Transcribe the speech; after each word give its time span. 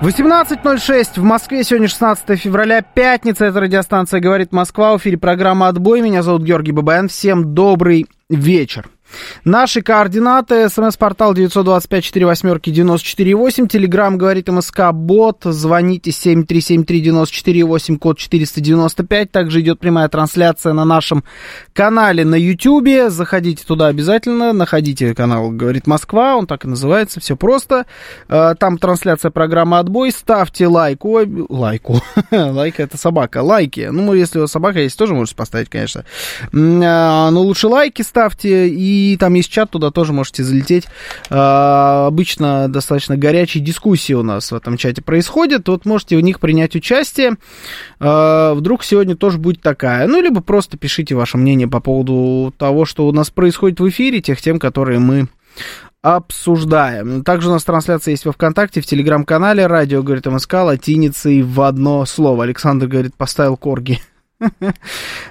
18.06 0.00 1.18
в 1.18 1.24
Москве, 1.24 1.64
сегодня 1.64 1.88
16 1.88 2.38
февраля, 2.38 2.82
пятница, 2.82 3.46
это 3.46 3.58
радиостанция 3.58 4.20
«Говорит 4.20 4.52
Москва», 4.52 4.96
в 4.96 5.00
эфире 5.00 5.18
программа 5.18 5.66
«Отбой», 5.66 6.02
меня 6.02 6.22
зовут 6.22 6.42
Георгий 6.42 6.70
Бабаян, 6.70 7.08
всем 7.08 7.52
добрый 7.52 8.06
вечер. 8.30 8.88
Наши 9.44 9.82
координаты. 9.82 10.68
СМС-портал 10.68 11.32
925-48-94-8. 11.34 13.68
Телеграмм 13.68 14.18
говорит 14.18 14.48
МСК 14.48 14.90
Бот. 14.92 15.42
Звоните 15.44 16.10
7373-94-8, 16.10 17.98
код 17.98 18.18
495. 18.18 19.30
Также 19.30 19.60
идет 19.60 19.78
прямая 19.78 20.08
трансляция 20.08 20.72
на 20.72 20.84
нашем 20.84 21.22
канале 21.72 22.24
на 22.24 22.34
YouTube. 22.34 23.10
Заходите 23.10 23.64
туда 23.64 23.86
обязательно. 23.86 24.52
Находите 24.52 25.14
канал 25.14 25.50
Говорит 25.50 25.86
Москва. 25.86 26.36
Он 26.36 26.46
так 26.46 26.64
и 26.64 26.68
называется. 26.68 27.20
Все 27.20 27.36
просто. 27.36 27.86
Э, 28.28 28.54
там 28.58 28.78
трансляция 28.78 29.30
программы 29.30 29.78
Отбой. 29.78 30.10
Ставьте 30.12 30.66
лайк. 30.66 31.04
Ой, 31.04 31.28
лайку. 31.48 32.00
Лайк 32.30 32.80
это 32.80 32.98
собака. 32.98 33.42
Лайки. 33.42 33.88
Ну, 33.90 34.14
если 34.14 34.38
у 34.38 34.42
вас 34.42 34.50
собака 34.50 34.80
есть, 34.80 34.98
тоже 34.98 35.14
можете 35.14 35.36
поставить, 35.36 35.68
конечно. 35.68 36.04
Э, 36.52 36.56
но 37.30 37.40
лучше 37.40 37.68
лайки 37.68 38.02
ставьте 38.02 38.68
и 38.68 38.97
и 38.98 39.16
там 39.16 39.34
есть 39.34 39.50
чат, 39.50 39.70
туда 39.70 39.90
тоже 39.90 40.12
можете 40.12 40.42
залететь. 40.42 40.86
А, 41.30 42.06
обычно 42.06 42.68
достаточно 42.68 43.16
горячие 43.16 43.62
дискуссии 43.62 44.12
у 44.12 44.22
нас 44.22 44.50
в 44.50 44.54
этом 44.54 44.76
чате 44.76 45.02
происходят. 45.02 45.68
Вот 45.68 45.84
можете 45.86 46.16
в 46.16 46.20
них 46.20 46.40
принять 46.40 46.74
участие. 46.74 47.36
А, 48.00 48.54
вдруг 48.54 48.84
сегодня 48.84 49.16
тоже 49.16 49.38
будет 49.38 49.60
такая. 49.60 50.06
Ну, 50.06 50.20
либо 50.20 50.40
просто 50.40 50.76
пишите 50.76 51.14
ваше 51.14 51.38
мнение 51.38 51.68
по 51.68 51.80
поводу 51.80 52.52
того, 52.56 52.84
что 52.84 53.06
у 53.06 53.12
нас 53.12 53.30
происходит 53.30 53.80
в 53.80 53.88
эфире, 53.88 54.20
тех 54.20 54.40
тем, 54.40 54.58
которые 54.58 54.98
мы 54.98 55.28
обсуждаем. 56.02 57.24
Также 57.24 57.48
у 57.48 57.52
нас 57.52 57.64
трансляция 57.64 58.12
есть 58.12 58.24
во 58.24 58.32
ВКонтакте, 58.32 58.80
в 58.80 58.86
Телеграм-канале. 58.86 59.66
Радио, 59.66 60.02
говорит 60.02 60.26
МСК, 60.26 60.54
латиницей 60.54 61.42
в 61.42 61.60
одно 61.60 62.04
слово. 62.06 62.44
Александр, 62.44 62.86
говорит, 62.86 63.14
поставил 63.14 63.56
корги. 63.56 64.00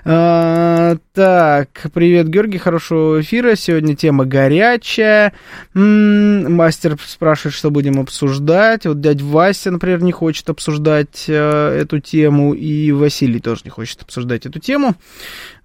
А, 0.10 0.96
так, 1.14 1.68
привет, 1.94 2.30
Георгий, 2.30 2.60
хорошего 2.60 3.20
эфира. 3.20 3.56
Сегодня 3.56 3.94
тема 3.94 4.24
горячая. 4.24 5.34
Мастер 5.74 6.98
спрашивает, 7.06 7.54
что 7.54 7.72
будем 7.72 8.00
обсуждать. 8.00 8.86
Вот 8.86 9.02
дядя 9.02 9.26
Вася, 9.26 9.72
например, 9.72 10.02
не 10.02 10.14
хочет 10.14 10.50
обсуждать 10.50 11.26
э, 11.28 11.80
эту 11.82 12.00
тему, 12.00 12.54
и 12.54 12.94
Василий 12.94 13.42
тоже 13.42 13.64
не 13.66 13.70
хочет 13.70 14.02
обсуждать 14.02 14.46
эту 14.46 14.60
тему. 14.60 14.96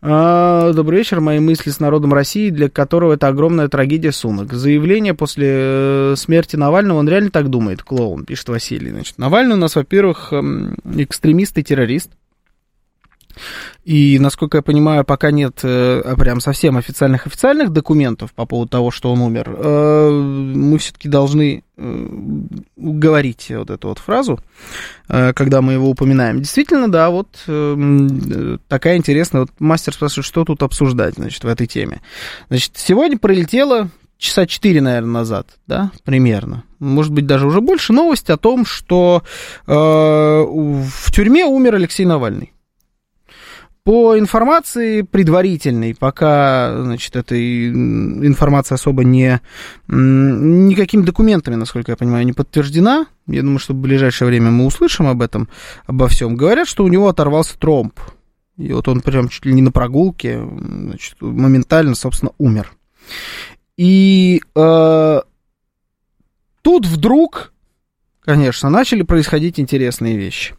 А, 0.01 0.73
добрый 0.73 0.99
вечер. 0.99 1.21
Мои 1.21 1.39
мысли 1.39 1.71
с 1.71 1.79
народом 1.79 2.13
России, 2.13 2.51
для 2.51 2.69
которого 2.69 3.13
это 3.13 3.29
огромная 3.29 3.69
трагедия 3.69 4.11
Сунок. 4.11 4.53
Заявление 4.53 5.15
после 5.15 5.49
э, 5.49 6.15
смерти 6.17 6.57
Навального, 6.57 6.99
он 6.99 7.09
реально 7.09 7.31
так 7.31 7.49
думает, 7.49 7.85
клоун, 7.85 8.25
пишет 8.25 8.49
Василий. 8.49 8.91
Значит, 8.91 9.19
Навальный 9.19 9.55
у 9.55 9.59
нас, 9.59 9.77
во-первых, 9.77 10.33
эм, 10.33 10.77
экстремист 10.97 11.57
и 11.59 11.63
террорист. 11.63 12.11
И, 13.85 14.19
насколько 14.19 14.59
я 14.59 14.63
понимаю, 14.63 15.05
пока 15.05 15.31
нет 15.31 15.61
э, 15.63 16.15
прям 16.19 16.41
совсем 16.41 16.77
официальных 16.77 17.27
официальных 17.27 17.71
документов 17.71 18.33
по 18.33 18.47
поводу 18.47 18.71
того, 18.71 18.91
что 18.91 19.13
он 19.13 19.21
умер, 19.21 19.55
э, 19.57 20.11
мы 20.11 20.79
все-таки 20.79 21.09
должны 21.09 21.65
э, 21.77 22.09
говорить 22.77 23.51
вот 23.51 23.71
эту 23.71 23.89
вот 23.89 23.99
фразу, 23.99 24.39
э, 25.09 25.33
когда 25.33 25.63
мы 25.63 25.75
его 25.75 25.91
упоминаем. 25.91 26.39
Действительно, 26.39 26.91
да, 26.91 27.11
вот 27.11 27.29
э, 27.47 28.59
такая 28.69 28.97
интересная. 28.97 29.43
Вот 29.43 29.51
мастер 29.59 29.95
спрашивает, 29.95 30.27
что 30.27 30.45
тут 30.45 30.63
обсуждать, 30.63 31.15
значит, 31.15 31.43
в 31.45 31.49
этой 31.49 31.67
теме. 31.67 32.01
Значит, 32.49 32.73
сегодня 32.77 33.19
пролетело 33.19 33.91
часа 34.23 34.47
четыре, 34.47 34.81
наверное, 34.81 35.13
назад, 35.13 35.49
да, 35.67 35.91
примерно. 36.05 36.63
Может 36.79 37.13
быть, 37.13 37.27
даже 37.27 37.47
уже 37.47 37.61
больше 37.61 37.93
новость 37.93 38.31
о 38.31 38.37
том, 38.37 38.65
что 38.65 39.25
э, 39.67 39.73
в 39.73 41.13
тюрьме 41.13 41.45
умер 41.45 41.75
Алексей 41.75 42.07
Навальный. 42.07 42.52
По 43.85 44.17
информации 44.17 45.03
предварительной, 45.03 45.97
пока, 45.97 46.83
значит, 46.85 47.17
эта 47.17 47.37
информация 47.37 48.77
особо 48.77 49.03
не, 49.03 49.41
никакими 49.89 51.03
документами, 51.03 51.57
насколько 51.57 51.91
я 51.91 51.97
понимаю, 51.97 52.25
не 52.25 52.33
подтверждена, 52.33 53.07
я 53.27 53.43
думаю, 53.43 53.59
что 53.59 53.73
в 53.73 53.79
ближайшее 53.79 54.29
время 54.29 54.53
мы 54.53 54.67
услышим 54.67 55.09
об 55.09 55.21
этом, 55.21 55.49
обо 55.87 56.07
всем, 56.07 56.37
говорят, 56.37 56.69
что 56.69 56.85
у 56.85 56.89
него 56.89 57.09
оторвался 57.09 57.59
тромб. 57.59 57.99
И 58.57 58.73
вот 58.73 58.87
он 58.87 59.01
прям 59.01 59.29
чуть 59.29 59.47
ли 59.47 59.53
не 59.53 59.63
на 59.63 59.73
прогулке, 59.73 60.41
значит, 60.41 61.17
моментально, 61.21 61.97
собственно, 61.97 62.31
умер. 62.39 62.73
И 63.77 64.43
э, 64.55 65.21
тут 66.63 66.87
вдруг, 66.87 67.53
конечно, 68.21 68.71
начали 68.71 69.03
происходить 69.03 69.59
интересные 69.59 70.17
вещи. 70.17 70.55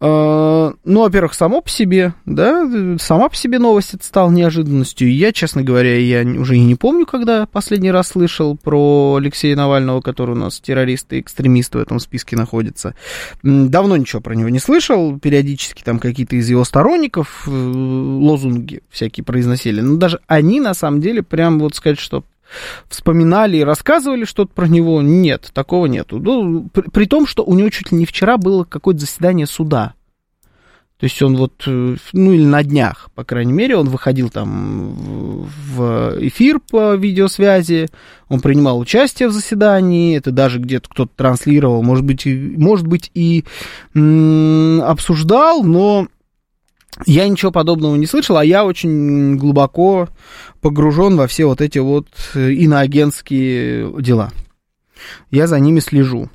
А, 0.00 0.74
ну, 0.84 1.00
во-первых, 1.00 1.34
само 1.34 1.60
по 1.60 1.68
себе, 1.68 2.14
да, 2.24 2.96
сама 3.00 3.28
по 3.28 3.34
себе 3.34 3.58
новость 3.58 3.94
это 3.94 4.04
стала 4.04 4.30
неожиданностью. 4.30 5.12
Я, 5.12 5.32
честно 5.32 5.64
говоря, 5.64 5.98
я 5.98 6.22
уже 6.40 6.56
и 6.56 6.60
не 6.60 6.76
помню, 6.76 7.04
когда 7.04 7.46
последний 7.46 7.90
раз 7.90 8.08
слышал 8.08 8.56
про 8.56 9.16
Алексея 9.16 9.56
Навального, 9.56 10.00
который 10.00 10.32
у 10.32 10.38
нас 10.38 10.60
террорист 10.60 11.12
и 11.12 11.20
экстремист 11.20 11.74
в 11.74 11.78
этом 11.78 11.98
списке 11.98 12.36
находится. 12.36 12.94
Давно 13.42 13.96
ничего 13.96 14.20
про 14.20 14.34
него 14.34 14.48
не 14.50 14.60
слышал. 14.60 15.18
Периодически 15.18 15.82
там 15.82 15.98
какие-то 15.98 16.36
из 16.36 16.48
его 16.48 16.62
сторонников 16.62 17.48
э, 17.48 17.50
лозунги 17.50 18.82
всякие 18.90 19.24
произносили. 19.24 19.80
Но 19.80 19.96
даже 19.96 20.20
они, 20.28 20.60
на 20.60 20.74
самом 20.74 21.00
деле, 21.00 21.24
прям 21.24 21.58
вот 21.58 21.74
сказать, 21.74 21.98
что 21.98 22.22
вспоминали 22.88 23.58
и 23.58 23.64
рассказывали 23.64 24.24
что-то 24.24 24.52
про 24.54 24.66
него. 24.66 25.02
Нет, 25.02 25.50
такого 25.52 25.86
нету. 25.86 26.18
Ну, 26.18 26.68
при, 26.72 26.82
при 26.82 27.04
том, 27.06 27.26
что 27.26 27.44
у 27.44 27.54
него 27.54 27.70
чуть 27.70 27.92
ли 27.92 27.98
не 27.98 28.06
вчера 28.06 28.36
было 28.36 28.64
какое-то 28.64 29.00
заседание 29.00 29.46
суда. 29.46 29.94
То 30.98 31.04
есть 31.04 31.22
он 31.22 31.36
вот, 31.36 31.62
э, 31.64 31.96
ну 32.12 32.32
или 32.32 32.44
на 32.44 32.64
днях, 32.64 33.10
по 33.14 33.22
крайней 33.22 33.52
мере, 33.52 33.76
он 33.76 33.88
выходил 33.88 34.30
там 34.30 34.94
в 35.46 36.16
эфир 36.18 36.58
по 36.58 36.96
видеосвязи, 36.96 37.88
он 38.28 38.40
принимал 38.40 38.80
участие 38.80 39.28
в 39.28 39.32
заседании, 39.32 40.16
это 40.16 40.32
даже 40.32 40.58
где-то 40.58 40.88
кто-то 40.88 41.12
транслировал, 41.14 41.84
может 41.84 42.04
быть, 42.04 42.26
и, 42.26 42.34
может 42.34 42.88
быть 42.88 43.12
и 43.14 43.44
обсуждал, 43.94 45.62
но 45.62 46.08
я 47.06 47.28
ничего 47.28 47.52
подобного 47.52 47.96
не 47.96 48.06
слышал, 48.06 48.36
а 48.36 48.44
я 48.44 48.64
очень 48.64 49.36
глубоко 49.36 50.08
погружен 50.60 51.16
во 51.16 51.26
все 51.26 51.46
вот 51.46 51.60
эти 51.60 51.78
вот 51.78 52.08
э, 52.34 52.52
иноагентские 52.52 54.02
дела. 54.02 54.30
Я 55.30 55.46
за 55.46 55.60
ними 55.60 55.80
слежу. 55.80 56.28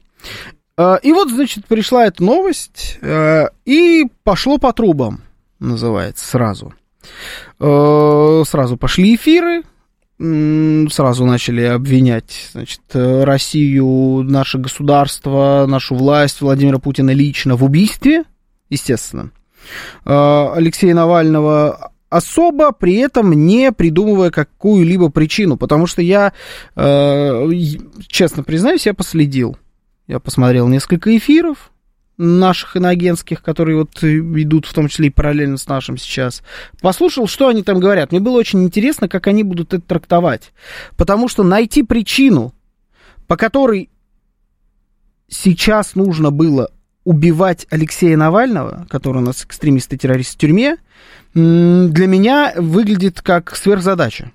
А, 0.78 0.96
и 0.96 1.12
вот, 1.12 1.30
значит, 1.30 1.66
пришла 1.66 2.06
эта 2.06 2.24
новость, 2.24 2.98
э, 3.02 3.48
и 3.66 4.06
пошло 4.24 4.58
по 4.58 4.72
трубам, 4.74 5.22
называется, 5.60 6.26
сразу. 6.26 6.74
Э, 7.60 8.44
сразу 8.48 8.78
пошли 8.78 9.16
эфиры, 9.16 9.64
сразу 10.90 11.26
начали 11.26 11.64
обвинять, 11.64 12.50
значит, 12.54 12.82
Россию, 12.94 14.24
наше 14.24 14.58
государство, 14.58 15.66
нашу 15.68 15.96
власть, 15.96 16.40
Владимира 16.40 16.80
Путина 16.80 17.12
лично 17.12 17.56
в 17.58 17.64
убийстве, 17.64 18.24
естественно. 18.70 19.32
Алексея 20.06 20.94
Навального 20.94 21.92
особо 22.14 22.72
при 22.72 22.98
этом 22.98 23.34
не 23.34 23.72
придумывая 23.72 24.30
какую-либо 24.30 25.10
причину, 25.10 25.58
потому 25.58 25.88
что 25.88 26.02
я, 26.02 26.34
э, 26.76 27.50
честно 28.08 28.44
признаюсь, 28.44 28.86
я 28.86 28.94
последил. 28.94 29.58
Я 30.08 30.20
посмотрел 30.20 30.68
несколько 30.68 31.18
эфиров 31.18 31.72
наших 32.18 32.78
иногенских, 32.78 33.42
которые 33.42 33.78
вот 33.78 34.04
идут 34.04 34.68
в 34.68 34.74
том 34.74 34.88
числе 34.88 35.08
и 35.08 35.10
параллельно 35.10 35.58
с 35.58 35.68
нашим 35.68 35.98
сейчас. 35.98 36.44
Послушал, 36.82 37.28
что 37.28 37.48
они 37.48 37.64
там 37.64 37.80
говорят. 37.80 38.12
Мне 38.12 38.22
было 38.22 38.38
очень 38.38 38.64
интересно, 38.64 39.10
как 39.10 39.26
они 39.28 39.44
будут 39.44 39.74
это 39.74 39.82
трактовать. 39.82 40.52
Потому 40.96 41.28
что 41.28 41.44
найти 41.44 41.82
причину, 41.82 42.54
по 43.28 43.38
которой 43.38 43.90
сейчас 45.28 45.96
нужно 45.96 46.30
было 46.30 46.70
убивать 47.04 47.68
Алексея 47.70 48.18
Навального, 48.18 48.86
который 48.90 49.18
у 49.18 49.26
нас 49.26 49.44
экстремист 49.44 49.92
и 49.94 49.98
террорист 49.98 50.36
в 50.36 50.38
тюрьме, 50.38 50.78
для 51.34 52.08
меня 52.08 52.54
выглядит 52.56 53.22
как 53.22 53.56
сверхзадача. 53.56 54.32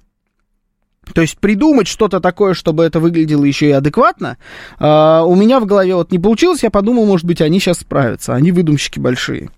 То 1.14 1.22
есть 1.22 1.38
придумать 1.38 1.86
что-то 1.86 2.20
такое, 2.20 2.54
чтобы 2.54 2.84
это 2.84 3.00
выглядело 3.00 3.44
еще 3.44 3.68
и 3.68 3.72
адекватно, 3.72 4.36
э, 4.78 4.84
у 4.84 5.34
меня 5.34 5.58
в 5.60 5.64
голове 5.64 5.94
вот 5.94 6.12
не 6.12 6.18
получилось, 6.18 6.62
я 6.62 6.70
подумал, 6.70 7.06
может 7.06 7.26
быть, 7.26 7.40
они 7.40 7.60
сейчас 7.60 7.78
справятся, 7.78 8.34
они 8.34 8.52
выдумщики 8.52 8.98
большие. 8.98 9.50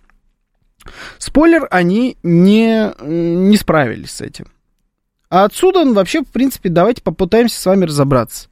Спойлер, 1.18 1.66
они 1.70 2.16
не, 2.22 2.92
не 3.02 3.56
справились 3.56 4.12
с 4.12 4.20
этим. 4.20 4.46
А 5.28 5.44
отсюда, 5.44 5.84
ну, 5.84 5.94
вообще, 5.94 6.22
в 6.22 6.28
принципе, 6.28 6.70
давайте 6.70 7.02
попытаемся 7.02 7.60
с 7.60 7.66
вами 7.66 7.84
разобраться. 7.84 8.48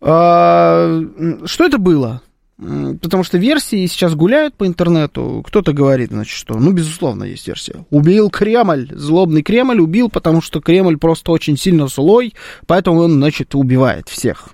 А, 0.00 1.00
что 1.44 1.64
это 1.64 1.78
было? 1.78 2.22
Потому 2.60 3.24
что 3.24 3.38
версии 3.38 3.86
сейчас 3.86 4.14
гуляют 4.14 4.54
по 4.54 4.66
интернету. 4.66 5.42
Кто-то 5.46 5.72
говорит, 5.72 6.10
значит, 6.10 6.36
что, 6.36 6.58
ну, 6.58 6.72
безусловно, 6.72 7.24
есть 7.24 7.48
версия. 7.48 7.86
Убил 7.88 8.28
Кремль, 8.28 8.90
злобный 8.92 9.42
Кремль 9.42 9.80
убил, 9.80 10.10
потому 10.10 10.42
что 10.42 10.60
Кремль 10.60 10.98
просто 10.98 11.32
очень 11.32 11.56
сильно 11.56 11.86
злой, 11.86 12.34
поэтому 12.66 13.00
он, 13.00 13.12
значит, 13.12 13.54
убивает 13.54 14.08
всех. 14.08 14.50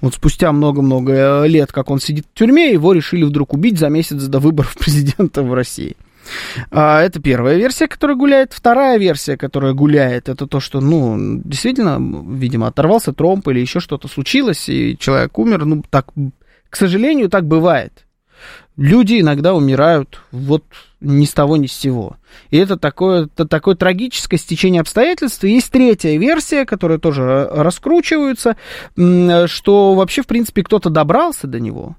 Вот 0.00 0.14
спустя 0.14 0.50
много-много 0.50 1.44
лет, 1.44 1.70
как 1.70 1.90
он 1.90 2.00
сидит 2.00 2.26
в 2.32 2.38
тюрьме, 2.38 2.72
его 2.72 2.92
решили 2.92 3.22
вдруг 3.22 3.52
убить 3.52 3.78
за 3.78 3.90
месяц 3.90 4.22
до 4.24 4.40
выборов 4.40 4.76
президента 4.78 5.42
в 5.42 5.54
России. 5.54 5.96
А, 6.72 7.00
это 7.00 7.20
первая 7.20 7.56
версия, 7.56 7.86
которая 7.86 8.16
гуляет. 8.16 8.52
Вторая 8.52 8.98
версия, 8.98 9.36
которая 9.36 9.72
гуляет, 9.72 10.28
это 10.28 10.48
то, 10.48 10.58
что, 10.58 10.80
ну, 10.80 11.40
действительно, 11.44 11.98
видимо, 12.28 12.66
оторвался 12.66 13.12
тромб 13.12 13.46
или 13.48 13.60
еще 13.60 13.78
что-то 13.78 14.08
случилось, 14.08 14.68
и 14.68 14.96
человек 14.98 15.38
умер. 15.38 15.64
Ну, 15.64 15.84
так, 15.88 16.08
к 16.70 16.76
сожалению, 16.76 17.28
так 17.28 17.46
бывает. 17.46 18.06
Люди 18.76 19.20
иногда 19.20 19.54
умирают 19.54 20.20
вот 20.32 20.64
ни 21.00 21.24
с 21.24 21.32
того, 21.32 21.56
ни 21.56 21.66
с 21.66 21.72
сего. 21.72 22.16
И 22.50 22.58
это 22.58 22.76
такое, 22.76 23.24
это 23.24 23.46
такое 23.46 23.74
трагическое 23.74 24.38
стечение 24.38 24.82
обстоятельств. 24.82 25.42
И 25.44 25.50
есть 25.50 25.70
третья 25.70 26.18
версия, 26.18 26.66
которая 26.66 26.98
тоже 26.98 27.48
раскручивается, 27.50 28.56
что 28.94 29.94
вообще, 29.94 30.22
в 30.22 30.26
принципе, 30.26 30.62
кто-то 30.62 30.90
добрался 30.90 31.46
до 31.46 31.58
него, 31.58 31.96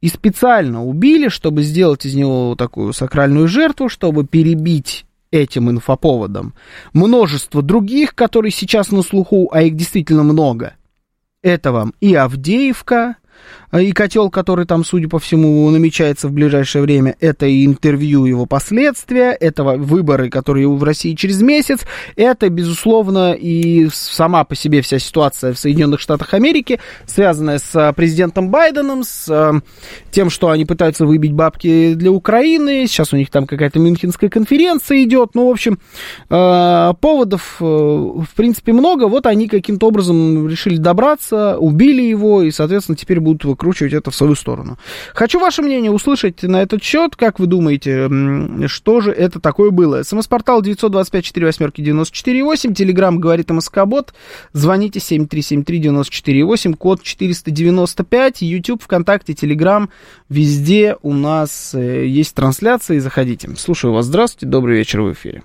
и 0.00 0.08
специально 0.08 0.84
убили, 0.84 1.28
чтобы 1.28 1.62
сделать 1.62 2.04
из 2.04 2.14
него 2.14 2.56
такую 2.56 2.92
сакральную 2.92 3.46
жертву, 3.46 3.88
чтобы 3.88 4.26
перебить 4.26 5.04
этим 5.30 5.70
инфоповодом 5.70 6.54
множество 6.92 7.62
других, 7.62 8.14
которые 8.14 8.50
сейчас 8.50 8.90
на 8.90 9.02
слуху, 9.02 9.50
а 9.52 9.62
их 9.62 9.76
действительно 9.76 10.22
много. 10.24 10.74
Это 11.42 11.70
вам 11.70 11.94
и 12.00 12.14
Авдеевка, 12.14 13.16
и 13.72 13.92
котел, 13.92 14.30
который 14.30 14.64
там, 14.64 14.84
судя 14.84 15.08
по 15.08 15.18
всему, 15.18 15.68
намечается 15.70 16.28
в 16.28 16.32
ближайшее 16.32 16.82
время, 16.82 17.16
это 17.20 17.46
и 17.46 17.66
интервью 17.66 18.24
его 18.24 18.46
последствия, 18.46 19.32
это 19.32 19.62
выборы, 19.64 20.30
которые 20.30 20.68
в 20.68 20.82
России 20.82 21.14
через 21.14 21.42
месяц, 21.42 21.80
это, 22.16 22.48
безусловно, 22.48 23.32
и 23.32 23.88
сама 23.92 24.44
по 24.44 24.54
себе 24.54 24.80
вся 24.80 24.98
ситуация 24.98 25.52
в 25.52 25.58
Соединенных 25.58 26.00
Штатах 26.00 26.32
Америки, 26.34 26.80
связанная 27.06 27.58
с 27.58 27.74
а, 27.74 27.92
президентом 27.92 28.48
Байденом, 28.50 29.04
с 29.04 29.28
а, 29.28 29.60
тем, 30.10 30.30
что 30.30 30.48
они 30.48 30.64
пытаются 30.64 31.04
выбить 31.04 31.32
бабки 31.32 31.94
для 31.94 32.10
Украины, 32.10 32.86
сейчас 32.86 33.12
у 33.12 33.16
них 33.16 33.30
там 33.30 33.46
какая-то 33.46 33.78
Мюнхенская 33.78 34.30
конференция 34.30 35.02
идет, 35.04 35.34
ну, 35.34 35.48
в 35.48 35.50
общем, 35.50 35.78
поводов, 36.28 37.56
э, 37.60 37.64
в 37.64 38.28
принципе, 38.34 38.72
много, 38.72 39.08
вот 39.08 39.26
они 39.26 39.48
каким-то 39.48 39.88
образом 39.88 40.48
решили 40.48 40.76
добраться, 40.76 41.58
убили 41.58 42.02
его, 42.02 42.42
и, 42.42 42.50
соответственно, 42.50 42.96
теперь 42.96 43.20
будут 43.20 43.44
выкручивать 43.58 43.92
это 43.92 44.12
в 44.12 44.14
свою 44.14 44.36
сторону. 44.36 44.78
Хочу 45.14 45.40
ваше 45.40 45.62
мнение 45.62 45.90
услышать 45.90 46.44
на 46.44 46.62
этот 46.62 46.80
счет. 46.82 47.16
Как 47.16 47.40
вы 47.40 47.46
думаете, 47.46 48.08
что 48.68 49.00
же 49.00 49.10
это 49.10 49.40
такое 49.40 49.70
было? 49.70 50.04
СМС-портал 50.04 50.62
925-48-94-8, 50.62 52.74
Телеграмм 52.74 53.18
говорит 53.18 53.50
МСК-бот. 53.50 54.14
Звоните 54.52 55.00
7373-94-8, 55.00 56.76
код 56.76 57.02
495, 57.02 58.42
YouTube, 58.42 58.80
ВКонтакте, 58.82 59.34
Телеграм. 59.34 59.90
Везде 60.28 60.96
у 61.02 61.12
нас 61.12 61.74
э, 61.74 62.06
есть 62.06 62.36
трансляции. 62.36 62.98
Заходите. 62.98 63.48
Слушаю 63.56 63.92
вас. 63.92 64.06
Здравствуйте. 64.06 64.46
Добрый 64.46 64.76
вечер 64.76 65.02
в 65.02 65.12
эфире. 65.12 65.42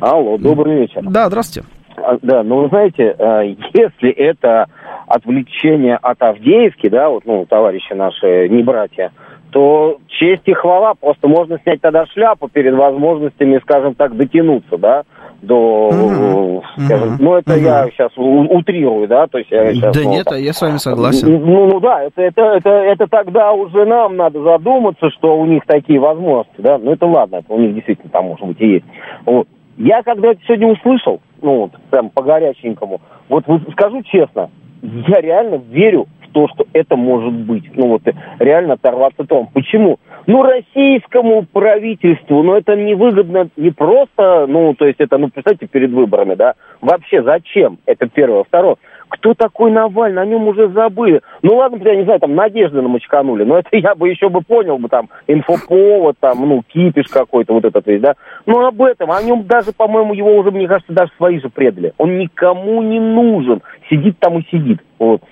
Алло, 0.00 0.36
добрый 0.36 0.80
вечер. 0.80 1.02
Да, 1.08 1.28
здравствуйте. 1.28 1.68
А, 1.96 2.18
да, 2.22 2.42
ну 2.42 2.62
вы 2.62 2.68
знаете, 2.68 3.14
э, 3.18 3.54
если 3.74 4.10
это 4.10 4.66
отвлечение 5.06 5.96
от 5.96 6.20
Авдеевки, 6.22 6.88
да, 6.88 7.08
вот, 7.08 7.24
ну, 7.26 7.46
товарищи 7.46 7.92
наши, 7.92 8.48
не 8.48 8.62
братья, 8.62 9.12
то 9.50 9.98
честь 10.08 10.42
и 10.46 10.52
хвала, 10.52 10.94
просто 10.94 11.28
можно 11.28 11.58
снять 11.62 11.80
тогда 11.80 12.04
шляпу 12.06 12.48
перед 12.48 12.74
возможностями, 12.74 13.58
скажем 13.62 13.94
так, 13.94 14.16
дотянуться, 14.16 14.76
да, 14.76 15.04
до, 15.40 15.90
mm-hmm. 15.92 16.84
скажем, 16.84 17.08
mm-hmm. 17.08 17.16
ну, 17.20 17.34
это 17.36 17.54
mm-hmm. 17.54 17.62
я 17.62 17.88
сейчас 17.90 18.10
утрирую, 18.16 19.08
да, 19.08 19.26
то 19.28 19.38
есть 19.38 19.50
я 19.50 19.72
сейчас... 19.72 19.94
Да 19.94 20.02
ну, 20.02 20.10
нет, 20.10 20.24
так, 20.24 20.38
я 20.38 20.52
с 20.52 20.60
вами 20.60 20.76
согласен. 20.78 21.30
Ну, 21.30 21.68
ну 21.68 21.80
да, 21.80 22.02
это, 22.02 22.22
это, 22.22 22.42
это, 22.42 22.70
это 22.70 23.06
тогда 23.06 23.52
уже 23.52 23.84
нам 23.86 24.16
надо 24.16 24.42
задуматься, 24.42 25.08
что 25.10 25.38
у 25.38 25.46
них 25.46 25.62
такие 25.66 26.00
возможности, 26.00 26.60
да, 26.60 26.78
ну 26.78 26.92
это 26.92 27.06
ладно, 27.06 27.36
это 27.36 27.52
у 27.52 27.60
них 27.60 27.74
действительно 27.74 28.10
там, 28.10 28.26
может 28.26 28.46
быть, 28.46 28.60
и 28.60 28.66
есть. 28.66 28.86
Вот. 29.24 29.46
Я 29.78 30.02
когда 30.02 30.32
это 30.32 30.40
сегодня 30.46 30.68
услышал, 30.68 31.20
ну, 31.42 31.60
вот, 31.62 31.72
прям 31.90 32.10
по 32.10 32.22
горяченькому, 32.22 33.00
вот 33.28 33.44
скажу 33.72 34.02
честно, 34.02 34.50
я 34.82 35.20
реально 35.20 35.56
верю 35.56 36.06
в 36.22 36.32
то, 36.32 36.48
что 36.48 36.66
это 36.72 36.96
может 36.96 37.32
быть. 37.32 37.64
Ну 37.74 37.88
вот 37.88 38.02
реально 38.38 38.74
оторваться 38.74 39.24
том. 39.24 39.48
Почему? 39.52 39.98
Ну, 40.26 40.42
российскому 40.42 41.44
правительству, 41.44 42.42
ну, 42.42 42.54
это 42.54 42.74
невыгодно 42.74 43.48
не 43.56 43.70
просто, 43.70 44.46
ну, 44.48 44.74
то 44.74 44.84
есть 44.84 45.00
это, 45.00 45.18
ну, 45.18 45.28
представьте, 45.28 45.68
перед 45.68 45.92
выборами, 45.92 46.34
да, 46.34 46.54
вообще 46.80 47.22
зачем? 47.22 47.78
Это 47.86 48.08
первое. 48.08 48.42
Второе, 48.42 48.76
кто 49.08 49.34
такой 49.34 49.70
Навальный, 49.70 50.22
о 50.22 50.26
нем 50.26 50.48
уже 50.48 50.68
забыли. 50.68 51.20
Ну 51.42 51.56
ладно, 51.56 51.78
я 51.82 51.96
не 51.96 52.04
знаю, 52.04 52.20
там 52.20 52.34
Надежды 52.34 52.80
намочканули, 52.80 53.44
но 53.44 53.58
это 53.58 53.68
я 53.72 53.94
бы 53.94 54.08
еще 54.08 54.28
бы 54.28 54.40
понял 54.40 54.78
бы, 54.78 54.88
там, 54.88 55.08
инфоповод, 55.26 56.16
там, 56.20 56.48
ну, 56.48 56.62
кипиш 56.66 57.08
какой-то, 57.08 57.54
вот 57.54 57.64
этот 57.64 57.86
весь, 57.86 58.00
да. 58.00 58.14
Ну 58.46 58.64
об 58.64 58.82
этом, 58.82 59.10
о 59.10 59.22
нем 59.22 59.44
даже, 59.46 59.72
по-моему, 59.72 60.14
его 60.14 60.36
уже, 60.36 60.50
мне 60.50 60.68
кажется, 60.68 60.92
даже 60.92 61.10
свои 61.16 61.40
же 61.40 61.48
предали. 61.48 61.92
Он 61.98 62.18
никому 62.18 62.82
не 62.82 63.00
нужен, 63.00 63.62
сидит 63.88 64.18
там 64.18 64.38
и 64.38 64.46
сидит, 64.50 64.80
вот. 64.98 65.22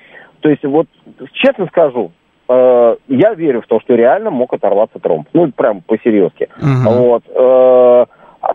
То 0.40 0.48
есть, 0.50 0.64
вот, 0.64 0.86
честно 1.32 1.66
скажу, 1.66 2.12
э, 2.48 2.96
я 3.08 3.34
верю 3.34 3.62
в 3.62 3.66
то, 3.66 3.80
что 3.80 3.94
реально 3.94 4.30
мог 4.30 4.52
оторваться 4.52 4.98
тромб. 4.98 5.26
Ну, 5.32 5.50
прям 5.52 5.80
по-серьезки. 5.80 6.48
Uh-huh. 6.60 6.98
Вот. 6.98 7.22
Э, 7.34 8.06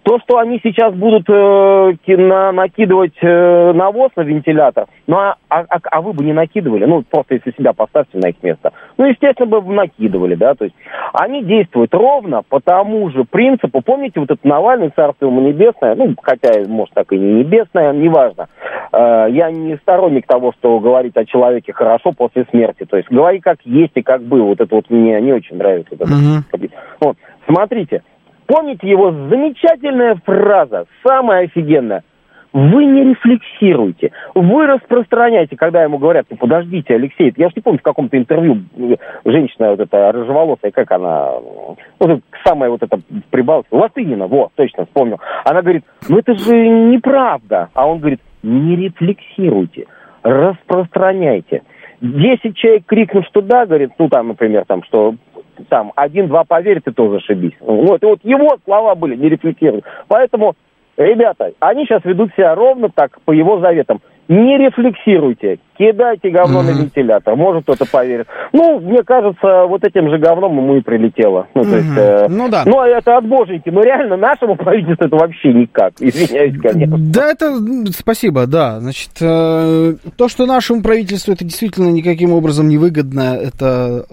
то, 0.04 0.20
что 0.20 0.38
они 0.38 0.60
сейчас 0.64 0.94
будут 0.94 1.30
э, 1.30 1.94
на, 2.08 2.52
накидывать 2.52 3.18
э, 3.22 3.74
навоз 3.74 4.12
на 4.16 4.22
вентилятор, 4.22 4.88
ну 5.08 5.18
а, 5.18 5.36
а, 5.50 5.66
а 5.70 6.02
вы 6.02 6.14
бы 6.14 6.24
не 6.24 6.34
накидывали, 6.34 6.86
ну 6.86 7.04
просто 7.10 7.36
если 7.36 7.52
себя 7.52 7.74
поставьте 7.74 8.18
на 8.18 8.30
их 8.30 8.36
место, 8.44 8.72
ну 8.98 9.06
естественно 9.06 9.48
бы 9.48 9.74
накидывали, 9.74 10.36
да, 10.36 10.54
то 10.54 10.66
есть 10.66 10.76
они 11.14 11.44
действуют 11.44 11.94
ровно 11.94 12.44
по 12.48 12.60
тому 12.60 13.10
же 13.10 13.24
принципу, 13.24 13.82
помните 13.82 14.20
вот 14.20 14.32
этот 14.32 14.44
Навальный, 14.44 14.92
царство 14.96 15.26
ему 15.26 15.42
небесное, 15.42 15.96
ну 15.96 16.14
хотя 16.22 16.52
может 16.68 16.94
так 16.94 17.12
и 17.12 17.18
не 17.18 17.44
небесное, 17.44 17.94
неважно, 17.94 18.48
э, 18.92 19.28
я 19.32 19.52
не 19.52 19.78
сторонник 19.78 20.28
того, 20.28 20.54
что 20.58 20.80
говорить 20.80 21.16
о 21.18 21.26
человеке 21.26 21.74
хорошо 21.74 22.12
после 22.12 22.46
смерти, 22.52 22.86
то 22.86 22.98
есть 22.98 23.10
говори 23.10 23.40
как 23.40 23.60
есть 23.64 23.94
и 23.96 24.02
как 24.02 24.22
было, 24.24 24.44
вот 24.44 24.62
это 24.62 24.76
вот 24.76 24.90
мне 24.90 25.20
не 25.22 25.34
очень 25.34 25.58
нравится. 25.58 25.96
Вот, 25.98 26.08
uh-huh. 26.08 26.72
вот. 27.00 27.18
Смотрите, 27.48 28.04
Помните 28.50 28.90
его 28.90 29.12
замечательная 29.12 30.16
фраза, 30.26 30.88
самая 31.06 31.46
офигенная. 31.46 32.02
Вы 32.52 32.84
не 32.86 33.04
рефлексируете, 33.04 34.12
вы 34.34 34.66
распространяете, 34.66 35.56
когда 35.56 35.84
ему 35.84 36.00
говорят, 36.00 36.26
ну 36.32 36.38
подождите, 36.38 36.96
Алексей, 36.96 37.32
я 37.38 37.50
же 37.50 37.54
не 37.56 37.62
помню, 37.62 37.78
в 37.78 37.84
каком-то 37.84 38.18
интервью 38.18 38.64
женщина 39.24 39.70
вот 39.70 39.80
эта 39.82 40.12
рыжеволосая, 40.12 40.72
как 40.72 40.92
она, 40.92 41.34
вот 42.00 42.22
самая 42.44 42.72
вот 42.72 42.82
эта 42.82 43.00
прибалтика, 43.30 43.76
Латынина, 43.76 44.26
вот, 44.26 44.50
точно 44.56 44.86
вспомнил. 44.86 45.20
Она 45.46 45.62
говорит, 45.62 45.84
ну 46.08 46.18
это 46.18 46.34
же 46.34 46.56
неправда. 46.56 47.70
А 47.76 47.88
он 47.88 48.00
говорит, 48.00 48.20
не 48.42 48.76
рефлексируйте, 48.78 49.86
распространяйте. 50.24 51.62
Десять 52.02 52.58
человек 52.58 52.86
крикнут, 52.88 53.28
что 53.28 53.42
да, 53.42 53.68
говорит, 53.68 53.92
ну 54.00 54.10
там, 54.10 54.30
например, 54.30 54.66
там, 54.66 54.82
что 54.86 55.14
там 55.68 55.92
один-два 55.96 56.44
поверит, 56.44 56.88
и 56.88 56.92
тоже 56.92 57.18
ошибись. 57.18 57.54
Вот, 57.60 58.02
и 58.02 58.06
вот 58.06 58.20
его 58.24 58.58
слова 58.66 58.96
были, 58.96 59.16
не 59.16 59.30
рефлексируют. 59.30 59.86
Поэтому, 60.08 60.54
ребята, 60.98 61.52
они 61.60 61.86
сейчас 61.86 62.04
ведут 62.06 62.32
себя 62.36 62.56
ровно 62.56 62.90
так, 62.94 63.20
по 63.26 63.32
его 63.32 63.60
заветам. 63.60 64.02
Не 64.30 64.60
рефлексируйте, 64.60 65.58
кидайте 65.76 66.30
говно 66.30 66.62
mm-hmm. 66.62 66.64
на 66.64 66.82
вентилятор, 66.82 67.36
может 67.36 67.64
кто-то 67.64 67.88
поверит. 67.92 68.28
Ну, 68.54 68.80
мне 68.80 69.02
кажется, 69.02 69.66
вот 69.66 69.84
этим 69.84 70.08
же 70.12 70.20
говном 70.20 70.56
ему 70.56 70.76
и 70.76 70.82
прилетело. 70.82 71.48
Ну, 71.56 71.64
mm-hmm. 71.64 71.70
то 71.72 71.76
есть, 71.76 71.98
э, 71.98 72.28
ну 72.30 72.48
да. 72.48 72.62
Ну, 72.64 72.80
это 72.80 73.18
от 73.18 73.28
боженьки, 73.28 73.70
но 73.70 73.82
реально 73.82 74.18
нашему 74.18 74.56
правительству 74.56 75.08
это 75.08 75.16
вообще 75.16 75.52
никак, 75.52 75.94
извиняюсь, 76.00 76.62
конечно. 76.62 76.98
Да, 77.00 77.32
это, 77.32 77.56
спасибо, 77.92 78.46
да. 78.46 78.80
Значит, 78.80 79.14
э, 79.20 79.96
то, 80.16 80.30
что 80.30 80.46
нашему 80.46 80.84
правительству 80.84 81.34
это 81.34 81.44
действительно 81.44 81.90
никаким 81.90 82.32
образом 82.32 82.68
не 82.68 82.78
выгодно, 82.78 83.36
это 83.36 84.06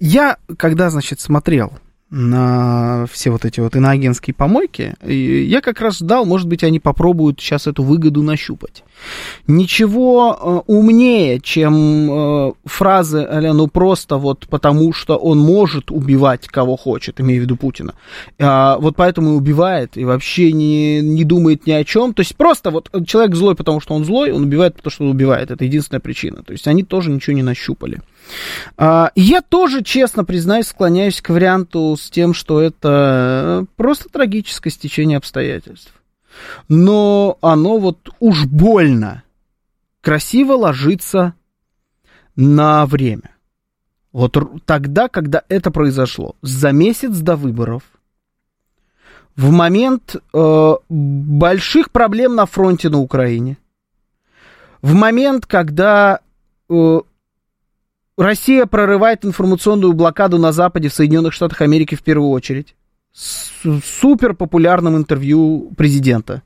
я, 0.00 0.36
когда, 0.56 0.90
значит, 0.90 1.20
смотрел 1.20 1.72
на 2.14 3.06
все 3.10 3.30
вот 3.30 3.44
эти 3.44 3.58
вот 3.58 3.74
иноагентские 3.74 4.34
помойки, 4.34 4.94
я 5.04 5.60
как 5.60 5.80
раз 5.80 5.98
ждал, 5.98 6.24
может 6.24 6.46
быть, 6.46 6.62
они 6.62 6.78
попробуют 6.78 7.40
сейчас 7.40 7.66
эту 7.66 7.82
выгоду 7.82 8.22
нащупать. 8.22 8.84
Ничего 9.48 10.64
э, 10.68 10.72
умнее, 10.72 11.40
чем 11.40 12.10
э, 12.10 12.52
фразы, 12.66 13.26
ну 13.52 13.66
просто 13.66 14.16
вот 14.16 14.46
потому, 14.48 14.92
что 14.92 15.16
он 15.16 15.40
может 15.40 15.90
убивать 15.90 16.46
кого 16.46 16.76
хочет, 16.76 17.20
имею 17.20 17.40
в 17.40 17.44
виду 17.44 17.56
Путина. 17.56 17.94
А, 18.38 18.78
вот 18.78 18.94
поэтому 18.94 19.32
и 19.32 19.36
убивает, 19.36 19.96
и 19.96 20.04
вообще 20.04 20.52
не, 20.52 21.00
не 21.00 21.24
думает 21.24 21.66
ни 21.66 21.72
о 21.72 21.82
чем. 21.82 22.14
То 22.14 22.20
есть 22.20 22.36
просто 22.36 22.70
вот 22.70 22.90
человек 23.06 23.34
злой, 23.34 23.56
потому 23.56 23.80
что 23.80 23.94
он 23.94 24.04
злой, 24.04 24.30
он 24.30 24.44
убивает, 24.44 24.76
потому 24.76 24.92
что 24.92 25.04
он 25.04 25.10
убивает. 25.10 25.50
Это 25.50 25.64
единственная 25.64 26.00
причина. 26.00 26.44
То 26.44 26.52
есть 26.52 26.68
они 26.68 26.84
тоже 26.84 27.10
ничего 27.10 27.34
не 27.34 27.42
нащупали. 27.42 28.00
А, 28.76 29.10
я 29.14 29.42
тоже, 29.42 29.82
честно 29.82 30.24
признаюсь, 30.24 30.68
склоняюсь 30.68 31.20
к 31.20 31.30
варианту 31.30 31.96
с 31.96 32.10
тем, 32.10 32.34
что 32.34 32.60
это 32.60 33.66
просто 33.76 34.08
трагическое 34.08 34.72
стечение 34.72 35.18
обстоятельств. 35.18 35.92
Но 36.68 37.38
оно 37.40 37.78
вот 37.78 38.10
уж 38.20 38.44
больно 38.46 39.22
красиво 40.00 40.54
ложится 40.54 41.34
на 42.36 42.86
время. 42.86 43.30
Вот 44.12 44.36
тогда, 44.64 45.08
когда 45.08 45.42
это 45.48 45.70
произошло, 45.70 46.36
за 46.42 46.72
месяц 46.72 47.16
до 47.18 47.36
выборов, 47.36 47.82
в 49.36 49.50
момент 49.50 50.16
э, 50.32 50.74
больших 50.88 51.90
проблем 51.90 52.36
на 52.36 52.46
фронте 52.46 52.88
на 52.88 53.00
Украине, 53.00 53.58
в 54.82 54.94
момент, 54.94 55.46
когда 55.46 56.20
э, 56.68 57.00
Россия 58.16 58.66
прорывает 58.66 59.24
информационную 59.24 59.92
блокаду 59.92 60.38
на 60.38 60.52
Западе, 60.52 60.88
в 60.88 60.94
Соединенных 60.94 61.32
Штатах 61.32 61.62
Америки 61.62 61.94
в 61.94 62.02
первую 62.02 62.30
очередь. 62.30 62.76
С 63.12 63.50
супер 63.84 64.34
популярным 64.34 64.96
интервью 64.96 65.72
президента. 65.76 66.42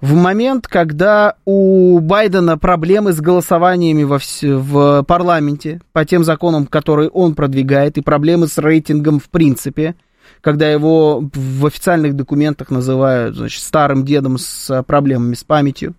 В 0.00 0.14
момент, 0.14 0.68
когда 0.68 1.34
у 1.44 1.98
Байдена 1.98 2.56
проблемы 2.56 3.12
с 3.12 3.20
голосованиями 3.20 4.04
во 4.04 4.16
вс- 4.16 4.56
в 4.56 5.02
парламенте 5.04 5.80
по 5.92 6.04
тем 6.04 6.22
законам, 6.22 6.66
которые 6.66 7.08
он 7.08 7.34
продвигает, 7.34 7.98
и 7.98 8.02
проблемы 8.02 8.46
с 8.46 8.58
рейтингом 8.58 9.18
в 9.18 9.28
принципе, 9.28 9.96
когда 10.40 10.70
его 10.70 11.28
в 11.34 11.66
официальных 11.66 12.14
документах 12.14 12.70
называют 12.70 13.34
значит, 13.36 13.62
старым 13.62 14.04
дедом 14.04 14.38
с 14.38 14.82
проблемами 14.84 15.34
с 15.34 15.42
памятью. 15.42 15.94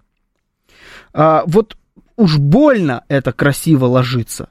А, 1.13 1.43
вот 1.45 1.75
уж 2.19 2.37
больно 2.37 3.03
это 3.07 3.31
красиво 3.31 3.85
ложится 3.85 4.49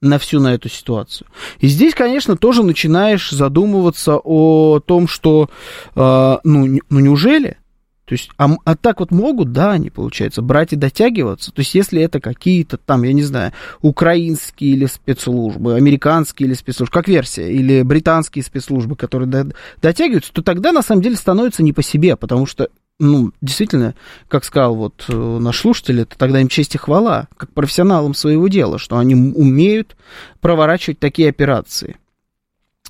на 0.00 0.18
всю 0.18 0.40
на 0.40 0.54
эту 0.54 0.68
ситуацию. 0.68 1.28
И 1.60 1.68
здесь, 1.68 1.94
конечно, 1.94 2.36
тоже 2.36 2.62
начинаешь 2.62 3.30
задумываться 3.30 4.16
о 4.22 4.80
том, 4.80 5.06
что, 5.08 5.48
э, 5.94 6.38
ну, 6.44 6.80
ну, 6.90 7.00
неужели? 7.00 7.56
То 8.04 8.14
есть, 8.14 8.30
а, 8.36 8.48
а 8.64 8.74
так 8.74 9.00
вот 9.00 9.10
могут, 9.10 9.52
да, 9.52 9.72
они, 9.72 9.90
получается, 9.90 10.40
брать 10.42 10.72
и 10.72 10.76
дотягиваться. 10.76 11.52
То 11.52 11.60
есть, 11.60 11.74
если 11.74 12.00
это 12.00 12.20
какие-то 12.20 12.78
там, 12.78 13.02
я 13.04 13.12
не 13.12 13.22
знаю, 13.22 13.52
украинские 13.80 14.70
или 14.72 14.86
спецслужбы, 14.86 15.74
американские 15.74 16.48
или 16.48 16.54
спецслужбы, 16.54 16.92
как 16.92 17.06
версия, 17.06 17.52
или 17.52 17.82
британские 17.82 18.42
спецслужбы, 18.42 18.96
которые 18.96 19.28
до, 19.28 19.52
дотягиваются, 19.82 20.32
то 20.32 20.42
тогда, 20.42 20.72
на 20.72 20.82
самом 20.82 21.02
деле, 21.02 21.16
становится 21.16 21.62
не 21.62 21.72
по 21.72 21.82
себе, 21.82 22.16
потому 22.16 22.46
что 22.46 22.70
ну, 22.98 23.32
действительно, 23.40 23.94
как 24.28 24.44
сказал 24.44 24.74
вот 24.74 25.04
э, 25.08 25.12
наш 25.12 25.60
слушатель, 25.60 26.00
это 26.00 26.18
тогда 26.18 26.40
им 26.40 26.48
честь 26.48 26.74
и 26.74 26.78
хвала, 26.78 27.28
как 27.36 27.52
профессионалам 27.52 28.14
своего 28.14 28.48
дела, 28.48 28.78
что 28.78 28.98
они 28.98 29.14
умеют 29.14 29.96
проворачивать 30.40 30.98
такие 30.98 31.28
операции. 31.28 31.96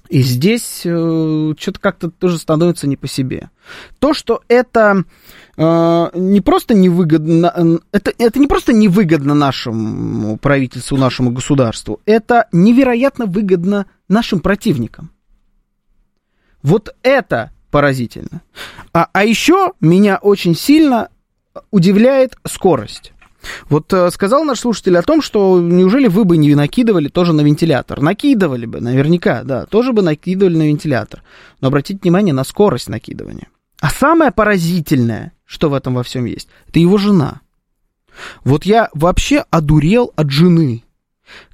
И 0.09 0.23
здесь 0.23 0.83
э, 0.85 1.55
что-то 1.59 1.79
как-то 1.79 2.11
тоже 2.11 2.39
становится 2.39 2.87
не 2.87 2.97
по 2.97 3.07
себе. 3.07 3.51
То, 3.99 4.15
что 4.15 4.43
это 4.49 5.05
э, 5.59 6.11
не 6.15 6.41
просто 6.41 6.73
невыгодно, 6.73 7.81
это, 7.93 8.13
это 8.17 8.39
не 8.39 8.47
просто 8.47 8.73
невыгодно 8.73 9.35
нашему 9.35 10.39
правительству, 10.39 10.97
нашему 10.97 11.31
государству, 11.33 12.01
это 12.07 12.49
невероятно 12.53 13.27
выгодно 13.27 13.87
нашим 14.09 14.41
противникам. 14.41 15.11
Вот 16.63 16.95
это 17.03 17.53
поразительно. 17.71 18.43
А, 18.93 19.09
а 19.13 19.25
еще 19.25 19.73
меня 19.81 20.19
очень 20.21 20.55
сильно 20.55 21.09
удивляет 21.71 22.37
скорость. 22.47 23.13
Вот 23.69 23.93
э, 23.93 24.11
сказал 24.11 24.45
наш 24.45 24.61
слушатель 24.61 24.97
о 24.99 25.03
том, 25.03 25.23
что 25.23 25.61
неужели 25.61 26.09
вы 26.09 26.25
бы 26.25 26.37
не 26.37 26.55
накидывали 26.55 27.09
тоже 27.09 27.33
на 27.33 27.43
вентилятор? 27.43 28.01
Накидывали 28.01 28.67
бы, 28.67 28.81
наверняка, 28.81 29.43
да, 29.45 29.67
тоже 29.67 29.93
бы 29.93 30.03
накидывали 30.03 30.57
на 30.57 30.69
вентилятор. 30.69 31.23
Но 31.61 31.69
обратите 31.69 32.01
внимание 32.03 32.35
на 32.35 32.45
скорость 32.45 32.89
накидывания. 32.89 33.49
А 33.81 33.91
самое 33.91 34.33
поразительное, 34.33 35.33
что 35.45 35.71
в 35.71 35.75
этом 35.75 35.95
во 35.95 36.03
всем 36.03 36.25
есть, 36.25 36.49
это 36.69 36.81
его 36.81 36.99
жена. 36.99 37.41
Вот 38.43 38.65
я 38.65 38.89
вообще 38.93 39.45
одурел 39.51 40.13
от 40.17 40.31
жены, 40.31 40.85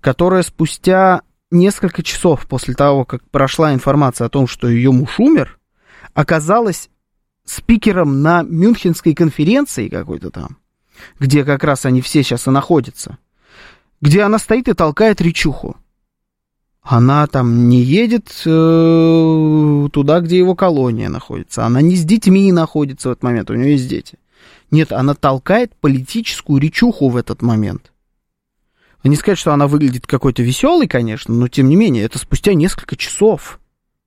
которая 0.00 0.42
спустя 0.42 1.20
несколько 1.50 2.02
часов 2.02 2.46
после 2.48 2.74
того, 2.74 3.04
как 3.04 3.22
прошла 3.30 3.74
информация 3.74 4.26
о 4.26 4.30
том, 4.30 4.46
что 4.46 4.68
ее 4.68 4.90
муж 4.90 5.20
умер, 5.20 5.58
оказалась 6.14 6.88
спикером 7.44 8.22
на 8.22 8.42
Мюнхенской 8.42 9.14
конференции 9.14 9.88
какой-то 9.88 10.30
там, 10.30 10.56
где 11.20 11.44
как 11.44 11.64
раз 11.64 11.84
они 11.84 12.00
все 12.00 12.22
сейчас 12.22 12.46
и 12.46 12.50
находятся, 12.50 13.18
где 14.00 14.22
она 14.22 14.38
стоит 14.38 14.68
и 14.68 14.74
толкает 14.74 15.20
речуху. 15.20 15.76
Она 16.82 17.26
там 17.26 17.68
не 17.68 17.80
едет 17.80 18.42
э, 18.44 19.88
туда, 19.90 20.20
где 20.20 20.36
его 20.36 20.54
колония 20.54 21.08
находится. 21.08 21.64
Она 21.64 21.80
не 21.80 21.96
с 21.96 22.04
детьми 22.04 22.52
находится 22.52 23.08
в 23.08 23.12
этот 23.12 23.22
момент, 23.22 23.50
у 23.50 23.54
нее 23.54 23.72
есть 23.72 23.88
дети. 23.88 24.18
Нет, 24.70 24.92
она 24.92 25.14
толкает 25.14 25.74
политическую 25.76 26.60
речуху 26.60 27.08
в 27.08 27.16
этот 27.16 27.40
момент. 27.40 27.90
Не 29.02 29.16
сказать, 29.16 29.38
что 29.38 29.52
она 29.52 29.66
выглядит 29.66 30.06
какой-то 30.06 30.42
веселой, 30.42 30.88
конечно, 30.88 31.34
но 31.34 31.48
тем 31.48 31.68
не 31.68 31.76
менее, 31.76 32.04
это 32.04 32.18
спустя 32.18 32.54
несколько 32.54 32.96
часов 32.96 33.60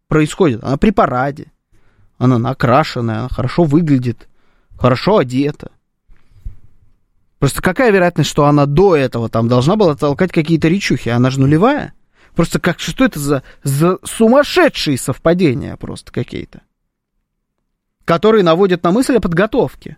происходит. 0.07 0.63
Она 0.63 0.77
при 0.77 0.89
параде. 0.89 1.51
Она 2.17 2.39
накрашенная, 2.39 3.19
она 3.19 3.29
хорошо 3.29 3.63
выглядит, 3.63 4.27
хорошо 4.77 5.17
одета. 5.17 5.71
Просто 7.39 7.61
какая 7.61 7.91
вероятность, 7.91 8.29
что 8.29 8.45
она 8.45 8.65
до 8.65 8.95
этого 8.95 9.29
там 9.29 9.47
должна 9.47 9.75
была 9.75 9.95
толкать 9.95 10.31
какие-то 10.31 10.67
речухи? 10.67 11.09
Она 11.09 11.29
же 11.29 11.39
нулевая. 11.39 11.93
Просто 12.35 12.59
как, 12.59 12.79
что 12.79 13.05
это 13.05 13.19
за, 13.19 13.43
за 13.63 13.99
сумасшедшие 14.03 14.97
совпадения 14.97 15.75
просто 15.75 16.11
какие-то, 16.11 16.61
которые 18.05 18.43
наводят 18.43 18.83
на 18.83 18.91
мысль 18.91 19.17
о 19.17 19.21
подготовке. 19.21 19.97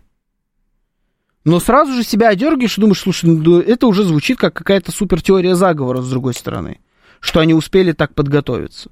Но 1.44 1.60
сразу 1.60 1.92
же 1.92 2.02
себя 2.02 2.28
одергиваешь 2.28 2.76
и 2.76 2.80
думаешь, 2.80 3.00
слушай, 3.00 3.26
ну, 3.26 3.60
это 3.60 3.86
уже 3.86 4.04
звучит 4.04 4.38
как 4.38 4.54
какая-то 4.54 4.92
супер 4.92 5.22
теория 5.22 5.54
заговора 5.54 6.02
с 6.02 6.08
другой 6.08 6.34
стороны, 6.34 6.80
что 7.20 7.40
они 7.40 7.54
успели 7.54 7.92
так 7.92 8.14
подготовиться. 8.14 8.90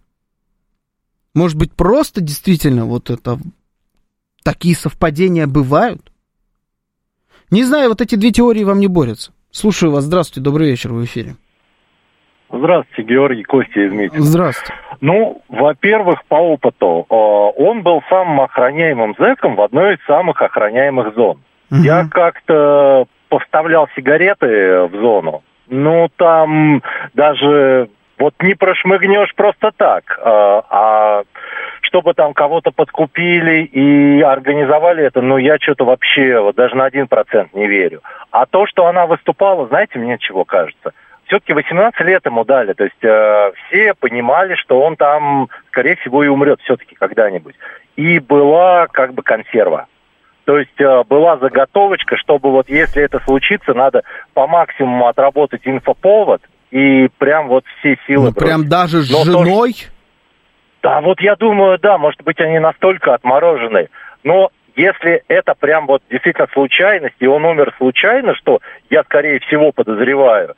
Может 1.39 1.57
быть, 1.57 1.73
просто 1.73 2.21
действительно 2.21 2.85
вот 2.85 3.11
это 3.11 3.39
такие 4.43 4.75
совпадения 4.75 5.47
бывают? 5.47 6.01
Не 7.53 7.63
знаю, 7.63 7.91
вот 7.91 8.01
эти 8.01 8.17
две 8.17 8.33
теории 8.33 8.65
вам 8.65 8.81
не 8.81 8.89
борются. 8.89 9.31
Слушаю 9.53 9.93
вас. 9.93 10.03
Здравствуйте, 10.03 10.45
добрый 10.45 10.69
вечер, 10.69 10.93
в 10.93 11.05
эфире. 11.05 11.37
Здравствуйте, 12.51 13.09
Георгий 13.09 13.45
Костя 13.45 13.87
из 13.87 13.93
Митина. 13.93 14.21
Здравствуйте. 14.21 14.75
Ну, 15.01 15.41
во-первых, 15.49 16.25
по 16.27 16.35
опыту, 16.35 17.07
э, 17.09 17.15
он 17.15 17.83
был 17.85 18.03
самым 18.11 18.41
охраняемым 18.41 19.15
зэком 19.17 19.55
в 19.55 19.61
одной 19.61 19.95
из 19.95 20.05
самых 20.07 20.43
охраняемых 20.43 21.15
зон. 21.15 21.39
Угу. 21.71 21.83
Я 21.83 22.09
как-то 22.11 23.07
поставлял 23.29 23.87
сигареты 23.95 24.89
в 24.89 24.93
зону. 25.01 25.45
Ну, 25.69 26.09
там 26.17 26.83
даже 27.15 27.91
вот 28.19 28.35
не 28.43 28.55
прошмыгнешь 28.55 29.35
просто 29.35 29.71
так, 29.77 30.19
а, 30.23 30.65
а 30.71 31.23
чтобы 31.83 32.15
там 32.15 32.35
кого-то 32.35 32.71
подкупили 32.71 33.63
и 33.63 34.21
организовали 34.21 35.05
это, 35.05 35.23
ну, 35.23 35.39
я 35.39 35.57
что-то 35.59 35.85
вообще 35.85 36.41
вот 36.41 36.57
даже 36.57 36.77
на 36.77 36.85
один 36.85 37.07
процент 37.07 37.55
не 37.55 37.67
верю. 37.67 38.03
А 38.31 38.47
то, 38.47 38.67
что 38.67 38.87
она 38.87 39.07
выступала, 39.07 39.67
знаете, 39.69 39.99
мне 39.99 40.19
чего 40.19 40.45
кажется? 40.45 40.93
Все-таки 41.27 41.53
18 41.53 42.01
лет 42.01 42.25
ему 42.25 42.45
дали, 42.45 42.73
то 42.73 42.85
есть 42.85 43.05
э, 43.05 43.53
все 43.69 43.95
понимали, 43.95 44.55
что 44.55 44.81
он 44.81 44.97
там, 44.97 45.49
скорее 45.69 45.97
всего, 45.97 46.25
и 46.25 46.29
умрет 46.29 46.61
все-таки 46.63 46.95
когда-нибудь. 46.95 47.55
И 47.97 48.19
была 48.19 48.87
как 48.87 49.13
бы 49.13 49.23
консерва. 49.23 49.87
То 50.45 50.59
есть 50.59 50.81
э, 50.81 51.05
была 51.05 51.37
заготовочка, 51.37 52.17
чтобы 52.17 52.51
вот 52.51 52.71
если 52.71 53.03
это 53.03 53.21
случится, 53.21 53.75
надо 53.75 54.03
по 54.33 54.47
максимуму 54.47 55.07
отработать 55.07 55.63
инфоповод– 55.65 56.43
и 56.71 57.09
прям 57.19 57.49
вот 57.49 57.65
все 57.79 57.99
силы... 58.07 58.27
Ну, 58.27 58.33
прям 58.33 58.69
даже 58.69 59.03
с 59.03 59.11
Но 59.11 59.25
женой? 59.25 59.73
То, 59.73 59.89
да, 60.83 61.01
вот 61.01 61.21
я 61.21 61.37
думаю, 61.37 61.79
да, 61.79 61.99
может 61.99 62.23
быть, 62.23 62.41
они 62.41 62.59
настолько 62.59 63.15
отморожены. 63.15 63.89
Но 64.23 64.51
если 64.77 65.23
это 65.29 65.55
прям 65.55 65.87
вот 65.87 66.03
действительно 66.11 66.47
случайность, 66.53 67.17
и 67.19 67.27
он 67.27 67.45
умер 67.45 67.75
случайно, 67.79 68.35
что 68.37 68.61
я, 68.91 69.03
скорее 69.05 69.41
всего, 69.41 69.73
подозреваю, 69.73 70.55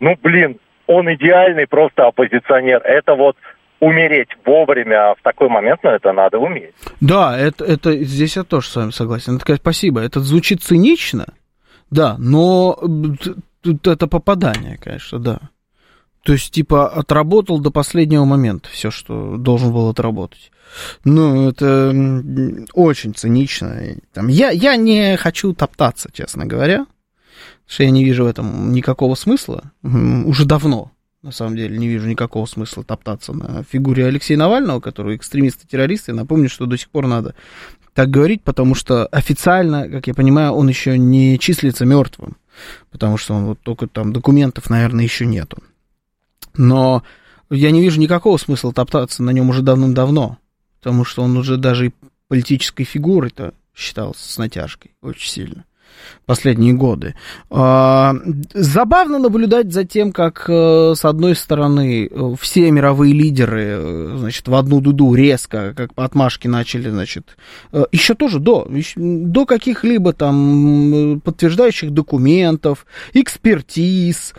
ну, 0.00 0.16
блин, 0.20 0.58
он 0.86 1.12
идеальный 1.14 1.66
просто 1.66 2.06
оппозиционер. 2.06 2.80
Это 2.82 3.14
вот 3.14 3.36
умереть 3.78 4.28
вовремя 4.44 5.14
в 5.14 5.22
такой 5.22 5.48
момент, 5.48 5.80
но 5.82 5.90
это 5.90 6.12
надо 6.12 6.38
уметь. 6.38 6.74
Да, 7.00 7.38
это, 7.38 7.64
это 7.64 7.96
здесь 8.04 8.36
я 8.36 8.44
тоже 8.44 8.68
с 8.68 8.76
вами 8.76 8.90
согласен. 8.90 9.36
Это, 9.36 9.56
спасибо. 9.56 10.00
Это 10.00 10.20
звучит 10.20 10.62
цинично, 10.62 11.26
да, 11.90 12.16
но 12.18 12.78
это 13.64 14.06
попадание, 14.06 14.78
конечно, 14.78 15.18
да. 15.18 15.40
То 16.22 16.34
есть, 16.34 16.52
типа, 16.52 16.88
отработал 16.88 17.58
до 17.58 17.70
последнего 17.70 18.24
момента 18.24 18.68
все, 18.68 18.90
что 18.90 19.36
должен 19.36 19.72
был 19.72 19.88
отработать. 19.88 20.52
Ну, 21.04 21.48
это 21.48 21.88
очень 22.74 23.14
цинично. 23.14 23.80
Там, 24.12 24.28
я, 24.28 24.50
я 24.50 24.76
не 24.76 25.16
хочу 25.16 25.52
топтаться, 25.52 26.10
честно 26.12 26.46
говоря, 26.46 26.86
что 27.66 27.82
я 27.82 27.90
не 27.90 28.04
вижу 28.04 28.24
в 28.24 28.28
этом 28.28 28.72
никакого 28.72 29.16
смысла. 29.16 29.72
Уже 29.82 30.44
давно, 30.44 30.92
на 31.22 31.32
самом 31.32 31.56
деле, 31.56 31.76
не 31.76 31.88
вижу 31.88 32.08
никакого 32.08 32.46
смысла 32.46 32.84
топтаться 32.84 33.32
на 33.32 33.64
фигуре 33.64 34.06
Алексея 34.06 34.38
Навального, 34.38 34.78
который 34.78 35.16
экстремист-террорист. 35.16 36.08
Я 36.08 36.14
напомню, 36.14 36.48
что 36.48 36.66
до 36.66 36.78
сих 36.78 36.88
пор 36.88 37.08
надо 37.08 37.34
так 37.94 38.10
говорить, 38.10 38.42
потому 38.42 38.74
что 38.74 39.06
официально, 39.06 39.88
как 39.88 40.06
я 40.06 40.14
понимаю, 40.14 40.52
он 40.52 40.68
еще 40.68 40.96
не 40.96 41.38
числится 41.38 41.84
мертвым, 41.84 42.36
потому 42.90 43.16
что 43.16 43.34
он 43.34 43.46
вот 43.46 43.60
только 43.60 43.86
там 43.86 44.12
документов, 44.12 44.70
наверное, 44.70 45.04
еще 45.04 45.26
нету. 45.26 45.58
Но 46.54 47.02
я 47.50 47.70
не 47.70 47.80
вижу 47.80 48.00
никакого 48.00 48.36
смысла 48.36 48.72
топтаться 48.72 49.22
на 49.22 49.30
нем 49.30 49.50
уже 49.50 49.62
давным-давно, 49.62 50.38
потому 50.80 51.04
что 51.04 51.22
он 51.22 51.36
уже 51.36 51.56
даже 51.56 51.88
и 51.88 51.92
политической 52.28 52.84
фигурой-то 52.84 53.54
считался 53.74 54.30
с 54.30 54.38
натяжкой 54.38 54.92
очень 55.00 55.28
сильно 55.28 55.64
последние 56.26 56.72
годы. 56.72 57.14
А, 57.50 58.14
забавно 58.54 59.18
наблюдать 59.18 59.72
за 59.72 59.84
тем, 59.84 60.12
как, 60.12 60.44
э, 60.48 60.94
с 60.96 61.04
одной 61.04 61.34
стороны, 61.34 62.10
все 62.40 62.70
мировые 62.70 63.12
лидеры, 63.12 63.64
э, 63.64 64.14
значит, 64.18 64.48
в 64.48 64.54
одну 64.54 64.80
дуду 64.80 65.14
резко, 65.14 65.74
как 65.76 65.94
по 65.94 66.04
отмашке 66.04 66.48
начали, 66.48 66.90
значит, 66.90 67.36
э, 67.72 67.84
еще 67.92 68.14
тоже 68.14 68.38
до, 68.38 68.68
до 68.96 69.46
каких-либо 69.46 70.12
там 70.12 71.20
подтверждающих 71.24 71.90
документов, 71.90 72.86
экспертиз, 73.12 74.34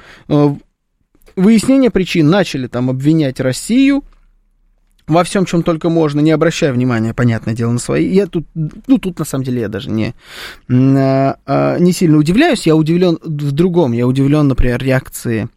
выяснения 1.35 1.89
причин 1.89 2.29
начали 2.29 2.67
там 2.67 2.89
обвинять 2.89 3.39
Россию, 3.39 4.03
во 5.07 5.23
всем, 5.23 5.45
чем 5.45 5.63
только 5.63 5.89
можно, 5.89 6.19
не 6.19 6.31
обращая 6.31 6.71
внимания, 6.71 7.13
понятное 7.13 7.53
дело, 7.53 7.71
на 7.71 7.79
свои. 7.79 8.07
Я 8.07 8.27
тут, 8.27 8.45
ну, 8.53 8.97
тут 8.97 9.19
на 9.19 9.25
самом 9.25 9.43
деле 9.43 9.61
я 9.61 9.69
даже 9.69 9.89
не, 9.89 10.13
а, 10.69 11.37
а, 11.45 11.77
не 11.79 11.91
сильно 11.91 12.17
удивляюсь. 12.17 12.65
Я 12.65 12.75
удивлен 12.75 13.19
в 13.21 13.51
другом. 13.51 13.91
Я 13.91 14.07
удивлен, 14.07 14.47
например, 14.47 14.81
реакции. 14.83 15.49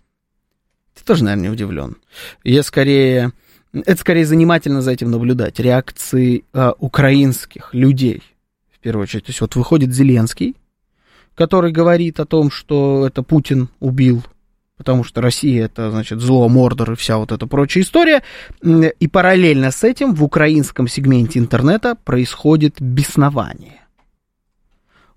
Ты 0.94 1.04
тоже, 1.04 1.24
наверное, 1.24 1.48
не 1.48 1.52
удивлен. 1.52 1.96
Я 2.42 2.62
скорее, 2.62 3.32
это 3.72 4.00
скорее 4.00 4.26
занимательно 4.26 4.82
за 4.82 4.92
этим 4.92 5.10
наблюдать. 5.10 5.60
Реакции 5.60 6.44
а, 6.52 6.74
украинских 6.78 7.72
людей, 7.72 8.22
в 8.72 8.80
первую 8.80 9.04
очередь. 9.04 9.26
То 9.26 9.30
есть 9.30 9.40
вот 9.40 9.54
выходит 9.54 9.92
Зеленский, 9.92 10.56
который 11.34 11.70
говорит 11.70 12.18
о 12.18 12.26
том, 12.26 12.50
что 12.50 13.06
это 13.06 13.22
Путин 13.22 13.68
убил 13.78 14.24
потому 14.76 15.04
что 15.04 15.20
Россия 15.20 15.64
это, 15.64 15.90
значит, 15.90 16.20
зло, 16.20 16.48
Мордор 16.48 16.92
и 16.92 16.96
вся 16.96 17.18
вот 17.18 17.32
эта 17.32 17.46
прочая 17.46 17.82
история. 17.82 18.22
И 18.62 19.08
параллельно 19.08 19.70
с 19.70 19.84
этим 19.84 20.14
в 20.14 20.22
украинском 20.22 20.88
сегменте 20.88 21.38
интернета 21.38 21.96
происходит 21.96 22.80
беснование. 22.80 23.80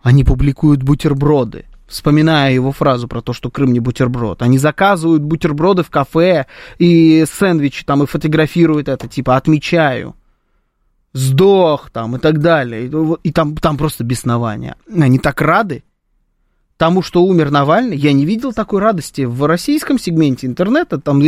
Они 0.01 0.24
публикуют 0.24 0.82
бутерброды, 0.82 1.66
вспоминая 1.88 2.54
его 2.54 2.72
фразу 2.72 3.10
про 3.10 3.22
то, 3.22 3.34
что 3.34 3.51
Крым 3.51 3.74
не 3.74 3.82
бутерброд. 3.82 4.42
Они 4.42 4.58
заказывают 4.58 5.24
бутерброды 5.24 5.84
в 5.84 5.89
кафе 5.89 6.46
и 6.78 7.25
сэндвичи 7.30 7.84
там 7.84 8.04
и 8.04 8.08
фотографируют 8.08 8.88
это, 8.88 9.08
типа, 9.10 9.36
отмечаю. 9.36 10.16
Сдох 11.12 11.89
там 11.89 12.16
и 12.16 12.20
так 12.20 12.39
далее. 12.39 12.86
И, 12.86 13.28
и 13.28 13.32
там, 13.34 13.58
там 13.58 13.78
просто 13.78 14.04
беснование. 14.06 14.75
Они 14.96 15.20
так 15.20 15.42
рады, 15.42 15.84
тому, 16.79 17.01
что 17.01 17.24
умер 17.24 17.51
Навальный, 17.51 17.98
я 17.98 18.13
не 18.13 18.25
видел 18.25 18.53
такой 18.53 18.79
радости 18.79 19.24
в 19.24 19.45
российском 19.45 20.00
сегменте 20.00 20.48
интернета, 20.48 20.98
там, 20.98 21.21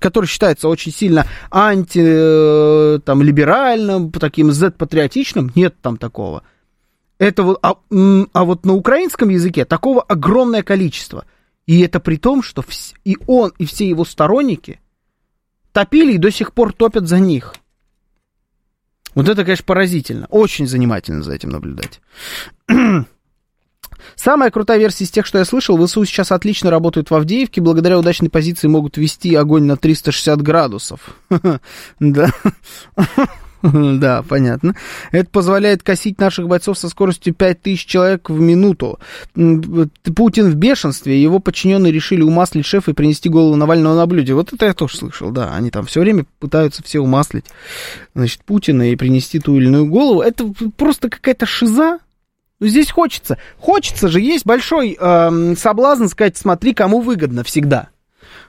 который 0.00 0.26
считается 0.26 0.68
очень 0.68 0.92
сильно 0.92 1.26
анти, 1.48 2.02
э, 2.04 2.98
там, 3.04 3.22
либеральным, 3.22 4.10
таким 4.10 4.50
Z-патриотичным, 4.50 5.52
нет 5.54 5.76
там 5.80 5.96
такого. 5.96 6.42
Это 7.18 7.44
вот, 7.44 7.60
а, 7.62 7.76
а 8.32 8.44
вот 8.44 8.66
на 8.66 8.74
украинском 8.74 9.28
языке 9.28 9.64
такого 9.64 10.02
огромное 10.02 10.64
количество. 10.64 11.24
И 11.66 11.80
это 11.82 12.00
при 12.00 12.16
том, 12.16 12.42
что 12.42 12.62
вс- 12.62 12.94
и 13.04 13.16
он, 13.28 13.52
и 13.58 13.64
все 13.64 13.88
его 13.88 14.04
сторонники 14.04 14.80
топили 15.72 16.14
и 16.14 16.18
до 16.18 16.32
сих 16.32 16.52
пор 16.52 16.72
топят 16.72 17.06
за 17.06 17.20
них. 17.20 17.54
Вот 19.14 19.28
это, 19.28 19.44
конечно, 19.44 19.64
поразительно. 19.64 20.26
Очень 20.30 20.66
занимательно 20.66 21.22
за 21.22 21.32
этим 21.32 21.50
наблюдать. 21.50 22.00
Самая 24.16 24.50
крутая 24.50 24.78
версия 24.78 25.04
из 25.04 25.10
тех, 25.10 25.26
что 25.26 25.38
я 25.38 25.44
слышал, 25.44 25.76
ВСУ 25.86 26.04
сейчас 26.04 26.32
отлично 26.32 26.70
работают 26.70 27.10
в 27.10 27.14
Авдеевке, 27.14 27.60
благодаря 27.60 27.98
удачной 27.98 28.30
позиции 28.30 28.66
могут 28.66 28.96
вести 28.96 29.34
огонь 29.34 29.64
на 29.64 29.76
360 29.76 30.42
градусов. 30.42 31.00
Да. 32.00 32.30
Да, 33.62 34.22
понятно. 34.22 34.76
Это 35.12 35.28
позволяет 35.30 35.82
косить 35.82 36.20
наших 36.20 36.46
бойцов 36.46 36.78
со 36.78 36.88
скоростью 36.88 37.34
5000 37.34 37.86
человек 37.86 38.30
в 38.30 38.38
минуту. 38.38 38.98
Путин 39.34 40.50
в 40.50 40.54
бешенстве, 40.54 41.20
его 41.20 41.40
подчиненные 41.40 41.92
решили 41.92 42.22
умаслить 42.22 42.66
шефа 42.66 42.90
и 42.90 42.94
принести 42.94 43.28
голову 43.28 43.56
Навального 43.56 43.96
на 43.96 44.06
блюде. 44.06 44.34
Вот 44.34 44.52
это 44.52 44.66
я 44.66 44.74
тоже 44.74 44.98
слышал, 44.98 45.30
да. 45.30 45.54
Они 45.54 45.70
там 45.70 45.86
все 45.86 46.00
время 46.00 46.26
пытаются 46.38 46.82
все 46.82 47.00
умаслить, 47.00 47.46
значит, 48.14 48.44
Путина 48.44 48.92
и 48.92 48.96
принести 48.96 49.40
ту 49.40 49.56
или 49.56 49.66
иную 49.66 49.86
голову. 49.86 50.20
Это 50.20 50.52
просто 50.76 51.08
какая-то 51.08 51.46
шиза, 51.46 51.98
здесь 52.60 52.90
хочется. 52.90 53.38
Хочется 53.58 54.08
же, 54.08 54.20
есть 54.20 54.46
большой 54.46 54.96
э, 54.98 55.54
соблазн 55.56 56.06
сказать, 56.06 56.36
смотри, 56.36 56.74
кому 56.74 57.00
выгодно 57.00 57.44
всегда 57.44 57.90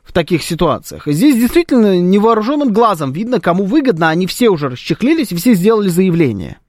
в 0.03 0.13
таких 0.13 0.43
ситуациях. 0.43 1.07
И 1.07 1.13
здесь 1.13 1.35
действительно 1.35 1.99
невооруженным 1.99 2.71
глазом 2.71 3.11
видно, 3.11 3.41
кому 3.41 3.65
выгодно. 3.65 4.09
Они 4.09 4.25
все 4.27 4.49
уже 4.49 4.69
расчехлились 4.69 5.33
все 5.33 5.53
сделали 5.53 5.89
заявление, 5.89 6.59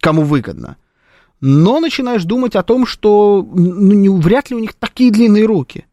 кому 0.00 0.22
выгодно. 0.22 0.76
Но 1.40 1.80
начинаешь 1.80 2.24
думать 2.24 2.54
о 2.54 2.62
том, 2.62 2.86
что 2.86 3.46
ну, 3.50 3.92
не, 3.92 4.08
вряд 4.08 4.50
ли 4.50 4.56
у 4.56 4.60
них 4.60 4.74
такие 4.74 5.10
длинные 5.10 5.46
руки, 5.46 5.86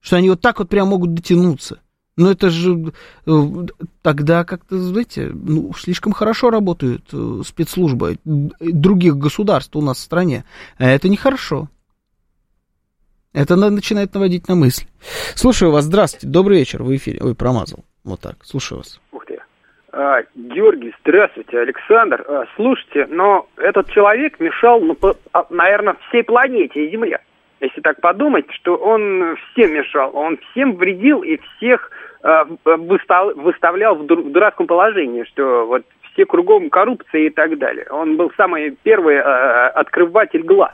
что 0.00 0.16
они 0.16 0.30
вот 0.30 0.40
так 0.40 0.58
вот 0.58 0.68
прям 0.68 0.88
могут 0.88 1.12
дотянуться. 1.12 1.80
Но 2.16 2.30
это 2.30 2.48
же 2.48 2.92
э, 3.26 3.30
тогда 4.02 4.44
как-то, 4.44 4.78
знаете, 4.78 5.30
ну, 5.34 5.72
слишком 5.74 6.12
хорошо 6.12 6.48
работают 6.48 7.02
э, 7.12 7.42
спецслужбы 7.44 8.16
других 8.24 9.16
государств 9.16 9.76
у 9.76 9.82
нас 9.82 9.98
в 9.98 10.00
стране. 10.00 10.44
А 10.78 10.88
это 10.88 11.10
нехорошо. 11.10 11.68
Это 13.34 13.56
начинает 13.56 14.14
наводить 14.14 14.48
на 14.48 14.54
мысль. 14.54 14.86
Слушаю 15.34 15.72
вас. 15.72 15.84
Здравствуйте. 15.84 16.26
Добрый 16.26 16.58
вечер. 16.58 16.82
В 16.82 16.96
эфире. 16.96 17.20
Ой, 17.22 17.34
промазал. 17.34 17.80
Вот 18.02 18.20
так. 18.22 18.36
Слушаю 18.44 18.78
вас. 18.78 18.98
Ух 19.12 19.26
ты. 19.26 19.38
А, 19.92 20.22
Георгий, 20.34 20.94
здравствуйте, 21.00 21.58
Александр. 21.58 22.24
А, 22.26 22.44
слушайте, 22.56 23.06
но 23.10 23.46
этот 23.58 23.90
человек 23.90 24.40
мешал, 24.40 24.80
ну, 24.80 24.94
по, 24.94 25.16
а, 25.32 25.44
наверное, 25.50 25.98
всей 26.08 26.22
планете 26.22 26.90
Земля. 26.90 27.20
Если 27.60 27.82
так 27.82 28.00
подумать, 28.00 28.46
что 28.52 28.76
он 28.76 29.36
всем 29.52 29.74
мешал, 29.74 30.16
он 30.16 30.38
всем 30.52 30.76
вредил 30.76 31.22
и 31.22 31.36
всех 31.36 31.90
Э, 31.90 31.95
выставлял 32.64 33.94
в 33.94 34.06
дурацком 34.06 34.66
положении, 34.66 35.24
что 35.24 35.66
вот 35.66 35.84
все 36.12 36.24
кругом 36.24 36.70
коррупция 36.70 37.22
и 37.22 37.30
так 37.30 37.58
далее. 37.58 37.86
Он 37.90 38.16
был 38.16 38.32
самый 38.36 38.76
первый 38.82 39.16
э, 39.16 39.20
открыватель 39.20 40.42
глаз. 40.42 40.72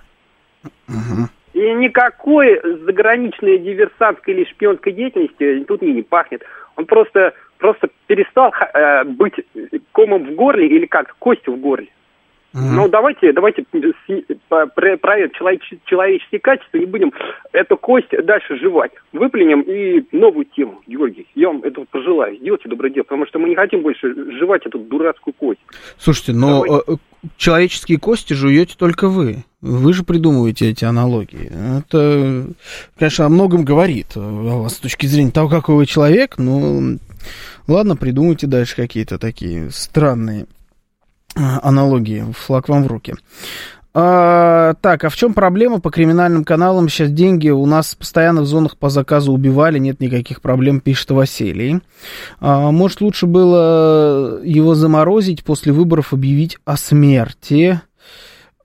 Угу. 0.88 1.28
И 1.54 1.74
никакой 1.74 2.60
заграничной 2.84 3.58
диверсантской 3.58 4.34
или 4.34 4.44
шпионской 4.44 4.92
деятельности 4.92 5.64
тут 5.64 5.82
не 5.82 6.02
пахнет. 6.02 6.42
Он 6.76 6.86
просто, 6.86 7.34
просто 7.58 7.88
перестал 8.06 8.52
э, 8.74 9.04
быть 9.04 9.34
комом 9.92 10.24
в 10.24 10.34
горле 10.34 10.66
или 10.66 10.86
как, 10.86 11.14
костью 11.18 11.54
в 11.54 11.60
горле. 11.60 11.88
Ну, 12.54 12.88
давайте, 12.88 13.32
давайте 13.32 13.64
проверим 14.48 15.30
человеческие 15.84 16.40
качества 16.40 16.78
и 16.78 16.86
будем 16.86 17.12
эту 17.52 17.76
кость 17.76 18.10
дальше 18.24 18.58
жевать. 18.58 18.92
Выплюнем 19.12 19.62
и 19.62 20.04
новую 20.12 20.44
тему, 20.44 20.82
Георгий. 20.86 21.26
Я 21.34 21.48
вам 21.48 21.62
этого 21.62 21.86
пожелаю. 21.90 22.36
Сделайте 22.36 22.68
доброе 22.68 22.90
дело, 22.90 23.04
потому 23.04 23.26
что 23.26 23.38
мы 23.38 23.48
не 23.48 23.54
хотим 23.54 23.82
больше 23.82 24.14
жевать 24.38 24.66
эту 24.66 24.78
дурацкую 24.78 25.34
кость. 25.34 25.60
Слушайте, 25.98 26.32
но 26.32 26.64
давайте. 26.64 26.92
Э, 26.92 26.96
человеческие 27.36 27.98
кости 27.98 28.34
жуете 28.34 28.74
только 28.76 29.08
вы. 29.08 29.44
Вы 29.60 29.92
же 29.92 30.02
придумываете 30.02 30.70
эти 30.70 30.84
аналогии. 30.84 31.50
Это, 31.78 32.48
конечно, 32.98 33.26
о 33.26 33.28
многом 33.28 33.64
говорит 33.64 34.08
о 34.16 34.62
вас 34.62 34.74
с 34.74 34.80
точки 34.80 35.06
зрения 35.06 35.30
того, 35.30 35.48
какой 35.48 35.76
вы 35.76 35.86
человек. 35.86 36.36
Ну, 36.36 36.98
ладно, 37.68 37.96
придумайте 37.96 38.46
дальше 38.46 38.74
какие-то 38.76 39.18
такие 39.18 39.70
странные 39.70 40.46
аналогии, 41.34 42.24
флаг 42.32 42.68
вам 42.68 42.84
в 42.84 42.86
руки. 42.86 43.14
А, 43.94 44.74
так, 44.80 45.04
а 45.04 45.10
в 45.10 45.16
чем 45.16 45.34
проблема 45.34 45.78
по 45.78 45.90
криминальным 45.90 46.44
каналам? 46.44 46.88
Сейчас 46.88 47.10
деньги 47.10 47.50
у 47.50 47.66
нас 47.66 47.94
постоянно 47.94 48.40
в 48.40 48.46
зонах 48.46 48.78
по 48.78 48.88
заказу 48.88 49.32
убивали, 49.32 49.78
нет 49.78 50.00
никаких 50.00 50.40
проблем, 50.40 50.80
пишет 50.80 51.10
Василий. 51.10 51.80
А, 52.40 52.70
может, 52.70 53.02
лучше 53.02 53.26
было 53.26 54.40
его 54.42 54.74
заморозить, 54.74 55.44
после 55.44 55.72
выборов 55.72 56.14
объявить 56.14 56.56
о 56.64 56.78
смерти? 56.78 57.82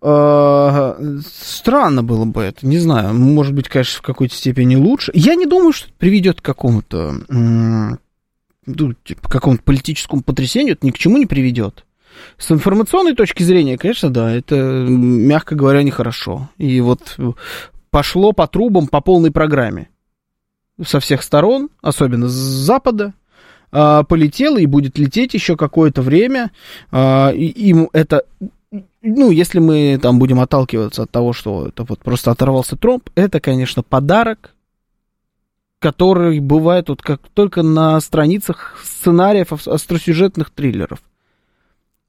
А, 0.01 0.97
странно 1.30 2.03
было 2.03 2.23
бы 2.23 2.43
это, 2.43 2.65
не 2.65 2.77
знаю. 2.77 3.13
Может 3.13 3.53
быть, 3.53 3.67
конечно, 3.67 3.99
в 3.99 4.03
какой-то 4.03 4.34
степени 4.34 4.77
лучше. 4.77 5.12
Я 5.13 5.36
не 5.36 5.45
думаю, 5.45 5.73
что 5.73 5.88
это 5.88 5.95
приведет 5.97 6.39
к 6.39 6.45
какому-то 6.45 7.15
ну, 8.67 8.93
типа, 9.06 9.30
какому-то 9.30 9.63
политическому 9.63 10.21
потрясению, 10.21 10.73
это 10.73 10.86
ни 10.86 10.91
к 10.91 10.97
чему 10.97 11.17
не 11.17 11.25
приведет. 11.25 11.86
С 12.38 12.51
информационной 12.51 13.15
точки 13.15 13.43
зрения, 13.43 13.77
конечно, 13.77 14.10
да, 14.10 14.32
это, 14.34 14.56
мягко 14.56 15.56
говоря, 15.56 15.84
нехорошо. 15.84 16.49
И 16.58 16.82
вот 16.82 17.17
пошло 17.89 18.32
по 18.34 18.47
трубам 18.47 18.88
по 18.88 19.01
полной 19.01 19.32
программе. 19.32 19.89
Со 20.84 20.99
всех 20.99 21.23
сторон, 21.23 21.69
особенно 21.82 22.27
с 22.27 22.34
запада, 22.34 23.13
а, 23.71 24.03
полетело 24.03 24.58
и 24.58 24.65
будет 24.65 24.97
лететь 24.97 25.34
еще 25.34 25.58
какое-то 25.58 26.01
время. 26.01 26.51
А, 26.91 27.32
им 27.32 27.89
это 27.93 28.23
ну, 29.01 29.32
если 29.32 29.60
мы 29.60 29.97
там 30.01 30.19
будем 30.19 30.39
отталкиваться 30.39 31.03
от 31.03 31.12
того, 31.12 31.32
что 31.34 31.67
это 31.67 31.84
вот 31.84 31.99
просто 31.99 32.32
оторвался 32.32 32.75
тромб, 32.75 33.10
это, 33.15 33.39
конечно, 33.39 33.82
подарок, 33.82 34.53
который 35.80 36.39
бывает 36.39 36.89
вот 36.89 37.01
как 37.01 37.21
только 37.34 37.63
на 37.63 37.99
страницах 38.01 38.77
сценариев 38.84 39.67
остросюжетных 39.67 40.49
триллеров. 40.49 40.99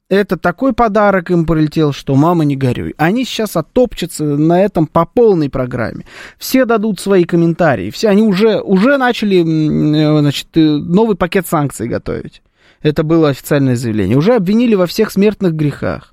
Это 0.09 0.38
такой 0.38 0.73
подарок 0.73 1.31
им 1.31 1.44
прилетел, 1.44 1.92
что 1.92 2.14
мама 2.14 2.44
не 2.44 2.57
горюй. 2.57 2.94
Они 2.97 3.25
сейчас 3.27 3.57
оттопчутся 3.57 4.25
на 4.25 4.62
этом 4.62 4.87
по 4.87 5.05
полной 5.05 5.51
программе. 5.51 6.07
Все 6.38 6.64
дадут 6.64 6.99
свои 6.99 7.25
комментарии. 7.25 7.90
Все, 7.90 8.09
они 8.09 8.23
уже, 8.23 8.61
уже 8.61 8.97
начали 8.97 9.40
э, 9.40 10.21
значит, 10.21 10.49
э, 10.55 10.61
новый 10.61 11.14
пакет 11.14 11.47
санкций 11.47 11.88
готовить. 11.88 12.42
Это 12.81 13.03
было 13.03 13.29
официальное 13.29 13.77
заявление. 13.77 14.16
Уже 14.16 14.35
обвинили 14.35 14.75
во 14.75 14.87
всех 14.87 15.11
смертных 15.11 15.53
грехах. 15.53 16.12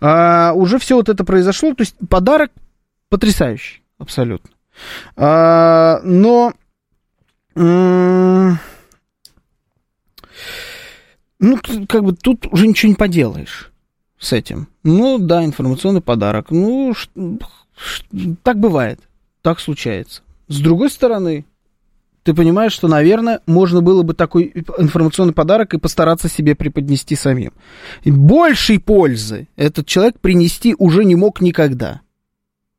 А, 0.00 0.52
уже 0.54 0.78
все 0.78 0.96
вот 0.96 1.10
это 1.10 1.22
произошло. 1.24 1.74
То 1.74 1.82
есть 1.82 1.96
подарок 2.08 2.50
потрясающий, 3.10 3.82
абсолютно. 3.98 4.50
А, 5.16 6.00
но... 6.02 6.54
Ну, 11.40 11.58
как 11.88 12.04
бы 12.04 12.14
тут 12.14 12.46
уже 12.46 12.66
ничего 12.66 12.90
не 12.90 12.96
поделаешь 12.96 13.72
с 14.18 14.32
этим. 14.32 14.68
Ну, 14.82 15.18
да, 15.18 15.44
информационный 15.44 16.00
подарок. 16.00 16.50
Ну, 16.50 16.94
так 18.42 18.58
бывает. 18.58 19.00
Так 19.42 19.60
случается. 19.60 20.22
С 20.48 20.58
другой 20.60 20.90
стороны, 20.90 21.44
ты 22.24 22.34
понимаешь, 22.34 22.72
что, 22.72 22.88
наверное, 22.88 23.40
можно 23.46 23.80
было 23.80 24.02
бы 24.02 24.14
такой 24.14 24.52
информационный 24.78 25.32
подарок 25.32 25.74
и 25.74 25.78
постараться 25.78 26.28
себе 26.28 26.54
преподнести 26.54 27.14
самим. 27.14 27.52
И 28.02 28.10
большей 28.10 28.80
пользы 28.80 29.48
этот 29.56 29.86
человек 29.86 30.18
принести 30.20 30.74
уже 30.78 31.04
не 31.04 31.14
мог 31.14 31.40
никогда 31.40 32.00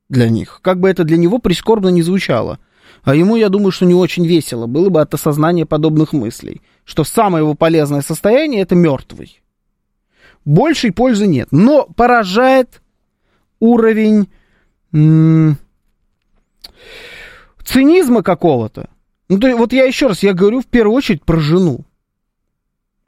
для 0.10 0.30
них. 0.30 0.60
Как 0.62 0.80
бы 0.80 0.90
это 0.90 1.04
для 1.04 1.18
него 1.18 1.40
прискорбно 1.40 1.90
не 1.90 2.02
звучало. 2.02 2.60
А 3.04 3.16
ему, 3.16 3.38
я 3.38 3.50
думаю, 3.50 3.72
что 3.72 3.86
не 3.86 3.94
очень 3.94 4.26
весело 4.26 4.68
было 4.68 4.90
бы 4.90 5.00
от 5.00 5.14
осознания 5.14 5.66
подобных 5.66 6.12
мыслей 6.12 6.62
что 6.90 7.04
самое 7.04 7.44
его 7.44 7.54
полезное 7.54 8.02
состояние 8.02 8.64
это 8.64 8.74
мертвый. 8.74 9.44
Большей 10.44 10.92
пользы 10.92 11.28
нет. 11.28 11.50
Но 11.52 11.86
поражает 11.86 12.82
уровень 13.60 14.28
цинизма 17.64 18.24
какого-то. 18.24 18.90
Ну, 19.28 19.38
то, 19.38 19.56
вот 19.56 19.72
я 19.72 19.84
еще 19.84 20.08
раз, 20.08 20.24
я 20.24 20.34
говорю 20.34 20.62
в 20.62 20.66
первую 20.66 20.96
очередь 20.96 21.24
про 21.24 21.40
жену. 21.40 21.86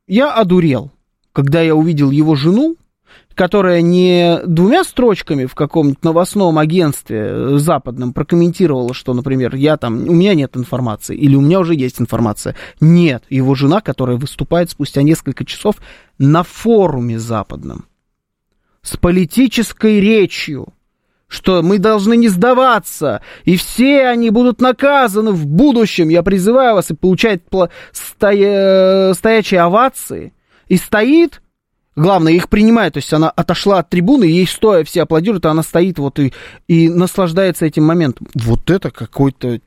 Я 0.05 0.31
одурел, 0.31 0.91
когда 1.33 1.61
я 1.61 1.73
увидел 1.73 2.11
его 2.11 2.35
жену, 2.35 2.77
которая 3.35 3.81
не 3.81 4.39
двумя 4.45 4.83
строчками 4.83 5.45
в 5.45 5.55
каком-нибудь 5.55 6.03
новостном 6.03 6.57
агентстве 6.57 7.19
э, 7.19 7.57
западном 7.57 8.13
прокомментировала, 8.13 8.93
что, 8.93 9.13
например, 9.13 9.55
я 9.55 9.77
там, 9.77 10.07
у 10.07 10.13
меня 10.13 10.33
нет 10.33 10.57
информации, 10.57 11.15
или 11.15 11.35
у 11.35 11.41
меня 11.41 11.59
уже 11.59 11.75
есть 11.75 12.01
информация. 12.01 12.55
Нет, 12.79 13.23
его 13.29 13.55
жена, 13.55 13.81
которая 13.81 14.17
выступает 14.17 14.69
спустя 14.69 15.01
несколько 15.01 15.45
часов 15.45 15.75
на 16.17 16.43
форуме 16.43 17.19
западном 17.19 17.85
с 18.81 18.97
политической 18.97 19.99
речью, 19.99 20.73
что 21.27 21.61
мы 21.61 21.77
должны 21.77 22.17
не 22.17 22.27
сдаваться, 22.27 23.21
и 23.45 23.55
все 23.55 24.07
они 24.07 24.29
будут 24.31 24.59
наказаны 24.59 25.31
в 25.31 25.45
будущем. 25.45 26.09
Я 26.09 26.23
призываю 26.23 26.75
вас 26.75 26.91
и 26.91 26.95
получает 26.95 27.43
стоя... 27.93 29.13
стоячие 29.13 29.61
овации. 29.61 30.33
И 30.67 30.77
стоит 30.77 31.41
Главное, 31.95 32.31
их 32.31 32.47
принимает, 32.47 32.93
то 32.93 32.97
есть 32.97 33.11
она 33.11 33.29
отошла 33.29 33.79
от 33.79 33.89
трибуны, 33.89 34.23
ей 34.23 34.47
стоя 34.47 34.85
все 34.85 35.03
аплодируют, 35.03 35.45
а 35.45 35.51
она 35.51 35.61
стоит 35.61 35.99
вот 35.99 36.19
и, 36.19 36.33
и 36.67 36.87
наслаждается 36.87 37.65
этим 37.65 37.83
моментом. 37.83 38.27
Вот 38.33 38.69
это 38.69 38.91
какой-то 38.91 39.59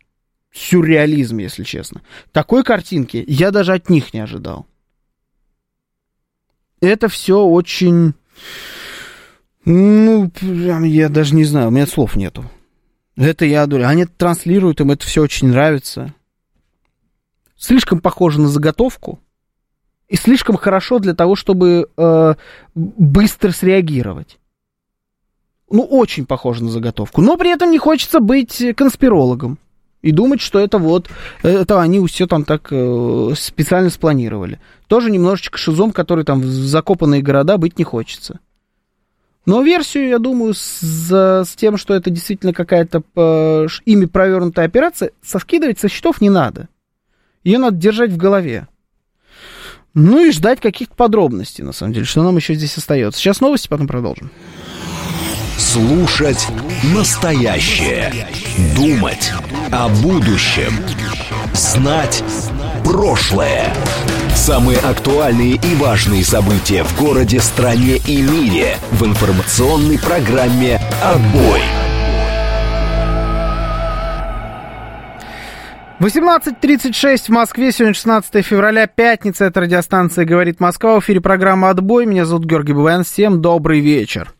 сюрреализм, 0.51 1.39
если 1.39 1.65
честно. 1.65 2.01
Такой 2.33 2.65
картинки 2.65 3.23
я 3.27 3.51
даже 3.51 3.75
от 3.75 3.91
них 3.91 4.15
не 4.15 4.21
ожидал. 4.21 4.67
Это 6.81 7.09
все 7.09 7.41
очень... 7.41 8.15
Ну, 9.67 10.31
я 10.43 11.09
даже 11.09 11.35
не 11.35 11.45
знаю, 11.45 11.69
у 11.69 11.71
меня 11.71 11.87
слов 11.87 12.17
нету. 12.17 12.51
Это 13.17 13.45
я 13.45 13.67
думаю. 13.67 13.89
Они 13.89 14.05
транслируют, 14.05 14.81
им 14.81 14.91
это 14.91 15.07
все 15.07 15.23
очень 15.23 15.49
нравится. 15.49 16.15
Слишком 17.57 18.01
похоже 18.01 18.41
на 18.41 18.49
заготовку 18.49 19.21
и 20.15 20.17
слишком 20.17 20.57
хорошо 20.57 21.01
для 21.01 21.13
того, 21.13 21.35
чтобы 21.35 21.89
э, 21.97 22.35
быстро 22.77 23.51
среагировать. 23.51 24.39
Ну, 25.69 25.83
очень 25.83 26.25
похоже 26.25 26.63
на 26.63 26.71
заготовку. 26.71 27.21
Но 27.21 27.37
при 27.37 27.51
этом 27.51 27.73
не 27.73 27.79
хочется 27.79 28.21
быть 28.21 28.63
конспирологом 28.77 29.59
и 30.03 30.13
думать, 30.13 30.41
что 30.41 30.61
это 30.61 30.79
вот, 30.79 31.09
это 31.43 31.81
они 31.81 32.07
все 32.07 32.29
там 32.29 32.45
так 32.45 32.69
э, 32.71 33.33
специально 33.37 33.91
спланировали. 33.91 34.61
Тоже 34.87 35.11
немножечко 35.11 35.59
шизом, 35.59 35.91
который 35.91 36.25
там 36.25 36.43
в 36.43 36.45
закопанные 36.45 37.21
города 37.21 37.59
быть 37.59 37.77
не 37.77 37.85
хочется. 37.85 38.39
Но 39.47 39.63
версию, 39.63 40.07
я 40.07 40.21
думаю, 40.21 40.55
с, 40.55 41.11
с 41.11 41.57
тем, 41.57 41.77
что 41.77 41.93
это 41.93 42.11
действительно 42.11 42.53
какая-то 42.53 43.03
э, 43.17 43.67
ими 43.85 44.05
провернутая 44.05 44.67
операция, 44.67 45.11
соскидывать 45.25 45.81
со 45.81 45.89
счетов 45.89 46.21
не 46.21 46.31
надо. 46.31 46.69
Ее 47.43 47.59
надо 47.59 47.79
держать 47.79 48.13
в 48.13 48.17
голове. 48.17 48.69
Ну 49.95 50.27
и 50.27 50.33
ждать 50.33 50.61
каких-то 50.61 50.95
подробностей, 50.95 51.63
на 51.63 51.73
самом 51.73 51.93
деле, 51.93 52.05
что 52.05 52.23
нам 52.23 52.37
еще 52.37 52.55
здесь 52.55 52.77
остается. 52.77 53.21
Сейчас 53.21 53.41
новости, 53.41 53.69
потом 53.69 53.87
продолжим. 53.87 54.31
Слушать 55.57 56.49
настоящее. 56.93 58.27
Думать 58.77 59.33
о 59.71 59.89
будущем. 59.89 60.75
Знать 61.53 62.25
прошлое. 62.85 63.73
Самые 64.35 64.79
актуальные 64.79 65.55
и 65.55 65.75
важные 65.77 66.25
события 66.25 66.83
в 66.83 66.99
городе, 66.99 67.41
стране 67.41 67.99
и 67.99 68.21
мире 68.21 68.77
в 68.91 69.05
информационной 69.05 69.99
программе 70.01 70.81
«Отбой». 71.03 71.61
18.36 76.05 77.29
в 77.29 77.31
Москве, 77.31 77.73
сегодня 77.73 77.95
16 77.95 78.45
февраля, 78.45 78.87
пятница, 78.87 79.47
это 79.47 79.63
радиостанция 79.63 80.27
«Говорит 80.27 80.61
Москва», 80.61 80.97
в 80.97 80.99
эфире 81.03 81.23
программа 81.23 81.71
«Отбой», 81.71 82.05
меня 82.05 82.27
зовут 82.27 82.45
Георгий 82.45 82.75
Бувен, 82.75 83.05
всем 83.05 83.41
добрый 83.41 83.81
вечер. 83.81 84.35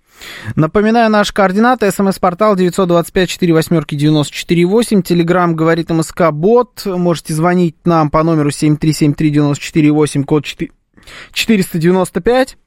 Напоминаю, 0.57 1.11
наши 1.11 1.33
координаты, 1.33 1.91
смс-портал 1.91 2.55
925-48-94-8, 2.57 5.01
телеграмм 5.01 5.57
«Говорит 5.57 5.89
МСК 5.89 6.33
Бот», 6.33 6.85
можете 6.85 7.33
звонить 7.33 7.77
нам 7.87 8.11
по 8.11 8.23
номеру 8.23 8.51
7373-94-8, 8.51 10.25
код 10.25 10.45
495, 11.33 12.59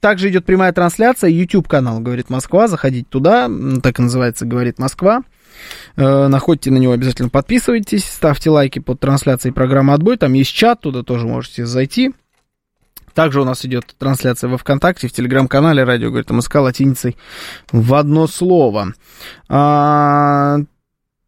также 0.00 0.30
идет 0.30 0.44
прямая 0.44 0.72
трансляция, 0.72 1.30
YouTube-канал 1.30 2.00
«Говорит 2.00 2.30
Москва», 2.30 2.66
заходите 2.66 3.06
туда, 3.08 3.48
так 3.80 4.00
и 4.00 4.02
называется 4.02 4.44
«Говорит 4.44 4.80
Москва». 4.80 5.22
Э, 5.96 6.26
находите 6.28 6.70
на 6.70 6.78
него 6.78 6.92
обязательно, 6.92 7.28
подписывайтесь, 7.28 8.04
ставьте 8.04 8.50
лайки 8.50 8.80
под 8.80 9.00
трансляцией 9.00 9.52
программы 9.52 9.92
«Отбой». 9.94 10.16
Там 10.16 10.32
есть 10.32 10.52
чат, 10.52 10.80
туда 10.80 11.02
тоже 11.02 11.26
можете 11.26 11.66
зайти. 11.66 12.12
Также 13.14 13.40
у 13.40 13.44
нас 13.44 13.64
идет 13.64 13.94
трансляция 13.96 14.50
во 14.50 14.58
ВКонтакте, 14.58 15.06
в 15.06 15.12
Телеграм-канале 15.12 15.84
«Радио 15.84 16.08
говорит 16.08 16.30
МСК» 16.30 16.56
латиницей 16.56 17.16
в 17.70 17.94
одно 17.94 18.26
слово. 18.26 18.94
А, 19.48 20.58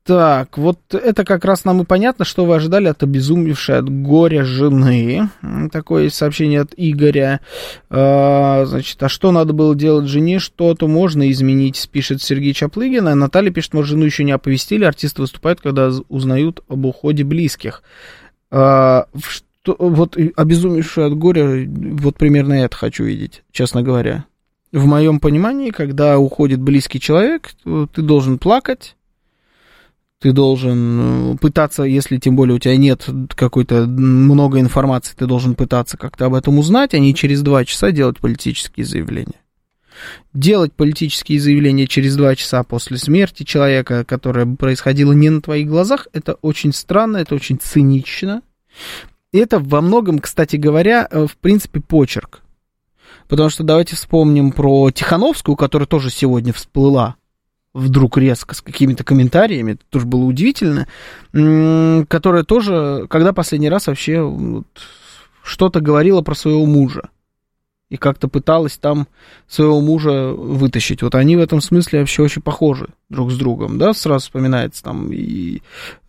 Так, 0.07 0.57
вот 0.57 0.79
это 0.93 1.25
как 1.25 1.45
раз 1.45 1.65
нам 1.65 1.83
и 1.83 1.85
понятно, 1.85 2.25
что 2.25 2.45
вы 2.45 2.55
ожидали 2.55 2.87
от 2.87 3.03
обезумевшей 3.03 3.79
от 3.79 3.89
горя 3.91 4.45
жены. 4.45 5.31
Такое 5.73 6.11
сообщение 6.11 6.61
от 6.61 6.75
Игоря. 6.77 7.41
А, 7.91 8.65
значит, 8.67 9.03
а 9.03 9.09
что 9.09 9.33
надо 9.33 9.53
было 9.53 9.75
делать 9.75 10.07
жене? 10.07 10.39
Что-то 10.39 10.87
можно 10.87 11.29
изменить, 11.33 11.89
пишет 11.91 12.23
Сергей 12.23 12.53
Чаплыгин. 12.53 13.09
А 13.09 13.17
Наталья 13.17 13.51
пишет, 13.51 13.75
может, 13.75 13.91
жену 13.91 14.05
еще 14.05 14.23
не 14.23 14.31
оповестили. 14.31 14.85
Артисты 14.85 15.23
выступают, 15.23 15.61
когда 15.61 15.91
узнают 16.09 16.63
об 16.69 16.85
уходе 16.85 17.25
близких. 17.25 17.83
А, 18.53 19.07
что, 19.19 19.75
вот 19.77 20.17
обезумевшую 20.37 21.09
от 21.09 21.19
горя, 21.19 21.69
вот 21.69 22.17
примерно 22.17 22.53
это 22.53 22.77
хочу 22.77 23.03
видеть, 23.03 23.43
честно 23.51 23.83
говоря. 23.83 24.25
В 24.71 24.87
моем 24.87 25.19
понимании, 25.19 25.71
когда 25.71 26.17
уходит 26.17 26.61
близкий 26.61 27.01
человек, 27.01 27.51
ты 27.65 28.03
должен 28.03 28.39
плакать, 28.39 28.95
ты 30.21 30.33
должен 30.33 31.35
э, 31.35 31.37
пытаться, 31.37 31.83
если 31.83 32.17
тем 32.19 32.37
более 32.37 32.57
у 32.57 32.59
тебя 32.59 32.77
нет 32.77 33.07
какой-то 33.35 33.87
много 33.87 34.61
информации, 34.61 35.15
ты 35.17 35.27
должен 35.27 35.55
пытаться 35.55 35.97
как-то 35.97 36.27
об 36.27 36.35
этом 36.35 36.59
узнать, 36.59 36.95
а 36.95 36.99
не 36.99 37.15
через 37.15 37.43
два 37.43 37.65
часа 37.65 37.91
делать 37.91 38.19
политические 38.19 38.87
заявления. 38.87 39.41
Делать 40.33 40.73
политические 40.73 41.41
заявления 41.41 41.87
через 41.87 42.17
два 42.17 42.35
часа 42.35 42.63
после 42.63 42.99
смерти 42.99 43.43
человека, 43.43 44.05
которое 44.05 44.47
происходило 44.47 45.13
не 45.13 45.31
на 45.31 45.41
твоих 45.41 45.69
глазах, 45.69 46.09
это 46.13 46.35
очень 46.43 46.73
странно, 46.73 47.19
это 47.19 47.35
очень 47.35 47.59
цинично. 47.59 48.43
И 49.33 49.39
это 49.39 49.59
во 49.59 49.81
многом, 49.81 50.19
кстати 50.19 50.57
говоря, 50.57 51.07
э, 51.11 51.27
в 51.27 51.37
принципе, 51.37 51.81
почерк. 51.81 52.43
Потому 53.29 53.51
что 53.51 53.65
давайте 53.65 53.97
вспомним 53.97 54.53
про 54.53 54.91
Тихановскую, 54.91 55.57
которая 55.57 55.87
тоже 55.87 56.11
сегодня 56.11 56.53
всплыла 56.53 57.17
вдруг 57.77 58.17
резко 58.17 58.55
с 58.55 58.63
какими-то 58.63 59.05
комментариями, 59.05 59.73
это 59.73 59.83
тоже 59.91 60.07
было 60.07 60.25
удивительно, 60.25 60.87
которая 62.09 62.43
тоже, 62.43 63.07
когда 63.11 63.33
последний 63.33 63.69
раз 63.69 63.87
вообще 63.87 64.23
вот, 64.23 64.67
что-то 65.43 65.81
говорила 65.81 66.23
про 66.23 66.35
своего 66.35 66.65
мужа 66.65 67.11
и 67.89 67.97
как-то 67.97 68.27
пыталась 68.27 68.79
там 68.79 69.07
своего 69.47 69.81
мужа 69.81 70.33
вытащить. 70.33 71.03
Вот 71.03 71.15
они 71.15 71.37
в 71.37 71.41
этом 71.41 71.61
смысле 71.61 72.01
вообще 72.01 72.23
очень 72.23 72.43
похожи 72.43 72.89
друг 73.09 73.31
с 73.31 73.37
другом, 73.37 73.79
да, 73.79 73.95
сразу 73.95 74.25
вспоминается 74.25 74.83
там 74.83 75.13
и 75.13 75.59
э, 75.59 75.61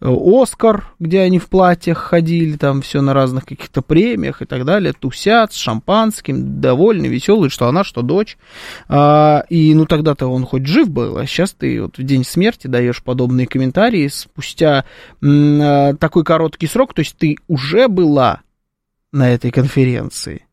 Оскар, 0.01 0.87
где 0.97 1.21
они 1.21 1.37
в 1.37 1.47
платьях 1.49 1.99
ходили, 1.99 2.57
там 2.57 2.81
все 2.81 3.01
на 3.01 3.13
разных 3.13 3.45
каких-то 3.45 3.83
премиях 3.83 4.41
и 4.41 4.45
так 4.45 4.65
далее, 4.65 4.93
тусят 4.93 5.53
с 5.53 5.55
шампанским, 5.55 6.59
довольны, 6.59 7.05
веселые, 7.05 7.51
что 7.51 7.67
она, 7.67 7.83
что 7.83 8.01
дочь. 8.01 8.39
А, 8.87 9.43
и 9.49 9.75
ну 9.75 9.85
тогда-то 9.85 10.25
он 10.25 10.45
хоть 10.45 10.65
жив 10.65 10.89
был, 10.89 11.19
а 11.19 11.27
сейчас 11.27 11.51
ты 11.51 11.79
вот 11.79 11.99
в 11.99 12.03
день 12.03 12.23
смерти 12.23 12.65
даешь 12.65 13.03
подобные 13.03 13.45
комментарии 13.45 14.07
спустя 14.07 14.85
м, 15.21 15.59
а, 15.61 15.93
такой 15.93 16.23
короткий 16.23 16.65
срок, 16.65 16.95
то 16.95 17.01
есть 17.01 17.15
ты 17.17 17.37
уже 17.47 17.87
была 17.87 18.41
на 19.11 19.29
этой 19.29 19.51
конференции 19.51 20.46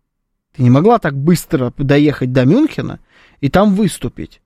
ты 0.57 0.63
не 0.63 0.71
могла 0.71 0.99
так 0.99 1.17
быстро 1.17 1.73
доехать 1.77 2.33
до 2.33 2.45
Мюнхена 2.45 3.01
и 3.41 3.49
там 3.49 3.75
выступить. 3.75 4.41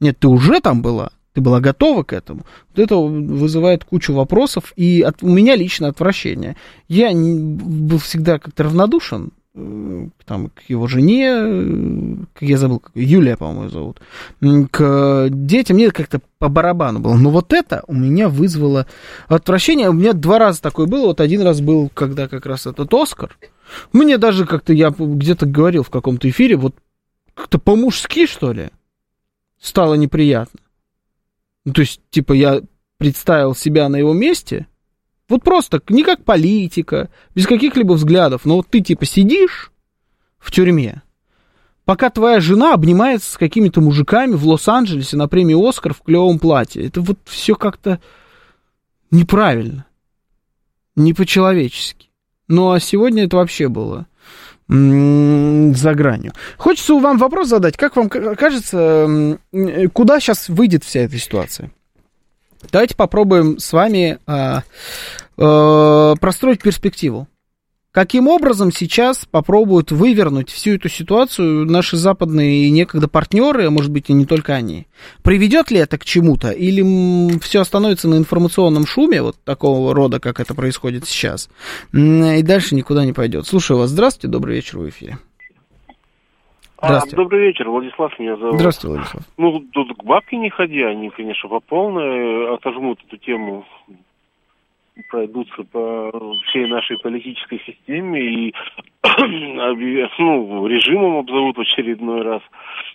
Нет, 0.00 0.18
ты 0.18 0.28
уже 0.28 0.60
там 0.60 0.82
была, 0.82 1.10
ты 1.32 1.40
была 1.40 1.60
готова 1.60 2.02
к 2.02 2.12
этому. 2.12 2.44
Вот 2.70 2.78
это 2.78 2.96
вызывает 2.96 3.84
кучу 3.84 4.12
вопросов 4.12 4.72
и 4.76 5.00
от, 5.00 5.22
у 5.22 5.28
меня 5.28 5.56
лично 5.56 5.88
отвращение. 5.88 6.56
Я 6.88 7.12
не, 7.12 7.34
был 7.34 7.98
всегда 7.98 8.38
как-то 8.38 8.64
равнодушен 8.64 9.30
э, 9.54 10.08
там, 10.26 10.50
к 10.50 10.68
его 10.68 10.86
жене, 10.86 11.30
э, 11.30 12.16
я 12.40 12.58
забыл, 12.58 12.82
Юлия, 12.94 13.38
по-моему, 13.38 13.70
зовут, 13.70 14.00
к 14.70 15.28
детям, 15.30 15.76
мне 15.76 15.90
как-то 15.90 16.20
по 16.38 16.50
барабану 16.50 17.00
было. 17.00 17.14
Но 17.14 17.30
вот 17.30 17.54
это 17.54 17.84
у 17.86 17.94
меня 17.94 18.28
вызвало 18.28 18.86
отвращение. 19.28 19.88
У 19.88 19.94
меня 19.94 20.12
два 20.12 20.38
раза 20.38 20.60
такое 20.60 20.86
было. 20.86 21.06
Вот 21.06 21.20
один 21.22 21.40
раз 21.40 21.62
был, 21.62 21.90
когда 21.94 22.28
как 22.28 22.44
раз 22.44 22.66
этот 22.66 22.92
Оскар, 22.92 23.38
мне 23.92 24.18
даже 24.18 24.46
как-то, 24.46 24.72
я 24.72 24.90
где-то 24.90 25.46
говорил 25.46 25.82
в 25.82 25.90
каком-то 25.90 26.28
эфире, 26.28 26.56
вот 26.56 26.74
как-то 27.34 27.58
по-мужски, 27.58 28.26
что 28.26 28.52
ли, 28.52 28.70
стало 29.60 29.94
неприятно. 29.94 30.60
Ну, 31.64 31.72
то 31.72 31.80
есть, 31.80 32.00
типа, 32.10 32.32
я 32.32 32.62
представил 32.98 33.54
себя 33.54 33.88
на 33.88 33.96
его 33.96 34.12
месте, 34.12 34.66
вот 35.28 35.42
просто, 35.42 35.80
не 35.88 36.04
как 36.04 36.24
политика, 36.24 37.10
без 37.34 37.46
каких-либо 37.46 37.94
взглядов, 37.94 38.44
но 38.44 38.56
вот 38.56 38.68
ты, 38.68 38.80
типа, 38.80 39.06
сидишь 39.06 39.72
в 40.38 40.52
тюрьме, 40.52 41.02
пока 41.84 42.10
твоя 42.10 42.40
жена 42.40 42.74
обнимается 42.74 43.32
с 43.32 43.36
какими-то 43.38 43.80
мужиками 43.80 44.32
в 44.34 44.46
Лос-Анджелесе 44.46 45.16
на 45.16 45.28
премии 45.28 45.68
«Оскар» 45.68 45.94
в 45.94 46.02
клевом 46.02 46.38
платье. 46.38 46.86
Это 46.86 47.00
вот 47.00 47.18
все 47.24 47.54
как-то 47.54 48.00
неправильно, 49.10 49.86
не 50.94 51.14
по-человечески. 51.14 52.10
Ну, 52.48 52.72
а 52.72 52.80
сегодня 52.80 53.24
это 53.24 53.36
вообще 53.36 53.68
было 53.68 54.06
за 54.66 55.94
гранью. 55.94 56.32
Хочется 56.56 56.94
вам 56.94 57.18
вопрос 57.18 57.48
задать. 57.48 57.76
Как 57.76 57.96
вам 57.96 58.08
кажется, 58.08 59.38
куда 59.92 60.20
сейчас 60.20 60.48
выйдет 60.48 60.84
вся 60.84 61.00
эта 61.00 61.18
ситуация? 61.18 61.70
Давайте 62.72 62.96
попробуем 62.96 63.58
с 63.58 63.72
вами 63.74 64.18
а, 64.26 64.62
а, 65.36 66.14
простроить 66.16 66.62
перспективу. 66.62 67.28
Каким 67.94 68.26
образом 68.26 68.72
сейчас 68.72 69.24
попробуют 69.24 69.92
вывернуть 69.92 70.50
всю 70.50 70.72
эту 70.72 70.88
ситуацию 70.88 71.64
наши 71.64 71.96
западные 71.96 72.68
некогда 72.72 73.06
партнеры, 73.06 73.66
а 73.66 73.70
может 73.70 73.92
быть 73.92 74.10
и 74.10 74.12
не 74.12 74.26
только 74.26 74.52
они? 74.52 74.88
Приведет 75.22 75.70
ли 75.70 75.78
это 75.78 75.96
к 75.96 76.04
чему-то? 76.04 76.50
Или 76.50 77.38
все 77.38 77.60
остановится 77.60 78.08
на 78.08 78.16
информационном 78.16 78.84
шуме, 78.84 79.22
вот 79.22 79.36
такого 79.44 79.94
рода, 79.94 80.18
как 80.18 80.40
это 80.40 80.56
происходит 80.56 81.06
сейчас, 81.06 81.48
и 81.92 82.42
дальше 82.42 82.74
никуда 82.74 83.04
не 83.04 83.12
пойдет? 83.12 83.46
Слушаю 83.46 83.78
вас. 83.78 83.90
Здравствуйте, 83.90 84.26
добрый 84.26 84.56
вечер 84.56 84.78
в 84.78 84.88
эфире. 84.88 85.18
А, 86.78 86.86
Здравствуйте. 86.88 87.14
А, 87.14 87.18
добрый 87.18 87.46
вечер, 87.46 87.68
Владислав 87.68 88.18
меня 88.18 88.36
зовут. 88.36 88.56
Здравствуйте, 88.56 88.96
Владислав. 88.96 89.22
Ну, 89.36 89.60
тут 89.72 89.96
к 89.96 90.02
бабке 90.02 90.36
не 90.36 90.50
ходи, 90.50 90.82
они, 90.82 91.10
конечно, 91.10 91.48
по 91.48 91.60
полной 91.60 92.54
отожмут 92.54 92.98
эту 93.06 93.18
тему 93.18 93.64
пройдутся 95.10 95.64
по 95.64 96.10
всей 96.46 96.66
нашей 96.66 96.98
политической 96.98 97.60
системе 97.66 98.20
и 98.20 98.54
ну, 100.18 100.66
режимом 100.66 101.16
обзовут 101.16 101.56
в 101.56 101.60
очередной 101.60 102.22
раз 102.22 102.42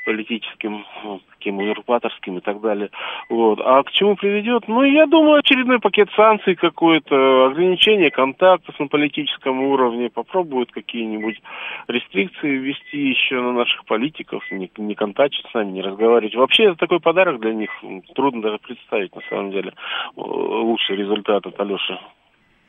политическим, 0.06 0.86
ну, 1.04 1.22
таким 1.32 1.60
узурпаторским 1.60 2.38
и 2.38 2.42
так 2.42 2.62
далее. 2.62 2.90
Вот. 3.30 3.60
А 3.64 3.84
к 3.84 3.92
чему 3.92 4.16
приведет? 4.16 4.68
Ну, 4.68 4.84
я 4.84 5.06
думаю, 5.06 5.40
очередной 5.40 5.80
пакет 5.80 6.10
санкций 6.16 6.56
какой-то, 6.56 7.48
ограничение 7.48 8.12
контактов 8.12 8.80
на 8.80 8.88
политическом 8.88 9.62
уровне, 9.62 10.10
попробуют 10.10 10.72
какие-нибудь 10.72 11.42
рестрикции 11.88 12.50
ввести 12.50 13.10
еще 13.10 13.42
на 13.42 13.54
наших 13.54 13.86
политиков, 13.86 14.44
не, 14.52 14.72
не 14.78 14.96
контактить 14.96 15.46
с 15.50 15.54
нами, 15.54 15.72
не 15.72 15.82
разговаривать. 15.82 16.36
Вообще, 16.36 16.66
это 16.66 16.76
такой 16.76 17.00
подарок 17.00 17.40
для 17.40 17.54
них, 17.54 17.72
трудно 18.16 18.42
даже 18.42 18.58
представить, 18.60 19.16
на 19.16 19.22
самом 19.30 19.52
деле, 19.52 19.74
лучший 20.16 20.96
результат 20.96 21.46
от 21.46 21.60
Алеши 21.60 21.98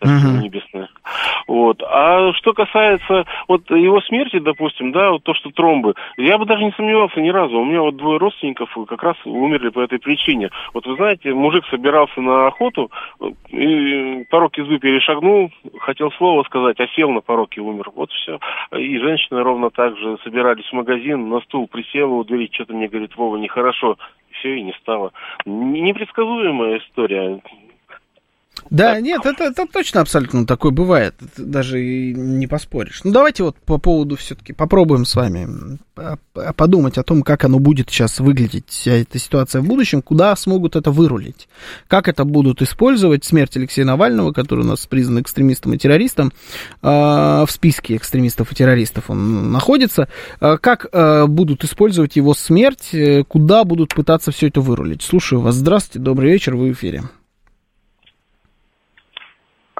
uh-huh. 0.00 0.42
небесное. 0.42 0.88
Вот. 1.46 1.82
А 1.82 2.32
что 2.34 2.52
касается 2.52 3.24
вот 3.48 3.68
его 3.70 4.00
смерти, 4.02 4.38
допустим, 4.38 4.92
да, 4.92 5.10
вот 5.10 5.24
то, 5.24 5.34
что 5.34 5.50
тромбы, 5.50 5.94
я 6.16 6.38
бы 6.38 6.46
даже 6.46 6.64
не 6.64 6.72
сомневался 6.72 7.20
ни 7.20 7.30
разу. 7.30 7.58
У 7.58 7.64
меня 7.64 7.82
вот 7.82 7.96
двое 7.96 8.18
родственников 8.18 8.70
как 8.88 9.02
раз 9.02 9.16
умерли 9.24 9.70
по 9.70 9.80
этой 9.80 9.98
причине. 9.98 10.50
Вот 10.72 10.86
вы 10.86 10.96
знаете, 10.96 11.34
мужик 11.34 11.64
собирался 11.66 12.20
на 12.20 12.46
охоту, 12.46 12.90
и 13.48 14.24
порог 14.30 14.56
избы 14.58 14.78
перешагнул, 14.78 15.50
хотел 15.80 16.12
слово 16.12 16.44
сказать, 16.44 16.78
а 16.80 16.86
сел 16.94 17.10
на 17.10 17.20
порог 17.20 17.56
и 17.56 17.60
умер. 17.60 17.90
Вот 17.94 18.10
все. 18.12 18.38
И 18.76 18.98
женщины 18.98 19.42
ровно 19.42 19.70
так 19.70 19.96
же 19.96 20.18
собирались 20.24 20.66
в 20.66 20.72
магазин, 20.72 21.28
на 21.28 21.40
стул 21.40 21.68
присела 21.68 22.14
у 22.14 22.24
двери, 22.24 22.48
что-то 22.52 22.74
мне 22.74 22.88
говорит, 22.88 23.16
Вова, 23.16 23.36
нехорошо. 23.36 23.96
Все, 24.38 24.56
и 24.56 24.62
не 24.62 24.72
стало. 24.74 25.12
Непредсказуемая 25.44 26.78
история. 26.78 27.40
Да, 28.70 28.94
так. 28.94 29.02
нет, 29.02 29.24
это, 29.24 29.44
это 29.44 29.66
точно 29.66 30.00
абсолютно 30.00 30.46
такое 30.46 30.72
бывает, 30.72 31.14
даже 31.36 31.82
и 31.82 32.14
не 32.14 32.46
поспоришь. 32.46 33.00
Ну, 33.04 33.12
давайте 33.12 33.44
вот 33.44 33.56
по 33.58 33.78
поводу 33.78 34.16
все-таки 34.16 34.52
попробуем 34.52 35.04
с 35.04 35.14
вами 35.14 35.78
подумать 36.56 36.98
о 36.98 37.02
том, 37.02 37.22
как 37.22 37.44
оно 37.44 37.58
будет 37.58 37.90
сейчас 37.90 38.20
выглядеть, 38.20 38.64
вся 38.68 38.92
эта 38.92 39.18
ситуация 39.18 39.60
в 39.60 39.66
будущем, 39.66 40.02
куда 40.02 40.34
смогут 40.36 40.76
это 40.76 40.90
вырулить, 40.90 41.48
как 41.88 42.08
это 42.08 42.24
будут 42.24 42.62
использовать 42.62 43.24
смерть 43.24 43.56
Алексея 43.56 43.84
Навального, 43.84 44.32
который 44.32 44.64
у 44.64 44.68
нас 44.68 44.86
признан 44.86 45.22
экстремистом 45.22 45.74
и 45.74 45.78
террористом, 45.78 46.32
а, 46.82 47.44
в 47.46 47.50
списке 47.50 47.96
экстремистов 47.96 48.52
и 48.52 48.54
террористов 48.54 49.10
он 49.10 49.52
находится, 49.52 50.08
а, 50.40 50.56
как 50.58 50.86
а, 50.92 51.26
будут 51.26 51.64
использовать 51.64 52.16
его 52.16 52.34
смерть, 52.34 52.94
э, 52.94 53.24
куда 53.24 53.64
будут 53.64 53.94
пытаться 53.94 54.30
все 54.30 54.48
это 54.48 54.60
вырулить. 54.60 55.02
Слушаю 55.02 55.40
вас, 55.40 55.56
здравствуйте, 55.56 56.04
добрый 56.04 56.32
вечер, 56.32 56.56
вы 56.56 56.70
в 56.70 56.72
эфире. 56.72 57.04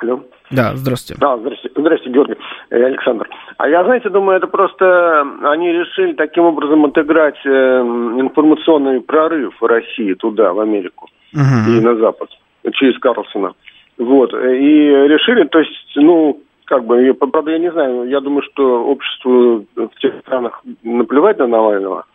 Алло. 0.01 0.21
Да, 0.51 0.75
здравствуйте. 0.75 1.21
Да, 1.21 1.37
здравствуйте, 1.37 1.81
здравствуйте, 1.81 2.15
Георгий, 2.15 2.37
э, 2.71 2.83
Александр. 2.83 3.29
А 3.59 3.69
я, 3.69 3.85
знаете, 3.85 4.09
думаю, 4.09 4.39
это 4.39 4.47
просто 4.47 5.21
они 5.43 5.73
решили 5.73 6.15
таким 6.15 6.45
образом 6.45 6.85
отыграть 6.87 7.39
э, 7.45 7.49
информационный 7.49 9.01
прорыв 9.01 9.63
России 9.63 10.15
туда, 10.15 10.53
в 10.53 10.61
Америку 10.61 11.09
угу. 11.35 11.71
и 11.71 11.81
на 11.81 11.97
Запад. 11.97 12.31
через 12.73 12.99
Карлсона. 12.99 13.53
Вот. 13.99 14.33
И 14.33 14.37
решили, 14.37 15.45
то 15.45 15.59
есть, 15.59 15.93
ну, 15.97 16.41
как 16.65 16.85
бы, 16.87 17.13
правда, 17.15 17.51
я 17.51 17.59
не 17.59 17.71
знаю, 17.71 18.09
я 18.09 18.21
думаю, 18.21 18.43
что 18.43 18.85
обществу 18.85 19.67
в 19.77 19.91
тех 20.01 20.15
странах 20.21 20.63
наплевать 20.83 21.39
на 21.39 21.47
Навального, 21.47 22.07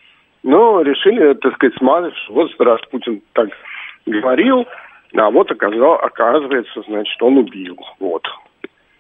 но 0.44 0.82
решили, 0.82 1.34
так 1.36 1.54
сказать, 1.56 1.78
смазать, 1.78 2.14
вот 2.30 2.50
раз 2.60 2.80
Путин 2.90 3.22
так 3.34 3.50
говорил, 4.06 4.66
а 5.14 5.30
вот 5.30 5.52
оказал, 5.52 5.94
оказывается, 5.94 6.82
значит, 6.88 7.22
он 7.22 7.38
убил. 7.38 7.78
Вот. 8.00 8.24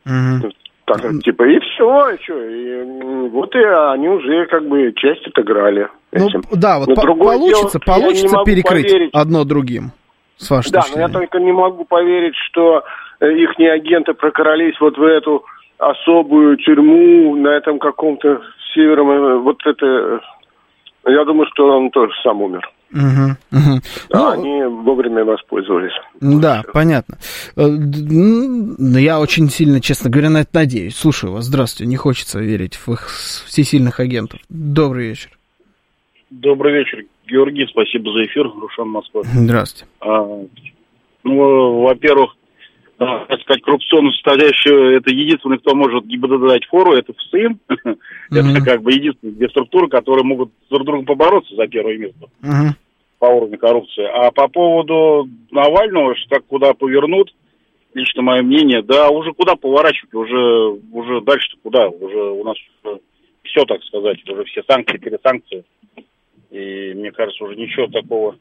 Угу. 0.05 0.51
Так, 0.85 1.01
типа, 1.23 1.43
и 1.43 1.59
все, 1.59 2.09
и 2.11 2.23
что, 2.23 2.39
и, 2.39 3.29
вот 3.29 3.55
и 3.55 3.59
они 3.59 4.07
уже 4.07 4.45
как 4.45 4.67
бы 4.67 4.93
часть 4.95 5.25
отыграли. 5.25 5.87
Ну, 6.11 6.29
этим. 6.29 6.43
да, 6.51 6.77
вот 6.77 6.93
по- 6.93 7.15
получится, 7.15 7.79
дело, 7.83 7.97
получится 7.97 8.37
перекрыть 8.45 8.91
поверить. 8.91 9.09
одно 9.13 9.43
другим, 9.45 9.91
с 10.37 10.49
вашей 10.51 10.71
Да, 10.71 10.83
но 10.93 11.01
я 11.01 11.09
только 11.09 11.39
не 11.39 11.51
могу 11.51 11.85
поверить, 11.85 12.35
что 12.35 12.83
э, 13.19 13.31
их 13.31 13.57
агенты 13.57 14.13
прокрались 14.13 14.79
вот 14.79 14.95
в 14.97 15.03
эту 15.03 15.43
особую 15.79 16.57
тюрьму 16.57 17.35
на 17.35 17.49
этом 17.49 17.79
каком-то 17.79 18.41
севером, 18.75 19.09
э, 19.09 19.37
вот 19.37 19.57
это, 19.65 20.21
э, 21.05 21.11
я 21.11 21.25
думаю, 21.25 21.47
что 21.51 21.77
он 21.77 21.89
тоже 21.89 22.13
сам 22.21 22.43
умер. 22.43 22.69
Угу, 22.93 23.31
угу. 23.51 23.81
Да, 24.09 24.35
ну, 24.35 24.41
они 24.41 24.63
вовремя 24.83 25.25
воспользовались. 25.25 25.91
Да, 26.21 26.61
Все. 26.61 26.71
понятно. 26.71 27.17
Ну, 27.55 28.97
я 28.97 29.19
очень 29.19 29.49
сильно, 29.49 29.81
честно 29.81 30.09
говоря, 30.09 30.29
на 30.29 30.39
это 30.39 30.51
надеюсь. 30.53 30.95
Слушаю 30.95 31.33
вас. 31.33 31.45
Здравствуйте. 31.45 31.89
Не 31.89 31.97
хочется 31.97 32.39
верить 32.39 32.75
в 32.75 32.91
их 32.93 33.09
всесильных 33.09 33.99
агентов. 33.99 34.39
Добрый 34.49 35.09
вечер. 35.09 35.31
Добрый 36.29 36.73
вечер, 36.73 37.03
Георгий. 37.27 37.67
Спасибо 37.67 38.11
за 38.11 38.25
эфир. 38.25 38.47
Рушан 38.47 38.89
Москва. 38.89 39.23
Здравствуйте. 39.23 39.91
А, 40.01 40.25
ну, 41.23 41.81
во-первых, 41.81 42.35
так 42.97 43.41
сказать, 43.41 43.61
коррупционную 43.61 44.13
составляющую, 44.13 44.97
это 44.97 45.11
единственный, 45.11 45.57
кто 45.57 45.75
может 45.75 46.05
ГИБДД 46.05 46.47
дать 46.47 46.65
фору, 46.65 46.93
это 46.93 47.13
ФСИН. 47.13 47.59
Это 48.31 48.65
как 48.65 48.81
бы 48.81 48.91
единственные 48.91 49.35
две 49.35 49.49
структуры, 49.49 49.87
которые 49.87 50.23
могут 50.23 50.51
друг 50.69 50.85
другом 50.85 51.05
побороться 51.05 51.55
за 51.55 51.67
первое 51.67 51.97
место 51.97 52.27
по 53.19 53.25
уровню 53.25 53.57
коррупции. 53.57 54.03
А 54.03 54.31
по 54.31 54.47
поводу 54.47 55.29
Навального, 55.51 56.15
что 56.15 56.35
как 56.35 56.45
куда 56.45 56.73
повернут, 56.73 57.33
лично 57.93 58.21
мое 58.21 58.41
мнение, 58.41 58.81
да, 58.81 59.09
уже 59.09 59.33
куда 59.33 59.55
поворачивать, 59.55 60.13
уже, 60.13 60.79
уже 60.91 61.21
дальше-то 61.21 61.57
куда, 61.63 61.87
уже 61.87 62.17
у 62.17 62.43
нас 62.43 62.57
все, 63.43 63.65
так 63.65 63.83
сказать, 63.83 64.17
уже 64.27 64.43
все 64.45 64.63
санкции, 64.67 64.97
пересанкции. 64.97 65.63
И 66.51 66.93
мне 66.95 67.11
кажется, 67.11 67.43
уже 67.43 67.55
ничего 67.55 67.87
такого. 67.87 68.35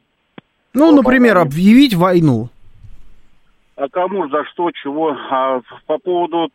Ну, 0.72 0.94
например, 0.94 1.38
объявить 1.38 1.94
войну. 1.94 2.48
А 3.76 3.88
кому, 3.88 4.28
за 4.28 4.44
что, 4.44 4.70
чего. 4.70 5.16
А 5.30 5.60
по 5.86 5.98
поводу 5.98 6.50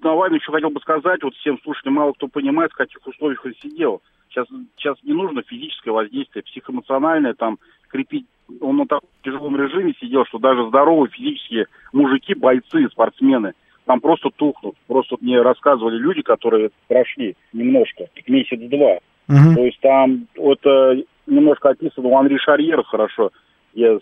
Навального 0.00 0.38
еще 0.38 0.52
хотел 0.52 0.70
бы 0.70 0.80
сказать, 0.80 1.22
вот 1.22 1.34
всем 1.36 1.58
слушателям 1.62 1.94
мало 1.94 2.12
кто 2.12 2.28
понимает, 2.28 2.72
в 2.72 2.76
каких 2.76 3.04
условиях 3.06 3.44
он 3.44 3.54
сидел. 3.62 4.02
Сейчас, 4.28 4.46
сейчас 4.76 4.96
не 5.02 5.12
нужно 5.12 5.42
физическое 5.42 5.92
воздействие, 5.92 6.42
психоэмоциональное, 6.42 7.34
там, 7.34 7.58
крепить. 7.88 8.26
Он 8.60 8.76
на 8.76 8.86
таком 8.86 9.08
тяжелом 9.22 9.56
режиме 9.56 9.94
сидел, 9.98 10.26
что 10.26 10.38
даже 10.38 10.68
здоровые 10.68 11.10
физические 11.10 11.66
мужики, 11.92 12.34
бойцы, 12.34 12.88
спортсмены, 12.90 13.54
там 13.86 14.00
просто 14.00 14.30
тухнут. 14.30 14.76
Просто 14.86 15.16
мне 15.20 15.40
рассказывали 15.40 15.96
люди, 15.96 16.22
которые 16.22 16.70
прошли 16.88 17.36
немножко, 17.52 18.08
месяц-два. 18.26 18.98
Uh-huh. 19.28 19.54
То 19.54 19.64
есть 19.64 19.80
там 19.80 20.26
это 20.34 21.02
немножко 21.26 21.70
описано 21.70 22.08
у 22.08 22.16
Анри 22.18 22.36
Шарьера 22.36 22.82
хорошо. 22.82 23.30
Я 23.72 23.98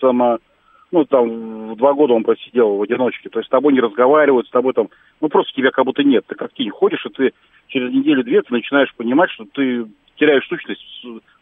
сама 0.00 0.38
ну, 0.96 1.04
там, 1.04 1.76
два 1.76 1.92
года 1.92 2.14
он 2.14 2.24
просидел 2.24 2.76
в 2.76 2.82
одиночке, 2.82 3.28
то 3.28 3.38
есть 3.38 3.48
с 3.48 3.50
тобой 3.50 3.74
не 3.74 3.80
разговаривают, 3.80 4.46
с 4.46 4.50
тобой 4.50 4.72
там, 4.72 4.88
ну, 5.20 5.28
просто 5.28 5.52
тебя 5.52 5.70
как 5.70 5.84
будто 5.84 6.02
нет. 6.02 6.24
Ты 6.26 6.34
как 6.34 6.54
тень 6.54 6.70
ходишь, 6.70 7.04
и 7.04 7.10
ты 7.10 7.32
через 7.68 7.92
неделю-две 7.92 8.40
ты 8.40 8.54
начинаешь 8.54 8.94
понимать, 8.94 9.30
что 9.30 9.44
ты 9.52 9.86
теряешь 10.16 10.48
сущность, 10.48 10.82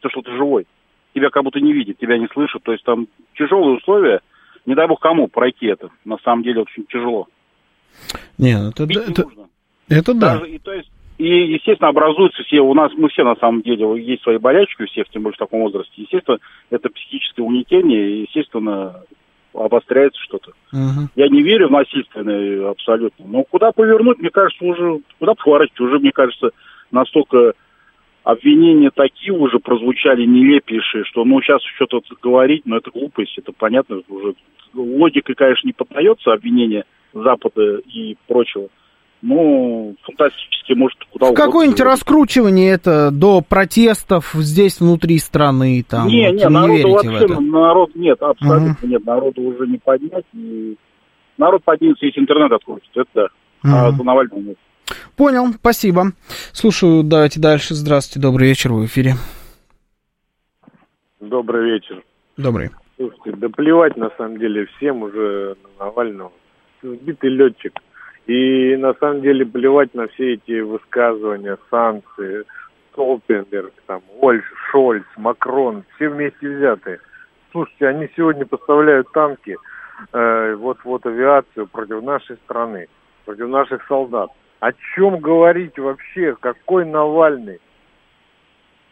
то, 0.01 0.11
что 0.11 0.23
ты 0.23 0.33
живой. 0.33 0.67
Тебя 1.15 1.31
как 1.31 1.45
будто 1.45 1.61
не 1.61 1.73
видят, 1.73 1.99
тебя 1.99 2.19
не 2.19 2.27
слышат, 2.33 2.65
то 2.65 2.73
есть 2.73 2.83
там 2.83 3.07
тяжелые 3.37 3.77
условия, 3.77 4.23
не 4.67 4.75
дай 4.75 4.89
бог 4.89 4.99
кому 4.99 5.29
пройти 5.29 5.67
это, 5.67 5.91
на 6.05 6.19
самом 6.25 6.43
деле 6.43 6.63
очень 6.63 6.85
тяжело. 6.87 7.29
Не, 8.37 8.59
ну, 8.59 8.71
это, 8.71 8.83
это, 8.83 9.01
это, 9.01 9.29
это 9.89 10.15
да. 10.15 10.39
Даже, 10.39 10.51
и, 10.51 10.59
то 10.59 10.73
есть, 10.73 10.91
и, 11.19 11.53
естественно, 11.53 11.91
образуются 11.91 12.43
все, 12.43 12.61
у 12.61 12.75
нас, 12.75 12.91
мы 12.97 13.09
все 13.09 13.23
на 13.23 13.37
самом 13.37 13.63
деле, 13.63 14.03
есть 14.03 14.25
свои 14.25 14.39
болячки 14.39 14.83
у 14.83 14.87
всех, 14.87 15.09
тем 15.11 15.23
более 15.23 15.37
в 15.37 15.39
таком 15.39 15.61
возрасте. 15.61 15.93
Естественно, 15.97 16.39
это 16.71 16.89
психическое 16.91 17.43
угнетение, 17.43 18.11
и, 18.11 18.21
естественно, 18.23 19.05
обостряется 19.55 20.21
что-то. 20.23 20.53
Угу. 20.73 21.09
Я 21.15 21.29
не 21.29 21.43
верю 21.43 21.69
в 21.69 21.73
насильственное 21.73 22.71
абсолютно. 22.71 23.25
Но 23.27 23.45
куда 23.45 23.73
повернуть, 23.73 24.19
мне 24.19 24.31
кажется, 24.31 24.65
уже, 24.65 25.01
куда 25.19 25.35
поворачивать, 25.35 25.81
уже, 25.81 25.99
мне 25.99 26.13
кажется, 26.13 26.51
настолько 26.91 27.55
обвинения 28.25 28.91
такие 28.91 29.33
уже 29.33 29.59
прозвучали 29.59 30.25
нелепейшие, 30.25 31.05
что, 31.05 31.25
ну, 31.25 31.41
сейчас 31.41 31.63
что-то 31.77 32.01
говорить, 32.23 32.63
но 32.65 32.79
это 32.79 32.91
глупость, 32.91 33.39
это 33.39 33.53
понятно, 33.53 34.01
уже 34.09 34.35
логика, 34.73 35.35
конечно, 35.35 35.67
не 35.67 35.73
поддается 35.73 36.33
обвинение 36.33 36.85
Запада 37.13 37.79
и 37.87 38.17
прочего 38.27 38.69
ну, 39.27 39.97
фантастически, 40.03 40.75
может, 40.75 40.99
куда 41.11 41.29
угодно. 41.29 41.45
Какое-нибудь 41.47 41.81
раскручивание 41.81 42.73
это 42.73 43.11
до 43.11 43.41
протестов 43.41 44.33
здесь 44.35 44.81
внутри 44.81 45.19
страны, 45.19 45.83
там, 45.89 46.09
не, 46.09 46.27
вот, 46.27 46.35
не, 46.35 46.43
не 46.43 46.49
народу 46.51 46.91
вообще, 46.91 47.41
народ 47.41 47.95
нет, 47.95 48.23
абсолютно 48.23 48.77
uh 48.83 48.87
нет, 48.87 49.07
народу 49.07 49.41
уже 49.41 49.67
не 49.67 49.79
поднять, 49.79 50.27
и 50.35 50.77
народ 51.39 51.65
поднимется, 51.65 52.05
если 52.05 52.21
интернет 52.21 52.53
откроется, 52.53 52.91
это 52.95 53.29
да, 53.63 53.71
uh 53.71 53.89
а 53.89 53.93
до 53.93 54.05
Навального 54.05 54.41
нет. 54.41 54.59
Понял, 55.17 55.47
спасибо. 55.55 56.13
Слушаю, 56.53 57.03
давайте 57.03 57.41
дальше. 57.41 57.75
Здравствуйте, 57.75 58.21
добрый 58.21 58.49
вечер, 58.49 58.73
в 58.73 58.85
эфире. 58.85 59.15
Добрый 61.21 61.73
вечер. 61.73 62.03
Добрый. 62.37 62.71
Слушайте, 62.97 63.33
да 63.39 63.49
плевать 63.49 63.97
на 63.97 64.11
самом 64.19 64.39
деле 64.39 64.67
всем 64.77 65.03
уже 65.03 65.57
на 65.79 65.87
Навального. 65.87 66.31
Сбитый 66.83 67.31
летчик. 67.31 67.73
И 68.27 68.77
на 68.77 68.95
самом 68.95 69.21
деле 69.21 69.45
плевать 69.45 69.95
на 69.95 70.07
все 70.09 70.35
эти 70.35 70.61
высказывания, 70.61 71.59
санкции, 71.71 72.45
Столпенберг, 72.93 73.73
там, 73.87 74.03
Ольш, 74.21 74.45
Шольц, 74.71 75.05
Макрон, 75.17 75.85
все 75.95 76.09
вместе 76.09 76.49
взятые. 76.49 77.01
Слушайте, 77.53 77.89
они 77.89 78.09
сегодня 78.17 78.47
поставляют 78.47 79.13
танки, 79.13 79.57
э, 80.13 80.55
вот-вот 80.55 81.05
авиацию 81.07 81.67
против 81.67 82.03
нашей 82.03 82.37
страны, 82.45 82.89
против 83.27 83.49
наших 83.49 83.87
солдат. 83.87 84.31
О 84.61 84.73
чем 84.95 85.19
говорить 85.19 85.79
вообще? 85.79 86.35
Какой 86.41 86.87
Навальный? 86.87 87.61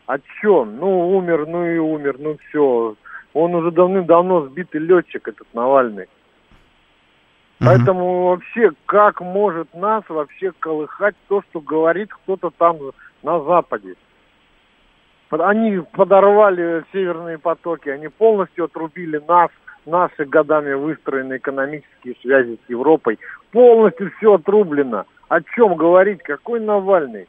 О 0.07 0.19
чем? 0.41 0.77
Ну, 0.77 1.17
умер, 1.17 1.47
ну 1.47 1.65
и 1.65 1.79
умер, 1.79 2.17
ну 2.19 2.37
все. 2.49 2.97
Он 3.33 3.55
уже 3.55 3.71
давным-давно 3.71 4.49
сбитый 4.49 4.81
летчик, 4.81 5.27
этот 5.27 5.47
Навальный. 5.55 6.07
Поэтому 7.65 8.29
вообще, 8.29 8.73
как 8.87 9.21
может 9.21 9.73
нас 9.75 10.03
вообще 10.09 10.53
колыхать 10.59 11.15
то, 11.29 11.43
что 11.51 11.61
говорит 11.61 12.13
кто-то 12.13 12.51
там 12.51 12.79
на 13.23 13.41
Западе? 13.41 13.95
Они 15.31 15.81
подорвали 15.93 16.85
северные 16.93 17.39
потоки, 17.39 17.89
они 17.89 18.09
полностью 18.09 18.67
отрубили 18.67 19.23
нас, 19.27 19.51
наши 19.87 20.25
годами 20.25 20.75
выстроенные 20.75 21.39
экономические 21.39 22.15
связи 22.21 22.59
с 22.67 22.71
Европой. 22.71 23.19
Полностью 23.51 24.13
все 24.17 24.35
отрублено. 24.35 25.07
О 25.29 25.41
чем 25.41 25.77
говорить? 25.77 26.23
Какой 26.23 26.61
Навальный? 26.61 27.29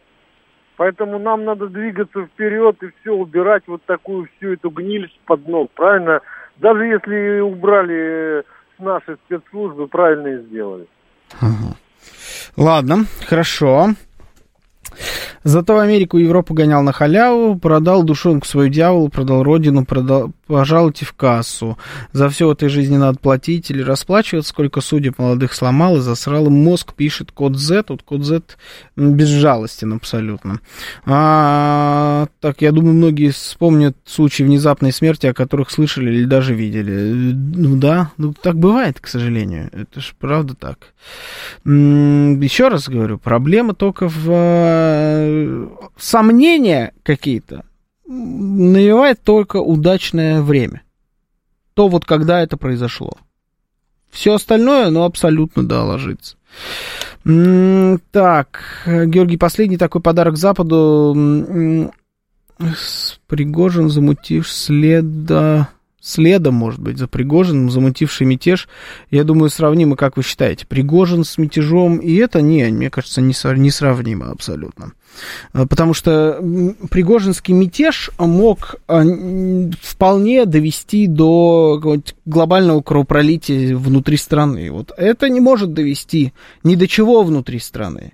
Поэтому 0.76 1.20
нам 1.20 1.46
надо 1.46 1.68
двигаться 1.68 2.26
вперед 2.26 2.82
и 2.84 2.90
все 3.00 3.14
убирать 3.14 3.64
вот 3.68 3.84
такую 3.86 4.28
всю 4.38 4.54
эту 4.54 4.70
гниль 4.70 5.12
под 5.26 5.48
ног, 5.48 5.72
правильно? 5.76 6.22
Даже 6.58 6.86
если 6.86 7.40
убрали 7.40 8.44
наши 8.80 9.18
спецслужбы 9.26 9.88
правильно 9.88 10.28
и 10.28 10.46
сделали. 10.48 10.88
Ладно, 12.56 13.06
хорошо. 13.26 13.90
Зато 15.44 15.80
Америку 15.80 16.18
и 16.18 16.24
Европу 16.24 16.54
гонял 16.54 16.84
на 16.84 16.94
халяву, 16.94 17.58
продал 17.58 18.04
душонку 18.04 18.48
свою 18.48 18.70
дьяволу, 18.70 19.10
продал 19.10 19.44
родину, 19.44 19.86
продал, 19.86 20.32
пожалуйте 20.48 21.06
в 21.06 21.14
кассу. 21.14 21.78
За 22.14 22.30
все 22.30 22.48
в 22.48 22.52
этой 22.52 22.70
жизни 22.70 22.98
надо 22.98 23.20
платить 23.20 23.70
или 23.70 23.82
расплачиваться, 23.82 24.50
сколько 24.50 24.82
судеб 24.82 25.20
молодых 25.20 25.54
сломал 25.54 25.98
и 25.98 26.02
засрал 26.02 26.50
мозг, 26.50 26.94
пишет 26.94 27.32
код 27.32 27.58
Z. 27.58 27.84
Тут 27.84 28.04
код 28.04 28.24
Z 28.24 28.44
безжалостен 28.96 29.94
абсолютно. 29.94 30.60
А, 31.06 32.28
так, 32.40 32.62
я 32.62 32.72
думаю, 32.72 32.94
многие 32.94 33.32
вспомнят 33.32 33.98
случаи 34.06 34.44
внезапной 34.44 34.92
смерти, 34.92 35.28
о 35.28 35.34
которых 35.34 35.72
слышали 35.72 36.12
или 36.12 36.26
даже 36.26 36.54
видели. 36.54 37.12
Ну 37.34 37.78
да, 37.78 38.12
ну 38.18 38.34
так 38.34 38.56
бывает, 38.56 39.00
к 39.00 39.08
сожалению. 39.08 39.70
Это 39.74 40.00
же 40.00 40.14
правда 40.20 40.56
так. 40.56 40.94
Еще 41.66 42.68
раз 42.70 42.88
говорю, 42.88 43.18
проблема 43.18 43.74
только 43.74 44.08
в 44.08 44.30
э, 44.84 45.68
сомнения 45.98 46.94
какие-то 47.04 47.66
навевает 48.06 49.22
только 49.24 49.58
удачное 49.58 50.42
время. 50.42 50.82
то 51.74 51.88
вот 51.88 52.06
когда 52.06 52.42
это 52.42 52.58
произошло. 52.58 53.18
Все 54.12 54.36
остальное, 54.36 54.92
ну, 54.92 55.04
абсолютно, 55.04 55.68
да, 55.68 55.84
ложится. 55.84 56.38
Так, 57.24 58.84
Георгий, 58.86 59.38
последний 59.38 59.78
такой 59.78 60.02
подарок 60.02 60.38
Западу. 60.38 61.92
Пригожин, 63.28 63.90
замутив 63.90 64.48
следа 64.48 65.70
следом, 66.04 66.56
может 66.56 66.82
быть, 66.82 66.98
за 66.98 67.08
Пригожиным, 67.08 67.72
замутивший 67.72 68.28
мятеж, 68.28 68.68
я 69.10 69.24
думаю, 69.24 69.50
сравнимо, 69.50 69.96
как 69.96 70.18
вы 70.18 70.24
считаете, 70.24 70.68
Пригожин 70.68 71.24
с 71.24 71.38
мятежом, 71.38 71.98
и 71.98 72.16
это, 72.16 72.42
не, 72.42 72.66
мне 72.66 72.90
кажется, 72.90 73.22
несравнимо 73.22 74.30
абсолютно. 74.30 74.92
А, 75.54 75.66
потому 75.66 75.94
что 75.94 76.40
Пригожинский 76.90 77.54
мятеж 77.54 78.12
мог 78.18 78.76
а, 78.88 79.04
вполне 79.82 80.46
довести 80.46 81.08
до 81.08 81.82
глобального 82.26 82.82
кровопролития 82.82 83.76
внутри 83.78 84.18
страны. 84.18 84.72
Вот 84.72 84.92
это 84.98 85.30
не 85.30 85.40
может 85.40 85.74
довести 85.74 86.34
ни 86.64 86.76
до 86.76 86.88
чего 86.88 87.24
внутри 87.24 87.60
страны. 87.60 88.14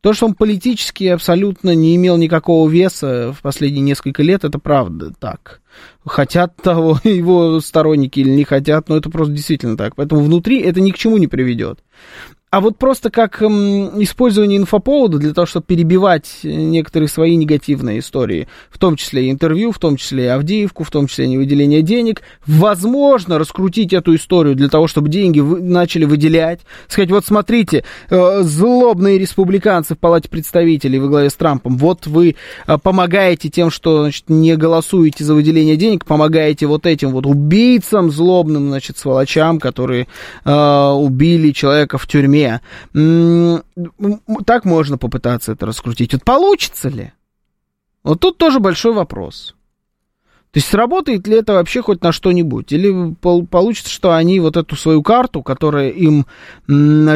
То, 0.00 0.12
что 0.12 0.26
он 0.26 0.34
политически 0.34 1.04
абсолютно 1.04 1.74
не 1.74 1.96
имел 1.96 2.16
никакого 2.18 2.70
веса 2.70 3.32
в 3.32 3.42
последние 3.42 3.82
несколько 3.82 4.22
лет, 4.22 4.44
это 4.44 4.60
правда 4.60 5.12
так. 5.18 5.60
Хотят 6.06 6.54
того 6.56 7.00
его 7.04 7.60
сторонники 7.60 8.20
или 8.20 8.30
не 8.30 8.44
хотят, 8.44 8.88
но 8.88 8.96
это 8.96 9.10
просто 9.10 9.34
действительно 9.34 9.76
так. 9.76 9.96
Поэтому 9.96 10.22
внутри 10.22 10.60
это 10.60 10.80
ни 10.80 10.92
к 10.92 10.98
чему 10.98 11.18
не 11.18 11.26
приведет. 11.26 11.80
А 12.50 12.62
вот 12.62 12.78
просто 12.78 13.10
как 13.10 13.42
эм, 13.42 14.02
использование 14.02 14.56
инфоповода 14.56 15.18
для 15.18 15.34
того, 15.34 15.44
чтобы 15.44 15.66
перебивать 15.66 16.40
некоторые 16.42 17.08
свои 17.08 17.36
негативные 17.36 17.98
истории, 17.98 18.48
в 18.70 18.78
том 18.78 18.96
числе 18.96 19.30
интервью, 19.30 19.70
в 19.70 19.78
том 19.78 19.96
числе 19.96 20.24
и 20.24 20.28
Авдеевку, 20.28 20.82
в 20.82 20.90
том 20.90 21.08
числе 21.08 21.26
и 21.26 21.28
невыделение 21.28 21.82
денег, 21.82 22.22
возможно 22.46 23.38
раскрутить 23.38 23.92
эту 23.92 24.14
историю 24.14 24.54
для 24.54 24.70
того, 24.70 24.86
чтобы 24.86 25.10
деньги 25.10 25.40
вы, 25.40 25.60
начали 25.60 26.06
выделять. 26.06 26.60
Сказать, 26.86 27.10
вот 27.10 27.26
смотрите, 27.26 27.84
э, 28.08 28.42
злобные 28.42 29.18
республиканцы 29.18 29.94
в 29.94 29.98
Палате 29.98 30.30
представителей 30.30 30.98
во 30.98 31.08
главе 31.08 31.28
с 31.28 31.34
Трампом, 31.34 31.76
вот 31.76 32.06
вы 32.06 32.36
э, 32.66 32.78
помогаете 32.82 33.50
тем, 33.50 33.70
что 33.70 34.00
значит, 34.00 34.24
не 34.30 34.56
голосуете 34.56 35.22
за 35.22 35.34
выделение 35.34 35.76
денег, 35.76 36.06
помогаете 36.06 36.64
вот 36.64 36.86
этим 36.86 37.10
вот 37.10 37.26
убийцам 37.26 38.10
злобным, 38.10 38.68
значит, 38.68 38.96
сволочам, 38.96 39.60
которые 39.60 40.06
э, 40.46 40.90
убили 40.96 41.50
человека 41.50 41.98
в 41.98 42.06
тюрьме 42.06 42.37
тюрьме. 42.38 43.62
Так 44.46 44.64
можно 44.64 44.98
попытаться 44.98 45.52
это 45.52 45.66
раскрутить. 45.66 46.12
Вот 46.12 46.24
получится 46.24 46.88
ли? 46.88 47.12
Вот 48.02 48.20
тут 48.20 48.38
тоже 48.38 48.60
большой 48.60 48.94
вопрос. 48.94 49.54
То 50.50 50.58
есть 50.58 50.68
сработает 50.68 51.26
ли 51.26 51.36
это 51.36 51.52
вообще 51.52 51.82
хоть 51.82 52.02
на 52.02 52.10
что-нибудь? 52.10 52.72
Или 52.72 53.14
получится, 53.14 53.90
что 53.90 54.14
они 54.14 54.40
вот 54.40 54.56
эту 54.56 54.76
свою 54.76 55.02
карту, 55.02 55.42
которая 55.42 55.90
им 55.90 56.26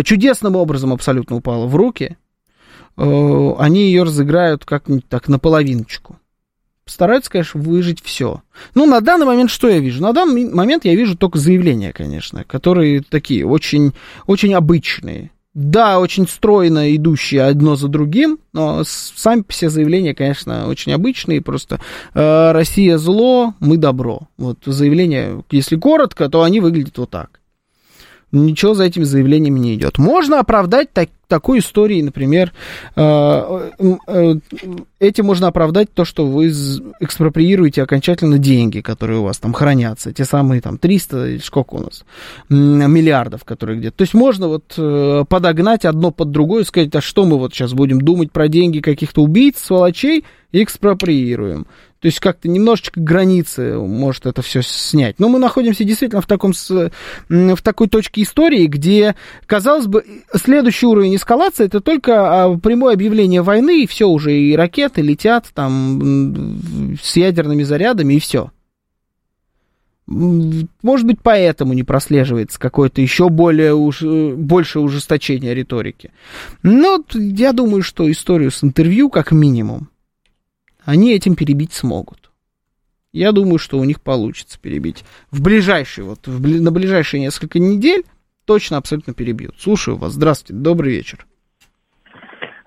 чудесным 0.04 0.56
образом 0.56 0.92
абсолютно 0.92 1.36
упала 1.36 1.66
в 1.66 1.74
руки, 1.74 2.18
э, 2.98 3.54
они 3.58 3.86
ее 3.86 4.02
разыграют 4.02 4.66
как-нибудь 4.66 5.08
так 5.08 5.28
наполовиночку. 5.28 6.18
Стараются, 6.86 7.30
конечно, 7.30 7.60
выжить 7.60 8.02
все. 8.02 8.42
Ну, 8.74 8.86
на 8.86 9.00
данный 9.00 9.26
момент 9.26 9.50
что 9.50 9.68
я 9.68 9.78
вижу? 9.78 10.02
На 10.02 10.12
данный 10.12 10.52
момент 10.52 10.84
я 10.84 10.94
вижу 10.94 11.16
только 11.16 11.38
заявления, 11.38 11.92
конечно, 11.92 12.44
которые 12.44 13.02
такие 13.02 13.46
очень, 13.46 13.92
очень 14.26 14.54
обычные. 14.54 15.30
Да, 15.54 16.00
очень 16.00 16.26
стройно 16.26 16.96
идущие 16.96 17.42
одно 17.42 17.76
за 17.76 17.88
другим, 17.88 18.38
но 18.54 18.84
сами 18.84 19.44
все 19.48 19.68
заявления, 19.68 20.14
конечно, 20.14 20.66
очень 20.66 20.92
обычные, 20.92 21.42
просто 21.42 21.78
э, 22.14 22.52
Россия 22.52 22.96
зло, 22.96 23.52
мы 23.60 23.76
добро. 23.76 24.28
Вот 24.38 24.60
заявления, 24.64 25.42
если 25.50 25.76
коротко, 25.76 26.30
то 26.30 26.42
они 26.42 26.60
выглядят 26.60 26.96
вот 26.96 27.10
так 27.10 27.41
ничего 28.32 28.74
за 28.74 28.84
этими 28.84 29.04
заявлениями 29.04 29.60
не 29.60 29.74
идет. 29.74 29.98
Можно 29.98 30.40
оправдать 30.40 30.92
так, 30.92 31.10
такой 31.28 31.58
историей, 31.58 32.02
например, 32.02 32.52
э, 32.96 33.70
э, 34.06 34.34
этим 34.98 35.26
можно 35.26 35.48
оправдать 35.48 35.92
то, 35.92 36.04
что 36.04 36.26
вы 36.26 36.48
экспроприируете 37.00 37.82
окончательно 37.82 38.38
деньги, 38.38 38.80
которые 38.80 39.20
у 39.20 39.24
вас 39.24 39.38
там 39.38 39.52
хранятся, 39.52 40.12
те 40.12 40.24
самые 40.24 40.60
там 40.62 40.78
300, 40.78 41.38
сколько 41.42 41.74
у 41.74 41.80
нас, 41.80 42.04
миллиардов, 42.48 43.44
которые 43.44 43.78
где-то. 43.78 43.98
То 43.98 44.02
есть 44.02 44.14
можно 44.14 44.48
вот 44.48 44.74
э, 44.78 45.24
подогнать 45.28 45.84
одно 45.84 46.10
под 46.10 46.30
другое 46.30 46.62
и 46.62 46.66
сказать, 46.66 46.94
а 46.94 47.00
что 47.00 47.24
мы 47.26 47.38
вот 47.38 47.52
сейчас 47.52 47.74
будем 47.74 48.00
думать 48.00 48.32
про 48.32 48.48
деньги 48.48 48.80
каких-то 48.80 49.22
убийц, 49.22 49.58
сволочей, 49.58 50.24
экспроприируем. 50.52 51.66
То 52.03 52.07
есть 52.07 52.18
как-то 52.18 52.48
немножечко 52.48 53.00
границы 53.00 53.78
может 53.78 54.26
это 54.26 54.42
все 54.42 54.61
снять. 54.61 55.20
Но 55.20 55.28
мы 55.28 55.38
находимся 55.38 55.84
действительно 55.84 56.20
в, 56.20 56.26
таком, 56.26 56.53
в 56.53 57.62
такой 57.62 57.88
точке 57.88 58.22
истории, 58.22 58.66
где, 58.66 59.14
казалось 59.46 59.86
бы, 59.86 60.05
следующий 60.34 60.86
уровень 60.86 61.14
эскалации 61.14 61.66
это 61.66 61.80
только 61.80 62.14
а, 62.44 62.59
прямое 62.59 62.94
объявление 62.94 63.42
войны, 63.42 63.84
и 63.84 63.86
все 63.86 64.09
уже, 64.09 64.36
и 64.36 64.57
ракеты 64.57 65.00
летят 65.00 65.46
там 65.55 66.59
с 67.00 67.16
ядерными 67.16 67.62
зарядами, 67.62 68.14
и 68.14 68.18
все. 68.18 68.50
Может 70.09 71.07
быть, 71.07 71.18
поэтому 71.22 71.72
не 71.72 71.84
прослеживается 71.84 72.59
какое-то 72.59 73.00
еще 73.00 73.28
более 73.28 73.74
уж, 73.74 74.03
большее 74.03 74.82
ужесточение 74.82 75.55
риторики. 75.55 76.11
Но 76.64 77.05
я 77.14 77.53
думаю, 77.53 77.84
что 77.84 78.11
историю 78.11 78.50
с 78.50 78.64
интервью, 78.64 79.09
как 79.09 79.30
минимум, 79.30 79.91
они 80.84 81.14
этим 81.14 81.34
перебить 81.34 81.72
смогут. 81.72 82.30
Я 83.12 83.32
думаю, 83.32 83.58
что 83.58 83.78
у 83.78 83.84
них 83.84 84.00
получится 84.00 84.58
перебить. 84.58 85.04
В 85.30 85.42
ближайшие, 85.42 86.04
вот 86.04 86.26
в, 86.26 86.62
на 86.62 86.70
ближайшие 86.70 87.20
несколько 87.20 87.58
недель 87.58 88.04
точно 88.46 88.78
абсолютно 88.78 89.12
перебьют. 89.12 89.54
Слушаю 89.58 89.96
вас. 89.96 90.12
Здравствуйте. 90.12 90.60
Добрый 90.60 90.92
вечер. 90.92 91.26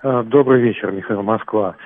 А, 0.02 0.22
добрый 0.22 0.62
вечер, 0.62 0.92
Михаил 0.92 1.22
Москва. 1.22 1.76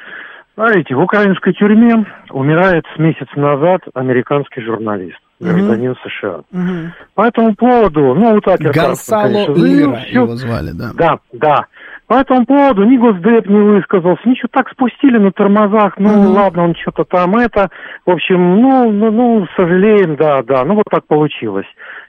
Смотрите, 0.54 0.94
в 0.94 1.00
украинской 1.00 1.54
тюрьме 1.54 2.04
умирает 2.30 2.84
с 2.94 2.98
месяца 2.98 3.32
назад 3.38 3.80
американский 3.94 4.60
журналист, 4.60 5.18
гражданин 5.38 5.92
mm-hmm. 5.92 6.18
США. 6.20 6.40
Mm-hmm. 6.52 6.88
По 7.14 7.22
этому 7.22 7.54
поводу, 7.54 8.14
ну, 8.14 8.34
вот 8.34 8.44
так 8.44 8.60
Гонсало 8.60 9.46
Ира 9.56 10.00
его 10.00 10.36
звали, 10.36 10.72
да. 10.72 10.90
Да, 10.94 11.18
да. 11.32 11.66
По 12.10 12.14
этому 12.14 12.44
поводу 12.44 12.82
ни 12.82 12.96
Госдеп 12.96 13.46
не 13.46 13.60
высказался, 13.60 14.28
ничего 14.28 14.48
так 14.50 14.68
спустили 14.70 15.16
на 15.16 15.30
тормозах, 15.30 15.96
ну 15.96 16.08
mm-hmm. 16.08 16.34
ладно, 16.34 16.64
он 16.64 16.74
что-то 16.74 17.04
там 17.04 17.36
это, 17.36 17.70
в 18.04 18.10
общем, 18.10 18.60
ну, 18.60 18.90
ну, 18.90 19.12
ну, 19.12 19.46
сожалеем, 19.54 20.16
да, 20.16 20.42
да, 20.42 20.64
ну 20.64 20.74
вот 20.74 20.86
так 20.90 21.06
получилось. 21.06 21.68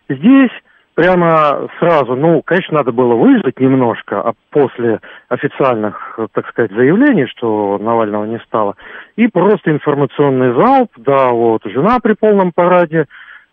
Здесь 0.09 0.49
прямо 0.95 1.69
сразу, 1.77 2.15
ну, 2.15 2.41
конечно, 2.41 2.79
надо 2.79 2.91
было 2.91 3.13
выждать 3.13 3.59
немножко, 3.59 4.21
а 4.21 4.33
после 4.49 5.01
официальных, 5.29 6.19
так 6.33 6.47
сказать, 6.49 6.71
заявлений, 6.71 7.27
что 7.27 7.77
Навального 7.79 8.25
не 8.25 8.39
стало, 8.39 8.77
и 9.17 9.27
просто 9.27 9.69
информационный 9.69 10.51
залп, 10.59 10.89
да, 10.97 11.29
вот, 11.29 11.61
жена 11.65 11.99
при 12.01 12.13
полном 12.13 12.53
параде, 12.55 13.05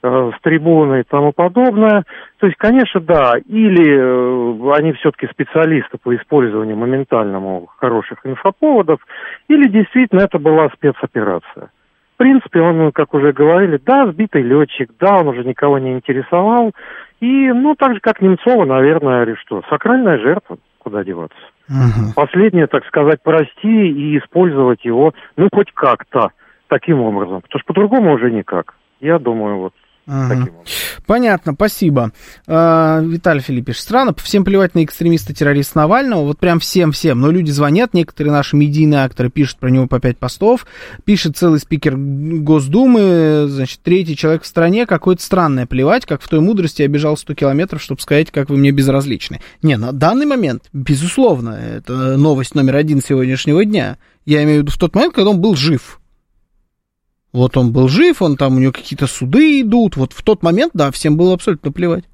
с 0.03 0.41
трибуны 0.43 1.01
и 1.01 1.03
тому 1.03 1.33
подобное. 1.33 2.05
То 2.39 2.47
есть, 2.47 2.57
конечно, 2.57 3.01
да, 3.01 3.35
или 3.47 3.97
э, 3.99 4.79
они 4.79 4.93
все-таки 4.93 5.27
специалисты 5.27 5.99
по 5.99 6.15
использованию 6.15 6.77
моментальному 6.77 7.69
хороших 7.79 8.21
инфоповодов, 8.25 9.01
или 9.49 9.69
действительно 9.69 10.21
это 10.21 10.39
была 10.39 10.69
спецоперация. 10.71 11.71
В 12.15 12.19
принципе, 12.19 12.61
он, 12.61 12.91
как 12.93 13.15
уже 13.15 13.33
говорили, 13.33 13.81
да, 13.85 14.11
сбитый 14.11 14.43
летчик, 14.43 14.91
да, 14.99 15.19
он 15.19 15.29
уже 15.29 15.45
никого 15.45 15.79
не 15.79 15.93
интересовал. 15.93 16.73
И, 17.21 17.53
ну, 17.53 17.75
так 17.77 17.95
же, 17.95 18.01
как 18.01 18.21
Немцова, 18.21 18.65
наверное, 18.65 19.25
или 19.25 19.35
что, 19.35 19.63
сакральная 19.69 20.19
жертва, 20.19 20.59
куда 20.79 21.05
деваться. 21.05 21.39
Угу. 21.69 22.15
Последнее, 22.15 22.67
так 22.67 22.85
сказать, 22.87 23.21
прости 23.23 23.89
и 23.89 24.19
использовать 24.19 24.85
его, 24.85 25.13
ну, 25.37 25.49
хоть 25.53 25.71
как-то 25.73 26.31
таким 26.69 27.01
образом. 27.01 27.43
Потому 27.43 27.61
что 27.61 27.67
по-другому 27.67 28.15
уже 28.15 28.31
никак. 28.31 28.75
Я 29.01 29.19
думаю, 29.19 29.59
вот 29.59 29.73
Ага. 30.09 30.49
Понятно, 31.07 31.53
спасибо. 31.53 32.13
А, 32.47 33.01
Виталий 33.03 33.43
Филиппович, 33.43 33.79
странно, 33.79 34.15
всем 34.15 34.43
плевать 34.43 34.75
на 34.75 34.83
экстремиста-террориста 34.85 35.79
Навального, 35.79 36.25
вот 36.25 36.39
прям 36.39 36.61
всем-всем, 36.61 37.21
но 37.21 37.31
люди 37.31 37.51
звонят, 37.51 37.93
некоторые 37.93 38.33
наши 38.33 38.57
медийные 38.57 39.05
акторы 39.05 39.29
пишут 39.29 39.59
про 39.59 39.69
него 39.69 39.87
по 39.87 40.01
пять 40.01 40.17
постов, 40.17 40.67
пишет 41.05 41.37
целый 41.37 41.61
спикер 41.61 41.97
Госдумы, 41.97 43.47
значит, 43.49 43.81
третий 43.83 44.17
человек 44.17 44.45
в 44.45 44.47
стране, 44.47 44.87
какое-то 44.87 45.23
странное 45.23 45.67
плевать, 45.67 46.07
как 46.07 46.23
в 46.23 46.29
той 46.29 46.41
мудрости 46.41 46.81
я 46.81 46.89
бежал 46.89 47.19
100 47.19 47.35
километров, 47.35 47.83
чтобы 47.83 48.01
сказать, 48.01 48.31
как 48.31 48.49
вы 48.49 48.57
мне 48.57 48.71
безразличны. 48.71 49.41
Не, 49.63 49.77
на 49.77 49.93
данный 49.93 50.25
момент, 50.25 50.65
безусловно, 50.73 51.51
это 51.51 52.17
новость 52.17 52.55
номер 52.55 52.77
один 52.77 53.03
сегодняшнего 53.03 53.63
дня. 53.63 53.99
Я 54.25 54.43
имею 54.45 54.61
в 54.61 54.63
виду 54.63 54.73
в 54.73 54.79
тот 54.79 54.95
момент, 54.95 55.15
когда 55.15 55.31
он 55.31 55.41
был 55.41 55.55
жив. 55.55 56.01
Вот 57.33 57.57
он 57.57 57.73
был 57.73 57.89
жив, 57.89 58.23
он 58.23 58.37
там, 58.37 58.57
у 58.57 58.59
него 58.59 58.73
какие-то 58.73 59.07
суды 59.07 59.61
идут. 59.61 59.97
Вот 59.97 60.13
в 60.13 60.23
тот 60.23 60.43
момент, 60.43 60.73
да, 60.75 60.91
всем 60.91 61.17
было 61.17 61.35
абсолютно 61.35 61.73
плевать. 61.73 62.05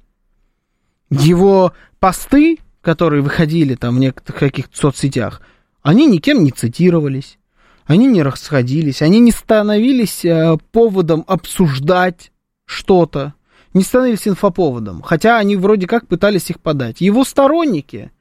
Его 1.09 1.73
посты, 1.99 2.59
которые 2.81 3.21
выходили 3.21 3.75
там 3.75 3.95
в 3.95 3.99
некоторых 3.99 4.39
каких-то 4.39 4.77
соцсетях, 4.77 5.41
они 5.81 6.07
никем 6.07 6.43
не 6.43 6.51
цитировались, 6.51 7.37
они 7.85 8.07
не 8.07 8.23
расходились, 8.23 9.01
они 9.01 9.19
не 9.19 9.31
становились 9.31 10.25
э, 10.25 10.57
поводом 10.71 11.23
обсуждать 11.27 12.31
что-то, 12.65 13.35
не 13.73 13.83
становились 13.83 14.27
инфоповодом, 14.27 15.01
хотя 15.01 15.37
они 15.37 15.55
вроде 15.55 15.85
как 15.85 16.07
пытались 16.07 16.49
их 16.49 16.59
подать. 16.59 17.01
Его 17.01 17.23
сторонники 17.23 18.11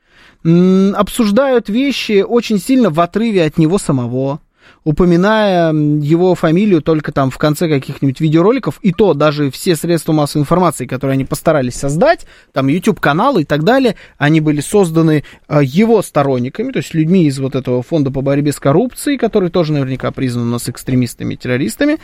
обсуждают 0.43 1.71
вещи 1.71 2.23
очень 2.23 2.59
сильно 2.59 2.91
в 2.91 3.01
отрыве 3.01 3.45
от 3.45 3.57
него 3.57 3.79
самого, 3.79 4.41
упоминая 4.85 5.72
его 5.72 6.35
фамилию 6.35 6.82
только 6.82 7.11
там 7.11 7.30
в 7.30 7.39
конце 7.39 7.68
каких-нибудь 7.68 8.20
видеороликов, 8.20 8.78
и 8.82 8.93
то 8.93 9.14
даже 9.14 9.51
все 9.51 9.76
средства 9.76 10.12
массовой 10.12 10.43
информации, 10.43 10.87
которые 10.87 11.14
они 11.14 11.24
постарались 11.24 11.74
создать, 11.74 12.26
там 12.53 12.68
YouTube-каналы 12.68 13.43
и 13.43 13.45
так 13.45 13.64
далее, 13.64 13.97
они 14.18 14.41
были 14.41 14.61
созданы 14.61 15.24
э, 15.49 15.61
его 15.62 16.03
сторонниками, 16.03 16.70
то 16.70 16.78
есть 16.78 16.93
людьми 16.95 17.26
из 17.26 17.39
вот 17.39 17.55
этого 17.55 17.82
фонда 17.82 18.11
по 18.11 18.20
борьбе 18.20 18.53
с 18.53 18.61
коррупцией, 18.61 19.16
который 19.16 19.49
тоже 19.49 19.72
наверняка 19.72 20.11
признан 20.12 20.49
у 20.49 20.51
нас 20.51 20.68
экстремистами 20.68 21.35
и 21.35 21.37
террористами, 21.39 21.99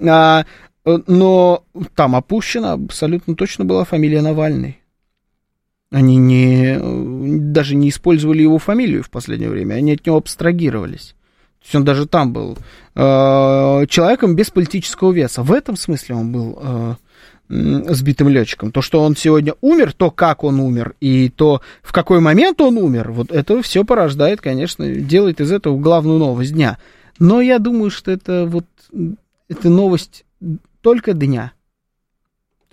а, 0.00 0.44
э, 0.84 0.98
но 1.06 1.64
там 1.94 2.14
опущена 2.14 2.74
абсолютно 2.74 3.34
точно 3.34 3.64
была 3.64 3.84
фамилия 3.84 4.20
Навальный. 4.20 4.80
Они 5.90 6.16
не, 6.16 6.76
э, 6.76 7.38
даже 7.52 7.76
не 7.76 7.88
использовали 7.88 8.42
его 8.42 8.58
фамилию 8.58 9.02
в 9.02 9.08
последнее 9.08 9.48
время, 9.48 9.74
они 9.74 9.92
от 9.92 10.04
него 10.04 10.18
абстрагировались. 10.18 11.15
То 11.66 11.70
есть 11.70 11.74
он 11.74 11.84
даже 11.84 12.06
там 12.06 12.32
был 12.32 12.56
э, 12.94 13.86
человеком 13.88 14.36
без 14.36 14.50
политического 14.50 15.10
веса. 15.10 15.42
В 15.42 15.50
этом 15.50 15.74
смысле 15.74 16.14
он 16.14 16.30
был 16.30 16.58
э, 16.62 16.94
сбитым 17.48 18.28
летчиком. 18.28 18.70
То, 18.70 18.82
что 18.82 19.02
он 19.02 19.16
сегодня 19.16 19.54
умер, 19.60 19.92
то, 19.92 20.12
как 20.12 20.44
он 20.44 20.60
умер, 20.60 20.94
и 21.00 21.28
то, 21.28 21.62
в 21.82 21.92
какой 21.92 22.20
момент 22.20 22.60
он 22.60 22.78
умер, 22.78 23.10
вот 23.10 23.32
это 23.32 23.62
все 23.62 23.84
порождает, 23.84 24.40
конечно, 24.40 24.88
делает 24.88 25.40
из 25.40 25.50
этого 25.50 25.76
главную 25.76 26.20
новость 26.20 26.52
дня. 26.52 26.78
Но 27.18 27.40
я 27.40 27.58
думаю, 27.58 27.90
что 27.90 28.12
это 28.12 28.46
вот 28.46 28.66
это 29.48 29.68
новость 29.68 30.24
только 30.82 31.14
дня. 31.14 31.50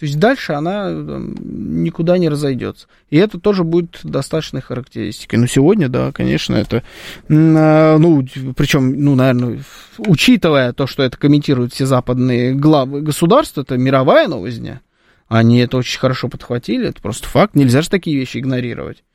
То 0.03 0.07
есть 0.07 0.19
дальше 0.19 0.51
она 0.51 0.91
никуда 0.91 2.17
не 2.17 2.27
разойдется. 2.27 2.87
И 3.09 3.15
это 3.15 3.39
тоже 3.39 3.63
будет 3.63 4.01
достаточной 4.03 4.59
характеристикой. 4.59 5.39
Но 5.39 5.47
сегодня, 5.47 5.87
да, 5.87 6.11
конечно, 6.11 6.55
это, 6.55 6.83
а, 7.29 7.97
ну, 7.97 8.21
причем, 8.53 9.01
ну, 9.01 9.15
наверное, 9.15 9.63
учитывая 9.99 10.73
то, 10.73 10.87
что 10.87 11.03
это 11.03 11.15
комментируют 11.17 11.71
все 11.73 11.85
западные 11.85 12.53
главы 12.53 12.99
государств, 12.99 13.57
это 13.57 13.77
мировая 13.77 14.27
новость 14.27 14.59
дня. 14.59 14.81
Они 15.29 15.59
это 15.59 15.77
очень 15.77 15.99
хорошо 15.99 16.27
подхватили, 16.27 16.89
это 16.89 17.01
просто 17.01 17.29
факт. 17.29 17.55
Нельзя 17.55 17.81
же 17.81 17.89
такие 17.89 18.17
вещи 18.17 18.39
игнорировать. 18.39 19.05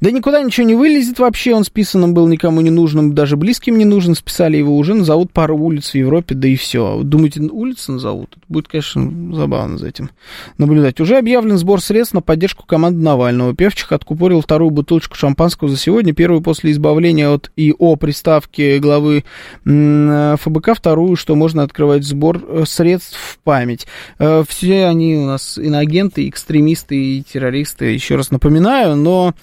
Да 0.00 0.10
никуда 0.10 0.42
ничего 0.42 0.66
не 0.66 0.74
вылезет 0.74 1.18
вообще, 1.18 1.54
он 1.54 1.64
списанным 1.64 2.14
был 2.14 2.26
никому 2.26 2.60
не 2.60 2.70
нужным, 2.70 3.14
даже 3.14 3.36
близким 3.36 3.78
не 3.78 3.84
нужен, 3.84 4.14
списали 4.14 4.56
его 4.56 4.76
уже, 4.76 4.94
назовут 4.94 5.32
пару 5.32 5.56
улиц 5.56 5.90
в 5.90 5.94
Европе, 5.94 6.34
да 6.34 6.48
и 6.48 6.56
все. 6.56 7.00
Думаете, 7.02 7.40
улицы 7.40 7.92
назовут? 7.92 8.36
Будет, 8.48 8.68
конечно, 8.68 9.34
забавно 9.34 9.78
за 9.78 9.88
этим 9.88 10.10
наблюдать. 10.58 11.00
Уже 11.00 11.18
объявлен 11.18 11.56
сбор 11.58 11.80
средств 11.80 12.14
на 12.14 12.20
поддержку 12.20 12.66
команды 12.66 13.02
Навального. 13.02 13.54
Певчих 13.54 13.92
откупорил 13.92 14.40
вторую 14.40 14.70
бутылочку 14.70 15.16
шампанского 15.16 15.70
за 15.70 15.76
сегодня, 15.76 16.12
первую 16.12 16.42
после 16.42 16.72
избавления 16.72 17.28
от 17.28 17.50
ИО 17.56 17.96
приставки 17.96 18.78
главы 18.78 19.24
ФБК, 19.64 20.74
вторую, 20.74 21.16
что 21.16 21.34
можно 21.34 21.62
открывать 21.62 22.04
сбор 22.04 22.42
э, 22.46 22.64
средств 22.66 23.16
в 23.16 23.38
память. 23.38 23.86
Э, 24.18 24.44
все 24.48 24.86
они 24.86 25.16
у 25.16 25.26
нас 25.26 25.58
иноагенты, 25.58 26.28
экстремисты 26.28 26.96
и 26.96 27.22
террористы, 27.22 27.86
еще 27.86 28.16
раз 28.16 28.30
напоминаю, 28.30 28.96
но... 28.96 29.34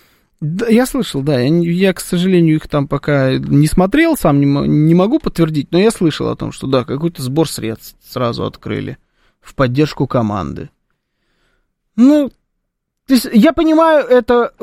Да, 0.41 0.67
я 0.67 0.85
слышал, 0.85 1.21
да. 1.21 1.39
Я, 1.39 1.49
я, 1.49 1.93
к 1.93 1.99
сожалению, 1.99 2.55
их 2.55 2.67
там 2.67 2.87
пока 2.87 3.37
не 3.37 3.67
смотрел, 3.67 4.15
сам 4.15 4.39
не, 4.39 4.45
не 4.45 4.95
могу 4.95 5.19
подтвердить, 5.19 5.71
но 5.71 5.79
я 5.79 5.91
слышал 5.91 6.29
о 6.29 6.35
том, 6.35 6.51
что 6.51 6.67
да, 6.67 6.85
какой-то 6.85 7.21
сбор 7.21 7.49
средств 7.49 7.97
сразу 8.01 8.45
открыли 8.45 8.97
в 9.41 9.53
поддержку 9.53 10.07
команды. 10.07 10.69
Ну, 11.97 12.31
то 13.05 13.13
есть 13.13 13.27
я 13.33 13.51
понимаю, 13.51 14.05
это, 14.05 14.53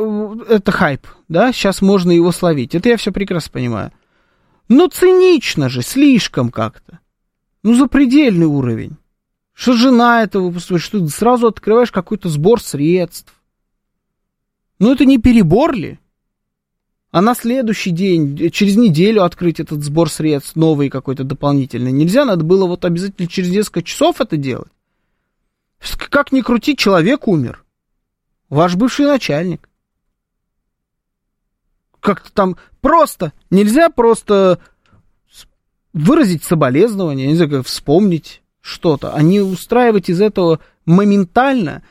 это 0.49 0.73
хайп, 0.73 1.07
да, 1.29 1.53
сейчас 1.53 1.83
можно 1.83 2.11
его 2.11 2.33
словить. 2.33 2.75
Это 2.75 2.89
я 2.89 2.97
все 2.97 3.13
прекрасно 3.13 3.53
понимаю. 3.53 3.93
Но 4.69 4.89
цинично 4.89 5.69
же, 5.69 5.83
слишком 5.83 6.51
как-то. 6.51 7.01
Ну, 7.63 7.75
запредельный 7.75 8.47
уровень. 8.47 8.97
Что 9.53 9.73
жена 9.73 10.23
этого, 10.23 10.59
что 10.59 11.01
ты 11.01 11.09
сразу 11.09 11.49
открываешь 11.49 11.91
какой-то 11.91 12.29
сбор 12.29 12.61
средств 12.61 13.33
ну 14.79 14.93
это 14.93 15.05
не 15.05 15.19
перебор 15.19 15.75
ли? 15.75 15.99
А 17.11 17.23
на 17.23 17.35
следующий 17.35 17.93
день, 17.93 18.51
через 18.51 18.77
неделю 18.77 19.23
открыть 19.23 19.59
этот 19.59 19.83
сбор 19.83 20.11
средств, 20.11 20.55
новый 20.55 20.91
какой-то 20.91 21.25
дополнительный, 21.25 21.93
нельзя, 21.93 22.25
надо 22.25 22.45
было 22.45 22.67
вот 22.67 22.85
обязательно 22.85 23.27
через 23.27 23.51
несколько 23.51 23.83
часов 23.83 24.21
это 24.21 24.37
делать. 24.37 24.71
Как 26.11 26.33
ни 26.33 26.41
крути, 26.43 26.77
человек 26.77 27.27
умер. 27.27 27.65
Ваш 28.51 28.75
бывший 28.77 29.07
начальник. 29.07 29.69
Как-то 32.01 32.33
там 32.33 32.57
просто, 32.81 33.33
нельзя 33.51 33.89
просто 33.89 34.61
выразить 35.93 36.45
соболезнование, 36.45 37.33
не 37.33 37.49
как 37.49 37.67
вспомнить 37.67 38.43
что-то, 38.61 39.15
а 39.15 39.23
не 39.23 39.41
устраивать 39.41 40.11
из 40.11 40.21
этого 40.21 40.61
моментально 40.85 41.83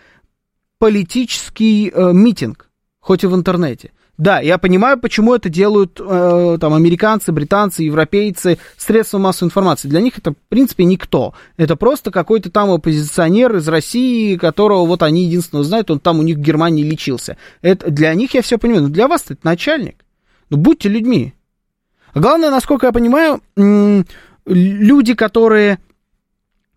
политический 0.78 1.90
э, 1.90 2.14
митинг 2.14 2.70
хоть 3.06 3.24
и 3.24 3.28
в 3.28 3.36
интернете. 3.36 3.92
Да, 4.18 4.40
я 4.40 4.58
понимаю, 4.58 5.00
почему 5.00 5.36
это 5.36 5.48
делают 5.48 6.02
э, 6.04 6.58
там 6.60 6.74
американцы, 6.74 7.32
британцы, 7.32 7.84
европейцы, 7.84 8.58
средства 8.78 9.20
массовой 9.20 9.50
информации. 9.50 9.88
Для 9.88 10.02
них 10.02 10.18
это, 10.18 10.32
в 10.32 10.50
принципе, 10.50 10.86
никто. 10.86 11.36
Это 11.56 11.76
просто 11.76 12.10
какой-то 12.10 12.50
там 12.50 12.72
оппозиционер 12.72 13.58
из 13.58 13.68
России, 13.68 14.38
которого 14.38 14.88
вот 14.88 15.04
они 15.04 15.26
единственного 15.26 15.64
знают, 15.66 15.92
он 15.92 16.00
там 16.00 16.18
у 16.18 16.24
них 16.24 16.38
в 16.38 16.42
Германии 16.42 16.82
лечился. 16.82 17.38
Это, 17.62 17.92
для 17.92 18.12
них 18.16 18.34
я 18.34 18.42
все 18.42 18.58
понимаю, 18.58 18.84
но 18.84 18.90
для 18.90 19.08
вас 19.08 19.26
это 19.30 19.42
начальник. 19.44 20.04
Ну, 20.50 20.58
будьте 20.58 20.90
людьми. 20.90 21.36
Главное, 22.16 22.50
насколько 22.50 22.88
я 22.88 22.92
понимаю, 22.92 23.40
люди, 24.48 25.14
которые 25.14 25.78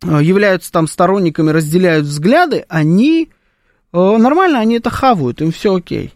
э, 0.02 0.22
являются 0.22 0.70
там 0.72 0.88
сторонниками, 0.88 1.52
разделяют 1.52 2.04
взгляды, 2.04 2.66
они 2.68 3.30
э, 3.94 4.16
нормально, 4.18 4.58
они 4.58 4.76
это 4.76 4.90
хавают, 4.90 5.40
им 5.40 5.52
все 5.52 5.74
окей 5.74 6.12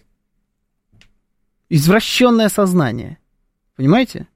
извращенное 1.73 2.51
сознание. 2.51 3.19
Понимаете? 3.77 4.29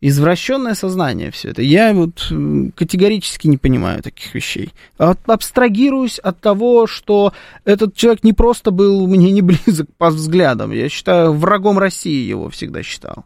Извращенное 0.00 0.74
сознание 0.74 1.32
все 1.32 1.50
это. 1.50 1.62
Я 1.62 1.92
вот 1.92 2.32
категорически 2.76 3.48
не 3.48 3.56
понимаю 3.56 4.04
таких 4.04 4.32
вещей. 4.32 4.72
Абстрагируюсь 4.98 6.20
от 6.20 6.40
того, 6.40 6.86
что 6.86 7.32
этот 7.64 7.96
человек 7.96 8.22
не 8.22 8.32
просто 8.32 8.70
был 8.70 9.08
мне 9.08 9.32
не 9.32 9.42
близок 9.42 9.92
по 9.96 10.10
взглядам. 10.10 10.70
Я 10.70 10.88
считаю, 10.88 11.32
врагом 11.32 11.76
России 11.78 12.24
его 12.24 12.48
всегда 12.50 12.84
считал. 12.84 13.24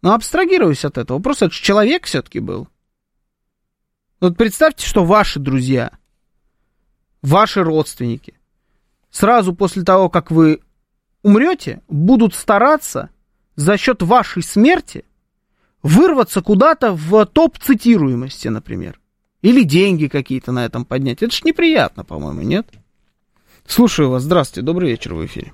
Но 0.00 0.14
абстрагируюсь 0.14 0.86
от 0.86 0.96
этого. 0.96 1.18
Просто 1.18 1.46
это 1.46 1.54
человек 1.54 2.06
все-таки 2.06 2.40
был. 2.40 2.66
Вот 4.20 4.38
представьте, 4.38 4.86
что 4.86 5.04
ваши 5.04 5.38
друзья, 5.38 5.90
ваши 7.20 7.62
родственники, 7.62 8.34
сразу 9.10 9.54
после 9.54 9.82
того, 9.82 10.08
как 10.08 10.30
вы 10.30 10.60
умрете, 11.24 11.82
будут 11.88 12.34
стараться 12.34 13.10
за 13.56 13.76
счет 13.76 14.02
вашей 14.02 14.42
смерти 14.44 15.04
вырваться 15.82 16.40
куда-то 16.42 16.92
в 16.92 17.26
топ 17.26 17.58
цитируемости, 17.58 18.48
например. 18.48 19.00
Или 19.42 19.64
деньги 19.64 20.06
какие-то 20.06 20.52
на 20.52 20.64
этом 20.64 20.84
поднять. 20.84 21.22
Это 21.22 21.34
ж 21.34 21.42
неприятно, 21.44 22.04
по-моему, 22.04 22.42
нет? 22.42 22.66
Слушаю 23.66 24.10
вас. 24.10 24.22
Здравствуйте. 24.22 24.64
Добрый 24.64 24.90
вечер 24.90 25.14
в 25.14 25.24
эфире. 25.26 25.52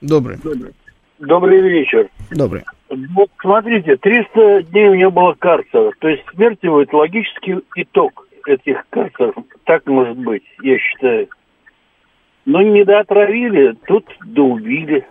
Добрый. 0.00 0.38
Добрый. 0.42 0.74
Добрый 1.18 1.60
вечер. 1.60 2.08
Добрый. 2.30 2.64
Вот 2.88 3.30
смотрите, 3.40 3.96
300 3.96 4.62
дней 4.64 4.88
у 4.88 4.94
него 4.94 5.10
было 5.10 5.34
карцеров. 5.34 5.94
То 5.98 6.08
есть 6.08 6.22
смерть 6.34 6.58
его 6.62 6.82
это 6.82 6.96
логический 6.96 7.56
итог 7.76 8.26
этих 8.46 8.84
карцеров. 8.90 9.34
Так 9.64 9.86
может 9.86 10.18
быть, 10.18 10.44
я 10.62 10.78
считаю. 10.78 11.28
Ну, 12.50 12.62
не 12.62 12.82
доотравили, 12.82 13.76
тут 13.86 14.06
доубили. 14.24 15.06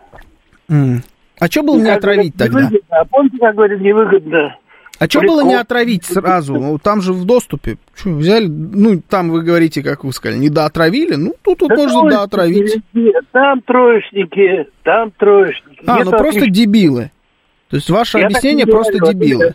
Mm. 0.68 1.04
А 1.40 1.46
что 1.46 1.62
было 1.62 1.80
не 1.80 1.92
отравить 1.92 2.34
тогда? 2.36 2.68
А 2.90 3.06
помните, 3.06 3.38
как 3.38 3.54
говорят, 3.54 3.80
невыгодно? 3.80 4.58
А 4.98 5.06
что 5.06 5.22
было 5.22 5.44
не 5.44 5.54
отравить 5.54 6.04
сразу? 6.04 6.56
Ну, 6.56 6.80
там 6.80 7.00
же 7.02 7.14
в 7.14 7.26
доступе. 7.26 7.78
Что, 7.94 8.10
взяли, 8.10 8.48
ну, 8.48 9.00
там 9.08 9.30
вы 9.30 9.44
говорите, 9.44 9.84
как 9.84 10.04
вы 10.04 10.14
сказали, 10.14 10.40
не 10.40 10.50
доотравили? 10.50 11.14
Ну, 11.14 11.36
тут 11.44 11.60
да 11.60 11.76
можно 11.76 12.10
доотравить. 12.10 12.82
Там 13.32 13.62
троечники, 13.62 14.68
там 14.82 15.12
троечники. 15.12 15.84
А, 15.86 16.04
ну 16.04 16.10
просто 16.10 16.50
дебилы. 16.50 17.12
То 17.70 17.76
есть 17.76 17.92
ваше 17.92 18.18
Я 18.18 18.26
объяснение 18.26 18.66
просто 18.66 18.98
говорю, 18.98 19.20
дебилы. 19.20 19.54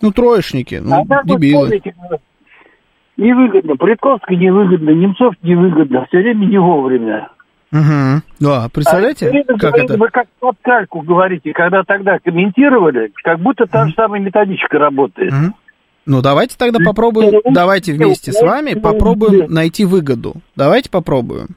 Ну, 0.00 0.10
троечники, 0.10 0.76
ну, 0.82 1.04
а 1.06 1.22
дебилы. 1.24 1.64
Вот 1.64 1.68
помните, 1.68 1.94
невыгодно. 3.18 3.76
Политковский 3.76 4.36
невыгодно, 4.36 4.90
Немцов 4.90 5.34
невыгодно. 5.42 6.06
Все 6.08 6.18
время 6.18 6.46
не 6.46 6.58
вовремя. 6.58 7.28
Угу. 7.70 8.22
Да, 8.40 8.68
представляете, 8.72 9.28
а 9.28 9.44
как 9.44 9.58
говорите, 9.58 9.84
это? 9.84 9.98
Вы 9.98 10.08
как 10.08 10.26
под 10.40 10.56
кальку 10.62 11.02
говорите, 11.02 11.52
когда 11.52 11.82
тогда 11.82 12.18
комментировали, 12.18 13.12
как 13.22 13.40
будто 13.40 13.66
та 13.66 13.86
же 13.86 13.94
самая 13.94 14.20
методичка 14.22 14.78
работает. 14.78 15.32
Угу. 15.32 15.54
Ну, 16.06 16.22
давайте 16.22 16.56
тогда 16.56 16.78
попробуем, 16.82 17.42
давайте 17.52 17.92
вместе 17.92 18.32
с 18.32 18.40
вами 18.40 18.72
попробуем 18.72 19.52
найти 19.52 19.84
выгоду. 19.84 20.36
Давайте 20.56 20.90
попробуем. 20.90 21.48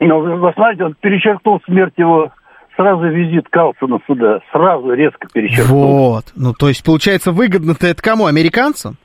Ну, 0.00 0.20
вы, 0.20 0.36
вы 0.36 0.52
знаете, 0.56 0.84
он 0.84 0.94
перечеркнул 0.98 1.60
смерть 1.66 1.94
его 1.98 2.30
сразу 2.76 3.08
визит 3.08 3.48
Калсона 3.50 3.98
сюда, 4.06 4.40
сразу 4.52 4.92
резко 4.92 5.26
перечеркнул. 5.32 6.12
Вот. 6.12 6.24
Ну, 6.34 6.52
то 6.52 6.68
есть, 6.68 6.84
получается, 6.84 7.32
выгодно-то 7.32 7.86
это 7.86 8.02
кому? 8.02 8.26
Американцам? 8.26 8.96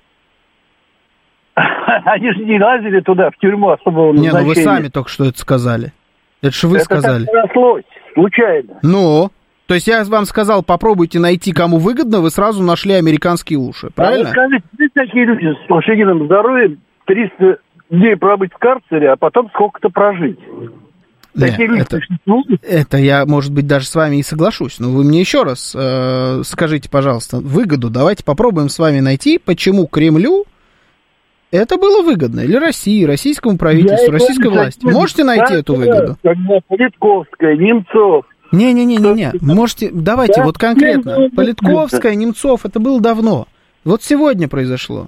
Они 2.06 2.32
же 2.32 2.44
не 2.44 2.60
лазили 2.60 3.00
туда, 3.02 3.30
в 3.32 3.38
тюрьму 3.38 3.70
особого 3.70 4.14
Не, 4.14 4.32
ну 4.32 4.44
вы 4.44 4.56
сами 4.56 4.88
только 4.88 5.10
что 5.10 5.26
это 5.26 5.40
сказали. 5.40 5.94
Это 6.42 6.56
же 6.56 6.68
вы 6.68 6.78
это 6.78 6.86
сказали. 6.86 7.26
так 7.26 7.46
нашлось, 7.46 7.84
случайно. 8.14 8.80
Ну, 8.82 9.30
то 9.68 9.76
есть 9.76 9.88
я 9.88 10.04
вам 10.04 10.26
сказал, 10.26 10.64
попробуйте 10.64 11.20
найти, 11.20 11.52
кому 11.54 11.78
выгодно, 11.78 12.20
вы 12.20 12.30
сразу 12.32 12.64
нашли 12.64 12.94
американские 12.94 13.60
уши, 13.60 13.90
правильно? 13.94 14.26
А 14.26 14.28
вы 14.28 14.32
скажите, 14.32 14.64
есть 14.80 14.94
такие 14.94 15.26
люди 15.26 15.46
с 15.46 15.70
лошадиным 15.70 16.26
здоровьем 16.26 16.80
300 17.06 17.60
дней 17.92 18.16
пробыть 18.18 18.52
в 18.54 18.58
карцере, 18.58 19.12
а 19.12 19.16
потом 19.18 19.50
сколько-то 19.50 19.90
прожить? 19.90 20.40
Не, 21.34 21.48
Такие 21.48 21.68
люди 21.70 21.82
это, 21.82 21.98
существуют? 21.98 22.64
это 22.64 22.98
я, 22.98 23.26
может 23.26 23.54
быть, 23.54 23.66
даже 23.66 23.86
с 23.86 23.96
вами 23.96 24.18
и 24.18 24.24
соглашусь. 24.24 24.80
Но 24.80 24.90
вы 24.90 25.06
мне 25.06 25.22
еще 25.22 25.44
раз 25.44 25.74
э, 25.78 26.42
скажите, 26.44 26.90
пожалуйста, 26.90 27.38
выгоду. 27.38 27.90
Давайте 27.90 28.26
попробуем 28.26 28.68
с 28.68 28.78
вами 28.78 29.00
найти, 29.00 29.38
почему 29.38 29.88
Кремлю 29.88 30.44
это 31.52 31.78
было 31.78 32.02
выгодно. 32.02 32.42
Или 32.42 32.56
России, 32.56 33.04
российскому 33.04 33.58
правительству, 33.58 34.08
Я 34.08 34.12
российской 34.14 34.48
власти. 34.50 34.84
хочу. 34.84 34.98
Можете 34.98 35.24
найти 35.24 35.54
Да, 35.54 35.60
эту 35.60 35.74
да, 35.74 35.80
выгоду? 35.80 36.18
Когда 36.24 36.60
Политковская, 36.68 37.56
Немцов, 37.58 38.26
Не-не-не-не-не. 38.52 39.34
Можете, 39.42 39.90
давайте 39.94 40.42
Да, 40.42 40.46
вот 40.46 40.58
конкретно. 40.58 41.30
Политковская, 41.36 42.16
Немцов, 42.16 42.66
это 42.66 42.80
было 42.80 43.00
давно. 43.00 43.48
Вот 43.84 44.04
сегодня 44.04 44.48
произошло. 44.48 45.08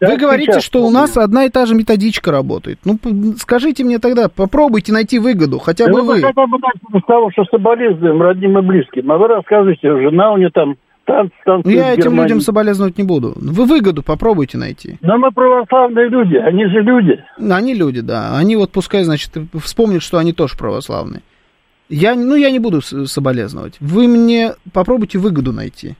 Вы 0.00 0.16
говорите, 0.16 0.60
что 0.60 0.82
у 0.82 0.90
нас 0.90 1.16
одна 1.16 1.44
и 1.44 1.50
та 1.50 1.66
же 1.66 1.74
методичка 1.74 2.30
работает. 2.32 2.78
Ну, 2.84 2.98
скажите 3.36 3.84
мне 3.84 3.98
тогда, 3.98 4.28
попробуйте 4.30 4.92
найти 4.92 5.18
выгоду, 5.18 5.58
хотя 5.58 5.86
бы 5.88 6.00
вы 6.00 6.02
вы. 6.02 6.20
хотя 6.22 6.46
бы 6.46 6.58
с 7.00 7.04
того, 7.06 7.30
что 7.32 7.44
соболезнуем 7.50 8.22
родным 8.22 8.58
и 8.58 8.62
близким. 8.62 9.12
А 9.12 9.18
вы 9.18 9.28
рассказываете, 9.28 9.88
жена 10.00 10.32
у 10.32 10.38
нее 10.38 10.50
там 10.50 10.76
танцы 11.10 11.34
танцует 11.44 11.76
Ну, 11.76 11.82
Я 11.82 11.94
этим 11.94 12.16
людям 12.16 12.40
соболезновать 12.40 12.98
не 12.98 13.04
буду. 13.04 13.32
Вы 13.36 13.64
выгоду 13.64 14.02
попробуйте 14.02 14.58
найти. 14.58 14.98
Но 15.00 15.18
мы 15.18 15.30
православные 15.32 16.08
люди, 16.08 16.36
они 16.36 16.66
же 16.66 16.80
люди. 16.80 17.22
Они 17.38 17.74
люди, 17.74 18.00
да. 18.00 18.36
Они 18.36 18.56
вот 18.56 18.70
пускай, 18.70 19.02
значит, 19.02 19.32
вспомнят, 19.62 20.02
что 20.02 20.18
они 20.18 20.32
тоже 20.32 20.56
православные. 20.56 21.22
Я, 21.88 22.14
ну, 22.14 22.36
я 22.36 22.50
не 22.50 22.60
буду 22.60 22.80
соболезновать. 22.82 23.76
Вы 23.80 24.06
мне 24.06 24.52
попробуйте 24.72 25.18
выгоду 25.18 25.52
найти. 25.52 25.96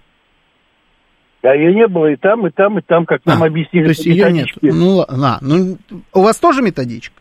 А 1.43 1.55
ее 1.55 1.75
не 1.75 1.89
было 1.89 2.13
и 2.13 2.17
там, 2.17 2.47
и 2.47 2.51
там, 2.51 2.79
и 2.79 2.83
там, 2.83 3.07
как 3.07 3.25
нам 3.25 3.43
объяснили. 3.43 3.85
То 3.85 3.91
есть 3.91 4.07
ее 4.07 4.31
нет. 4.31 4.49
Ну, 4.61 5.01
а, 5.09 5.39
ну, 5.41 5.79
у 6.13 6.21
вас 6.21 6.39
тоже 6.39 6.63
методичка? 6.63 7.20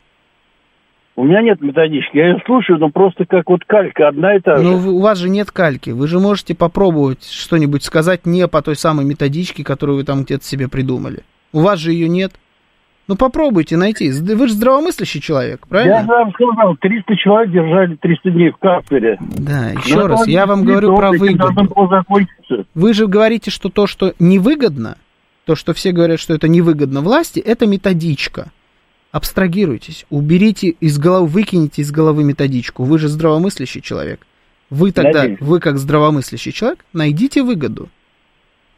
У 1.20 1.26
меня 1.26 1.42
нет 1.42 1.60
методички, 1.60 2.16
я 2.16 2.30
ее 2.30 2.42
слушаю, 2.46 2.80
но 2.80 2.88
просто 2.92 3.26
как 3.26 3.50
вот 3.50 3.66
калька 3.66 4.08
одна 4.08 4.38
и 4.38 4.40
та 4.40 4.56
же. 4.56 4.64
Но 4.64 4.78
у 4.78 5.02
вас 5.02 5.18
же 5.18 5.28
нет 5.28 5.52
кальки. 5.52 5.90
Вы 5.90 6.08
же 6.08 6.18
можете 6.18 6.56
попробовать 6.56 7.30
что-нибудь 7.30 7.84
сказать 7.84 8.26
не 8.26 8.48
по 8.48 8.62
той 8.62 8.78
самой 8.78 9.04
методичке, 9.04 9.66
которую 9.66 9.98
вы 9.98 10.06
там 10.06 10.24
где-то 10.24 10.46
себе 10.46 10.70
придумали. 10.70 11.24
У 11.52 11.60
вас 11.60 11.78
же 11.80 11.92
ее 11.92 12.08
нет. 12.08 12.32
Ну 13.10 13.18
попробуйте 13.18 13.76
найти. 13.76 14.10
Вы 14.10 14.48
же 14.48 14.54
здравомыслящий 14.54 15.20
человек, 15.20 15.60
Я 15.64 15.68
правильно? 15.68 16.02
же 16.04 16.08
вам 16.08 16.32
сказал, 16.32 16.78
300 16.78 17.16
человек 17.18 17.52
держали 17.52 17.96
300 17.98 18.32
дней 18.32 18.52
в 18.52 18.56
карцере. 18.58 19.18
Да, 19.20 19.72
еще 19.72 19.98
Ну, 19.98 20.08
раз, 20.08 20.26
я 20.26 20.46
вам 20.46 20.64
говорю 20.64 20.96
про 20.96 21.12
выгоду. 21.12 21.50
Вы 22.76 22.94
же 22.94 23.08
говорите, 23.08 23.52
что 23.52 23.68
то, 23.68 23.88
что 23.88 24.14
невыгодно, 24.20 24.96
то, 25.44 25.56
что 25.56 25.74
все 25.74 25.92
говорят, 25.92 26.22
что 26.22 26.34
это 26.34 26.48
невыгодно 26.48 27.02
власти, 27.02 27.42
это 27.42 27.68
методичка. 27.68 28.52
Абстрагируйтесь, 29.12 30.06
уберите 30.10 30.70
из 30.70 31.00
головы, 31.00 31.28
выкинете 31.28 31.82
из 31.82 31.92
головы 31.92 32.24
методичку. 32.24 32.84
Вы 32.84 33.00
же 33.00 33.08
здравомыслящий 33.08 33.82
человек. 33.82 34.26
Вы 34.70 34.92
тогда, 34.92 35.22
Надеюсь. 35.24 35.42
вы 35.42 35.60
как 35.60 35.80
здравомыслящий 35.80 36.52
человек, 36.52 36.86
найдите 36.94 37.42
выгоду. 37.42 37.90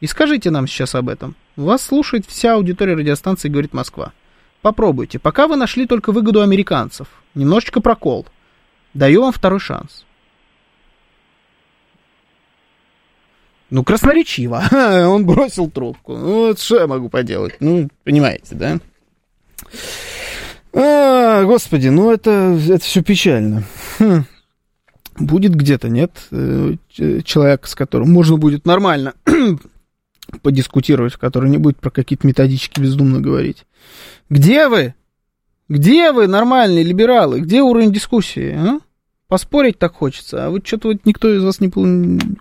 И 0.00 0.06
скажите 0.06 0.50
нам 0.50 0.66
сейчас 0.66 0.94
об 0.94 1.10
этом. 1.10 1.36
Вас 1.54 1.82
слушает 1.82 2.24
вся 2.26 2.54
аудитория 2.54 2.94
радиостанции 2.94 3.48
«Говорит 3.48 3.74
Москва». 3.74 4.12
Попробуйте. 4.62 5.18
Пока 5.18 5.48
вы 5.48 5.56
нашли 5.56 5.86
только 5.86 6.12
выгоду 6.12 6.40
американцев. 6.40 7.08
Немножечко 7.34 7.80
прокол. 7.80 8.26
Даю 8.94 9.22
вам 9.22 9.32
второй 9.32 9.60
шанс. 9.60 10.06
Ну, 13.70 13.84
красноречиво. 13.84 14.62
Он 15.08 15.26
бросил 15.26 15.70
трубку. 15.70 16.16
Ну, 16.16 16.46
вот 16.46 16.60
что 16.60 16.78
я 16.80 16.86
могу 16.86 17.08
поделать? 17.08 17.56
Ну, 17.60 17.88
понимаете, 18.04 18.54
да? 18.54 18.78
А, 20.74 21.44
господи, 21.44 21.88
ну 21.88 22.10
это, 22.10 22.58
это 22.68 22.84
все 22.84 23.02
печально. 23.02 23.64
Хм. 23.98 24.24
Будет 25.18 25.54
где-то, 25.54 25.88
нет? 25.90 26.12
э, 26.30 26.74
Человек, 27.24 27.66
с 27.66 27.74
которым 27.74 28.10
можно 28.10 28.38
будет 28.38 28.64
нормально 28.66 29.12
подискутировать, 30.42 31.16
который 31.16 31.50
не 31.50 31.58
будет 31.58 31.78
про 31.78 31.90
какие-то 31.90 32.26
методички 32.26 32.80
бездумно 32.80 33.20
говорить. 33.20 33.66
Где 34.30 34.68
вы? 34.68 34.94
Где 35.68 36.12
вы, 36.12 36.26
нормальные 36.26 36.84
либералы? 36.84 37.40
Где 37.40 37.60
уровень 37.62 37.92
дискуссии? 37.92 38.54
а? 38.56 38.80
Поспорить 39.32 39.78
так 39.78 39.94
хочется, 39.94 40.44
а 40.44 40.50
вот 40.50 40.66
что-то 40.66 40.88
вот 40.88 41.06
никто 41.06 41.34
из 41.34 41.42
вас 41.42 41.58
не, 41.58 41.72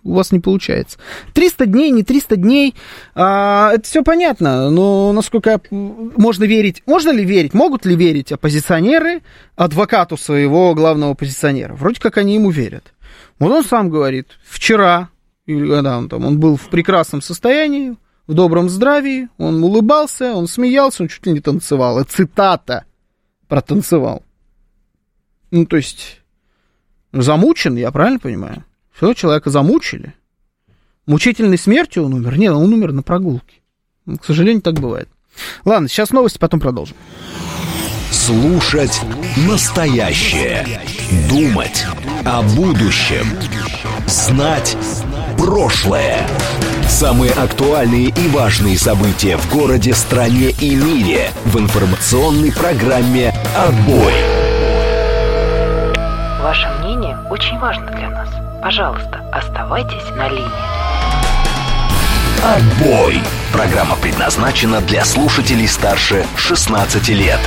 у 0.04 0.14
вас 0.14 0.34
не 0.34 0.42
получается. 0.42 0.98
300 1.34 1.66
дней, 1.68 1.90
не 1.90 2.04
300 2.04 2.36
дней, 2.36 2.76
а, 3.16 3.72
это 3.76 3.86
все 3.86 4.04
понятно, 4.04 4.70
но 4.70 5.14
насколько 5.14 5.62
можно 5.72 6.44
верить, 6.44 6.84
можно 6.86 7.12
ли 7.12 7.24
верить, 7.24 7.54
могут 7.54 7.86
ли 7.86 7.96
верить 7.96 8.34
оппозиционеры 8.34 9.22
адвокату 9.56 10.18
своего 10.18 10.76
главного 10.76 11.14
оппозиционера? 11.14 11.76
Вроде 11.76 12.02
как 12.02 12.18
они 12.18 12.34
ему 12.34 12.50
верят. 12.50 12.92
Вот 13.40 13.54
он 13.54 13.64
сам 13.64 13.90
говорит, 13.90 14.28
вчера, 14.44 15.08
когда 15.48 15.98
он 15.98 16.10
там, 16.10 16.26
он 16.26 16.42
был 16.42 16.58
в 16.58 16.68
прекрасном 16.68 17.22
состоянии, 17.22 17.96
в 18.28 18.34
добром 18.34 18.68
здравии, 18.68 19.30
он 19.38 19.64
улыбался, 19.64 20.34
он 20.34 20.48
смеялся, 20.48 21.04
он 21.04 21.08
чуть 21.08 21.26
ли 21.26 21.32
не 21.32 21.40
танцевал. 21.40 22.02
Это 22.02 22.12
цитата 22.12 22.84
про 23.48 23.62
танцевал. 23.62 24.24
Ну, 25.52 25.66
то 25.66 25.78
есть, 25.78 26.21
замучен, 27.12 27.76
я 27.76 27.92
правильно 27.92 28.20
понимаю? 28.20 28.66
Все, 28.96 29.14
человека 29.14 29.50
замучили. 29.50 30.14
Мучительной 31.06 31.58
смертью 31.58 32.06
он 32.06 32.14
умер? 32.14 32.38
Нет, 32.38 32.54
он 32.54 32.72
умер 32.72 32.92
на 32.92 33.04
прогулке. 33.04 33.62
Ну, 34.06 34.18
К 34.18 34.26
сожалению, 34.26 34.62
так 34.62 34.76
бывает. 34.76 35.10
Ладно, 35.66 35.88
сейчас 35.88 36.12
новости, 36.12 36.38
потом 36.38 36.60
продолжим. 36.60 36.96
Слушать 38.12 39.02
настоящее. 39.48 40.82
Думать 41.30 41.86
о 42.26 42.42
будущем. 42.42 43.26
Знать 44.06 44.78
прошлое. 45.38 46.28
Самые 46.88 47.32
актуальные 47.32 48.10
и 48.10 48.28
важные 48.28 48.78
события 48.78 49.38
в 49.38 49.52
городе, 49.52 49.94
стране 49.94 50.52
и 50.60 50.76
мире 50.76 51.32
в 51.46 51.58
информационной 51.58 52.52
программе 52.52 53.34
«Отбой». 53.56 54.14
Ваше 56.42 56.68
мнение 56.80 56.91
очень 57.30 57.58
важно 57.60 57.88
для 57.92 58.10
нас. 58.10 58.30
Пожалуйста, 58.62 59.22
оставайтесь 59.32 60.10
на 60.16 60.30
линии. 60.30 60.82
«Отбой». 62.44 63.22
Программа 63.54 63.96
предназначена 63.98 64.82
для 64.82 65.06
слушателей 65.06 65.68
старше 65.68 66.26
16 66.38 67.10
лет. 67.10 67.40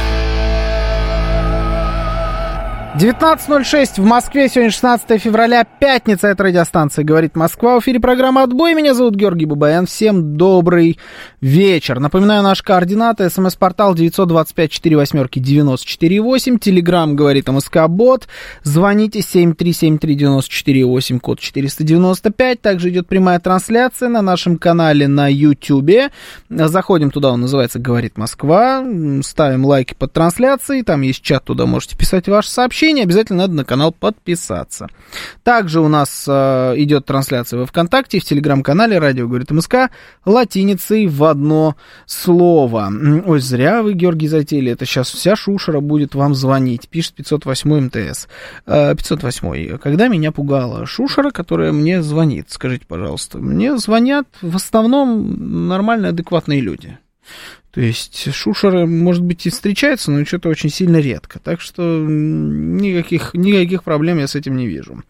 19.06 2.97 4.01
в 4.01 4.05
Москве, 4.05 4.49
сегодня 4.49 4.71
16 4.71 5.21
февраля, 5.21 5.65
пятница, 5.65 6.29
это 6.29 6.45
радиостанция 6.45 7.05
«Говорит 7.05 7.35
Москва». 7.35 7.75
В 7.75 7.83
эфире 7.83 7.99
программа 7.99 8.45
«Отбой», 8.45 8.75
меня 8.75 8.95
зовут 8.95 9.17
Георгий 9.17 9.47
Бабаян. 9.47 9.87
Всем 9.87 10.37
добрый 10.37 11.01
вечер. 11.45 12.01
Напоминаю, 12.01 12.43
наши 12.43 12.65
координаты, 12.65 13.29
смс-портал 13.29 13.95
925-48-94-8, 13.95 16.59
телеграмм 16.59 17.17
«Говорит 17.17 17.49
МСК 17.49 17.87
Бот», 17.87 18.29
звоните 18.63 19.19
7373948, 19.19 21.21
код 21.21 21.41
495, 21.41 22.63
также 22.63 22.89
идет 22.89 23.09
прямая 23.09 23.41
трансляция 23.41 24.09
на 24.09 24.23
нашем 24.23 24.57
канале 24.57 25.07
на 25.07 25.31
YouTube. 25.31 26.11
Заходим 26.49 27.11
туда, 27.11 27.33
он 27.33 27.43
называется 27.43 27.79
«Говорит 27.79 28.17
Москва», 28.17 28.83
ставим 29.23 29.67
лайки 29.67 29.93
под 29.93 30.15
трансляцией, 30.15 30.83
там 30.83 31.03
есть 31.03 31.21
чат, 31.21 31.45
туда 31.45 31.67
можете 31.67 31.99
писать 31.99 32.27
ваши 32.27 32.51
сообщения, 32.51 33.03
обязательно 33.03 33.41
надо 33.41 33.53
на 33.53 33.67
канал 33.67 33.93
подписаться. 33.93 34.89
Также 35.43 35.83
у 35.83 35.89
нас 35.89 36.25
э, 36.27 36.73
идет 36.79 37.05
трансляция 37.05 37.59
во 37.59 37.67
ВКонтакте, 37.67 38.19
в 38.19 38.25
Телеграм-канале 38.25 38.99
«Радио 38.99 39.29
говорит 39.29 39.51
МСК» 39.51 39.91
латиницей 40.25 41.07
в 41.07 41.34
одно 41.35 41.77
слово. 42.07 42.91
Ой, 43.27 43.41
зря 43.41 43.83
вы, 43.83 43.93
Георгий, 43.95 44.29
затеяли, 44.29 44.73
это 44.73 44.87
сейчас 44.87 45.11
вся 45.11 45.37
шушера 45.37 45.81
будет 45.81 46.15
вам 46.15 46.35
звонить, 46.35 46.89
пишет 46.89 47.15
508 47.15 47.81
МТС. 47.87 48.29
Э, 48.67 48.95
508 48.95 49.79
когда 49.79 50.09
меня 50.09 50.33
пугала 50.33 50.87
шушера, 50.87 51.31
которая 51.31 51.73
мне 51.73 52.03
звонит, 52.03 52.47
скажите, 52.49 52.87
пожалуйста. 52.87 53.39
Мне 53.39 53.77
звонят 53.77 54.27
в 54.41 54.57
основном 54.57 55.69
нормальные, 55.69 56.11
адекватные 56.11 56.61
люди. 56.61 56.99
То 57.73 57.81
есть 57.81 58.33
шушеры, 58.33 58.87
может 58.87 59.23
быть, 59.23 59.47
и 59.47 59.51
встречаются, 59.51 60.13
но 60.13 60.25
что-то 60.25 60.49
очень 60.49 60.71
сильно 60.71 60.99
редко. 60.99 61.41
Так 61.41 61.61
что 61.61 61.83
никаких, 61.83 63.35
никаких 63.35 63.83
проблем 63.83 64.19
я 64.19 64.29
с 64.29 64.37
этим 64.37 64.57
не 64.57 64.69
вижу. 64.69 65.03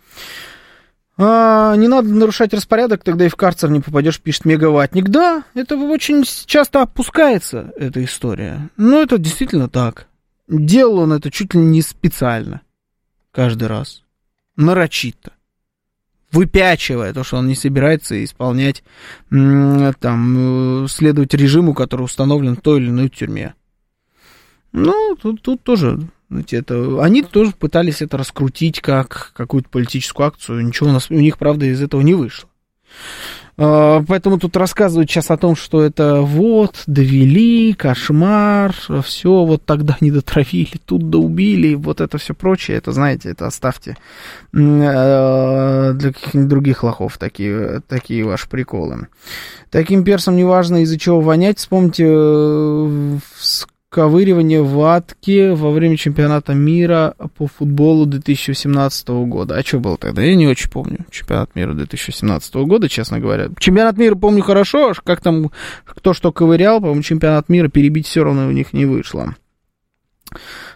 А, 1.17 1.77
не 1.77 1.87
надо 1.87 2.09
нарушать 2.09 2.53
распорядок, 2.53 3.05
тогда 3.05 3.27
и 3.27 3.29
в 3.29 3.37
карцер 3.37 3.71
не 3.71 3.81
попадешь, 3.81 4.21
пишет 4.21 4.45
Мегаватник. 4.45 5.09
Да, 5.09 5.45
это 5.55 5.77
очень 5.77 6.25
часто 6.25 6.83
опускается, 6.83 7.73
эта 7.77 8.03
история. 8.03 8.71
Но 8.77 9.01
это 9.01 9.19
действительно 9.19 9.69
так. 9.69 10.09
Делал 10.49 10.99
он 10.99 11.13
это 11.13 11.31
чуть 11.31 11.55
ли 11.55 11.61
не 11.61 11.83
специально. 11.83 12.63
Каждый 13.31 13.69
раз. 13.69 14.03
Нарочито 14.57 15.33
выпячивая 16.35 17.15
то, 17.15 17.25
что 17.25 17.39
он 17.39 17.47
не 17.47 17.55
собирается 17.55 18.23
исполнять, 18.23 18.83
там, 19.31 20.85
э, 20.85 20.89
следовать 20.89 21.33
режиму, 21.33 21.75
который 21.75 22.03
установлен 22.03 22.57
в 22.57 22.61
той 22.61 22.81
или 22.81 22.91
иной 22.91 23.09
тюрьме. 23.09 23.55
Ну, 24.73 25.17
тут, 25.21 25.41
тут 25.43 25.63
тоже, 25.63 26.01
знаете, 26.31 26.57
это, 26.57 27.03
они 27.03 27.23
тоже 27.23 27.53
пытались 27.53 28.03
это 28.03 28.17
раскрутить 28.17 28.81
как 28.81 29.33
какую-то 29.35 29.69
политическую 29.69 30.27
акцию. 30.27 30.67
Ничего 30.67 30.91
у 30.91 30.93
нас, 30.93 31.11
у 31.11 31.15
них, 31.15 31.39
правда, 31.39 31.67
из 31.67 31.83
этого 31.83 32.01
не 32.01 32.15
вышло. 32.15 32.49
А, 33.57 34.03
поэтому 34.07 34.39
тут 34.39 34.57
рассказывают 34.57 35.09
сейчас 35.09 35.31
о 35.31 35.37
том, 35.37 35.55
что 35.55 35.83
это 35.83 36.23
вот, 36.23 36.83
довели, 36.87 37.73
кошмар, 37.73 38.75
все, 39.05 39.45
вот 39.45 39.65
тогда 39.65 39.97
не 40.01 40.11
дотравили, 40.11 40.81
тут 40.85 41.09
доубили, 41.09 41.75
вот 41.75 42.01
это 42.01 42.19
все 42.19 42.35
прочее, 42.35 42.79
это, 42.79 42.91
знаете, 42.91 43.31
это 43.31 43.47
оставьте 43.47 43.97
э, 44.53 45.93
для 45.95 46.13
каких-нибудь 46.13 46.49
других 46.49 46.83
лохов 46.83 47.17
такие, 47.17 47.81
такие 47.87 48.25
ваши 48.25 48.49
приколы. 48.49 49.07
Таким 49.71 50.03
персом 50.03 50.37
неважно, 50.37 50.83
из-за 50.83 50.99
чего 50.99 51.21
вонять, 51.21 51.59
вспомните 51.59 52.07
э, 52.09 53.19
ковыривание 53.95 54.61
ватки 54.61 55.55
во 55.55 55.71
время 55.71 55.97
чемпионата 55.97 56.53
мира 56.53 57.15
по 57.39 57.47
футболу 57.47 58.07
2017 58.07 59.09
года. 59.29 59.55
А 59.55 59.63
что 59.63 59.79
было 59.79 59.97
тогда? 59.97 60.21
Я 60.21 60.35
не 60.35 60.49
очень 60.49 60.69
помню. 60.69 61.07
Чемпионат 61.13 61.55
мира 61.55 61.75
2017 61.75 62.55
года, 62.57 62.89
честно 62.89 63.21
говоря. 63.21 63.51
Чемпионат 63.57 63.97
мира 63.97 64.17
помню 64.17 64.43
хорошо, 64.43 64.95
как 65.05 65.21
там 65.21 65.53
кто 65.85 66.13
что 66.13 66.33
ковырял, 66.33 66.81
по-моему, 66.81 67.03
чемпионат 67.03 67.49
мира 67.49 67.69
перебить 67.69 68.09
все 68.09 68.25
равно 68.25 68.49
у 68.49 68.51
них 68.51 68.73
не 68.73 68.85
вышло. 68.85 69.37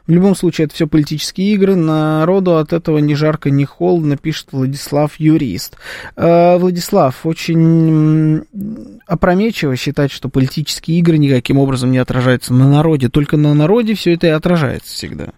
В 0.09 0.11
любом 0.11 0.35
случае, 0.35 0.65
это 0.65 0.75
все 0.75 0.87
политические 0.87 1.53
игры. 1.53 1.77
Народу 1.77 2.57
от 2.57 2.73
этого 2.73 2.97
ни 2.97 3.13
жарко, 3.13 3.51
ни 3.51 3.65
холодно, 3.65 4.17
пишет 4.17 4.49
Владислав 4.53 5.21
Юрист. 5.21 5.77
Э, 6.17 6.57
Владислав, 6.57 7.27
очень 7.27 8.43
опрометчиво 9.07 9.77
считать, 9.77 10.11
что 10.11 10.31
политические 10.31 10.99
игры 11.01 11.19
никаким 11.19 11.59
образом 11.59 11.93
не 11.93 11.99
отражаются 11.99 12.55
на 12.55 12.71
народе. 12.71 13.11
Только 13.11 13.37
на 13.37 13.53
народе 13.53 13.93
все 13.93 14.15
это 14.15 14.29
и 14.29 14.31
отражается 14.31 14.95
всегда. 14.95 15.29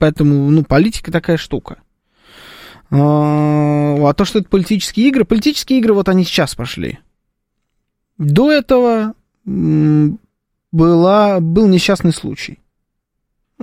Поэтому, 0.00 0.50
ну, 0.50 0.64
политика 0.64 1.12
такая 1.12 1.36
штука. 1.36 1.76
Э, 2.90 2.96
а 2.96 4.12
то, 4.12 4.24
что 4.24 4.40
это 4.40 4.48
политические 4.48 5.06
игры, 5.06 5.24
политические 5.24 5.78
игры 5.78 5.94
вот 5.94 6.08
они 6.08 6.24
сейчас 6.24 6.56
пошли. 6.56 6.98
До 8.18 8.50
этого 8.50 9.14
была, 9.44 11.38
был 11.38 11.68
несчастный 11.68 12.12
случай 12.12 12.58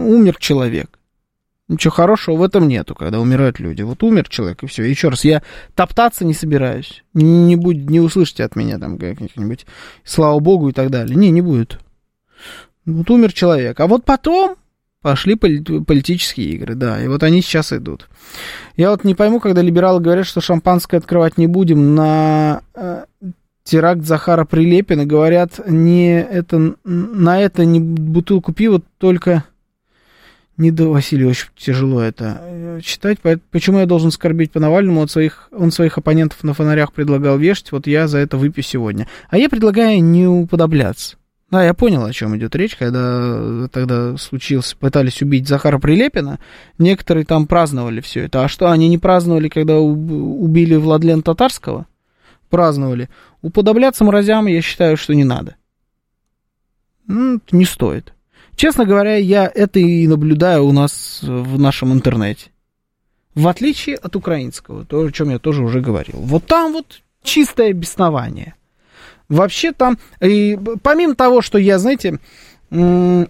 умер 0.08 0.38
человек. 0.40 1.00
Ничего 1.68 1.92
хорошего 1.92 2.36
в 2.36 2.44
этом 2.44 2.68
нету, 2.68 2.96
когда 2.96 3.20
умирают 3.20 3.60
люди. 3.60 3.82
Вот 3.82 4.04
умер 4.04 4.28
человек, 4.28 4.62
и 4.64 4.68
все. 4.68 4.84
Еще 4.84 5.08
раз, 5.08 5.24
я 5.24 5.42
топтаться 5.74 6.26
не 6.26 6.34
собираюсь. 6.34 7.04
Не, 7.14 7.56
будь, 7.56 7.90
не 7.90 8.02
услышите 8.02 8.44
от 8.44 8.58
меня 8.58 8.78
там 8.78 8.98
как-нибудь 8.98 9.66
слава 10.04 10.40
богу 10.40 10.70
и 10.70 10.74
так 10.74 10.90
далее. 10.90 11.16
Не, 11.16 11.30
не 11.30 11.42
будет. 11.42 11.80
Вот 12.86 13.10
умер 13.10 13.32
человек. 13.32 13.80
А 13.80 13.88
вот 13.88 14.04
потом 14.04 14.58
пошли 15.02 15.36
политические 15.36 16.50
игры, 16.50 16.76
да, 16.76 17.02
и 17.02 17.08
вот 17.08 17.24
они 17.24 17.42
сейчас 17.42 17.74
идут. 17.74 18.08
Я 18.76 18.92
вот 18.92 19.04
не 19.04 19.16
пойму, 19.16 19.40
когда 19.40 19.62
либералы 19.62 20.00
говорят, 20.00 20.28
что 20.28 20.42
шампанское 20.42 20.98
открывать 20.98 21.38
не 21.38 21.48
будем 21.48 21.96
на 21.96 22.62
э, 22.76 23.06
теракт 23.64 24.04
Захара 24.04 24.46
Прилепина, 24.46 25.06
говорят, 25.06 25.60
не 25.68 26.22
это, 26.22 26.76
на 26.84 27.42
это 27.42 27.66
не 27.66 27.80
бутылку 27.80 28.54
пива, 28.54 28.82
только 28.98 29.46
Василия 30.58 31.28
очень 31.28 31.48
тяжело 31.58 32.02
это 32.02 32.40
э, 32.42 32.80
читать. 32.84 33.18
Почему 33.52 33.80
я 33.80 33.86
должен 33.86 34.12
скорбить 34.12 34.52
по 34.52 34.60
Навальному? 34.60 35.02
От 35.02 35.10
своих, 35.10 35.50
он 35.52 35.72
своих 35.72 35.98
оппонентов 35.98 36.44
на 36.44 36.54
фонарях 36.54 36.94
предлагал 36.94 37.38
вешать, 37.38 37.72
вот 37.72 37.88
я 37.88 38.08
за 38.08 38.20
это 38.20 38.38
выпью 38.38 38.64
сегодня. 38.64 39.08
А 39.30 39.38
я 39.38 39.50
предлагаю 39.50 40.04
не 40.04 40.28
уподобляться. 40.28 41.18
Да, 41.52 41.66
я 41.66 41.74
понял, 41.74 42.06
о 42.06 42.14
чем 42.14 42.38
идет 42.38 42.56
речь, 42.56 42.78
когда 42.78 43.68
тогда 43.68 44.16
случился, 44.16 44.78
пытались 44.78 45.22
убить 45.22 45.50
Захара 45.50 45.80
Прилепина, 45.80 46.40
некоторые 46.78 47.26
там 47.26 47.46
праздновали 47.46 48.00
все 48.00 48.22
это. 48.22 48.46
А 48.46 48.48
что, 48.48 48.72
они 48.72 48.88
не 48.88 48.98
праздновали, 48.98 49.50
когда 49.50 49.78
убили 49.78 50.76
Владлен 50.76 51.22
Татарского? 51.22 51.88
Праздновали. 52.50 53.10
Уподобляться 53.42 54.06
мразям 54.06 54.46
я 54.48 54.62
считаю, 54.62 54.96
что 54.96 55.14
не 55.14 55.26
надо. 55.26 55.56
Ну, 57.08 57.42
не 57.52 57.66
стоит. 57.66 58.14
Честно 58.56 58.86
говоря, 58.86 59.16
я 59.16 59.52
это 59.54 59.80
и 59.80 60.08
наблюдаю 60.08 60.66
у 60.66 60.72
нас 60.72 61.20
в 61.24 61.60
нашем 61.60 61.94
интернете. 61.94 62.50
В 63.34 63.48
отличие 63.48 63.96
от 63.96 64.16
украинского, 64.16 64.86
то, 64.86 65.02
о 65.02 65.12
чем 65.12 65.30
я 65.30 65.40
тоже 65.40 65.64
уже 65.64 65.80
говорил. 65.80 66.20
Вот 66.20 66.46
там 66.46 66.74
вот 66.74 67.02
чистое 67.24 67.74
беснование. 67.74 68.56
Вообще 69.30 69.72
там, 69.72 69.98
и 70.20 70.60
помимо 70.84 71.16
того, 71.16 71.42
что 71.42 71.58
я, 71.58 71.80
знаете, 71.80 72.20
уже 72.70 73.28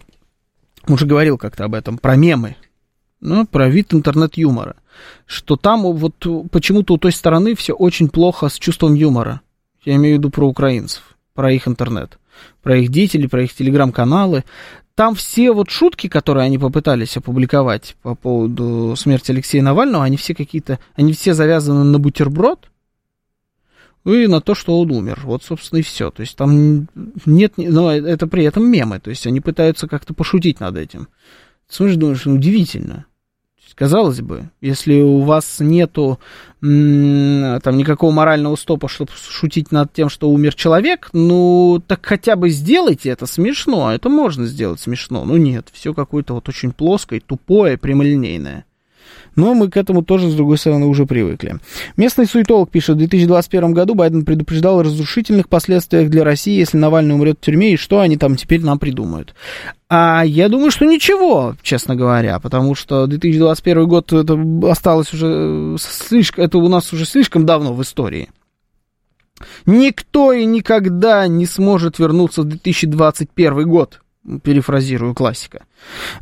говорил 0.88 1.38
как-то 1.38 1.66
об 1.66 1.76
этом, 1.76 2.00
про 2.00 2.16
мемы, 2.16 2.56
ну, 3.20 3.46
про 3.46 3.70
вид 3.70 3.94
интернет-юмора, 3.94 4.76
что 5.28 5.56
там 5.56 5.84
вот 5.84 6.16
почему-то 6.52 6.96
у 6.96 6.98
той 6.98 7.12
стороны 7.12 7.56
все 7.56 7.74
очень 7.74 8.10
плохо 8.10 8.50
с 8.50 8.58
чувством 8.58 8.96
юмора. 8.96 9.42
Я 9.84 9.96
имею 9.96 10.16
в 10.16 10.20
виду 10.20 10.32
про 10.32 10.48
украинцев, 10.48 11.16
про 11.36 11.52
их 11.52 11.68
интернет, 11.68 12.18
про 12.64 12.78
их 12.78 12.90
деятелей, 12.90 13.28
про 13.28 13.44
их 13.44 13.54
телеграм-каналы 13.54 14.44
там 14.96 15.16
все 15.16 15.52
вот 15.52 15.70
шутки, 15.70 16.08
которые 16.08 16.46
они 16.46 16.58
попытались 16.58 17.18
опубликовать 17.18 17.96
по 18.02 18.16
поводу 18.16 18.96
смерти 18.96 19.32
Алексея 19.32 19.64
Навального, 19.64 20.04
они 20.04 20.18
все 20.18 20.36
какие-то, 20.36 20.80
они 20.96 21.14
все 21.14 21.34
завязаны 21.34 21.84
на 21.84 22.00
бутерброд 22.00 22.70
и 24.06 24.28
на 24.28 24.42
то, 24.42 24.56
что 24.56 24.80
он 24.80 24.92
умер. 24.92 25.22
Вот, 25.24 25.44
собственно, 25.44 25.80
и 25.80 25.84
все. 25.84 26.12
То 26.12 26.22
есть 26.22 26.36
там 26.36 26.88
нет, 27.26 27.54
но 27.58 27.92
это 27.92 28.28
при 28.28 28.44
этом 28.44 28.66
мемы, 28.70 29.00
то 29.00 29.10
есть 29.10 29.26
они 29.28 29.40
пытаются 29.40 29.88
как-то 29.88 30.14
пошутить 30.14 30.60
над 30.60 30.78
этим. 30.78 31.08
Смотришь, 31.68 31.98
думаешь, 31.98 32.26
удивительно 32.26 33.06
казалось 33.76 34.22
бы, 34.22 34.50
если 34.62 35.02
у 35.02 35.22
вас 35.22 35.60
нету 35.60 36.20
там 36.62 37.78
никакого 37.78 38.12
морального 38.12 38.56
стопа, 38.56 38.88
чтобы 38.88 39.12
шутить 39.14 39.72
над 39.72 39.92
тем, 39.94 40.10
что 40.10 40.30
умер 40.30 40.54
человек, 40.54 41.10
ну, 41.14 41.82
так 41.88 42.06
хотя 42.06 42.36
бы 42.36 42.50
сделайте 42.50 43.10
это 43.10 43.26
смешно, 43.26 43.92
это 43.92 44.10
можно 44.10 44.46
сделать 44.46 44.80
смешно. 44.80 45.26
Ну, 45.26 45.38
нет, 45.38 45.70
все 45.74 45.94
какое-то 45.94 46.36
вот 46.36 46.48
очень 46.50 46.72
плоское, 46.72 47.20
тупое, 47.20 47.78
прямолинейное. 47.78 48.66
Но 49.36 49.54
мы 49.54 49.70
к 49.70 49.78
этому 49.78 50.04
тоже, 50.04 50.30
с 50.30 50.34
другой 50.34 50.58
стороны, 50.58 50.88
уже 50.88 51.06
привыкли. 51.06 51.58
Местный 51.96 52.26
суетолог 52.26 52.70
пишет, 52.70 52.96
в 52.96 53.00
2021 53.00 53.74
году 53.74 53.96
Байден 53.96 54.26
предупреждал 54.26 54.80
о 54.80 54.84
разрушительных 54.84 55.48
последствиях 55.48 56.10
для 56.10 56.24
России, 56.24 56.58
если 56.58 56.78
Навальный 56.78 57.16
умрет 57.16 57.38
в 57.38 57.46
тюрьме, 57.46 57.74
и 57.74 57.78
что 57.78 58.00
они 58.00 58.18
там 58.18 58.36
теперь 58.36 58.62
нам 58.62 58.80
придумают. 58.80 59.34
А 59.90 60.24
я 60.26 60.50
думаю, 60.50 60.72
что 60.72 60.86
ничего, 60.86 61.56
честно 61.62 61.96
говоря, 61.96 62.40
потому 62.40 62.76
что 62.76 63.08
2021 63.08 63.88
год 63.88 64.14
это 64.14 64.40
осталось 64.70 65.14
уже 65.14 65.76
слишком, 65.80 66.44
это 66.46 66.58
у 66.58 66.68
нас 66.68 66.92
уже 66.94 67.06
слишком 67.06 67.46
давно 67.46 67.74
в 67.74 67.82
истории. 67.82 68.30
Никто 69.66 70.34
и 70.34 70.46
никогда 70.46 71.28
не 71.28 71.46
сможет 71.46 72.00
вернуться 72.00 72.44
в 72.44 72.46
2021 72.46 73.68
год 73.68 74.01
перефразирую 74.44 75.14
классика. 75.16 75.66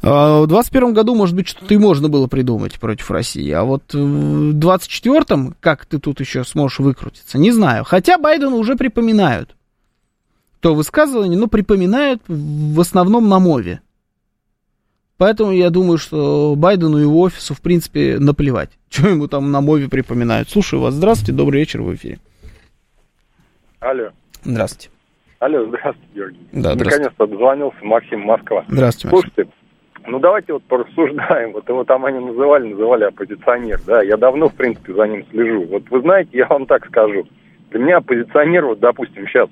А, 0.02 0.42
в 0.42 0.48
21 0.48 0.94
году, 0.94 1.16
может 1.16 1.36
быть, 1.36 1.48
что-то 1.48 1.74
и 1.74 1.78
можно 1.78 2.10
было 2.10 2.28
придумать 2.28 2.80
против 2.80 3.12
России, 3.12 3.50
а 3.52 3.64
вот 3.64 3.94
в 3.94 4.58
24-м, 4.58 5.56
как 5.60 5.86
ты 5.86 6.00
тут 6.00 6.20
еще 6.20 6.44
сможешь 6.44 6.80
выкрутиться, 6.80 7.38
не 7.38 7.52
знаю. 7.52 7.84
Хотя 7.84 8.18
Байдену 8.18 8.58
уже 8.58 8.76
припоминают 8.76 9.56
то 10.60 10.76
высказывание, 10.76 11.40
но 11.40 11.48
припоминают 11.48 12.22
в 12.28 12.80
основном 12.80 13.30
на 13.30 13.40
мове. 13.40 13.82
Поэтому 15.18 15.52
я 15.52 15.70
думаю, 15.70 15.98
что 15.98 16.56
Байдену 16.56 16.98
и 16.98 17.02
его 17.02 17.22
офису, 17.22 17.54
в 17.54 17.62
принципе, 17.62 18.18
наплевать, 18.20 18.70
что 18.90 19.10
ему 19.10 19.28
там 19.28 19.52
на 19.52 19.62
мове 19.62 19.90
припоминают. 19.90 20.50
Слушаю 20.50 20.82
вас. 20.82 20.94
Здравствуйте, 20.94 21.34
добрый 21.34 21.60
вечер 21.60 21.82
в 21.82 21.94
эфире. 21.94 22.20
Алло. 23.80 24.10
Здравствуйте. 24.44 24.90
Алло, 25.40 25.66
здравствуйте, 25.68 26.14
Георгий. 26.14 26.48
Да, 26.52 26.76
Наконец-то 26.76 27.26
дозвонился 27.26 27.78
Максим 27.82 28.22
Москва. 28.22 28.66
Здравствуйте, 28.68 29.16
Максим. 29.16 29.32
Слушайте, 29.36 29.54
ну 30.08 30.20
давайте 30.20 30.52
вот 30.54 30.64
порассуждаем. 30.64 31.54
Вот 31.54 31.68
его 31.70 31.86
там 31.86 32.06
они 32.06 32.20
называли, 32.20 32.68
называли 32.68 33.06
оппозиционер, 33.06 33.80
да. 33.88 34.02
Я 34.04 34.18
давно, 34.18 34.50
в 34.50 34.56
принципе, 34.56 34.94
за 34.94 35.08
ним 35.08 35.26
слежу. 35.32 35.64
Вот 35.64 35.90
вы 35.90 36.02
знаете, 36.02 36.30
я 36.34 36.48
вам 36.48 36.66
так 36.66 36.86
скажу. 36.88 37.26
Для 37.72 37.80
меня 37.80 37.98
оппозиционер, 37.98 38.66
вот, 38.66 38.80
допустим, 38.80 39.28
сейчас 39.28 39.48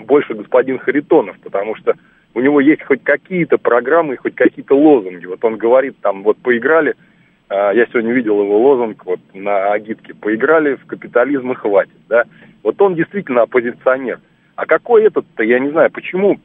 больше 0.00 0.32
господин 0.32 0.78
Харитонов, 0.78 1.38
потому 1.40 1.76
что 1.76 1.94
у 2.32 2.40
него 2.40 2.60
есть 2.60 2.82
хоть 2.84 3.02
какие-то 3.02 3.58
программы, 3.58 4.16
хоть 4.16 4.34
какие-то 4.34 4.78
лозунги. 4.78 5.26
Вот 5.26 5.44
он 5.44 5.58
говорит, 5.58 5.96
там, 6.00 6.22
вот 6.22 6.38
поиграли, 6.38 6.94
а, 7.50 7.72
я 7.72 7.84
сегодня 7.86 8.12
видел 8.12 8.40
его 8.40 8.58
лозунг 8.58 9.04
вот 9.04 9.20
на 9.34 9.72
агитке, 9.72 10.14
поиграли 10.14 10.76
в 10.76 10.86
капитализм 10.86 11.52
и 11.52 11.54
хватит, 11.54 11.98
да. 12.08 12.24
Вот 12.62 12.80
он 12.80 12.94
действительно 12.94 13.42
оппозиционер. 13.42 14.20
А 14.58 14.66
какой 14.66 15.04
этот-то, 15.04 15.44
я 15.44 15.60
не 15.60 15.70
знаю, 15.70 15.88
почему, 15.92 16.40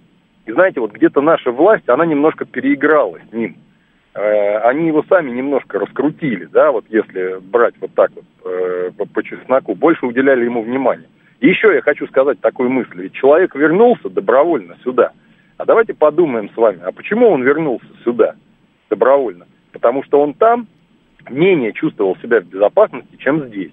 и 0.45 0.51
знаете, 0.51 0.79
вот 0.79 0.91
где-то 0.91 1.19
наша 1.19 1.49
власть, 1.49 1.89
она 1.89 2.05
немножко 2.05 2.45
переиграла 2.45 3.17
с 3.27 3.33
ним. 3.33 3.55
Э, 4.13 4.57
они 4.69 4.85
его 4.85 5.03
сами 5.09 5.31
немножко 5.31 5.79
раскрутили, 5.79 6.45
да, 6.45 6.71
вот 6.71 6.85
если 6.89 7.39
брать 7.41 7.73
вот 7.81 7.91
так 7.95 8.11
вот 8.13 8.25
э, 8.45 8.91
по, 8.95 9.05
по 9.07 9.23
чесноку, 9.23 9.73
больше 9.73 10.05
уделяли 10.05 10.45
ему 10.45 10.61
внимания. 10.61 11.07
И 11.39 11.47
еще 11.47 11.73
я 11.73 11.81
хочу 11.81 12.05
сказать 12.05 12.39
такую 12.39 12.69
мысль, 12.69 13.01
ведь 13.01 13.13
человек 13.13 13.55
вернулся 13.55 14.09
добровольно 14.09 14.77
сюда. 14.83 15.09
А 15.57 15.65
давайте 15.65 15.95
подумаем 15.95 16.51
с 16.51 16.55
вами, 16.55 16.81
а 16.83 16.91
почему 16.91 17.29
он 17.29 17.41
вернулся 17.41 17.87
сюда 18.03 18.35
добровольно? 18.91 19.47
Потому 19.71 20.03
что 20.03 20.21
он 20.21 20.35
там 20.35 20.67
менее 21.31 21.73
чувствовал 21.73 22.15
себя 22.17 22.41
в 22.41 22.45
безопасности, 22.45 23.15
чем 23.17 23.47
здесь. 23.47 23.71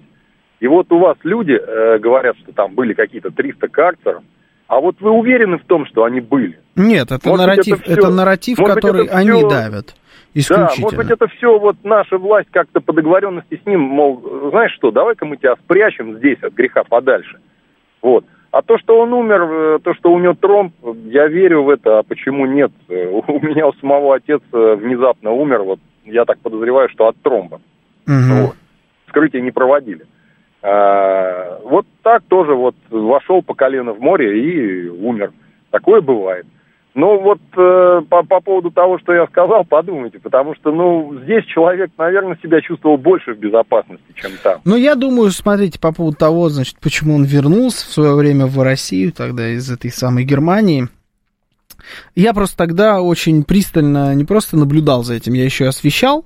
И 0.61 0.67
вот 0.67 0.91
у 0.91 0.99
вас 0.99 1.17
люди 1.23 1.53
э, 1.53 1.97
говорят, 1.97 2.37
что 2.37 2.53
там 2.53 2.75
были 2.75 2.93
какие-то 2.93 3.31
300 3.31 3.67
карцеров, 3.67 4.23
а 4.67 4.79
вот 4.79 4.95
вы 5.01 5.09
уверены 5.09 5.57
в 5.57 5.65
том, 5.65 5.87
что 5.87 6.03
они 6.03 6.21
были? 6.21 6.57
Нет, 6.75 7.11
это 7.11 7.27
может 7.27 7.45
нарратив, 7.45 7.81
это, 7.81 7.83
все, 7.83 7.93
это 7.93 8.09
нарратив, 8.09 8.57
который 8.57 9.05
это 9.07 9.17
они 9.17 9.41
давят. 9.41 9.95
Исключительно. 10.35 10.67
Да, 10.67 10.81
может 10.81 10.97
быть, 10.97 11.09
это 11.09 11.27
все 11.35 11.59
вот 11.59 11.77
наша 11.83 12.17
власть 12.17 12.47
как-то 12.51 12.79
по 12.79 12.93
договоренности 12.93 13.59
с 13.61 13.65
ним, 13.65 13.81
мол, 13.81 14.23
знаешь 14.51 14.71
что, 14.73 14.91
давай-ка 14.91 15.25
мы 15.25 15.37
тебя 15.37 15.55
спрячем 15.55 16.19
здесь 16.19 16.37
от 16.43 16.53
греха 16.53 16.83
подальше. 16.83 17.39
Вот. 18.01 18.23
А 18.51 18.61
то, 18.61 18.77
что 18.77 18.99
он 18.99 19.13
умер, 19.13 19.41
э, 19.41 19.79
то, 19.83 19.95
что 19.95 20.13
у 20.13 20.19
него 20.19 20.35
тромб, 20.39 20.73
я 21.05 21.27
верю 21.27 21.63
в 21.63 21.69
это, 21.69 21.99
а 21.99 22.03
почему 22.03 22.45
нет? 22.45 22.71
Э, 22.87 23.07
у 23.27 23.39
меня 23.41 23.67
у 23.67 23.73
самого 23.73 24.15
отец 24.15 24.41
э, 24.53 24.75
внезапно 24.75 25.31
умер, 25.31 25.63
вот 25.63 25.79
я 26.05 26.23
так 26.25 26.37
подозреваю, 26.39 26.87
что 26.89 27.07
от 27.07 27.17
тромба. 27.21 27.59
Угу. 28.07 28.41
Вот. 28.41 28.55
Вскрытие 29.07 29.41
не 29.41 29.51
проводили. 29.51 30.05
А, 30.63 31.59
вот 31.63 31.85
так 32.03 32.23
тоже 32.23 32.53
вот 32.53 32.75
вошел 32.89 33.41
по 33.41 33.53
колено 33.53 33.93
в 33.93 33.99
море 33.99 34.39
и 34.39 34.89
умер. 34.89 35.31
Такое 35.71 36.01
бывает. 36.01 36.45
Ну 36.93 37.21
вот 37.21 37.39
э, 37.55 38.01
по, 38.09 38.23
по 38.23 38.41
поводу 38.41 38.69
того, 38.69 38.99
что 38.99 39.13
я 39.13 39.25
сказал, 39.27 39.63
подумайте, 39.63 40.19
потому 40.19 40.53
что, 40.55 40.73
ну, 40.73 41.17
здесь 41.23 41.45
человек, 41.45 41.89
наверное, 41.97 42.37
себя 42.43 42.59
чувствовал 42.59 42.97
больше 42.97 43.33
в 43.33 43.39
безопасности, 43.39 44.03
чем 44.13 44.31
там. 44.43 44.59
Ну, 44.65 44.75
я 44.75 44.95
думаю, 44.95 45.31
смотрите, 45.31 45.79
по 45.79 45.93
поводу 45.93 46.17
того, 46.17 46.49
значит, 46.49 46.75
почему 46.81 47.15
он 47.15 47.23
вернулся 47.23 47.87
в 47.87 47.91
свое 47.93 48.13
время 48.15 48.45
в 48.45 48.61
Россию, 48.61 49.13
тогда 49.13 49.47
из 49.47 49.71
этой 49.71 49.89
самой 49.89 50.25
Германии. 50.25 50.89
Я 52.13 52.33
просто 52.33 52.57
тогда 52.57 53.01
очень 53.01 53.45
пристально 53.45 54.13
не 54.13 54.25
просто 54.25 54.57
наблюдал 54.57 55.03
за 55.03 55.13
этим, 55.13 55.33
я 55.33 55.45
еще 55.45 55.67
освещал 55.67 56.25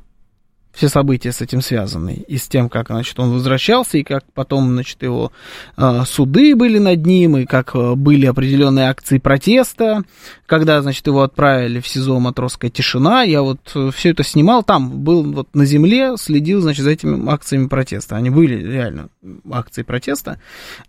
все 0.76 0.90
события 0.90 1.32
с 1.32 1.42
этим 1.42 1.62
связаны, 1.62 2.24
и 2.28 2.38
с 2.38 2.48
тем, 2.48 2.70
как, 2.70 2.88
значит, 2.88 3.18
он 3.20 3.32
возвращался, 3.32 3.98
и 3.98 4.04
как 4.04 4.26
потом, 4.34 4.74
значит, 4.74 5.02
его 5.02 5.32
э, 5.78 6.04
суды 6.06 6.56
были 6.56 6.78
над 6.78 7.06
ним, 7.06 7.38
и 7.38 7.46
как 7.46 7.74
э, 7.76 7.96
были 7.96 8.26
определенные 8.26 8.90
акции 8.90 9.18
протеста, 9.18 10.04
когда, 10.46 10.82
значит, 10.82 11.08
его 11.08 11.22
отправили 11.22 11.80
в 11.80 11.88
СИЗО 11.88 12.20
«Матросская 12.20 12.70
тишина», 12.70 13.24
я 13.24 13.42
вот 13.42 13.72
э, 13.74 13.90
все 13.96 14.10
это 14.12 14.24
снимал, 14.24 14.64
там 14.64 15.00
был 15.02 15.24
вот 15.24 15.48
на 15.56 15.66
земле, 15.66 16.18
следил, 16.18 16.62
значит, 16.62 16.84
за 16.84 16.92
этими 16.92 17.32
акциями 17.32 17.68
протеста, 17.68 18.18
они 18.18 18.30
были 18.30 18.56
реально 18.56 19.10
акции 19.50 19.84
протеста. 19.84 20.40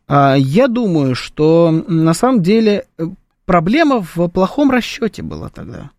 Э, 0.09 0.34
я 0.37 0.66
думаю, 0.66 1.14
что 1.14 1.70
на 1.87 2.12
самом 2.12 2.43
деле 2.43 2.87
э, 2.99 3.07
проблема 3.45 4.05
в 4.14 4.28
плохом 4.28 4.72
расчете 4.72 5.22
была 5.22 5.49
тогда. 5.49 5.91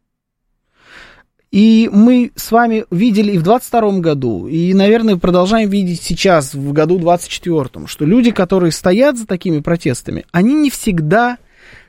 И 1.57 1.89
мы 1.91 2.31
с 2.35 2.51
вами 2.51 2.85
видели 2.91 3.31
и 3.31 3.39
в 3.39 3.41
22 3.41 3.97
году, 3.97 4.45
и, 4.45 4.75
наверное, 4.75 5.17
продолжаем 5.17 5.71
видеть 5.71 6.03
сейчас, 6.03 6.53
в 6.53 6.71
году 6.71 6.99
24, 6.99 7.87
что 7.87 8.05
люди, 8.05 8.29
которые 8.29 8.71
стоят 8.71 9.17
за 9.17 9.25
такими 9.25 9.59
протестами, 9.61 10.27
они 10.31 10.53
не 10.53 10.69
всегда 10.69 11.39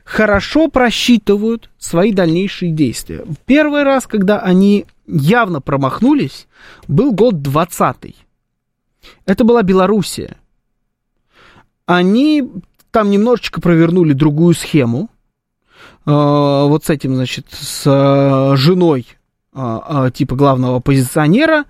хорошо 0.03 0.69
просчитывают 0.69 1.69
свои 1.77 2.11
дальнейшие 2.11 2.71
действия. 2.71 3.23
Первый 3.45 3.83
раз, 3.83 4.07
когда 4.07 4.39
они 4.39 4.87
явно 5.05 5.61
промахнулись, 5.61 6.47
был 6.87 7.11
год 7.11 7.43
20 7.43 8.15
Это 9.27 9.43
была 9.43 9.61
Белоруссия. 9.61 10.37
Они 11.85 12.43
там 12.89 13.11
немножечко 13.11 13.61
провернули 13.61 14.13
другую 14.13 14.55
схему. 14.55 15.11
Э, 16.07 16.65
вот 16.65 16.85
с 16.85 16.89
этим, 16.89 17.13
значит, 17.13 17.45
с 17.51 17.83
э, 17.85 18.55
женой 18.55 19.05
типа 19.51 20.35
главного 20.35 20.77
оппозиционера 20.77 21.65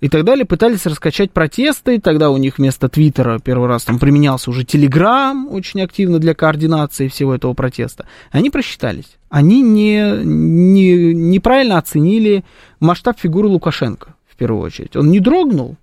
и 0.00 0.08
так 0.08 0.24
далее, 0.24 0.44
пытались 0.44 0.86
раскачать 0.86 1.32
протесты, 1.32 2.00
тогда 2.00 2.30
у 2.30 2.36
них 2.36 2.58
вместо 2.58 2.88
Твиттера 2.88 3.40
первый 3.40 3.68
раз 3.68 3.82
там 3.84 3.98
применялся 3.98 4.50
уже 4.50 4.64
Телеграм 4.64 5.48
очень 5.50 5.82
активно 5.82 6.20
для 6.20 6.34
координации 6.34 7.08
всего 7.08 7.34
этого 7.34 7.52
протеста. 7.54 8.06
Они 8.30 8.50
просчитались. 8.50 9.16
Они 9.30 9.62
не, 9.62 10.22
не, 10.24 11.12
неправильно 11.12 11.78
оценили 11.78 12.44
масштаб 12.78 13.18
фигуры 13.18 13.48
Лукашенко, 13.48 14.14
в 14.28 14.36
первую 14.36 14.62
очередь. 14.62 14.94
Он 14.94 15.10
не 15.10 15.18
дрогнул, 15.18 15.76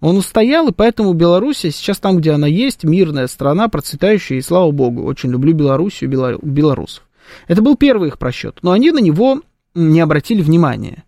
он 0.00 0.16
устоял, 0.16 0.68
и 0.68 0.72
поэтому 0.72 1.12
Белоруссия 1.12 1.70
сейчас 1.72 1.98
там, 1.98 2.16
где 2.16 2.30
она 2.30 2.46
есть, 2.46 2.84
мирная 2.84 3.26
страна, 3.26 3.68
процветающая, 3.68 4.38
и 4.38 4.42
слава 4.42 4.70
богу, 4.70 5.04
очень 5.04 5.30
люблю 5.30 5.52
Белоруссию, 5.52 6.08
белорусов. 6.10 7.04
Это 7.48 7.60
был 7.60 7.76
первый 7.76 8.08
их 8.08 8.18
просчет, 8.18 8.58
но 8.62 8.72
они 8.72 8.92
на 8.92 9.00
него 9.00 9.42
не 9.76 10.00
обратили 10.00 10.42
внимания. 10.42 11.04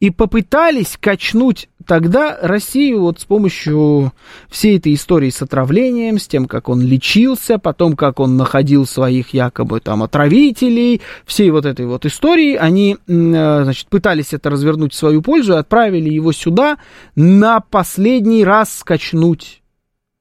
И 0.00 0.10
попытались 0.10 0.98
качнуть 1.00 1.68
тогда 1.86 2.36
Россию 2.42 3.02
вот 3.02 3.20
с 3.20 3.24
помощью 3.24 4.12
всей 4.48 4.78
этой 4.78 4.94
истории 4.94 5.30
с 5.30 5.42
отравлением, 5.42 6.18
с 6.18 6.26
тем, 6.26 6.46
как 6.46 6.68
он 6.68 6.82
лечился, 6.82 7.58
потом, 7.58 7.94
как 7.94 8.18
он 8.18 8.36
находил 8.36 8.84
своих 8.84 9.32
якобы 9.32 9.78
там 9.78 10.02
отравителей, 10.02 11.02
всей 11.24 11.50
вот 11.50 11.66
этой 11.66 11.86
вот 11.86 12.04
истории, 12.04 12.56
они, 12.56 12.96
э, 13.06 13.60
значит, 13.62 13.86
пытались 13.88 14.32
это 14.32 14.50
развернуть 14.50 14.92
в 14.92 14.96
свою 14.96 15.22
пользу 15.22 15.52
и 15.52 15.58
отправили 15.58 16.10
его 16.10 16.32
сюда 16.32 16.78
на 17.14 17.60
последний 17.60 18.42
раз 18.42 18.78
скачнуть 18.78 19.61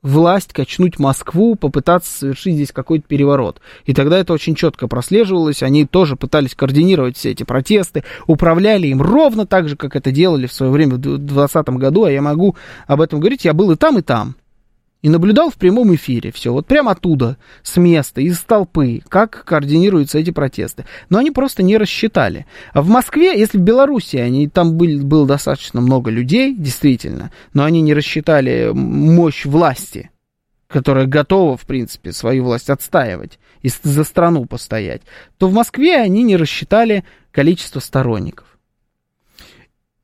власть, 0.02 0.54
качнуть 0.54 1.00
Москву, 1.00 1.56
попытаться 1.56 2.12
совершить 2.12 2.56
здесь 2.56 2.72
какой-то 2.72 3.06
переворот. 3.08 3.62
И 3.86 3.94
тогда 3.94 4.18
это 4.18 4.34
очень 4.34 4.56
четко 4.56 4.88
прослеживалось. 4.88 5.64
Они 5.64 5.86
тоже 5.86 6.16
пытались 6.16 6.56
координировать 6.56 7.18
все 7.18 7.32
эти 7.32 7.44
протесты, 7.44 8.04
управляли 8.28 8.88
им 8.88 9.02
ровно 9.02 9.46
так 9.46 9.70
же, 9.70 9.76
как 9.76 9.96
это 9.96 10.12
делали 10.12 10.48
в 10.48 10.54
свое 10.54 10.72
время 10.72 10.96
в 10.96 11.00
2020 11.00 11.70
году. 11.70 12.06
А 12.06 12.12
я 12.12 12.22
могу 12.22 12.56
об 12.88 13.02
этом 13.02 13.20
говорить, 13.20 13.46
я 13.46 13.54
был 13.54 13.72
и 13.72 13.76
там, 13.76 13.98
и 14.00 14.02
там 14.02 14.36
и 15.02 15.10
наблюдал 15.10 15.50
в 15.50 15.56
прямом 15.56 15.94
эфире 15.96 16.32
все, 16.32 16.52
вот 16.52 16.68
прямо 16.68 16.92
оттуда, 16.92 17.38
с 17.64 17.78
места, 17.78 18.22
из 18.22 18.40
толпы, 18.42 19.02
как 19.10 19.44
координируются 19.46 20.20
эти 20.20 20.32
протесты. 20.32 20.86
Но 21.10 21.18
они 21.18 21.32
просто 21.32 21.64
не 21.64 21.78
рассчитали. 21.78 22.46
В 22.74 22.88
Москве, 22.88 23.38
если 23.38 23.58
в 23.58 23.62
Беларуси, 23.62 24.18
они, 24.18 24.48
там 24.48 24.78
был, 24.78 25.04
было 25.04 25.26
достаточно 25.26 25.82
много 25.82 26.12
людей, 26.12 26.56
действительно, 26.56 27.32
но 27.54 27.64
они 27.64 27.82
не 27.82 27.94
рассчитали 27.94 28.72
мощь 28.74 29.46
власти, 29.46 30.12
которая 30.68 31.08
готова, 31.08 31.58
в 31.58 31.66
принципе, 31.66 32.12
свою 32.12 32.46
власть 32.46 32.70
отстаивать 32.70 33.40
и 33.62 33.70
за 33.84 34.04
страну 34.04 34.46
постоять, 34.46 35.02
то 35.38 35.48
в 35.48 35.54
Москве 35.54 35.98
они 35.98 36.24
не 36.24 36.38
рассчитали 36.38 37.04
количество 37.32 37.80
сторонников. 37.80 38.51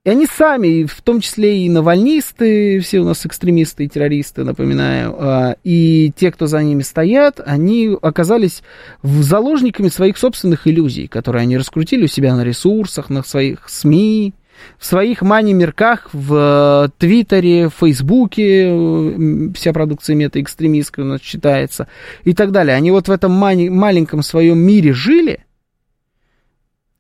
И 0.08 0.10
они 0.10 0.26
сами, 0.26 0.86
в 0.86 1.02
том 1.02 1.20
числе 1.20 1.66
и 1.66 1.70
навальнисты, 1.70 2.80
все 2.80 3.02
у 3.02 3.04
нас 3.04 3.26
экстремисты 3.26 3.84
и 3.84 3.90
террористы, 3.90 4.46
напоминаю, 4.46 5.14
а, 5.20 5.58
и 5.66 6.14
те, 6.16 6.32
кто 6.32 6.48
за 6.48 6.64
ними 6.64 6.82
стоят, 6.82 7.42
они 7.46 7.94
оказались 8.02 8.64
заложниками 9.04 9.90
своих 9.90 10.18
собственных 10.18 10.66
иллюзий, 10.66 11.08
которые 11.08 11.42
они 11.42 11.58
раскрутили 11.58 12.06
у 12.06 12.08
себя 12.08 12.38
на 12.38 12.46
ресурсах, 12.46 13.10
на 13.10 13.22
своих 13.22 13.68
СМИ, 13.68 14.34
в 14.80 14.86
своих 14.86 15.24
мани-мерках, 15.24 16.08
в 16.14 16.86
э, 16.86 16.90
Твиттере, 16.98 17.68
в 17.68 17.74
Фейсбуке, 17.74 19.52
вся 19.56 19.74
продукция 19.74 20.16
мета-экстремистская 20.16 21.04
у 21.04 21.10
нас 21.10 21.20
читается, 21.20 21.90
и 22.24 22.34
так 22.34 22.54
далее. 22.54 22.78
Они 22.78 22.92
вот 22.92 23.10
в 23.10 23.12
этом 23.12 23.34
мани- 23.34 23.70
маленьком 23.70 24.22
своем 24.24 24.58
мире 24.58 24.94
жили, 24.94 25.46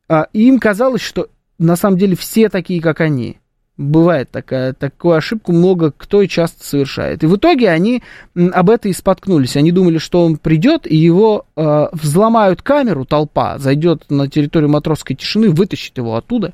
а, 0.09 0.27
и 0.33 0.49
им 0.49 0.59
казалось, 0.59 1.01
что 1.01 1.29
на 1.57 1.75
самом 1.75 1.97
деле 1.97 2.15
все 2.15 2.49
такие, 2.49 2.81
как 2.81 3.01
они. 3.01 3.37
Бывает 3.77 4.31
такая, 4.31 4.73
такую 4.73 5.15
ошибку 5.15 5.51
много 5.51 5.91
кто 5.91 6.23
и 6.23 6.27
часто 6.27 6.63
совершает. 6.65 7.23
И 7.23 7.27
в 7.27 7.35
итоге 7.35 7.69
они 7.69 8.01
об 8.35 8.71
этом 8.71 8.89
и 8.89 8.93
споткнулись. 8.93 9.55
Они 9.55 9.71
думали, 9.71 9.99
что 9.99 10.25
он 10.25 10.37
придет, 10.37 10.87
и 10.87 10.95
его 10.95 11.45
э, 11.55 11.87
взломают 11.91 12.63
камеру, 12.63 13.05
толпа, 13.05 13.59
зайдет 13.59 14.05
на 14.09 14.27
территорию 14.27 14.71
матросской 14.71 15.15
тишины, 15.15 15.51
вытащит 15.51 15.97
его 15.97 16.15
оттуда. 16.15 16.53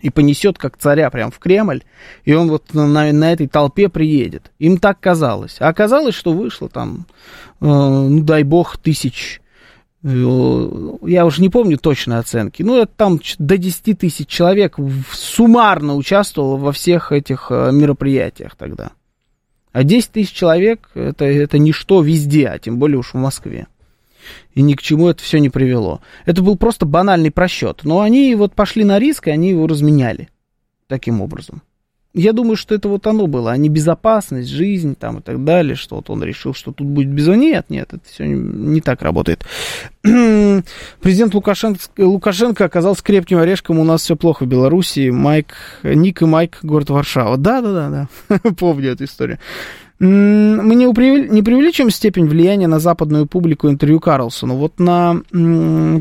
и 0.00 0.10
понесет 0.10 0.58
как 0.58 0.76
царя 0.78 1.10
прям 1.10 1.30
в 1.30 1.38
Кремль, 1.38 1.82
и 2.24 2.32
он 2.32 2.48
вот 2.48 2.72
на, 2.72 3.12
на 3.12 3.32
этой 3.32 3.48
толпе 3.48 3.88
приедет. 3.88 4.50
Им 4.58 4.78
так 4.78 5.00
казалось. 5.00 5.56
А 5.58 5.68
оказалось, 5.68 6.14
что 6.14 6.32
вышло 6.32 6.68
там, 6.68 7.06
э, 7.60 7.66
ну 7.66 8.22
дай 8.22 8.44
бог, 8.44 8.78
тысяч, 8.78 9.40
я 10.02 11.26
уже 11.26 11.42
не 11.42 11.48
помню 11.48 11.76
точной 11.76 12.18
оценки, 12.18 12.62
ну 12.62 12.86
там 12.86 13.20
до 13.38 13.58
10 13.58 13.98
тысяч 13.98 14.28
человек 14.28 14.76
суммарно 15.12 15.96
участвовало 15.96 16.56
во 16.56 16.72
всех 16.72 17.10
этих 17.10 17.48
э, 17.50 17.72
мероприятиях 17.72 18.54
тогда. 18.56 18.92
А 19.72 19.82
10 19.82 20.12
тысяч 20.12 20.32
человек 20.32 20.90
это, 20.94 21.24
это 21.24 21.58
ничто 21.58 22.00
везде, 22.00 22.48
а 22.48 22.58
тем 22.58 22.78
более 22.78 22.98
уж 22.98 23.12
в 23.12 23.16
Москве 23.16 23.66
и 24.54 24.62
ни 24.62 24.74
к 24.74 24.82
чему 24.82 25.08
это 25.08 25.22
все 25.22 25.38
не 25.38 25.50
привело. 25.50 26.00
Это 26.26 26.42
был 26.42 26.56
просто 26.56 26.86
банальный 26.86 27.30
просчет. 27.30 27.80
Но 27.84 28.00
они 28.00 28.34
вот 28.34 28.54
пошли 28.54 28.84
на 28.84 28.98
риск, 28.98 29.28
и 29.28 29.30
они 29.30 29.50
его 29.50 29.66
разменяли 29.66 30.28
таким 30.86 31.20
образом. 31.20 31.62
Я 32.14 32.32
думаю, 32.32 32.56
что 32.56 32.74
это 32.74 32.88
вот 32.88 33.06
оно 33.06 33.26
было, 33.26 33.52
а 33.52 33.56
не 33.56 33.68
безопасность, 33.68 34.48
жизнь 34.48 34.96
там 34.98 35.18
и 35.18 35.22
так 35.22 35.44
далее, 35.44 35.76
что 35.76 35.96
вот 35.96 36.08
он 36.08 36.22
решил, 36.24 36.54
что 36.54 36.72
тут 36.72 36.86
будет 36.86 37.10
без... 37.10 37.28
Нет, 37.28 37.66
нет, 37.68 37.92
это 37.92 38.02
все 38.08 38.26
не, 38.26 38.34
не 38.34 38.80
так 38.80 39.02
работает. 39.02 39.44
Президент 40.02 41.34
Лукашенко, 41.34 41.80
Лукашенко 41.98 42.64
оказался 42.64 43.02
крепким 43.02 43.38
орешком, 43.38 43.78
у 43.78 43.84
нас 43.84 44.02
все 44.02 44.16
плохо 44.16 44.44
в 44.44 44.48
Беларуси. 44.48 45.10
Майк, 45.10 45.54
Ник 45.82 46.22
и 46.22 46.24
Майк, 46.24 46.58
город 46.62 46.88
Варшава. 46.88 47.36
Да-да-да, 47.36 48.08
да. 48.28 48.38
помню 48.58 48.92
эту 48.92 49.04
историю. 49.04 49.38
Мы 50.00 50.76
не, 50.76 50.86
не 51.28 51.42
преувеличим 51.42 51.90
степень 51.90 52.26
влияния 52.26 52.68
на 52.68 52.78
западную 52.78 53.26
публику 53.26 53.68
интервью 53.68 53.98
Карлсону. 53.98 54.54
Вот 54.54 54.78
на 54.78 55.22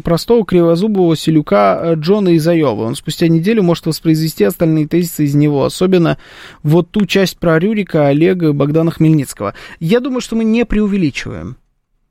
простого 0.04 0.46
кривозубого 0.46 1.16
селюка 1.16 1.80
э, 1.82 1.96
Джона 1.96 2.30
из 2.30 2.48
Айовы. 2.48 2.84
Он 2.84 2.96
спустя 2.96 3.28
неделю 3.28 3.64
может 3.64 3.88
воспроизвести 3.88 4.44
остальные 4.44 4.88
тезисы 4.88 5.26
из 5.26 5.34
него. 5.34 5.66
Особенно 5.66 6.20
вот 6.62 6.92
ту 6.92 7.08
часть 7.08 7.40
про 7.40 7.58
Рюрика, 7.58 8.08
Олега 8.08 8.50
и 8.50 8.54
Богдана 8.54 8.92
Хмельницкого. 8.92 9.56
Я 9.80 10.00
думаю, 10.00 10.22
что 10.22 10.36
мы 10.36 10.44
не 10.44 10.64
преувеличиваем. 10.64 11.58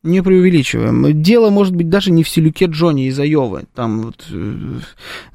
Не 0.03 0.23
преувеличиваем. 0.23 1.23
Дело 1.23 1.51
может 1.51 1.75
быть 1.77 1.89
даже 1.89 2.11
не 2.11 2.25
в 2.25 2.29
селюке 2.29 2.67
Джонни 2.67 3.07
из 3.07 3.19
Айовы. 3.21 3.65
Там 3.77 4.03
вот 4.03 4.25
э, 4.33 4.55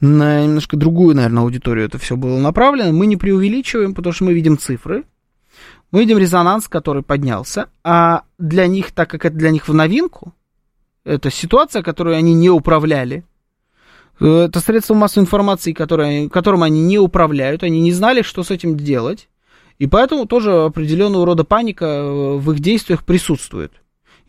на 0.01 0.43
немножко 0.43 0.75
другую, 0.75 1.15
наверное, 1.15 1.43
аудиторию 1.43 1.85
это 1.85 1.97
все 1.97 2.17
было 2.17 2.37
направлено. 2.39 2.91
Мы 2.91 3.05
не 3.05 3.15
преувеличиваем, 3.15 3.93
потому 3.93 4.11
что 4.11 4.25
мы 4.25 4.33
видим 4.33 4.57
цифры 4.57 5.05
мы 5.91 6.01
видим 6.01 6.17
резонанс, 6.17 6.67
который 6.67 7.03
поднялся, 7.03 7.69
а 7.83 8.23
для 8.37 8.67
них, 8.67 8.91
так 8.91 9.09
как 9.09 9.25
это 9.25 9.35
для 9.35 9.51
них 9.51 9.67
в 9.67 9.73
новинку, 9.73 10.33
это 11.03 11.29
ситуация, 11.29 11.83
которую 11.83 12.15
они 12.15 12.33
не 12.33 12.49
управляли, 12.49 13.25
э, 14.19 14.45
это 14.47 14.59
средство 14.59 14.93
массовой 14.93 15.25
информации, 15.25 15.73
которое, 15.73 16.29
которым 16.29 16.63
они 16.63 16.81
не 16.81 16.97
управляют, 16.97 17.63
они 17.63 17.81
не 17.81 17.91
знали, 17.91 18.21
что 18.21 18.43
с 18.43 18.51
этим 18.51 18.77
делать, 18.77 19.27
и 19.79 19.87
поэтому 19.87 20.25
тоже 20.25 20.63
определенного 20.65 21.25
рода 21.25 21.43
паника 21.43 21.85
э, 21.85 22.37
в 22.37 22.51
их 22.51 22.59
действиях 22.59 23.03
присутствует. 23.03 23.73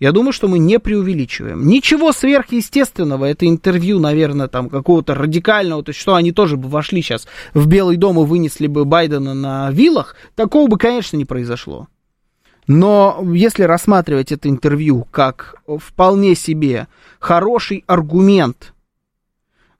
Я 0.02 0.10
думаю, 0.10 0.32
что 0.32 0.48
мы 0.48 0.58
не 0.58 0.80
преувеличиваем. 0.80 1.64
Ничего 1.64 2.10
сверхъестественного, 2.10 3.26
это 3.26 3.46
интервью, 3.46 4.00
наверное, 4.00 4.48
там 4.48 4.68
какого-то 4.68 5.14
радикального, 5.14 5.84
то 5.84 5.90
есть 5.90 6.00
что 6.00 6.16
они 6.16 6.32
тоже 6.32 6.56
бы 6.56 6.68
вошли 6.68 7.02
сейчас 7.02 7.28
в 7.54 7.68
Белый 7.68 7.96
дом 7.96 8.18
и 8.18 8.26
вынесли 8.26 8.66
бы 8.66 8.84
Байдена 8.84 9.32
на 9.32 9.70
вилах, 9.70 10.16
такого 10.34 10.66
бы, 10.66 10.76
конечно, 10.76 11.16
не 11.16 11.24
произошло. 11.24 11.86
Но 12.66 13.24
если 13.32 13.62
рассматривать 13.62 14.32
это 14.32 14.48
интервью 14.48 15.06
как 15.12 15.62
вполне 15.68 16.34
себе 16.34 16.88
хороший 17.20 17.84
аргумент, 17.86 18.74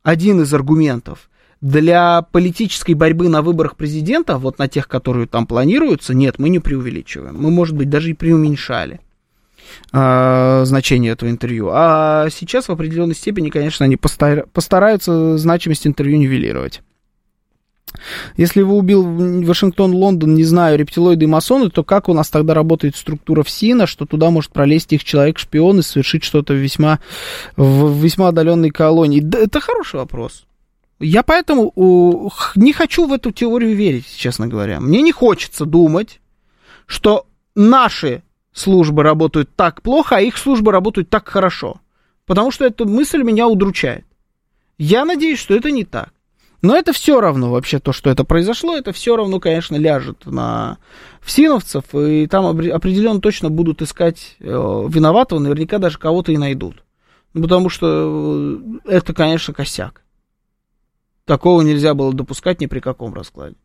один 0.05 0.43
из 0.43 0.55
аргументов 0.55 1.31
для 1.61 2.23
политической 2.23 2.95
борьбы 2.95 3.29
на 3.29 3.43
выборах 3.43 3.75
президента, 3.75 4.39
вот 4.39 4.61
на 4.61 4.69
тех, 4.69 4.87
которые 4.87 5.27
там 5.27 5.49
планируются, 5.49 6.15
нет, 6.15 6.39
мы 6.39 6.49
не 6.49 6.61
преувеличиваем. 6.61 7.35
Мы, 7.37 7.51
может 7.51 7.75
быть, 7.75 7.91
даже 7.91 8.11
и 8.11 8.15
преуменьшали 8.15 9.01
э, 9.93 10.63
значение 10.65 11.13
этого 11.13 11.31
интервью. 11.31 11.71
А 11.73 12.29
сейчас 12.31 12.69
в 12.69 12.73
определенной 12.73 13.15
степени, 13.15 13.51
конечно, 13.51 13.85
они 13.85 13.97
постар- 13.97 14.47
постараются 14.53 15.39
значимость 15.39 15.87
интервью 15.87 16.19
нивелировать. 16.19 16.83
Если 18.37 18.61
его 18.61 18.77
убил 18.77 19.03
Вашингтон, 19.45 19.93
Лондон, 19.93 20.35
не 20.35 20.45
знаю, 20.45 20.79
рептилоиды 20.79 21.25
и 21.25 21.29
масоны, 21.29 21.71
то 21.71 21.85
как 21.85 22.09
у 22.09 22.15
нас 22.15 22.31
тогда 22.31 22.55
работает 22.55 22.97
структура 22.97 23.43
ФСИНа, 23.43 23.87
что 23.87 24.07
туда 24.07 24.31
может 24.31 24.53
пролезть 24.53 24.93
их 24.93 25.05
человек-шпион 25.05 25.81
и 25.81 25.83
совершить 25.83 26.25
что-то 26.25 26.55
весьма, 26.55 27.01
в 27.57 28.03
весьма 28.03 28.29
отдаленной 28.29 28.71
колонии? 28.71 29.21
Да, 29.21 29.39
это 29.39 29.61
хороший 29.61 29.97
вопрос. 29.97 30.45
Я 31.01 31.23
поэтому 31.23 31.73
не 32.55 32.73
хочу 32.73 33.07
в 33.07 33.13
эту 33.13 33.33
теорию 33.33 33.75
верить, 33.75 34.07
честно 34.17 34.47
говоря. 34.47 34.81
Мне 34.81 35.03
не 35.03 35.13
хочется 35.13 35.65
думать, 35.65 36.21
что 36.87 37.27
наши 37.55 38.23
службы 38.53 39.03
работают 39.03 39.51
так 39.57 39.83
плохо, 39.83 40.17
а 40.17 40.21
их 40.21 40.37
службы 40.37 40.73
работают 40.73 41.11
так 41.11 41.29
хорошо. 41.29 41.81
Потому 42.27 42.51
что 42.51 42.65
эта 42.65 42.85
мысль 42.85 43.23
меня 43.23 43.49
удручает. 43.49 44.05
Я 44.79 45.05
надеюсь, 45.05 45.39
что 45.39 45.55
это 45.55 45.71
не 45.71 45.85
так. 45.85 46.13
Но 46.63 46.77
это 46.77 46.93
все 46.93 47.21
равно 47.21 47.51
вообще 47.51 47.81
то, 47.81 47.93
что 47.93 48.09
это 48.09 48.23
произошло, 48.23 48.77
это 48.77 48.93
все 48.93 49.17
равно, 49.17 49.41
конечно, 49.41 49.75
ляжет 49.75 50.27
на 50.27 50.79
всиновцев, 51.21 51.93
и 51.93 52.29
там 52.29 52.47
определенно 52.47 53.21
точно 53.21 53.51
будут 53.51 53.83
искать 53.83 54.37
э, 54.39 54.45
виноватого, 54.45 55.41
наверняка 55.41 55.79
даже 55.79 55.99
кого-то 55.99 56.31
и 56.31 56.37
найдут. 56.37 56.85
Потому 57.33 57.69
что 57.69 58.61
э, 58.87 58.91
это, 58.91 59.13
конечно, 59.13 59.53
косяк. 59.53 60.03
Такого 61.25 61.63
нельзя 61.63 61.95
было 61.95 62.13
допускать 62.13 62.61
ни 62.61 62.67
при 62.67 62.79
каком 62.79 63.13
раскладе. 63.13 63.57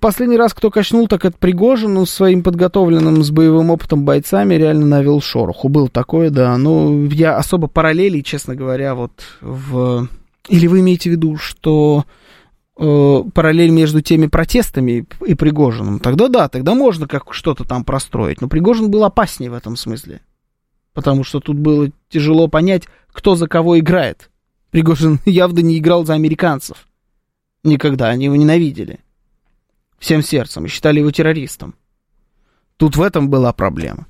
Последний 0.00 0.36
раз, 0.36 0.54
кто 0.54 0.70
качнул, 0.70 1.08
так 1.08 1.24
это 1.24 1.36
Пригожин, 1.38 1.94
ну, 1.94 2.06
своим 2.06 2.42
подготовленным 2.42 3.22
с 3.22 3.30
боевым 3.30 3.70
опытом 3.70 4.04
бойцами 4.04 4.54
реально 4.54 4.86
навел 4.86 5.20
шороху. 5.20 5.68
Был 5.68 5.88
такое, 5.88 6.30
да. 6.30 6.56
Ну, 6.56 7.06
я 7.06 7.36
особо 7.36 7.68
параллелей, 7.68 8.22
честно 8.22 8.54
говоря, 8.54 8.94
вот 8.94 9.12
в... 9.40 10.08
Или 10.48 10.66
вы 10.66 10.80
имеете 10.80 11.10
в 11.10 11.12
виду, 11.12 11.36
что 11.36 12.04
э, 12.78 13.22
параллель 13.34 13.70
между 13.70 14.00
теми 14.00 14.26
протестами 14.26 15.06
и 15.26 15.34
Пригожиным? 15.34 15.98
Тогда 15.98 16.28
да, 16.28 16.48
тогда 16.48 16.74
можно 16.74 17.06
как 17.06 17.32
что-то 17.34 17.64
там 17.64 17.84
простроить. 17.84 18.40
Но 18.40 18.48
Пригожин 18.48 18.90
был 18.90 19.04
опаснее 19.04 19.50
в 19.50 19.54
этом 19.54 19.76
смысле. 19.76 20.20
Потому 20.94 21.22
что 21.22 21.40
тут 21.40 21.56
было 21.56 21.90
тяжело 22.08 22.48
понять, 22.48 22.84
кто 23.12 23.36
за 23.36 23.46
кого 23.46 23.78
играет. 23.78 24.30
Пригожин 24.70 25.20
явно 25.24 25.60
не 25.60 25.78
играл 25.78 26.04
за 26.04 26.14
американцев. 26.14 26.88
Никогда. 27.64 28.08
Они 28.08 28.26
его 28.26 28.36
ненавидели. 28.36 29.00
Всем 29.98 30.22
сердцем. 30.22 30.66
И 30.66 30.68
считали 30.68 31.00
его 31.00 31.10
террористом. 31.10 31.74
Тут 32.76 32.96
в 32.96 33.02
этом 33.02 33.28
была 33.28 33.52
проблема. 33.52 34.06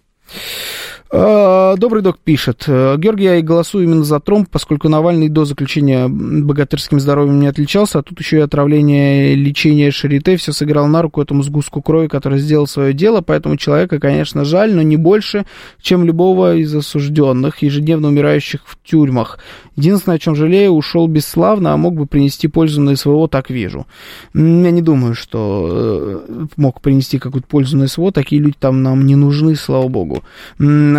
А, 1.11 1.77
добрый 1.77 2.03
док 2.03 2.19
пишет. 2.19 2.65
Георгий, 2.67 3.25
я 3.25 3.37
и 3.37 3.43
голосую 3.43 3.85
именно 3.85 4.05
за 4.05 4.21
Тромп, 4.21 4.51
поскольку 4.51 4.91
Навальный 4.91 5.31
до 5.31 5.47
заключения 5.47 6.07
богатырским 6.07 7.01
здоровьем 7.01 7.41
не 7.41 7.47
отличался, 7.47 8.01
а 8.01 8.03
тут 8.03 8.21
еще 8.21 8.39
и 8.39 8.41
отравление, 8.41 9.35
лечение 9.35 9.91
Шарите, 9.91 10.37
все 10.37 10.53
сыграл 10.53 10.87
на 10.87 11.01
руку 11.01 11.23
этому 11.23 11.43
сгустку 11.43 11.81
крови, 11.81 12.09
который 12.09 12.39
сделал 12.39 12.67
свое 12.67 12.93
дело, 12.93 13.23
поэтому 13.23 13.57
человека, 13.57 13.99
конечно, 13.99 14.45
жаль, 14.45 14.75
но 14.75 14.83
не 14.83 14.99
больше, 14.99 15.47
чем 15.81 16.05
любого 16.05 16.57
из 16.57 16.75
осужденных, 16.75 17.63
ежедневно 17.63 18.09
умирающих 18.09 18.61
в 18.67 18.77
тюрьмах. 18.85 19.39
Единственное, 19.77 20.17
о 20.17 20.19
чем 20.19 20.35
жалею, 20.35 20.73
ушел 20.73 21.07
бесславно, 21.07 21.73
а 21.73 21.77
мог 21.79 21.95
бы 21.95 22.05
принести 22.05 22.49
пользу 22.49 22.83
на 22.83 22.97
СВО, 22.97 23.29
так 23.29 23.49
вижу. 23.49 23.87
Я 24.35 24.43
не 24.43 24.83
думаю, 24.83 25.15
что 25.15 26.25
э, 26.29 26.47
мог 26.57 26.83
принести 26.83 27.19
какую-то 27.19 27.49
пользу 27.49 27.79
на 27.79 27.87
СВО, 27.87 28.13
такие 28.13 28.43
люди 28.43 28.57
там 28.59 28.83
нам 28.83 29.07
не 29.07 29.15
нужны, 29.15 29.55
слава 29.55 29.89
богу. 29.89 30.23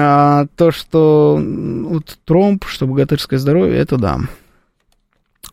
А 0.02 0.48
то, 0.56 0.72
что 0.72 1.40
вот 1.40 2.18
Тромп, 2.26 2.66
что 2.66 2.88
богатырское 2.88 3.40
здоровье, 3.40 3.78
это 3.78 3.98
да. 3.98 4.20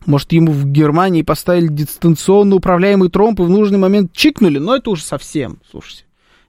Может, 0.05 0.31
ему 0.31 0.53
в 0.53 0.65
Германии 0.65 1.21
поставили 1.21 1.67
дистанционно 1.67 2.55
управляемый 2.55 3.09
тромб 3.09 3.41
и 3.41 3.43
в 3.43 3.49
нужный 3.49 3.77
момент 3.77 4.13
чикнули, 4.13 4.57
но 4.57 4.77
это 4.77 4.89
уже 4.89 5.03
совсем, 5.03 5.59
слушайте. 5.69 6.05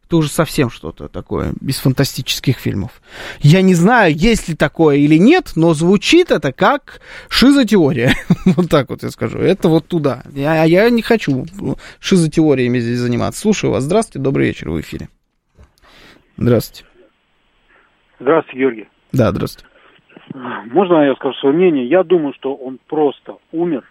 Это 0.07 0.17
уже 0.17 0.31
совсем 0.31 0.71
что-то 0.71 1.09
такое, 1.09 1.53
без 1.61 1.77
фантастических 1.77 2.57
фильмов. 2.57 3.03
Я 3.41 3.61
не 3.61 3.75
знаю, 3.75 4.17
есть 4.17 4.49
ли 4.49 4.55
такое 4.55 4.97
или 4.97 5.19
нет, 5.19 5.53
но 5.55 5.75
звучит 5.75 6.31
это 6.31 6.51
как 6.51 7.03
шизотеория. 7.29 8.15
вот 8.47 8.71
так 8.71 8.89
вот 8.89 9.03
я 9.03 9.11
скажу. 9.11 9.39
Это 9.39 9.69
вот 9.69 9.87
туда. 9.87 10.23
Я, 10.33 10.65
я 10.65 10.89
не 10.89 11.03
хочу 11.03 11.45
шизотеориями 12.01 12.79
здесь 12.79 13.01
заниматься. 13.01 13.43
Слушаю 13.43 13.73
вас. 13.73 13.85
Здравствуйте, 13.85 14.21
добрый 14.21 14.47
вечер 14.47 14.71
в 14.71 14.81
эфире. 14.81 15.11
Здравствуйте. 16.39 16.88
Здравствуйте, 18.21 18.59
Георгий. 18.59 18.89
Да, 19.12 19.31
здравствуйте. 19.31 19.69
Можно 20.71 21.07
я 21.07 21.14
скажу 21.14 21.35
свое 21.39 21.55
мнение? 21.55 21.87
Я 21.87 22.03
думаю, 22.03 22.35
что 22.35 22.55
он 22.55 22.79
просто 22.89 23.37
умер, 23.53 23.85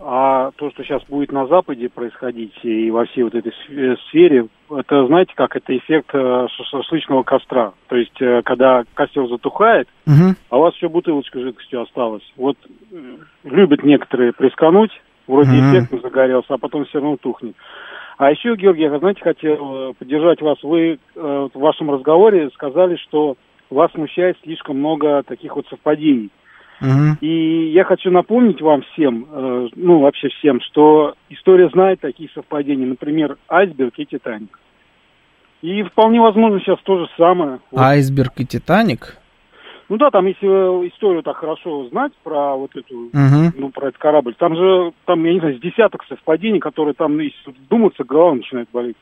а 0.00 0.50
то, 0.56 0.70
что 0.70 0.82
сейчас 0.82 1.02
будет 1.04 1.30
на 1.30 1.46
Западе 1.46 1.88
происходить 1.88 2.52
и 2.62 2.90
во 2.90 3.04
всей 3.04 3.22
вот 3.22 3.34
этой 3.34 3.52
сф- 3.52 3.96
сфере, 4.08 4.46
это, 4.70 5.06
знаете, 5.06 5.32
как 5.36 5.54
это 5.54 5.76
эффект 5.76 6.10
э, 6.14 6.46
шашлычного 6.70 7.22
костра. 7.22 7.72
То 7.88 7.96
есть, 7.96 8.20
э, 8.20 8.42
когда 8.44 8.82
костер 8.94 9.28
затухает, 9.28 9.88
Мгм. 10.06 10.36
а 10.50 10.58
у 10.58 10.62
вас 10.62 10.74
еще 10.74 10.88
бутылочка 10.88 11.38
жидкостью 11.38 11.82
осталась. 11.82 12.24
Вот 12.36 12.56
э, 12.92 12.96
любят 13.44 13.84
некоторые 13.84 14.32
прискануть, 14.32 14.90
вроде 15.28 15.50
Мгм. 15.50 15.70
эффектно 15.70 15.98
загорелся, 16.00 16.54
а 16.54 16.58
потом 16.58 16.84
все 16.86 16.98
равно 16.98 17.16
тухнет. 17.18 17.54
А 18.18 18.30
еще, 18.30 18.54
Георгий, 18.56 18.82
я, 18.82 18.98
знаете, 18.98 19.22
хотел 19.22 19.90
э, 19.90 19.92
поддержать 19.94 20.40
вас. 20.40 20.60
Вы 20.64 20.98
э, 21.14 21.48
в 21.54 21.58
вашем 21.58 21.90
разговоре 21.90 22.50
сказали, 22.50 22.96
что 22.96 23.36
вас 23.74 23.92
смущает 23.92 24.36
слишком 24.42 24.78
много 24.78 25.22
таких 25.22 25.56
вот 25.56 25.66
совпадений. 25.68 26.30
И 27.20 27.70
я 27.72 27.84
хочу 27.84 28.10
напомнить 28.10 28.60
вам 28.60 28.82
всем, 28.92 29.26
э, 29.30 29.68
ну 29.76 30.00
вообще 30.00 30.28
всем, 30.28 30.60
что 30.60 31.14
история 31.30 31.68
знает 31.70 32.00
такие 32.00 32.28
совпадения, 32.34 32.86
например, 32.86 33.38
айсберг 33.48 33.94
и 33.96 34.04
Титаник. 34.04 34.58
И 35.62 35.82
вполне 35.84 36.20
возможно 36.20 36.60
сейчас 36.60 36.78
то 36.82 36.98
же 36.98 37.08
самое. 37.16 37.60
Вот. 37.70 37.80
Айсберг 37.80 38.32
и 38.36 38.44
Титаник. 38.44 39.16
Ну 39.88 39.96
да, 39.96 40.10
там 40.10 40.26
если 40.26 40.46
э, 40.48 40.88
историю 40.88 41.22
так 41.22 41.36
хорошо 41.36 41.88
знать 41.88 42.12
про 42.22 42.56
вот 42.56 42.74
эту, 42.74 43.10
Мгм. 43.12 43.54
ну 43.56 43.70
про 43.70 43.88
этот 43.88 43.98
корабль, 43.98 44.34
там 44.34 44.56
же, 44.56 44.92
там, 45.04 45.24
я 45.24 45.32
не 45.34 45.40
знаю, 45.40 45.56
с 45.56 45.60
десяток 45.60 46.04
совпадений, 46.08 46.58
которые 46.58 46.94
там, 46.94 47.16
ну, 47.16 47.22
если 47.22 47.50
вдуматься, 47.50 48.04
голова 48.04 48.34
начинает 48.34 48.68
болеть. 48.72 48.96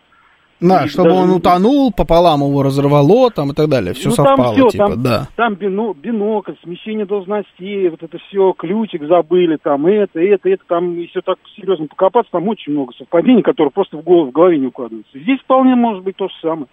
Да, 0.62 0.84
И 0.84 0.88
чтобы 0.88 1.10
даже- 1.10 1.20
он 1.22 1.30
утонул, 1.30 1.92
пополам 1.92 2.40
его 2.40 2.62
разорвало 2.62 3.30
там 3.30 3.50
и 3.50 3.54
так 3.54 3.68
далее. 3.68 3.92
Все 3.94 4.10
Ну, 4.10 4.14
там 4.14 4.26
совпало, 4.26 4.54
всё, 4.54 4.68
типа, 4.70 4.88
там, 4.90 5.02
да. 5.02 5.28
Там 5.36 5.54
бино- 5.54 5.94
бинокль, 5.94 6.52
смещение 6.62 7.04
должностей, 7.04 7.88
вот 7.88 8.02
это 8.02 8.18
все, 8.28 8.52
ключик 8.52 9.02
забыли, 9.06 9.58
там 9.62 9.86
это, 9.86 10.20
это, 10.20 10.48
это, 10.48 10.62
там, 10.68 10.96
если 10.98 11.20
так 11.20 11.38
серьезно 11.56 11.86
покопаться, 11.88 12.30
там 12.32 12.46
очень 12.48 12.72
много 12.72 12.92
совпадений, 12.96 13.42
которые 13.42 13.72
просто 13.72 13.96
в 13.96 14.02
голову, 14.02 14.30
в 14.30 14.32
голове 14.32 14.58
не 14.58 14.68
укладываются. 14.68 15.18
Здесь 15.18 15.40
вполне 15.40 15.74
может 15.74 16.02
быть 16.04 16.16
то 16.16 16.28
же 16.28 16.34
самое. 16.40 16.66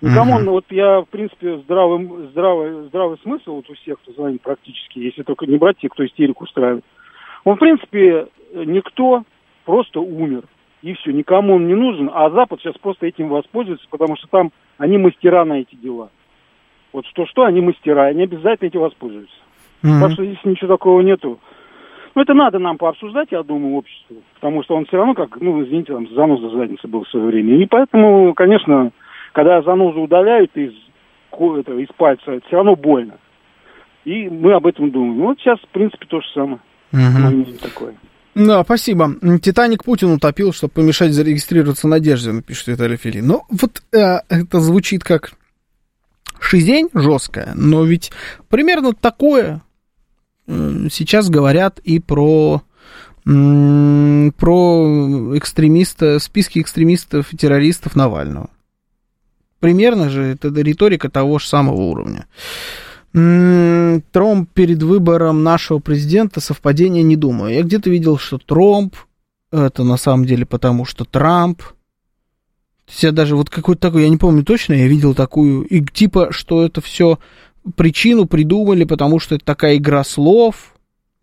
Никому, 0.00 0.34
Мгм. 0.34 0.44
ну, 0.46 0.50
вот 0.52 0.64
я, 0.70 1.02
в 1.02 1.06
принципе, 1.06 1.58
здравый, 1.58 2.08
здравый, 2.32 2.88
здравый 2.88 3.18
смысл 3.22 3.54
вот 3.54 3.70
у 3.70 3.74
всех, 3.74 4.00
кто 4.02 4.12
звонит 4.12 4.42
практически, 4.42 4.98
если 4.98 5.22
только 5.22 5.46
не 5.46 5.58
брать 5.58 5.78
тех, 5.78 5.92
кто 5.92 6.04
истерику 6.04 6.42
устраивает. 6.42 6.84
Он, 7.44 7.54
в 7.54 7.60
принципе, 7.60 8.26
никто 8.52 9.22
просто 9.64 10.00
умер. 10.00 10.42
И 10.82 10.94
все, 10.94 11.12
никому 11.12 11.54
он 11.54 11.68
не 11.68 11.74
нужен, 11.74 12.10
а 12.12 12.28
Запад 12.30 12.60
сейчас 12.60 12.74
просто 12.78 13.06
этим 13.06 13.28
воспользуется, 13.28 13.86
потому 13.88 14.16
что 14.16 14.26
там 14.26 14.50
они 14.78 14.98
мастера 14.98 15.44
на 15.44 15.60
эти 15.60 15.76
дела. 15.76 16.10
Вот 16.92 17.06
что-что, 17.06 17.44
они 17.44 17.60
мастера, 17.60 18.06
они 18.06 18.24
обязательно 18.24 18.68
этим 18.68 18.80
воспользуются. 18.80 19.36
Мгм. 19.82 20.00
Так 20.00 20.12
что 20.12 20.24
здесь 20.24 20.44
ничего 20.44 20.74
такого 20.74 21.00
нету. 21.00 21.38
Ну, 22.14 22.22
это 22.22 22.34
надо 22.34 22.58
нам 22.58 22.76
пообсуждать, 22.76 23.28
я 23.30 23.42
думаю, 23.42 23.76
обществу. 23.76 24.16
Потому 24.34 24.62
что 24.64 24.74
он 24.74 24.84
все 24.86 24.98
равно, 24.98 25.14
как, 25.14 25.40
ну, 25.40 25.62
извините, 25.64 25.94
там, 25.94 26.08
заноза 26.08 26.50
задницы 26.50 26.86
был 26.86 27.04
в 27.04 27.08
свое 27.08 27.26
время. 27.26 27.56
И 27.56 27.66
поэтому, 27.66 28.34
конечно, 28.34 28.90
когда 29.32 29.62
занозу 29.62 30.02
удаляют 30.02 30.54
из, 30.56 30.74
этого, 31.30 31.78
из 31.78 31.88
пальца, 31.96 32.32
это 32.32 32.46
все 32.46 32.56
равно 32.56 32.76
больно. 32.76 33.14
И 34.04 34.28
мы 34.28 34.52
об 34.52 34.66
этом 34.66 34.90
думаем. 34.90 35.20
Вот 35.20 35.38
сейчас, 35.38 35.58
в 35.60 35.68
принципе, 35.68 36.06
то 36.06 36.20
же 36.20 36.26
самое. 36.34 36.58
Мнение 36.90 37.56
такое. 37.58 37.94
Да, 38.34 38.64
спасибо. 38.64 39.14
Титаник 39.42 39.84
Путин 39.84 40.10
утопил, 40.10 40.52
чтобы 40.52 40.72
помешать 40.72 41.12
зарегистрироваться 41.12 41.86
Надежде, 41.86 42.32
напишет 42.32 42.68
Виталий 42.68 42.96
Филин. 42.96 43.26
Ну, 43.26 43.42
вот 43.50 43.82
э, 43.92 44.20
это 44.28 44.60
звучит 44.60 45.04
как 45.04 45.32
шизень 46.40 46.88
жесткая, 46.94 47.52
но 47.54 47.84
ведь 47.84 48.10
примерно 48.48 48.94
такое 48.94 49.62
э, 50.46 50.88
сейчас 50.90 51.28
говорят 51.28 51.78
и 51.80 52.00
про 52.00 52.62
м, 53.26 54.32
про 54.36 55.36
экстремиста, 55.36 56.18
списки 56.18 56.58
экстремистов 56.60 57.32
и 57.32 57.36
террористов 57.36 57.96
Навального. 57.96 58.50
Примерно 59.60 60.10
же 60.10 60.22
это 60.22 60.48
риторика 60.48 61.08
того 61.08 61.38
же 61.38 61.46
самого 61.46 61.82
уровня. 61.82 62.26
Тромп 63.12 64.50
перед 64.54 64.82
выбором 64.82 65.42
нашего 65.42 65.78
президента 65.78 66.40
совпадения 66.40 67.02
не 67.02 67.16
думаю. 67.16 67.54
Я 67.54 67.62
где-то 67.62 67.90
видел, 67.90 68.18
что 68.18 68.38
Тромп 68.38 68.96
это 69.52 69.84
на 69.84 69.98
самом 69.98 70.24
деле 70.24 70.46
потому, 70.46 70.84
что 70.84 71.04
Трамп. 71.04 71.62
Я 72.98 73.12
даже 73.12 73.36
вот 73.36 73.48
какой-то 73.50 73.80
такой, 73.80 74.02
я 74.02 74.08
не 74.08 74.16
помню 74.16 74.44
точно, 74.44 74.72
я 74.74 74.88
видел 74.88 75.14
такую, 75.14 75.64
и 75.64 75.82
типа, 75.84 76.32
что 76.32 76.64
это 76.64 76.80
все 76.80 77.18
причину 77.76 78.26
придумали, 78.26 78.84
потому 78.84 79.18
что 79.18 79.36
это 79.36 79.44
такая 79.44 79.76
игра 79.76 80.02
слов, 80.04 80.74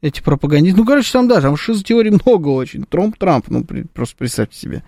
эти 0.01 0.21
пропагандисты. 0.21 0.79
Ну, 0.79 0.85
короче, 0.85 1.11
там, 1.11 1.27
да, 1.27 1.41
там 1.41 1.57
шизотеорий 1.57 2.11
много 2.11 2.47
очень. 2.47 2.85
Тромп, 2.85 3.17
Трамп, 3.17 3.49
ну, 3.49 3.63
при- 3.63 3.83
просто 3.83 4.15
представьте 4.15 4.57
себе. 4.57 4.83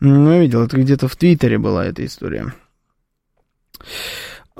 Ну, 0.00 0.32
я 0.32 0.40
видел, 0.40 0.62
это 0.62 0.78
где-то 0.78 1.08
в 1.08 1.16
Твиттере 1.16 1.58
была 1.58 1.84
эта 1.84 2.04
история. 2.04 2.54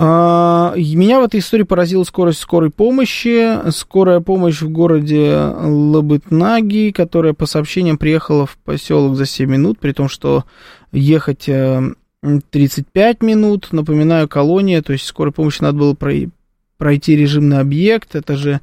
А, 0.00 0.74
Меня 0.76 1.18
в 1.20 1.24
этой 1.24 1.40
истории 1.40 1.64
поразила 1.64 2.04
скорость 2.04 2.38
скорой 2.38 2.70
помощи. 2.70 3.68
Скорая 3.72 4.20
помощь 4.20 4.60
в 4.62 4.70
городе 4.70 5.34
Лабытнаги, 5.34 6.92
которая 6.94 7.32
по 7.32 7.46
сообщениям 7.46 7.98
приехала 7.98 8.46
в 8.46 8.56
поселок 8.58 9.16
за 9.16 9.26
7 9.26 9.50
минут, 9.50 9.80
при 9.80 9.90
том, 9.90 10.08
что 10.08 10.44
ехать 10.92 11.48
э, 11.48 11.82
35 12.22 13.22
минут. 13.24 13.68
Напоминаю, 13.72 14.28
колония, 14.28 14.82
то 14.82 14.92
есть 14.92 15.04
скорой 15.04 15.32
помощи 15.32 15.62
надо 15.62 15.78
было 15.78 15.94
прой- 15.94 16.30
пройти 16.76 17.16
режимный 17.16 17.58
объект. 17.58 18.14
Это 18.14 18.36
же 18.36 18.50
э, 18.52 18.60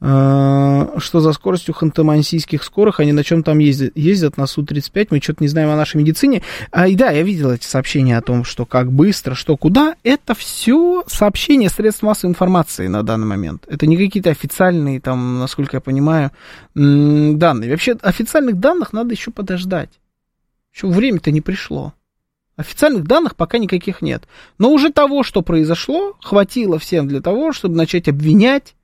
что 0.00 1.20
за 1.20 1.32
скоростью 1.32 1.74
ханты-мансийских 1.74 2.62
скорых, 2.62 3.00
они 3.00 3.12
на 3.12 3.24
чем 3.24 3.42
там 3.42 3.58
ездят, 3.58 3.96
ездят 3.96 4.36
на 4.36 4.46
Су-35, 4.46 5.08
мы 5.10 5.20
что-то 5.20 5.42
не 5.42 5.48
знаем 5.48 5.70
о 5.70 5.76
нашей 5.76 5.96
медицине. 5.96 6.42
А, 6.70 6.86
и 6.86 6.94
да, 6.94 7.10
я 7.10 7.22
видел 7.22 7.50
эти 7.50 7.64
сообщения 7.64 8.16
о 8.16 8.22
том, 8.22 8.44
что 8.44 8.64
как 8.64 8.92
быстро, 8.92 9.34
что 9.34 9.56
куда. 9.56 9.96
Это 10.04 10.34
все 10.34 11.02
сообщения 11.08 11.68
средств 11.68 12.02
массовой 12.02 12.30
информации 12.30 12.86
на 12.86 13.02
данный 13.02 13.26
момент. 13.26 13.64
Это 13.66 13.86
не 13.86 13.96
какие-то 13.96 14.30
официальные, 14.30 15.00
там, 15.00 15.40
насколько 15.40 15.78
я 15.78 15.80
понимаю, 15.80 16.30
данные. 16.76 17.70
Вообще, 17.70 17.96
официальных 18.00 18.60
данных 18.60 18.92
надо 18.92 19.14
еще 19.14 19.32
подождать. 19.32 19.90
Еще 20.72 20.86
время-то 20.86 21.32
не 21.32 21.40
пришло. 21.40 21.92
Официальных 22.56 23.04
данных 23.04 23.34
пока 23.34 23.58
никаких 23.58 24.00
нет. 24.00 24.24
Но 24.58 24.70
уже 24.70 24.92
того, 24.92 25.24
что 25.24 25.42
произошло, 25.42 26.16
хватило 26.20 26.78
всем 26.78 27.08
для 27.08 27.20
того, 27.20 27.52
чтобы 27.52 27.76
начать 27.76 28.08
обвинять, 28.08 28.74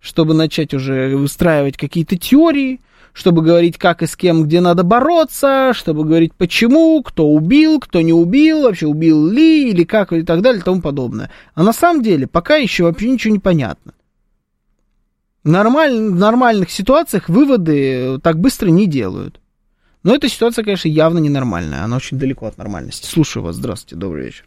чтобы 0.00 0.34
начать 0.34 0.74
уже 0.74 1.16
выстраивать 1.16 1.76
какие-то 1.76 2.16
теории, 2.16 2.80
чтобы 3.12 3.42
говорить, 3.42 3.78
как 3.78 4.02
и 4.02 4.06
с 4.06 4.14
кем, 4.14 4.44
где 4.44 4.60
надо 4.60 4.82
бороться, 4.82 5.72
чтобы 5.72 6.04
говорить, 6.04 6.34
почему, 6.34 7.02
кто 7.02 7.26
убил, 7.28 7.80
кто 7.80 8.02
не 8.02 8.12
убил, 8.12 8.62
вообще 8.62 8.86
убил 8.86 9.26
ли, 9.26 9.70
или 9.70 9.84
как, 9.84 10.12
и 10.12 10.22
так 10.22 10.42
далее, 10.42 10.60
и 10.60 10.64
тому 10.64 10.82
подобное. 10.82 11.30
А 11.54 11.62
на 11.62 11.72
самом 11.72 12.02
деле 12.02 12.26
пока 12.26 12.56
еще 12.56 12.84
вообще 12.84 13.08
ничего 13.08 13.32
не 13.32 13.40
понятно. 13.40 13.94
Нормаль- 15.44 16.10
в 16.10 16.18
нормальных 16.18 16.70
ситуациях 16.70 17.28
выводы 17.28 18.18
так 18.20 18.38
быстро 18.38 18.68
не 18.68 18.86
делают. 18.86 19.40
Но 20.02 20.14
эта 20.14 20.28
ситуация, 20.28 20.64
конечно, 20.64 20.88
явно 20.88 21.18
ненормальная. 21.18 21.84
Она 21.84 21.96
очень 21.96 22.18
далеко 22.18 22.46
от 22.46 22.58
нормальности. 22.58 23.06
Слушаю 23.06 23.42
вас. 23.42 23.56
Здравствуйте, 23.56 23.96
добрый 23.96 24.26
вечер. 24.26 24.44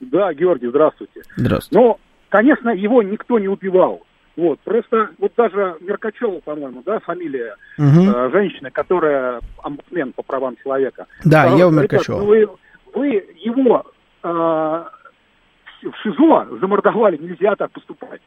Да, 0.00 0.32
Георгий, 0.34 0.68
здравствуйте. 0.68 1.22
Здравствуйте. 1.36 1.82
Но, 1.82 1.98
конечно, 2.28 2.70
его 2.70 3.02
никто 3.02 3.38
не 3.38 3.48
убивал. 3.48 4.02
Вот, 4.38 4.60
просто 4.60 5.10
вот 5.18 5.32
даже 5.36 5.78
Меркачева, 5.80 6.38
по-моему, 6.38 6.80
да, 6.86 7.00
фамилия 7.00 7.56
Мгм. 7.76 8.08
э, 8.08 8.30
женщины, 8.30 8.70
которая 8.70 9.40
омбудсмен 9.64 10.12
по 10.12 10.22
правам 10.22 10.54
человека. 10.62 11.06
Да, 11.24 11.40
Сказала, 11.42 11.58
Ева 11.58 11.70
«Ребят, 11.70 11.82
Меркачева. 11.92 12.18
ну 12.18 12.24
Вы, 12.26 12.48
вы 12.94 13.06
его 13.40 13.84
э, 14.22 14.28
в 14.28 15.92
ШИЗО 16.04 16.58
замордовали, 16.60 17.16
нельзя 17.16 17.56
так 17.56 17.72
поступать. 17.72 18.20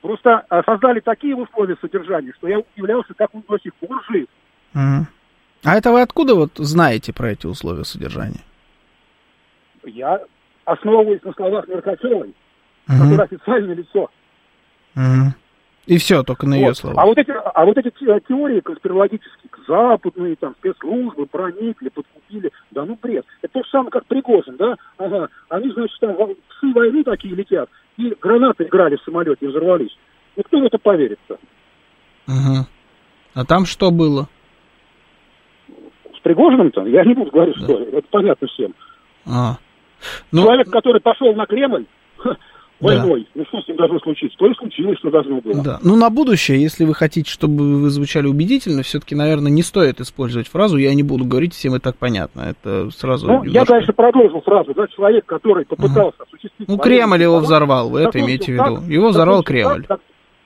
Просто 0.00 0.46
э, 0.48 0.62
создали 0.64 1.00
такие 1.00 1.34
условия 1.34 1.76
содержания, 1.80 2.32
что 2.38 2.46
я 2.46 2.60
удивлялся, 2.60 3.12
как 3.14 3.34
он 3.34 3.42
до 3.48 3.58
сих 3.58 3.74
пор 3.74 4.00
жив. 4.08 4.28
Мгм. 4.74 5.08
А 5.64 5.74
это 5.76 5.90
вы 5.90 6.02
откуда 6.02 6.36
вот 6.36 6.52
знаете 6.54 7.12
про 7.12 7.32
эти 7.32 7.46
условия 7.48 7.82
содержания? 7.82 8.44
Я 9.84 10.20
основываюсь 10.64 11.22
на 11.24 11.32
словах 11.32 11.66
Меркачевой, 11.66 12.32
Мгм. 12.86 12.98
которое 13.02 13.22
официальное 13.24 13.74
лицо. 13.74 14.08
И 15.86 15.98
все, 15.98 16.24
только 16.24 16.46
на 16.46 16.54
ее 16.54 16.68
Вот. 16.68 16.76
слова. 16.78 17.00
А 17.00 17.06
вот 17.06 17.16
эти, 17.16 17.30
а 17.30 17.64
вот 17.64 17.78
эти 17.78 17.90
те- 17.90 18.20
теории 18.26 18.58
конспирологические, 18.58 19.50
западные, 19.68 20.34
там, 20.36 20.54
спецслужбы, 20.58 21.26
проникли, 21.26 21.90
подкупили, 21.90 22.50
да 22.72 22.84
ну 22.84 22.98
бред. 23.00 23.24
Это 23.42 23.52
то 23.52 23.62
же 23.62 23.70
самое, 23.70 23.90
как 23.90 24.04
Пригожин, 24.06 24.56
да? 24.56 24.74
Ага, 24.98 25.28
они, 25.48 25.70
значит, 25.72 25.96
там 26.00 26.14
псы 26.16 26.72
войны 26.74 27.04
такие 27.04 27.34
летят, 27.36 27.68
и 27.98 28.14
гранаты 28.20 28.64
играли 28.64 28.96
в 28.96 29.02
самолете 29.02 29.46
и 29.46 29.48
взорвались. 29.48 29.96
Ну 30.36 30.42
кто 30.42 30.58
в 30.60 30.64
это 30.64 30.78
поверит-то? 30.78 31.38
Мгм. 32.26 32.66
А 33.34 33.44
там 33.44 33.64
что 33.64 33.90
было? 33.92 34.28
С 36.16 36.20
Пригожиным-то? 36.20 36.84
Я 36.86 37.04
не 37.04 37.14
буду 37.14 37.30
говорить, 37.30 37.56
что 37.58 37.78
это 37.78 38.06
понятно 38.10 38.48
всем. 38.48 38.74
А. 39.24 39.56
Ну, 40.32 40.42
Человек, 40.42 40.70
который 40.70 41.00
пошел 41.00 41.32
на 41.34 41.46
Кремль, 41.46 41.86
войной. 42.80 43.26
Да. 43.34 43.40
Ну 43.40 43.44
что 43.46 43.60
с 43.62 43.68
ним 43.68 43.76
должно 43.76 43.98
случиться? 44.00 44.36
То 44.38 44.46
и 44.46 44.54
случилось, 44.54 44.98
что 44.98 45.10
должно 45.10 45.40
было. 45.40 45.62
Да. 45.62 45.78
Ну, 45.82 45.96
на 45.96 46.10
будущее, 46.10 46.60
если 46.60 46.84
вы 46.84 46.94
хотите, 46.94 47.30
чтобы 47.30 47.80
вы 47.80 47.90
звучали 47.90 48.26
убедительно, 48.26 48.82
все-таки, 48.82 49.14
наверное, 49.14 49.50
не 49.50 49.62
стоит 49.62 50.00
использовать 50.00 50.48
фразу 50.48 50.76
«я 50.76 50.94
не 50.94 51.02
буду 51.02 51.24
говорить, 51.24 51.54
всем 51.54 51.76
и 51.76 51.78
так 51.78 51.96
понятно». 51.96 52.42
Это 52.42 52.90
сразу 52.90 53.26
Ну, 53.26 53.44
немножко... 53.44 53.58
я 53.58 53.64
дальше 53.64 53.92
продолжил 53.92 54.40
фразу. 54.42 54.74
Да, 54.74 54.86
человек, 54.88 55.26
который 55.26 55.64
попытался 55.64 56.18
uh-huh. 56.18 56.26
осуществить... 56.26 56.68
Ну, 56.68 56.78
Кремль 56.78 57.22
его 57.22 57.38
взорвал, 57.38 57.90
вы 57.90 58.00
это 58.00 58.20
имеете 58.20 58.52
в 58.52 58.54
виду. 58.54 58.92
Его 58.92 59.08
взорвал 59.08 59.42
Кремль. 59.42 59.84
как, 59.86 60.00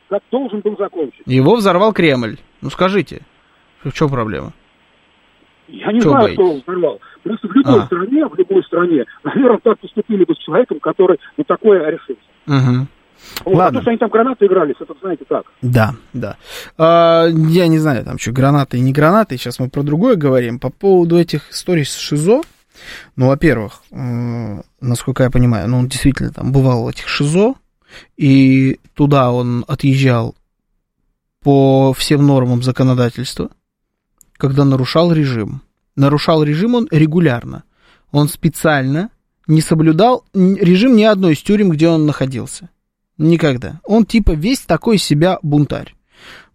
как 0.08 0.22
должен 0.30 0.60
был 0.60 0.76
закончить. 0.78 1.22
Его 1.26 1.56
взорвал 1.56 1.92
Кремль. 1.92 2.38
Ну, 2.60 2.70
скажите, 2.70 3.22
в 3.82 3.92
чем 3.92 4.08
проблема? 4.08 4.52
Я 5.68 5.92
не 5.92 6.00
Чего 6.00 6.10
знаю, 6.10 6.24
боитесь? 6.24 6.62
кто 6.62 6.72
взорвал. 6.72 7.00
Просто 7.22 7.48
в 7.48 7.52
любой 7.52 7.80
а. 7.80 7.86
стране, 7.86 8.26
в 8.26 8.34
любой 8.36 8.62
стране, 8.64 9.04
наверное, 9.24 9.60
так 9.62 9.78
поступили 9.78 10.24
бы 10.24 10.34
с 10.34 10.38
человеком, 10.38 10.80
который 10.80 11.18
на 11.36 11.44
такое 11.44 11.90
решился. 11.90 12.22
Угу. 12.46 12.86
Вот, 13.44 13.54
Ладно. 13.54 13.66
А 13.66 13.72
то, 13.72 13.82
что 13.82 13.90
они 13.90 13.98
там 13.98 14.10
гранаты 14.10 14.46
игрались, 14.46 14.76
это, 14.80 14.94
знаете, 15.00 15.24
так. 15.28 15.44
Да, 15.62 15.94
да. 16.12 16.36
А, 16.78 17.26
я 17.26 17.68
не 17.68 17.78
знаю, 17.78 18.04
там 18.04 18.18
что, 18.18 18.32
гранаты 18.32 18.78
и 18.78 18.80
не 18.80 18.92
гранаты, 18.92 19.36
сейчас 19.36 19.58
мы 19.58 19.68
про 19.68 19.82
другое 19.82 20.16
говорим. 20.16 20.58
По 20.58 20.70
поводу 20.70 21.18
этих 21.18 21.50
историй 21.50 21.84
с 21.84 21.96
ШИЗО, 21.96 22.42
ну, 23.16 23.28
во-первых, 23.28 23.82
э, 23.90 24.62
насколько 24.80 25.22
я 25.22 25.30
понимаю, 25.30 25.68
ну, 25.68 25.78
он 25.78 25.88
действительно 25.88 26.32
там 26.32 26.52
бывал 26.52 26.84
в 26.84 26.88
этих 26.88 27.08
ШИЗО, 27.08 27.54
и 28.16 28.78
туда 28.94 29.32
он 29.32 29.64
отъезжал 29.68 30.34
по 31.42 31.92
всем 31.92 32.26
нормам 32.26 32.62
законодательства, 32.62 33.50
когда 34.36 34.64
нарушал 34.64 35.12
режим. 35.12 35.62
Нарушал 36.00 36.42
режим 36.42 36.76
он 36.76 36.88
регулярно. 36.90 37.64
Он 38.10 38.26
специально 38.30 39.10
не 39.46 39.60
соблюдал 39.60 40.24
режим 40.32 40.96
ни 40.96 41.02
одной 41.02 41.34
из 41.34 41.42
тюрем, 41.42 41.68
где 41.68 41.90
он 41.90 42.06
находился. 42.06 42.70
Никогда. 43.18 43.80
Он 43.84 44.06
типа 44.06 44.30
весь 44.30 44.60
такой 44.60 44.96
себя 44.96 45.38
бунтарь. 45.42 45.94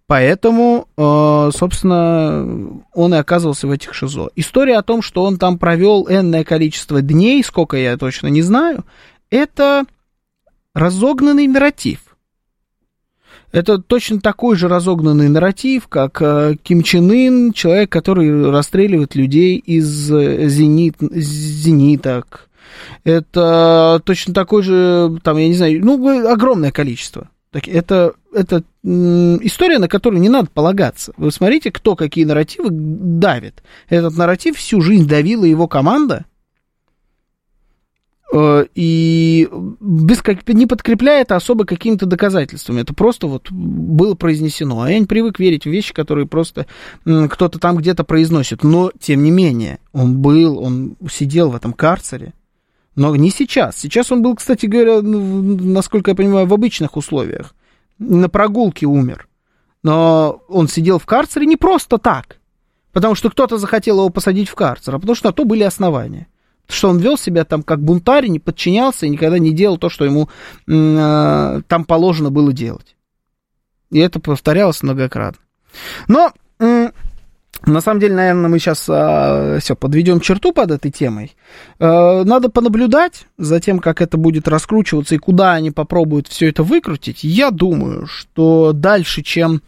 Поэтому, 0.08 0.88
э, 0.98 1.52
собственно, 1.56 2.82
он 2.96 3.14
и 3.14 3.18
оказывался 3.18 3.68
в 3.68 3.72
этих 3.72 3.94
ШИЗО. 3.94 4.32
История 4.36 4.78
о 4.78 4.84
том, 4.84 5.04
что 5.04 5.24
он 5.24 5.38
там 5.38 5.60
провел 5.60 6.08
энное 6.10 6.44
количество 6.44 7.04
дней, 7.04 7.44
сколько 7.44 7.78
я 7.78 7.98
точно 7.98 8.28
не 8.28 8.42
знаю, 8.42 8.84
это 9.30 9.86
разогнанный 10.74 11.46
нарратив. 11.46 12.00
Это 13.56 13.78
точно 13.78 14.20
такой 14.20 14.58
же 14.58 14.68
разогнанный 14.68 15.30
нарратив, 15.30 15.88
как 15.88 16.22
э, 16.22 16.58
Ким 16.62 16.84
Чен 16.84 17.10
Ын, 17.10 17.54
человек, 17.54 17.90
который 17.90 18.52
расстреливает 18.52 19.16
людей 19.16 19.56
из 19.56 20.12
э, 20.12 20.50
зенит, 20.50 20.98
зениток. 21.00 22.50
Это 23.06 24.02
точно 24.04 24.34
такой 24.34 24.62
же, 24.62 25.22
там, 25.24 25.38
я 25.38 25.48
не 25.48 25.54
знаю, 25.54 25.80
ну, 25.86 26.30
огромное 26.30 26.72
количество. 26.72 27.30
Так, 27.52 27.70
это, 27.70 28.16
это 28.34 28.62
история, 28.84 29.80
на 29.80 29.88
которую 29.88 30.20
не 30.20 30.28
надо 30.28 30.50
полагаться. 30.54 31.14
Вы 31.16 31.32
смотрите, 31.32 31.72
кто 31.72 31.96
какие 31.96 32.26
нарративы 32.26 32.68
давит. 32.72 33.64
Этот 33.88 34.18
нарратив 34.18 34.58
всю 34.58 34.82
жизнь 34.82 35.08
давила 35.08 35.46
его 35.46 35.70
команда, 35.70 36.26
и 38.74 39.48
без, 39.80 40.22
не 40.48 40.66
подкрепляя 40.66 41.22
это 41.22 41.36
особо 41.36 41.66
какими-то 41.66 42.06
доказательствами. 42.06 42.82
Это 42.82 42.94
просто 42.94 43.28
вот 43.28 43.50
было 43.52 44.16
произнесено. 44.16 44.82
А 44.82 44.90
я 44.90 45.00
не 45.00 45.06
привык 45.06 45.40
верить 45.40 45.64
в 45.64 45.70
вещи, 45.70 45.94
которые 45.94 46.28
просто 46.28 46.66
кто-то 47.04 47.60
там 47.60 47.78
где-то 47.78 48.04
произносит. 48.04 48.64
Но, 48.64 48.92
тем 49.00 49.24
не 49.24 49.32
менее, 49.32 49.80
он 49.94 50.18
был, 50.18 50.60
он 50.60 50.98
сидел 51.10 51.52
в 51.52 51.56
этом 51.56 51.74
карцере. 51.74 52.34
Но 52.96 53.16
не 53.16 53.30
сейчас. 53.30 53.78
Сейчас 53.78 54.12
он 54.12 54.22
был, 54.22 54.36
кстати 54.36 54.66
говоря, 54.66 55.02
насколько 55.02 56.12
я 56.12 56.16
понимаю, 56.16 56.48
в 56.48 56.54
обычных 56.54 56.98
условиях. 56.98 57.56
На 58.00 58.28
прогулке 58.28 58.86
умер. 58.86 59.28
Но 59.84 60.42
он 60.50 60.68
сидел 60.68 61.00
в 61.00 61.06
карцере 61.06 61.46
не 61.46 61.58
просто 61.58 61.98
так. 61.98 62.38
Потому 62.92 63.16
что 63.16 63.30
кто-то 63.30 63.58
захотел 63.58 63.98
его 63.98 64.10
посадить 64.10 64.50
в 64.50 64.56
карцер, 64.56 64.96
а 64.96 65.00
потому 65.00 65.16
что 65.16 65.28
на 65.28 65.34
то 65.34 65.46
были 65.46 65.64
основания 65.64 66.28
что 66.68 66.90
он 66.90 67.00
вел 67.00 67.18
себя 67.18 67.46
там 67.46 67.64
как 67.64 67.82
бунтарь, 67.82 68.28
не 68.28 68.40
подчинялся 68.40 69.06
и 69.06 69.10
никогда 69.10 69.40
не 69.40 69.54
делал 69.54 69.78
то, 69.78 69.90
что 69.90 70.06
ему 70.06 70.30
э, 70.68 71.62
там 71.68 71.86
положено 71.86 72.32
было 72.32 72.54
делать. 72.54 72.96
И 73.92 74.00
это 74.00 74.20
повторялось 74.20 74.84
многократно. 74.84 75.42
Но 76.08 76.34
на 77.66 77.82
самом 77.82 78.00
деле, 78.00 78.16
наверное, 78.16 78.50
мы 78.50 78.60
сейчас 78.60 78.86
а, 78.90 79.58
все 79.60 79.76
подведем 79.76 80.20
черту 80.20 80.52
под 80.52 80.72
этой 80.72 80.92
темой. 80.92 81.36
А, 81.80 82.24
надо 82.24 82.50
понаблюдать 82.50 83.28
за 83.38 83.60
тем, 83.60 83.80
как 83.80 84.02
это 84.02 84.18
будет 84.18 84.48
раскручиваться 84.48 85.16
и 85.16 85.20
куда 85.20 85.54
они 85.54 85.72
попробуют 85.72 86.28
все 86.28 86.50
это 86.50 86.64
выкрутить. 86.64 87.24
Я 87.24 87.52
думаю, 87.52 88.06
что 88.06 88.72
дальше, 88.74 89.24
чем 89.24 89.62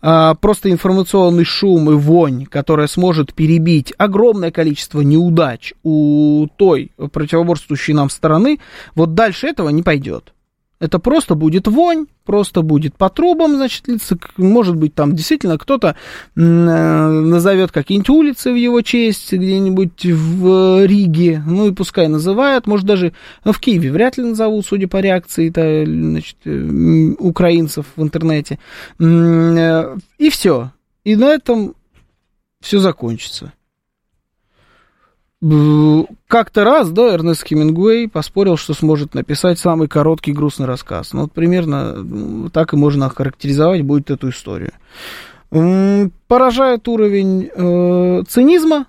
а, 0.00 0.34
просто 0.34 0.70
информационный 0.70 1.44
шум 1.44 1.90
и 1.90 1.94
вонь, 1.94 2.46
которая 2.46 2.86
сможет 2.86 3.34
перебить 3.34 3.92
огромное 3.98 4.50
количество 4.50 5.00
неудач 5.02 5.74
у 5.82 6.46
той 6.56 6.92
противоборствующей 7.12 7.94
нам 7.94 8.08
стороны, 8.08 8.58
вот 8.94 9.14
дальше 9.14 9.48
этого 9.48 9.68
не 9.68 9.82
пойдет. 9.82 10.32
Это 10.80 10.98
просто 10.98 11.34
будет 11.34 11.68
вонь, 11.68 12.06
просто 12.24 12.62
будет 12.62 12.96
по 12.96 13.08
трубам, 13.08 13.56
значит, 13.56 13.86
лица, 13.86 14.18
может 14.36 14.76
быть, 14.76 14.94
там 14.94 15.14
действительно 15.14 15.56
кто-то 15.56 15.94
э, 16.34 16.40
назовет 16.40 17.70
какие-нибудь 17.70 18.10
улицы 18.10 18.52
в 18.52 18.56
его 18.56 18.80
честь 18.82 19.32
где-нибудь 19.32 20.04
в 20.04 20.84
Риге, 20.84 21.42
ну 21.46 21.68
и 21.68 21.72
пускай 21.72 22.08
называют, 22.08 22.66
может 22.66 22.86
даже 22.86 23.12
в 23.44 23.58
Киеве 23.60 23.92
вряд 23.92 24.18
ли 24.18 24.24
назовут, 24.24 24.66
судя 24.66 24.88
по 24.88 24.98
реакции 24.98 25.48
это, 25.48 25.84
значит, 25.86 26.36
э, 26.44 27.14
украинцев 27.18 27.86
в 27.96 28.02
интернете. 28.02 28.58
Э, 28.98 29.96
и 30.18 30.30
все. 30.30 30.72
И 31.04 31.16
на 31.16 31.26
этом 31.26 31.74
все 32.60 32.78
закончится. 32.78 33.52
Как-то 35.40 36.64
раз, 36.64 36.90
да, 36.90 37.14
Эрнест 37.14 37.44
Хемингуэй 37.46 38.08
поспорил, 38.08 38.56
что 38.56 38.72
сможет 38.72 39.14
написать 39.14 39.58
самый 39.58 39.88
короткий 39.88 40.32
грустный 40.32 40.66
рассказ. 40.66 41.12
Ну, 41.12 41.22
вот 41.22 41.32
примерно 41.32 42.50
так 42.50 42.72
и 42.72 42.76
можно 42.76 43.06
охарактеризовать 43.06 43.82
будет 43.82 44.10
эту 44.10 44.30
историю. 44.30 44.72
Поражает 46.28 46.88
уровень 46.88 47.50
э, 47.54 48.22
цинизма, 48.26 48.86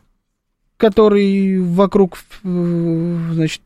который 0.78 1.60
вокруг, 1.60 2.18
э, 2.44 3.18
значит, 3.34 3.62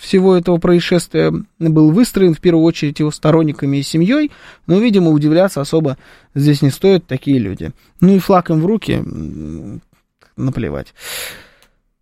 всего 0.00 0.36
этого 0.36 0.58
происшествия 0.58 1.32
был 1.58 1.90
выстроен, 1.90 2.34
в 2.34 2.40
первую 2.40 2.64
очередь, 2.64 3.00
его 3.00 3.10
сторонниками 3.10 3.78
и 3.78 3.82
семьей, 3.82 4.30
но, 4.66 4.78
видимо, 4.78 5.10
удивляться 5.10 5.60
особо 5.60 5.96
здесь 6.34 6.62
не 6.62 6.70
стоит 6.70 7.06
такие 7.06 7.38
люди. 7.38 7.72
Ну 8.00 8.14
и 8.14 8.18
флаг 8.20 8.50
им 8.50 8.60
в 8.60 8.66
руки, 8.66 9.02
наплевать. 10.36 10.94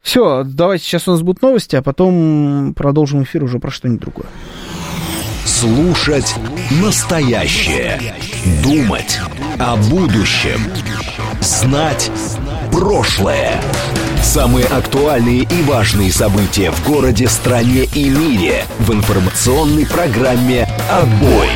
Все, 0.04 0.44
давайте 0.44 0.84
сейчас 0.84 1.08
у 1.08 1.12
нас 1.12 1.22
будут 1.22 1.40
новости, 1.40 1.76
а 1.76 1.82
потом 1.82 2.74
продолжим 2.76 3.22
эфир 3.22 3.42
уже 3.42 3.58
про 3.58 3.70
что-нибудь 3.70 4.02
другое. 4.02 4.26
Слушать 5.46 6.34
настоящее. 6.82 8.14
Думать 8.62 9.18
о 9.58 9.76
будущем. 9.76 10.60
Знать 11.40 12.10
прошлое. 12.70 13.58
Самые 14.22 14.66
актуальные 14.66 15.44
и 15.44 15.62
важные 15.62 16.12
события 16.12 16.70
в 16.70 16.86
городе, 16.86 17.26
стране 17.26 17.84
и 17.94 18.10
мире 18.10 18.66
в 18.80 18.92
информационной 18.92 19.86
программе 19.86 20.68
«Отбой». 20.90 21.48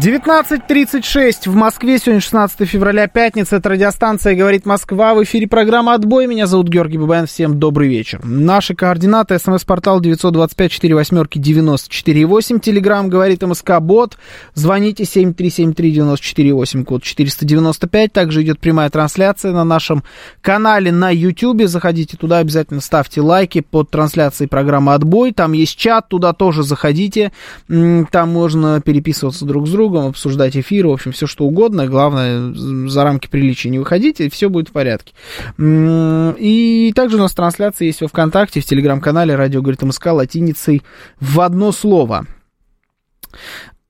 19.36 0.00 1.50
в 1.50 1.56
Москве, 1.56 1.98
сегодня 1.98 2.20
16 2.20 2.68
февраля, 2.68 3.08
пятница, 3.08 3.56
это 3.56 3.70
радиостанция 3.70 4.36
«Говорит 4.36 4.64
Москва», 4.64 5.14
в 5.14 5.24
эфире 5.24 5.48
программа 5.48 5.94
«Отбой», 5.94 6.28
меня 6.28 6.46
зовут 6.46 6.68
Георгий 6.68 6.98
Бабаян, 6.98 7.26
всем 7.26 7.58
добрый 7.58 7.88
вечер. 7.88 8.20
Наши 8.22 8.76
координаты, 8.76 9.36
смс-портал 9.40 10.00
925-48-94-8, 10.00 12.60
телеграмм 12.60 13.08
«Говорит 13.08 13.42
МСК 13.42 13.80
Бот», 13.80 14.18
звоните 14.54 15.02
7373-94-8, 15.02 16.84
код 16.84 17.02
495, 17.02 18.12
также 18.12 18.44
идет 18.44 18.60
прямая 18.60 18.90
трансляция 18.90 19.50
на 19.50 19.64
нашем 19.64 20.04
канале 20.42 20.92
на 20.92 21.10
YouTube, 21.10 21.64
заходите 21.64 22.16
туда, 22.16 22.38
обязательно 22.38 22.80
ставьте 22.80 23.20
лайки 23.20 23.62
под 23.62 23.90
трансляцией 23.90 24.48
программы 24.48 24.94
«Отбой», 24.94 25.32
там 25.32 25.54
есть 25.54 25.76
чат, 25.76 26.08
туда 26.08 26.34
тоже 26.34 26.62
заходите, 26.62 27.32
там 27.66 28.28
можно 28.28 28.80
переписываться 28.80 29.44
друг 29.44 29.66
с 29.66 29.72
другом, 29.72 29.87
другом, 29.88 30.10
обсуждать 30.10 30.56
эфиры, 30.56 30.88
в 30.88 30.92
общем, 30.92 31.12
все 31.12 31.26
что 31.26 31.44
угодно. 31.44 31.86
Главное, 31.86 32.52
за 32.52 33.04
рамки 33.04 33.28
приличия 33.28 33.70
не 33.70 33.78
выходите, 33.78 34.26
и 34.26 34.30
все 34.30 34.48
будет 34.48 34.68
в 34.68 34.72
порядке. 34.72 35.12
И 35.58 36.92
также 36.94 37.16
у 37.16 37.20
нас 37.20 37.32
трансляция 37.32 37.86
есть 37.86 38.00
во 38.00 38.08
ВКонтакте, 38.08 38.60
в 38.60 38.64
Телеграм-канале 38.64 39.34
«Радио 39.34 39.62
говорит 39.62 39.82
МСК» 39.82 40.06
латиницей 40.06 40.82
в 41.20 41.40
одно 41.40 41.72
слово. 41.72 42.26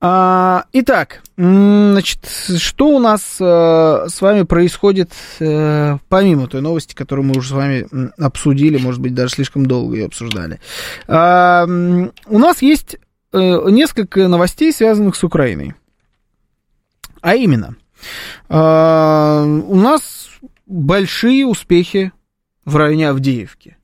А, 0.01 0.63
итак, 0.71 1.21
значит, 1.35 2.25
что 2.57 2.87
у 2.87 2.99
нас 2.99 3.35
э, 3.37 4.05
с 4.07 4.21
вами 4.21 4.43
происходит 4.43 5.11
э, 5.41 5.97
помимо 6.07 6.47
той 6.47 6.61
новости, 6.61 6.95
которую 6.95 7.25
мы 7.25 7.37
уже 7.37 7.49
с 7.49 7.51
вами 7.51 7.85
обсудили, 8.17 8.77
может 8.77 9.01
быть, 9.01 9.13
даже 9.13 9.33
слишком 9.33 9.65
долго 9.65 9.97
ее 9.97 10.05
обсуждали. 10.05 10.61
А, 11.09 11.65
у 11.65 12.39
нас 12.39 12.61
есть 12.61 12.97
э, 13.33 13.69
несколько 13.69 14.29
новостей, 14.29 14.71
связанных 14.71 15.17
с 15.17 15.23
Украиной. 15.25 15.75
А 17.21 17.35
именно, 17.35 17.75
а, 18.47 19.43
у 19.43 19.75
нас 19.75 20.29
большие 20.65 21.45
успехи 21.45 22.11
в 22.65 22.75
районе 22.75 23.09
Авдеевки. 23.09 23.77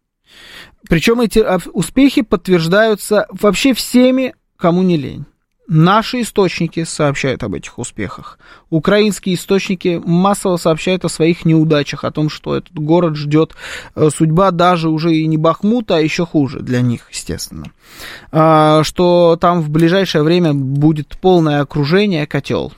Причем 0.88 1.22
эти 1.22 1.44
успехи 1.72 2.22
подтверждаются 2.22 3.26
вообще 3.32 3.74
всеми, 3.74 4.36
кому 4.58 4.84
не 4.84 4.98
лень. 4.98 5.26
Наши 5.68 6.22
источники 6.22 6.84
сообщают 6.84 7.42
об 7.42 7.56
этих 7.56 7.80
успехах. 7.80 8.38
Украинские 8.70 9.34
источники 9.34 10.00
массово 10.06 10.58
сообщают 10.58 11.06
о 11.06 11.10
своих 11.10 11.44
неудачах, 11.44 12.04
о 12.04 12.12
том, 12.12 12.30
что 12.30 12.56
этот 12.56 12.76
город 12.76 13.16
ждет 13.16 13.56
э, 13.96 14.10
судьба 14.16 14.52
даже 14.52 14.90
уже 14.90 15.16
и 15.16 15.26
не 15.26 15.38
Бахмута, 15.38 15.98
а 15.98 16.02
еще 16.02 16.24
хуже 16.24 16.60
для 16.60 16.82
них, 16.82 17.08
естественно. 17.12 17.66
А, 18.32 18.84
что 18.84 19.40
там 19.42 19.62
в 19.62 19.72
ближайшее 19.72 20.24
время 20.24 20.54
будет 20.54 21.18
полное 21.20 21.62
окружение, 21.62 22.28
котел. 22.28 22.72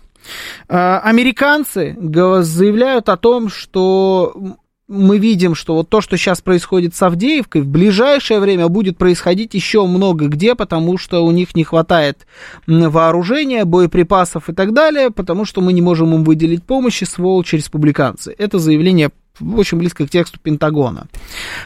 А, 0.67 0.99
американцы 0.99 1.95
заявляют 1.99 3.09
о 3.09 3.17
том, 3.17 3.49
что 3.49 4.57
мы 4.87 5.17
видим, 5.17 5.53
что 5.53 5.75
вот 5.75 5.89
то, 5.89 5.99
что 5.99 6.17
сейчас 6.17 6.41
происходит 6.41 6.95
с 6.95 7.01
Авдеевкой, 7.01 7.61
в 7.61 7.67
ближайшее 7.67 8.39
время 8.39 8.69
будет 8.69 8.97
происходить 8.97 9.53
еще 9.53 9.85
много 9.85 10.27
где, 10.27 10.55
потому 10.55 10.97
что 10.97 11.25
у 11.25 11.31
них 11.31 11.55
не 11.55 11.63
хватает 11.65 12.25
вооружения, 12.65 13.65
боеприпасов 13.65 14.49
и 14.49 14.53
так 14.53 14.73
далее, 14.73 15.11
потому 15.11 15.43
что 15.43 15.61
мы 15.61 15.73
не 15.73 15.81
можем 15.81 16.13
им 16.13 16.23
выделить 16.23 16.63
помощи, 16.63 17.03
сволочи 17.03 17.55
республиканцы. 17.55 18.33
Это 18.37 18.59
заявление 18.59 19.11
очень 19.41 19.77
близко 19.77 20.07
к 20.07 20.09
тексту 20.09 20.39
Пентагона. 20.39 21.07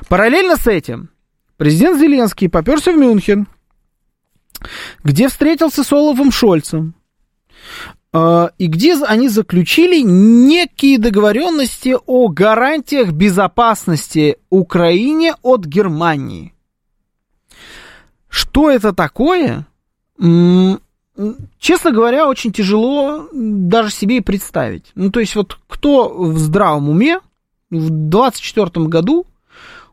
Параллельно 0.09 0.55
с 0.55 0.65
этим 0.65 1.09
президент 1.57 1.99
Зеленский 1.99 2.49
поперся 2.49 2.91
в 2.91 2.97
Мюнхен, 2.97 3.47
где 5.03 5.29
встретился 5.29 5.83
с 5.83 5.93
Олафом 5.93 6.31
Шольцем. 6.31 6.95
А, 8.13 8.51
и 8.57 8.67
где 8.67 8.95
они 8.95 9.29
заключили 9.29 10.01
некие 10.01 10.97
договоренности 10.99 11.95
о 12.05 12.27
гарантиях 12.27 13.11
безопасности 13.11 14.37
Украине 14.49 15.35
от 15.41 15.65
Германии. 15.65 16.53
Что 18.27 18.69
это 18.69 18.93
такое? 18.93 19.65
Честно 20.17 21.91
говоря, 21.91 22.27
очень 22.27 22.51
тяжело 22.51 23.29
даже 23.31 23.91
себе 23.91 24.17
и 24.17 24.21
представить. 24.21 24.91
Ну, 24.95 25.09
то 25.09 25.19
есть 25.19 25.35
вот 25.35 25.57
кто 25.67 26.09
в 26.09 26.37
здравом 26.37 26.89
уме 26.89 27.19
в 27.69 27.89
2024 27.89 28.87
году 28.87 29.25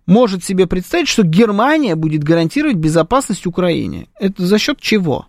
может 0.06 0.42
себе 0.42 0.66
представить, 0.66 1.08
что 1.08 1.22
Германия 1.22 1.94
будет 1.94 2.24
гарантировать 2.24 2.76
безопасность 2.76 3.46
Украине? 3.46 4.08
Это 4.18 4.44
за 4.44 4.58
счет 4.58 4.80
чего? 4.80 5.26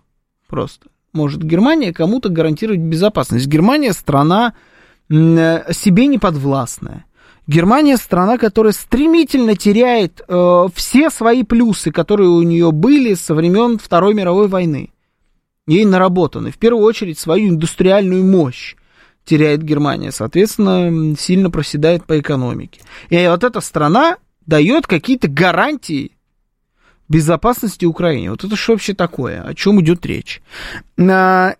Просто 0.48 0.88
может 1.12 1.42
Германия 1.42 1.92
кому-то 1.92 2.28
гарантировать 2.28 2.80
безопасность. 2.80 3.46
Германия 3.46 3.92
страна 3.92 4.54
э, 5.08 5.72
себе 5.72 6.06
не 6.06 6.18
подвластная. 6.18 7.04
Германия 7.46 7.96
страна, 7.96 8.38
которая 8.38 8.72
стремительно 8.72 9.56
теряет 9.56 10.22
э, 10.26 10.66
все 10.74 11.10
свои 11.10 11.42
плюсы, 11.42 11.90
которые 11.90 12.28
у 12.28 12.42
нее 12.42 12.70
были 12.70 13.14
со 13.14 13.34
времен 13.34 13.78
Второй 13.78 14.14
мировой 14.14 14.48
войны. 14.48 14.90
Ей 15.66 15.84
наработаны. 15.84 16.50
В 16.50 16.58
первую 16.58 16.84
очередь 16.84 17.18
свою 17.18 17.48
индустриальную 17.48 18.24
мощь 18.24 18.76
теряет 19.24 19.62
Германия. 19.62 20.12
Соответственно, 20.12 21.16
сильно 21.16 21.50
проседает 21.50 22.04
по 22.04 22.18
экономике. 22.18 22.80
И 23.08 23.26
вот 23.26 23.44
эта 23.44 23.60
страна 23.60 24.18
дает 24.46 24.86
какие-то 24.86 25.28
гарантии 25.28 26.12
безопасности 27.10 27.84
Украине. 27.84 28.30
Вот 28.30 28.44
это 28.44 28.56
что 28.56 28.72
вообще 28.72 28.94
такое? 28.94 29.42
О 29.42 29.52
чем 29.54 29.80
идет 29.82 30.06
речь? 30.06 30.40
А, 30.98 31.54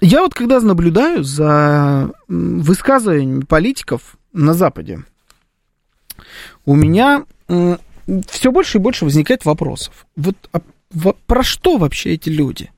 я 0.00 0.20
вот 0.20 0.34
когда 0.34 0.60
наблюдаю 0.60 1.22
за 1.24 2.10
высказываниями 2.28 3.44
политиков 3.44 4.18
на 4.32 4.52
Западе, 4.52 5.04
у 6.66 6.74
меня 6.74 7.24
все 8.28 8.50
больше 8.50 8.78
и 8.78 8.80
больше 8.80 9.04
возникает 9.04 9.44
вопросов. 9.44 10.06
Вот 10.16 10.36
а, 10.52 10.60
про 11.26 11.42
что 11.42 11.76
вообще 11.76 12.14
эти 12.14 12.28
люди? 12.28 12.70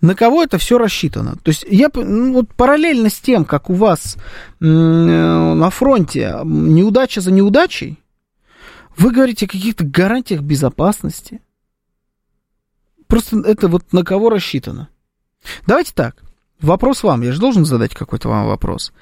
На 0.00 0.16
кого 0.16 0.42
это 0.42 0.58
все 0.58 0.78
рассчитано? 0.78 1.36
То 1.42 1.50
есть 1.50 1.64
я 1.68 1.88
ну, 1.94 2.32
вот 2.32 2.48
параллельно 2.54 3.08
с 3.08 3.20
тем, 3.20 3.44
как 3.44 3.70
у 3.70 3.74
вас 3.74 4.16
э, 4.60 4.64
на 4.64 5.70
фронте 5.70 6.34
неудача 6.44 7.20
за 7.20 7.30
неудачей, 7.30 8.01
вы 8.96 9.12
говорите 9.12 9.46
о 9.46 9.48
каких-то 9.48 9.84
гарантиях 9.84 10.42
безопасности. 10.42 11.40
Просто 13.06 13.40
это 13.40 13.68
вот 13.68 13.92
на 13.92 14.04
кого 14.04 14.30
рассчитано. 14.30 14.88
Давайте 15.66 15.92
так. 15.94 16.22
Вопрос 16.60 17.02
вам. 17.02 17.22
Я 17.22 17.32
же 17.32 17.40
должен 17.40 17.64
задать 17.64 17.94
какой-то 17.94 18.28
вам 18.28 18.46
вопрос. 18.46 18.92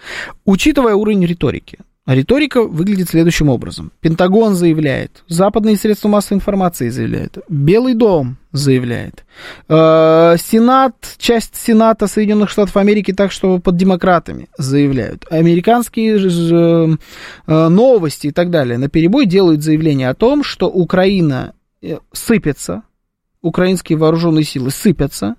Учитывая 0.44 0.94
уровень 0.94 1.24
риторики, 1.26 1.78
риторика 2.06 2.62
выглядит 2.62 3.08
следующим 3.08 3.48
образом. 3.48 3.92
Пентагон 4.00 4.54
заявляет, 4.54 5.22
западные 5.28 5.76
средства 5.76 6.08
массовой 6.08 6.38
информации 6.38 6.88
заявляют, 6.88 7.38
Белый 7.48 7.94
дом 7.94 8.38
заявляет, 8.52 9.24
э, 9.68 10.36
Сенат, 10.38 11.14
часть 11.18 11.56
Сената 11.56 12.06
Соединенных 12.06 12.50
Штатов 12.50 12.76
Америки, 12.76 13.12
так 13.12 13.30
что 13.32 13.58
под 13.58 13.76
демократами 13.76 14.48
заявляют, 14.58 15.26
американские 15.30 16.18
же, 16.18 16.98
э, 17.46 17.68
новости 17.68 18.28
и 18.28 18.32
так 18.32 18.50
далее 18.50 18.78
на 18.78 18.88
перебой 18.88 19.26
делают 19.26 19.62
заявление 19.62 20.08
о 20.08 20.14
том, 20.14 20.42
что 20.42 20.68
Украина 20.68 21.54
э, 21.82 21.98
сыпется, 22.12 22.82
украинские 23.42 23.98
вооруженные 23.98 24.44
силы 24.44 24.70
сыпятся, 24.70 25.36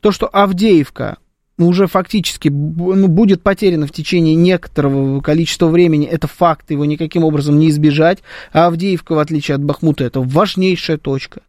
то, 0.00 0.12
что 0.12 0.26
Авдеевка 0.26 1.18
уже 1.66 1.86
фактически 1.86 2.48
ну, 2.48 3.08
будет 3.08 3.42
потеряно 3.42 3.86
в 3.86 3.92
течение 3.92 4.34
некоторого 4.34 5.20
количества 5.20 5.68
времени. 5.68 6.06
Это 6.06 6.26
факт, 6.26 6.70
его 6.70 6.84
никаким 6.84 7.24
образом 7.24 7.58
не 7.58 7.68
избежать. 7.68 8.18
А 8.52 8.66
Авдеевка, 8.66 9.14
в 9.14 9.18
отличие 9.18 9.54
от 9.54 9.62
Бахмута, 9.62 10.04
это 10.04 10.20
важнейшая 10.20 10.98
точка 10.98 11.40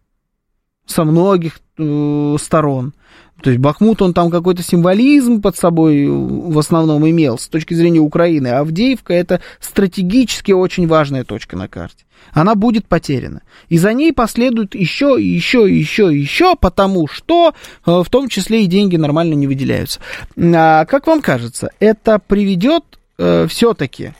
со 0.91 1.03
многих 1.03 1.59
э, 1.77 2.35
сторон. 2.39 2.93
То 3.41 3.49
есть 3.49 3.59
Бахмут, 3.59 4.01
он 4.01 4.13
там 4.13 4.29
какой-то 4.29 4.61
символизм 4.61 5.41
под 5.41 5.57
собой 5.57 6.05
в 6.07 6.57
основном 6.59 7.09
имел 7.09 7.39
с 7.39 7.47
точки 7.47 7.73
зрения 7.73 7.99
Украины. 7.99 8.47
А 8.47 8.59
Авдеевка 8.59 9.13
это 9.13 9.41
стратегически 9.59 10.51
очень 10.51 10.87
важная 10.87 11.23
точка 11.23 11.57
на 11.57 11.67
карте. 11.67 12.05
Она 12.33 12.53
будет 12.53 12.87
потеряна. 12.87 13.41
И 13.67 13.79
за 13.79 13.93
ней 13.93 14.13
последует 14.13 14.75
еще, 14.75 15.17
еще, 15.19 15.65
еще, 15.67 16.15
еще, 16.15 16.55
потому 16.55 17.07
что 17.07 17.53
э, 17.85 18.01
в 18.05 18.09
том 18.09 18.29
числе 18.29 18.63
и 18.63 18.67
деньги 18.67 18.95
нормально 18.95 19.33
не 19.33 19.47
выделяются. 19.47 19.99
А 20.37 20.85
как 20.85 21.07
вам 21.07 21.21
кажется, 21.21 21.71
это 21.79 22.19
приведет 22.19 22.83
э, 23.17 23.47
все-таки 23.47 24.13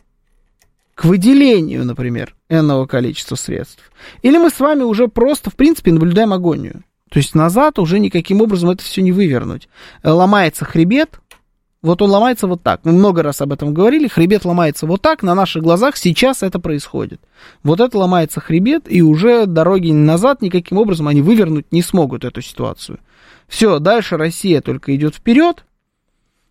к 0.96 1.06
выделению, 1.06 1.86
например, 1.86 2.36
энного 2.52 2.86
количества 2.86 3.36
средств? 3.36 3.92
Или 4.22 4.38
мы 4.38 4.50
с 4.50 4.60
вами 4.60 4.84
уже 4.84 5.08
просто, 5.08 5.50
в 5.50 5.56
принципе, 5.56 5.92
наблюдаем 5.92 6.34
агонию? 6.34 6.84
То 7.10 7.18
есть 7.18 7.34
назад 7.34 7.80
уже 7.80 8.00
никаким 8.00 8.42
образом 8.42 8.70
это 8.70 8.84
все 8.84 9.02
не 9.02 9.12
вывернуть. 9.12 9.68
Ломается 10.04 10.66
хребет, 10.66 11.20
вот 11.82 12.02
он 12.04 12.12
ломается 12.12 12.46
вот 12.46 12.62
так. 12.62 12.82
Мы 12.84 12.92
много 12.92 13.24
раз 13.24 13.42
об 13.42 13.52
этом 13.52 13.74
говорили. 13.74 14.08
Хребет 14.08 14.46
ломается 14.46 14.86
вот 14.86 15.02
так. 15.02 15.24
На 15.24 15.34
наших 15.34 15.64
глазах 15.64 15.98
сейчас 15.98 16.44
это 16.44 16.60
происходит. 16.60 17.20
Вот 17.64 17.80
это 17.80 17.98
ломается 17.98 18.40
хребет, 18.40 18.84
и 18.88 19.02
уже 19.02 19.48
дороги 19.48 19.92
назад 19.92 20.44
никаким 20.44 20.78
образом 20.78 21.08
они 21.08 21.22
вывернуть 21.22 21.72
не 21.72 21.82
смогут 21.82 22.24
эту 22.24 22.42
ситуацию. 22.42 23.00
Все, 23.48 23.80
дальше 23.80 24.18
Россия 24.18 24.62
только 24.62 24.96
идет 24.96 25.16
вперед, 25.16 25.66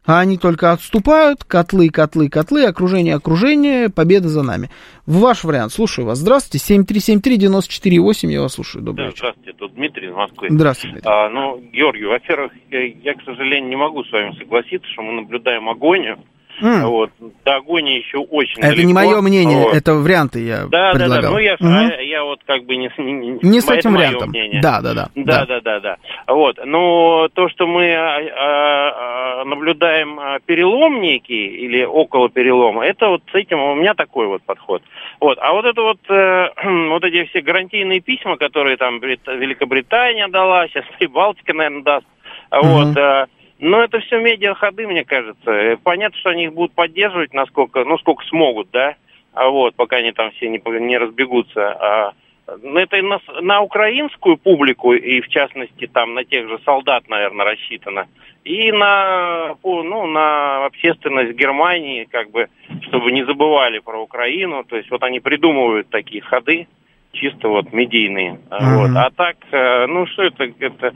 а 0.06 0.20
они 0.20 0.38
только 0.38 0.72
отступают, 0.72 1.44
котлы, 1.44 1.90
котлы, 1.90 2.28
котлы, 2.28 2.64
окружение, 2.64 3.14
окружение, 3.14 3.90
победа 3.90 4.28
за 4.28 4.42
нами. 4.42 4.70
Ваш 5.06 5.44
вариант, 5.44 5.72
слушаю 5.72 6.06
вас. 6.06 6.18
Здравствуйте, 6.18 6.74
7373-94-8, 6.74 8.28
я 8.28 8.40
вас 8.40 8.54
слушаю, 8.54 8.82
добрый 8.82 9.06
да, 9.06 9.10
вечер. 9.10 9.18
Здравствуйте, 9.18 9.52
тут 9.58 9.74
Дмитрий 9.74 10.08
из 10.08 10.14
Москвы. 10.14 10.48
Здравствуйте, 10.50 11.00
А, 11.04 11.28
ну, 11.28 11.60
Георгий, 11.72 12.06
во-первых, 12.06 12.52
я, 12.70 12.84
я, 12.86 13.14
к 13.14 13.22
сожалению, 13.24 13.68
не 13.68 13.76
могу 13.76 14.04
с 14.04 14.12
вами 14.12 14.34
согласиться, 14.38 14.88
что 14.92 15.02
мы 15.02 15.12
наблюдаем 15.20 15.68
агонию. 15.68 16.18
Mm. 16.60 16.86
Вот. 16.86 17.10
До 17.44 17.56
агонии 17.56 17.98
еще 17.98 18.18
очень 18.18 18.58
Это 18.60 18.70
далеко. 18.70 18.86
не 18.86 18.94
мое 18.94 19.20
мнение, 19.20 19.64
Вот. 19.64 19.74
это 19.74 19.94
варианты 19.94 20.40
я 20.44 20.66
Да, 20.66 20.92
да, 20.92 20.98
предлагал. 20.98 21.22
да. 21.22 21.30
Ну, 21.30 21.38
я, 21.38 21.56
Мгм. 21.58 21.74
а, 21.74 22.02
я 22.02 22.24
вот 22.24 22.40
как 22.46 22.64
бы 22.64 22.76
не... 22.76 22.90
Не, 22.98 23.38
Не 23.42 23.60
с 23.60 23.68
этим 23.68 23.94
вариантом. 23.94 24.30
мнение. 24.30 24.60
Да, 24.60 24.80
да, 24.80 24.94
да. 24.94 25.08
Да, 25.14 25.46
да, 25.46 25.60
да, 25.60 25.80
да. 25.80 25.96
Вот. 26.26 26.58
Но 26.64 27.28
то, 27.34 27.48
что 27.48 27.66
мы 27.66 27.92
а, 27.94 28.18
а, 28.18 29.40
а, 29.40 29.44
наблюдаем 29.44 30.18
а, 30.20 30.38
перелом 30.44 31.00
некий 31.00 31.46
или 31.46 31.84
около 31.84 32.28
перелома, 32.28 32.84
это 32.84 33.08
вот 33.08 33.22
с 33.32 33.34
этим 33.34 33.60
у 33.60 33.74
меня 33.74 33.94
такой 33.94 34.26
вот 34.26 34.42
подход. 34.42 34.82
Вот. 35.20 35.38
А 35.40 35.52
вот 35.52 35.64
это 35.64 35.82
вот, 35.82 35.98
э, 36.08 36.48
вот 36.90 37.04
эти 37.04 37.24
все 37.30 37.40
гарантийные 37.40 38.00
письма, 38.00 38.36
которые 38.36 38.76
там 38.76 39.00
Брит... 39.00 39.20
Великобритания 39.26 40.28
дала, 40.28 40.66
сейчас 40.68 40.84
и 41.00 41.06
Балтика, 41.06 41.52
наверное, 41.54 41.82
даст, 41.82 42.06
mm-hmm. 42.50 42.60
вот, 42.62 43.28
но 43.60 43.82
это 43.82 44.00
все 44.00 44.18
медиаходы, 44.20 44.86
мне 44.86 45.04
кажется. 45.04 45.50
Э, 45.50 45.76
понятно, 45.76 46.18
что 46.18 46.30
они 46.30 46.44
их 46.44 46.54
будут 46.54 46.72
поддерживать, 46.72 47.34
насколько, 47.34 47.84
ну, 47.84 47.98
сколько 47.98 48.24
смогут, 48.24 48.70
да, 48.72 48.96
а 49.32 49.48
вот, 49.48 49.74
пока 49.76 49.96
они 49.96 50.12
там 50.12 50.30
все 50.32 50.48
не, 50.48 50.60
не 50.80 50.98
разбегутся. 50.98 51.72
А, 51.72 52.12
это 52.46 53.02
на, 53.02 53.20
на 53.40 53.60
украинскую 53.60 54.36
публику 54.38 54.92
и 54.92 55.20
в 55.20 55.28
частности 55.28 55.86
там 55.86 56.14
на 56.14 56.24
тех 56.24 56.48
же 56.48 56.58
солдат, 56.64 57.08
наверное, 57.08 57.46
рассчитано, 57.46 58.08
и 58.44 58.72
на, 58.72 59.56
ну, 59.62 60.06
на 60.06 60.64
общественность 60.66 61.36
Германии, 61.36 62.08
как 62.10 62.30
бы, 62.30 62.48
чтобы 62.88 63.12
не 63.12 63.24
забывали 63.24 63.78
про 63.78 64.02
Украину. 64.02 64.64
То 64.64 64.76
есть 64.76 64.90
вот 64.90 65.02
они 65.02 65.20
придумывают 65.20 65.90
такие 65.90 66.22
ходы, 66.22 66.66
чисто 67.12 67.48
вот 67.48 67.72
медийные. 67.72 68.40
Mm-hmm. 68.50 68.76
Вот. 68.76 68.90
А 68.96 69.10
так, 69.10 69.36
э, 69.50 69.86
ну 69.86 70.06
что 70.06 70.22
это, 70.22 70.44
это 70.58 70.92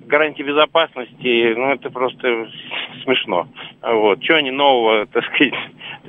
гарантия 0.00 0.42
безопасности, 0.42 1.54
ну 1.54 1.72
это 1.72 1.90
просто 1.90 2.48
смешно. 3.04 3.48
Вот. 3.82 4.22
Что 4.24 4.36
они 4.36 4.50
нового, 4.50 5.06
так 5.12 5.24
сказать, 5.24 5.54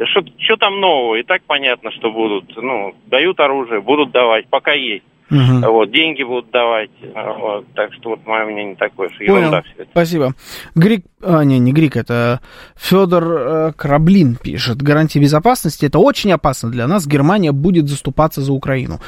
что, 0.06 0.23
что 0.38 0.57
там 0.57 0.80
нового? 0.80 1.15
И 1.15 1.23
так 1.23 1.41
понятно, 1.44 1.91
что 1.91 2.11
будут, 2.11 2.56
ну, 2.56 2.94
дают 3.07 3.40
оружие, 3.40 3.81
будут 3.81 4.11
давать, 4.11 4.48
пока 4.49 4.73
есть. 4.73 5.06
Угу. 5.31 5.72
Вот, 5.72 5.91
деньги 5.91 6.23
будут 6.23 6.49
давать. 6.51 6.89
Вот, 7.01 7.65
так 7.76 7.93
что 7.93 8.10
вот 8.11 8.26
мое 8.26 8.45
мнение 8.45 8.76
такое, 8.76 9.10
что 9.10 9.23
ерунда 9.23 9.61
все 9.61 9.84
это. 9.84 9.91
Спасибо. 9.91 10.34
Грик, 10.76 11.06
а, 11.22 11.43
не, 11.43 11.60
не 11.60 11.72
Грик, 11.72 11.95
это 11.95 12.41
Федор 12.76 13.23
э, 13.23 13.73
Краблин 13.73 14.35
пишет. 14.35 14.81
Гарантия 14.81 15.19
безопасности 15.19 15.85
это 15.85 15.99
очень 15.99 16.31
опасно 16.31 16.72
для 16.72 16.88
нас. 16.88 17.06
Германия 17.06 17.51
будет 17.51 17.88
заступаться 17.88 18.41
за 18.41 18.53
Украину. 18.53 18.99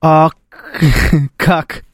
А 0.00 0.30
как? 1.36 1.84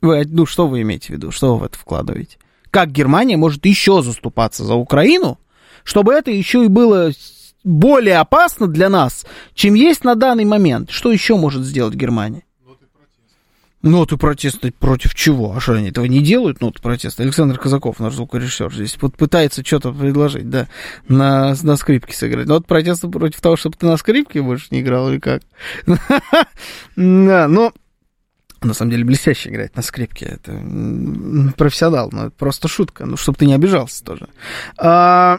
Вы, 0.00 0.24
ну, 0.26 0.46
что 0.46 0.68
вы 0.68 0.82
имеете 0.82 1.08
в 1.08 1.10
виду? 1.10 1.32
Что 1.32 1.54
вы 1.54 1.60
в 1.60 1.64
это 1.64 1.78
вкладываете? 1.78 2.38
Как 2.70 2.92
Германия 2.92 3.36
может 3.36 3.66
еще 3.66 4.02
заступаться 4.02 4.62
за 4.62 4.74
Украину, 4.74 5.38
чтобы 5.82 6.12
это 6.12 6.30
еще 6.30 6.64
и 6.64 6.68
было 6.68 7.10
более 7.64 8.18
опасно 8.18 8.66
для 8.66 8.88
нас, 8.88 9.26
чем 9.54 9.74
есть 9.74 10.04
на 10.04 10.14
данный 10.14 10.44
момент? 10.44 10.90
Что 10.90 11.10
еще 11.10 11.36
может 11.36 11.64
сделать 11.64 11.94
Германия? 11.94 12.42
Ноты 13.82 14.16
протеста 14.16 14.72
против 14.72 15.14
чего? 15.14 15.54
А 15.54 15.60
что, 15.60 15.74
они 15.74 15.90
этого 15.90 16.04
не 16.06 16.20
делают, 16.20 16.60
ноты 16.60 16.82
протеста? 16.82 17.22
Александр 17.22 17.58
Казаков, 17.58 18.00
наш 18.00 18.14
звукорежиссер, 18.14 18.74
здесь 18.74 18.98
вот 19.00 19.16
пытается 19.16 19.64
что-то 19.64 19.92
предложить, 19.92 20.50
да, 20.50 20.66
на, 21.06 21.54
на 21.62 21.76
скрипке 21.76 22.12
сыграть. 22.12 22.48
Нот 22.48 22.66
протеста 22.66 23.08
против 23.08 23.40
того, 23.40 23.56
чтобы 23.56 23.76
ты 23.76 23.86
на 23.86 23.96
скрипке 23.96 24.42
больше 24.42 24.66
не 24.70 24.80
играл 24.80 25.10
или 25.10 25.20
как? 25.20 25.42
Да, 26.96 27.46
но 27.46 27.72
на 28.62 28.74
самом 28.74 28.90
деле 28.90 29.04
блестяще 29.04 29.50
играть 29.50 29.76
на 29.76 29.82
скрипке. 29.82 30.26
Это 30.26 30.52
профессионал, 31.56 32.08
но 32.10 32.26
это 32.26 32.30
просто 32.32 32.66
шутка. 32.66 33.06
Ну, 33.06 33.16
чтобы 33.16 33.38
ты 33.38 33.46
не 33.46 33.54
обижался 33.54 34.04
тоже. 34.04 34.28
А, 34.76 35.38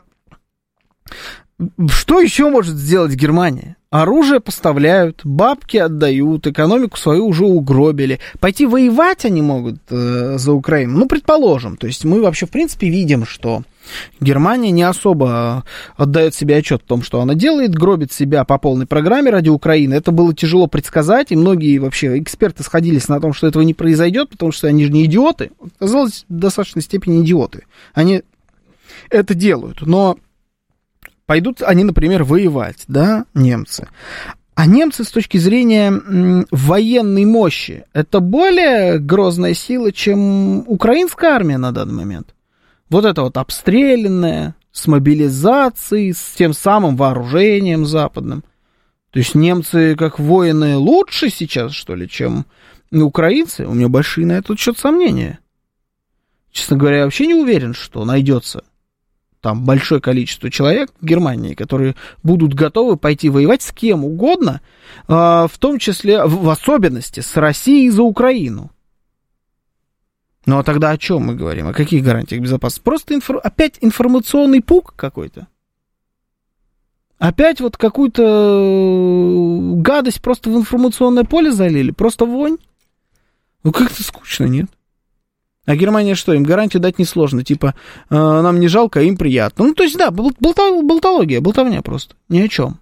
что 1.89 2.21
еще 2.21 2.49
может 2.49 2.75
сделать 2.75 3.13
Германия? 3.15 3.75
Оружие 3.91 4.39
поставляют, 4.39 5.21
бабки 5.23 5.77
отдают, 5.77 6.45
экономику 6.45 6.95
свою 6.95 7.25
уже 7.25 7.45
угробили. 7.45 8.19
Пойти 8.39 8.67
воевать 8.67 9.25
они 9.25 9.41
могут 9.41 9.77
э, 9.89 10.35
за 10.37 10.53
Украину. 10.53 10.99
Ну, 10.99 11.07
предположим. 11.07 11.75
То 11.75 11.87
есть 11.87 12.05
мы 12.05 12.21
вообще, 12.21 12.45
в 12.45 12.51
принципе, 12.51 12.87
видим, 12.87 13.25
что 13.25 13.63
Германия 14.19 14.69
не 14.69 14.83
особо 14.83 15.63
отдает 15.97 16.35
себе 16.35 16.57
отчет 16.57 16.83
в 16.83 16.85
том, 16.85 17.01
что 17.01 17.19
она 17.19 17.33
делает, 17.33 17.73
гробит 17.73 18.13
себя 18.13 18.43
по 18.43 18.59
полной 18.59 18.85
программе 18.85 19.31
ради 19.31 19.49
Украины. 19.49 19.95
Это 19.95 20.11
было 20.11 20.35
тяжело 20.35 20.67
предсказать, 20.67 21.31
и 21.31 21.35
многие 21.35 21.79
вообще 21.79 22.19
эксперты 22.19 22.61
сходились 22.61 23.07
на 23.07 23.19
том, 23.19 23.33
что 23.33 23.47
этого 23.47 23.63
не 23.63 23.73
произойдет, 23.73 24.29
потому 24.29 24.51
что 24.51 24.67
они 24.67 24.85
же 24.85 24.91
не 24.91 25.05
идиоты. 25.05 25.49
Оказалось, 25.79 26.25
в 26.29 26.37
достаточной 26.37 26.83
степени 26.83 27.23
идиоты. 27.23 27.63
Они 27.95 28.21
это 29.09 29.33
делают. 29.33 29.81
Но 29.81 30.19
пойдут 31.29 31.61
они, 31.61 31.83
например, 31.83 32.23
воевать, 32.23 32.85
да, 32.87 33.25
немцы. 33.35 33.87
А 34.55 34.65
немцы 34.65 35.03
с 35.03 35.11
точки 35.11 35.37
зрения 35.37 35.93
военной 36.49 37.25
мощи, 37.25 37.85
это 37.93 38.19
более 38.19 38.97
грозная 38.97 39.53
сила, 39.53 39.91
чем 39.91 40.67
украинская 40.67 41.35
армия 41.35 41.59
на 41.59 41.71
данный 41.71 41.93
момент. 41.93 42.33
Вот 42.89 43.05
это 43.05 43.21
вот 43.21 43.37
обстрелянная, 43.37 44.55
с 44.71 44.87
мобилизацией, 44.87 46.15
с 46.15 46.33
тем 46.35 46.53
самым 46.53 46.97
вооружением 46.97 47.85
западным. 47.85 48.43
То 49.11 49.19
есть 49.19 49.35
немцы 49.35 49.95
как 49.95 50.17
воины 50.17 50.77
лучше 50.77 51.29
сейчас, 51.29 51.73
что 51.73 51.93
ли, 51.93 52.09
чем 52.09 52.47
украинцы? 52.91 53.67
У 53.67 53.75
меня 53.75 53.87
большие 53.87 54.25
на 54.25 54.31
этот 54.31 54.59
счет 54.59 54.79
сомнения. 54.79 55.37
Честно 56.51 56.75
говоря, 56.75 56.97
я 56.97 57.03
вообще 57.03 57.27
не 57.27 57.35
уверен, 57.35 57.75
что 57.75 58.03
найдется 58.03 58.63
там 59.41 59.63
большое 59.63 60.01
количество 60.01 60.49
человек 60.49 60.91
в 60.99 61.05
Германии, 61.05 61.53
которые 61.53 61.95
будут 62.23 62.53
готовы 62.53 62.97
пойти 62.97 63.29
воевать 63.29 63.61
с 63.61 63.71
кем 63.71 64.03
угодно, 64.03 64.61
а, 65.07 65.47
в 65.47 65.57
том 65.57 65.79
числе, 65.79 66.25
в 66.25 66.49
особенности, 66.49 67.21
с 67.21 67.35
Россией 67.37 67.89
за 67.89 68.03
Украину. 68.03 68.71
Ну 70.45 70.57
а 70.57 70.63
тогда 70.63 70.91
о 70.91 70.97
чем 70.97 71.27
мы 71.27 71.35
говорим? 71.35 71.67
О 71.67 71.73
каких 71.73 72.03
гарантиях 72.03 72.41
безопасности? 72.41 72.83
Просто 72.83 73.13
инфор... 73.13 73.39
опять 73.43 73.77
информационный 73.81 74.61
пук 74.61 74.93
какой-то. 74.95 75.47
Опять 77.17 77.59
вот 77.59 77.75
какую-то 77.77 78.23
э, 78.23 79.81
гадость 79.81 80.21
просто 80.21 80.49
в 80.49 80.55
информационное 80.55 81.25
поле 81.25 81.51
залили? 81.51 81.91
Просто 81.91 82.25
вонь? 82.25 82.57
Ну 83.63 83.71
как-то 83.73 84.01
скучно, 84.03 84.45
нет? 84.45 84.67
А 85.69 85.75
Германия 85.75 86.15
что, 86.15 86.33
им 86.33 86.41
гарантию 86.41 86.81
дать 86.81 86.97
несложно, 86.97 87.43
типа, 87.43 87.75
э, 88.09 88.15
нам 88.15 88.59
не 88.59 88.67
жалко, 88.67 89.01
а 89.01 89.03
им 89.03 89.15
приятно. 89.15 89.65
Ну, 89.65 89.75
то 89.75 89.83
есть, 89.83 89.95
да, 89.99 90.09
болта, 90.09 90.81
болтология, 90.81 91.41
болтовня 91.41 91.83
просто, 91.83 92.15
ни 92.27 92.41
о 92.41 92.47
чем. 92.47 92.79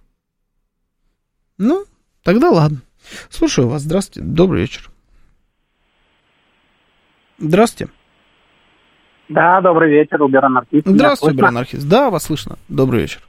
Ну, 1.58 1.84
тогда 2.24 2.48
ладно. 2.48 2.78
Слушаю 3.28 3.68
вас, 3.68 3.82
здравствуйте, 3.82 4.26
добрый 4.26 4.62
вечер. 4.62 4.88
Здравствуйте. 7.36 7.92
Да, 9.28 9.60
добрый 9.60 9.90
вечер, 9.90 10.22
убер-анархист. 10.22 10.86
Здравствуйте, 10.86 11.36
убер-анархист. 11.36 11.86
Да, 11.86 12.08
вас 12.08 12.22
слышно. 12.22 12.56
Добрый 12.68 13.02
вечер. 13.02 13.20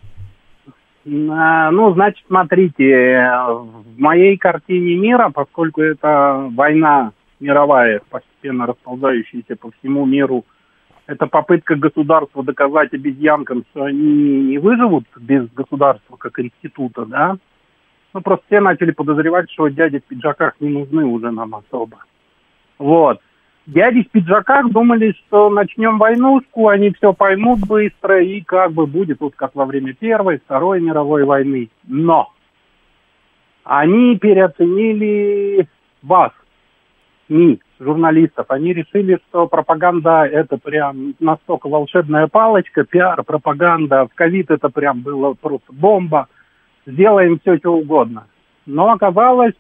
А, 1.06 1.70
ну, 1.72 1.94
значит, 1.94 2.24
смотрите, 2.28 3.30
в 3.46 4.00
моей 4.00 4.38
картине 4.38 4.96
мира, 4.96 5.32
поскольку 5.34 5.82
это 5.82 6.50
война 6.56 7.12
мировая, 7.42 8.00
постепенно 8.40 8.66
расползающаяся 8.66 9.56
по 9.56 9.72
всему 9.72 10.06
миру, 10.06 10.46
это 11.08 11.28
попытка 11.28 11.76
государства 11.76 12.44
доказать 12.44 12.94
обезьянкам, 12.94 13.66
что 13.72 13.84
они 13.84 14.42
не 14.42 14.58
выживут 14.58 15.06
без 15.20 15.50
государства 15.52 16.18
как 16.18 16.40
института, 16.40 17.06
да? 17.06 17.38
Ну, 18.14 18.22
просто 18.22 18.46
все 18.48 18.60
начали 18.60 18.92
подозревать, 18.92 19.52
что 19.52 19.68
дяди 19.68 20.00
в 20.00 20.04
пиджаках 20.04 20.54
не 20.60 20.70
нужны 20.70 21.06
уже 21.06 21.32
нам 21.32 21.56
особо. 21.56 21.98
Вот. 22.78 23.20
Дяди 23.66 24.04
в 24.04 24.10
пиджаках 24.10 24.72
думали, 24.72 25.14
что 25.14 25.50
начнем 25.50 26.00
войнушку, 26.00 26.70
они 26.70 26.92
все 26.92 27.14
поймут 27.14 27.60
быстро, 27.68 28.22
и 28.24 28.42
как 28.42 28.72
бы 28.72 28.88
будет 28.88 29.20
вот 29.20 29.36
как 29.36 29.54
во 29.54 29.66
время 29.66 29.94
Первой, 29.94 30.40
Второй 30.40 30.82
мировой 30.82 31.24
войны. 31.24 31.70
Но 31.88 32.32
они 33.64 34.18
переоценили 34.18 35.68
вас, 36.02 36.32
СМИ, 37.30 37.62
журналистов, 37.80 38.48
они 38.50 38.74
решили, 38.74 39.20
что 39.30 39.48
пропаганда 39.48 40.26
это 40.26 40.58
прям 40.58 41.14
настолько 41.20 41.70
волшебная 41.70 42.28
палочка, 42.28 42.84
пиар, 42.84 43.24
пропаганда, 43.24 44.08
в 44.08 44.16
ковид 44.16 44.52
это 44.52 44.70
прям 44.70 45.02
было 45.02 45.34
просто 45.34 45.72
бомба, 45.72 46.28
сделаем 46.86 47.40
все, 47.40 47.58
что 47.58 47.74
угодно. 47.74 48.26
Но 48.66 48.92
оказалось, 48.92 49.54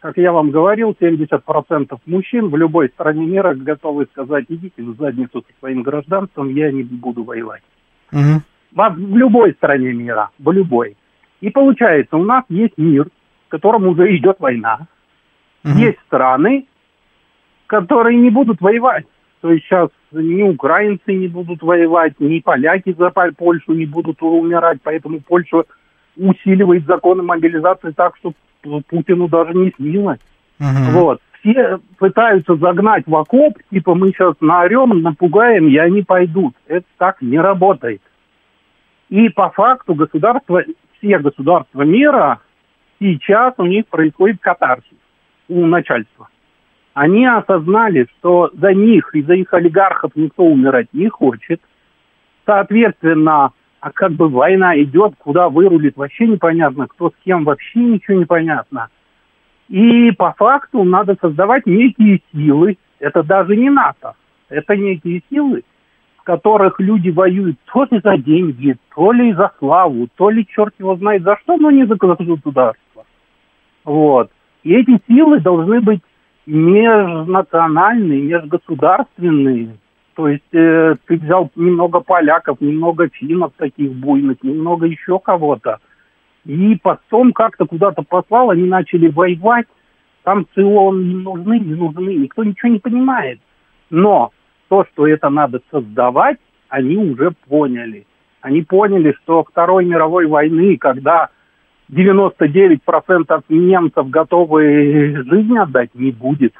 как 0.00 0.18
я 0.18 0.32
вам 0.32 0.50
говорил, 0.50 0.94
70% 1.00 1.98
мужчин 2.06 2.48
в 2.48 2.56
любой 2.56 2.90
стране 2.90 3.26
мира 3.26 3.54
готовы 3.54 4.06
сказать, 4.12 4.44
идите 4.48 4.82
в 4.82 4.96
задницу 4.96 5.42
со 5.42 5.58
своим 5.58 5.82
гражданством, 5.82 6.54
я 6.54 6.70
не 6.70 6.82
буду 6.82 7.24
воевать. 7.24 7.62
Угу. 8.12 8.42
В 8.72 9.16
любой 9.16 9.52
стране 9.52 9.92
мира, 9.92 10.30
в 10.38 10.50
любой. 10.52 10.96
И 11.40 11.50
получается, 11.50 12.16
у 12.16 12.24
нас 12.24 12.44
есть 12.48 12.76
мир, 12.76 13.08
в 13.46 13.50
котором 13.50 13.86
уже 13.86 14.14
идет 14.16 14.36
война, 14.40 14.86
угу. 15.64 15.78
есть 15.78 15.98
страны, 16.06 16.66
которые 17.66 18.18
не 18.18 18.30
будут 18.30 18.60
воевать. 18.60 19.04
То 19.40 19.52
есть 19.52 19.64
сейчас 19.66 19.90
ни 20.12 20.42
украинцы 20.42 21.12
не 21.12 21.28
будут 21.28 21.62
воевать, 21.62 22.18
ни 22.18 22.40
поляки 22.40 22.94
за 22.98 23.10
Польшу 23.10 23.74
не 23.74 23.84
будут 23.84 24.22
умирать, 24.22 24.78
поэтому 24.82 25.20
Польша 25.20 25.64
усиливает 26.16 26.86
законы 26.86 27.22
мобилизации 27.22 27.90
так, 27.90 28.16
что 28.16 28.32
Путину 28.88 29.28
даже 29.28 29.52
не 29.52 29.72
снилось. 29.76 30.20
Uh-huh. 30.58 30.92
Вот. 30.92 31.20
все 31.40 31.78
пытаются 31.98 32.56
загнать 32.56 33.04
в 33.06 33.14
окоп, 33.14 33.58
типа 33.70 33.94
мы 33.94 34.12
сейчас 34.12 34.34
наорем, 34.40 35.02
напугаем, 35.02 35.68
и 35.68 35.76
они 35.76 36.02
пойдут. 36.02 36.54
Это 36.66 36.86
так 36.96 37.20
не 37.20 37.38
работает. 37.38 38.00
И 39.10 39.28
по 39.28 39.50
факту 39.50 39.94
государства, 39.94 40.62
все 40.96 41.18
государства 41.18 41.82
мира, 41.82 42.40
сейчас 42.98 43.54
у 43.58 43.66
них 43.66 43.86
происходит 43.88 44.40
катарсис 44.40 44.96
у 45.48 45.66
начальства. 45.66 46.28
Они 46.94 47.26
осознали, 47.26 48.06
что 48.18 48.50
за 48.54 48.72
них 48.72 49.14
и 49.14 49.22
за 49.22 49.34
их 49.34 49.52
олигархов 49.52 50.12
никто 50.14 50.44
умирать 50.44 50.86
не 50.92 51.08
хочет. 51.08 51.60
Соответственно, 52.46 53.50
а 53.80 53.90
как 53.90 54.12
бы 54.12 54.28
война 54.28 54.80
идет, 54.80 55.14
куда 55.18 55.48
вырулит, 55.48 55.96
вообще 55.96 56.26
непонятно, 56.26 56.86
кто 56.86 57.10
с 57.10 57.12
кем, 57.24 57.44
вообще 57.44 57.80
ничего 57.80 58.18
не 58.18 58.24
понятно. 58.24 58.88
И 59.68 60.12
по 60.12 60.32
факту 60.32 60.84
надо 60.84 61.16
создавать 61.20 61.66
некие 61.66 62.22
силы, 62.32 62.78
это 63.00 63.24
даже 63.24 63.56
не 63.56 63.70
НАТО, 63.70 64.14
это 64.48 64.76
некие 64.76 65.22
силы, 65.28 65.64
в 66.18 66.22
которых 66.22 66.78
люди 66.78 67.10
воюют 67.10 67.58
то 67.72 67.86
ли 67.90 68.00
за 68.04 68.18
деньги, 68.18 68.76
то 68.94 69.10
ли 69.10 69.32
за 69.32 69.50
славу, 69.58 70.06
то 70.16 70.30
ли 70.30 70.46
черт 70.46 70.74
его 70.78 70.94
знает 70.96 71.22
за 71.24 71.36
что, 71.42 71.56
но 71.56 71.70
не 71.72 71.86
за 71.86 71.96
государство. 71.96 73.04
Вот. 73.84 74.30
И 74.62 74.72
эти 74.72 75.00
силы 75.08 75.40
должны 75.40 75.80
быть 75.80 76.00
межнациональные, 76.46 78.22
межгосударственные. 78.22 79.76
То 80.14 80.28
есть 80.28 80.42
э, 80.52 80.94
ты 81.06 81.16
взял 81.16 81.50
немного 81.56 82.00
поляков, 82.00 82.60
немного 82.60 83.08
финнов 83.08 83.52
таких 83.56 83.92
буйных, 83.92 84.42
немного 84.42 84.86
еще 84.86 85.18
кого-то. 85.18 85.78
И 86.44 86.78
потом 86.82 87.32
как-то 87.32 87.66
куда-то 87.66 88.02
послал, 88.02 88.50
они 88.50 88.64
начали 88.64 89.08
воевать. 89.08 89.66
Там 90.22 90.46
ЦИОН 90.54 91.08
не 91.08 91.14
нужны, 91.16 91.58
не 91.58 91.74
нужны, 91.74 92.14
никто 92.14 92.44
ничего 92.44 92.72
не 92.72 92.78
понимает. 92.78 93.40
Но 93.90 94.30
то, 94.68 94.84
что 94.92 95.06
это 95.06 95.30
надо 95.30 95.60
создавать, 95.70 96.38
они 96.68 96.96
уже 96.96 97.32
поняли. 97.48 98.06
Они 98.40 98.62
поняли, 98.62 99.14
что 99.22 99.44
Второй 99.44 99.84
мировой 99.84 100.26
войны, 100.26 100.76
когда 100.76 101.30
99% 101.90 103.44
немцев 103.48 104.10
готовы 104.10 105.22
жизнь 105.28 105.58
отдать, 105.58 105.90
не 105.94 106.12
будет. 106.12 106.54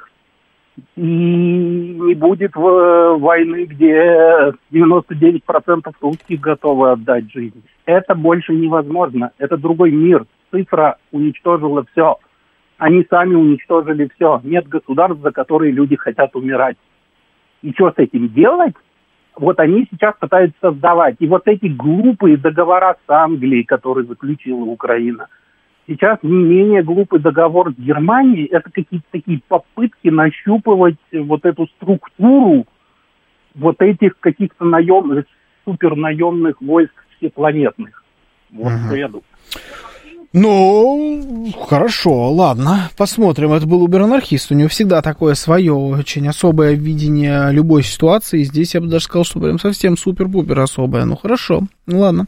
И 0.95 1.01
не 1.01 2.15
будет 2.15 2.55
войны, 2.55 3.65
где 3.65 4.53
99% 4.71 5.93
русских 6.01 6.39
готовы 6.41 6.91
отдать 6.91 7.31
жизнь. 7.31 7.63
Это 7.85 8.13
больше 8.13 8.53
невозможно. 8.53 9.31
Это 9.37 9.57
другой 9.57 9.91
мир. 9.91 10.25
Цифра 10.51 10.97
уничтожила 11.11 11.85
все. 11.91 12.17
Они 12.77 13.05
сами 13.09 13.35
уничтожили 13.35 14.09
все. 14.15 14.41
Нет 14.43 14.67
государств, 14.67 15.21
за 15.21 15.31
которые 15.31 15.71
люди 15.71 15.95
хотят 15.95 16.35
умирать. 16.35 16.77
И 17.61 17.71
что 17.71 17.91
с 17.91 17.97
этим 17.97 18.29
делать? 18.29 18.75
Вот 19.37 19.59
они 19.59 19.87
сейчас 19.91 20.15
пытаются 20.19 20.57
создавать. 20.61 21.15
И 21.19 21.27
вот 21.27 21.47
эти 21.47 21.67
глупые 21.67 22.37
договора 22.37 22.97
с 23.05 23.09
Англией, 23.09 23.63
которые 23.63 24.05
заключила 24.05 24.63
Украина, 24.63 25.27
сейчас 25.87 26.19
не 26.23 26.43
менее 26.43 26.83
глупый 26.83 27.19
договор 27.19 27.71
с 27.73 27.77
Германией, 27.77 28.45
это 28.45 28.69
какие-то 28.71 29.05
такие 29.11 29.41
попытки 29.47 30.09
нащупывать 30.09 30.97
вот 31.11 31.45
эту 31.45 31.67
структуру 31.67 32.65
вот 33.55 33.81
этих 33.81 34.19
каких-то 34.19 34.65
наемных, 34.65 35.25
супернаемных 35.63 36.61
войск 36.61 36.93
всепланетных. 37.17 38.03
Вот 38.51 38.71
угу. 38.71 38.79
что 38.87 38.95
я 38.95 39.07
думаю. 39.07 39.23
Ну, 40.33 41.47
хорошо, 41.67 42.31
ладно, 42.31 42.89
посмотрим. 42.97 43.53
Это 43.53 43.67
был 43.67 43.83
убер-анархист. 43.83 44.51
У 44.51 44.55
него 44.55 44.69
всегда 44.69 45.01
такое 45.01 45.33
свое, 45.35 45.73
очень 45.73 46.27
особое 46.27 46.73
видение 46.73 47.51
любой 47.51 47.83
ситуации. 47.83 48.43
Здесь 48.43 48.75
я 48.75 48.81
бы 48.81 48.87
даже 48.87 49.05
сказал, 49.05 49.23
что 49.23 49.39
прям 49.39 49.59
совсем 49.59 49.97
супер-пупер 49.97 50.59
особое. 50.59 51.05
Ну, 51.05 51.15
хорошо, 51.15 51.61
ну, 51.87 51.99
ладно. 51.99 52.25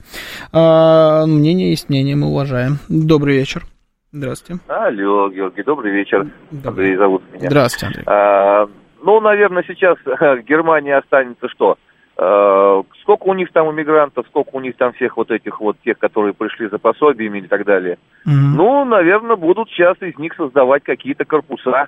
А, 0.52 1.26
мнение 1.26 1.72
есть 1.72 1.90
мнение, 1.90 2.16
мы 2.16 2.28
уважаем. 2.28 2.78
Добрый 2.90 3.38
вечер. 3.38 3.66
Здравствуйте. 4.12 4.62
Алло, 4.68 5.30
Георгий, 5.30 5.64
добрый 5.64 5.92
вечер. 5.92 6.28
Добрый. 6.52 6.70
Андрей 6.70 6.96
зовут 6.96 7.24
меня. 7.34 7.50
Здравствуйте, 7.50 7.88
Андрей. 7.88 8.04
А, 8.08 8.68
ну, 9.04 9.20
наверное, 9.20 9.64
сейчас 9.68 9.98
Германия 10.48 10.98
останется 10.98 11.48
что? 11.50 11.78
Э, 12.20 12.82
сколько 13.04 13.24
у 13.26 13.34
них 13.36 13.52
там 13.52 13.70
иммигрантов, 13.70 14.26
сколько 14.28 14.56
у 14.56 14.60
них 14.60 14.76
там 14.76 14.92
всех 14.94 15.18
вот 15.18 15.30
этих 15.30 15.60
вот 15.60 15.78
тех, 15.82 16.00
которые 16.00 16.34
пришли 16.34 16.68
за 16.68 16.80
пособиями 16.80 17.40
и 17.40 17.48
так 17.48 17.64
далее. 17.64 18.00
Mm-hmm. 18.26 18.56
Ну, 18.56 18.86
наверное, 18.86 19.36
будут 19.36 19.70
сейчас 19.70 20.02
из 20.02 20.18
них 20.18 20.34
создавать 20.36 20.84
какие-то 20.84 21.26
корпуса. 21.26 21.88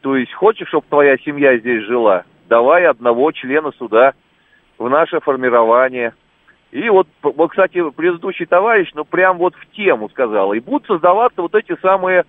То 0.00 0.16
есть, 0.16 0.32
хочешь, 0.32 0.68
чтобы 0.68 0.86
твоя 0.88 1.16
семья 1.18 1.58
здесь 1.58 1.82
жила, 1.84 2.22
давай 2.48 2.86
одного 2.86 3.32
члена 3.32 3.72
суда 3.72 4.12
в 4.78 4.88
наше 4.88 5.18
формирование. 5.18 6.12
И 6.70 6.88
вот, 6.88 7.08
вот, 7.22 7.50
кстати, 7.50 7.82
предыдущий 7.90 8.46
товарищ, 8.46 8.90
ну, 8.94 9.04
прям 9.04 9.38
вот 9.38 9.54
в 9.56 9.66
тему 9.74 10.08
сказал. 10.08 10.52
И 10.52 10.60
будут 10.60 10.86
создаваться 10.86 11.42
вот 11.42 11.54
эти 11.54 11.76
самые 11.80 12.24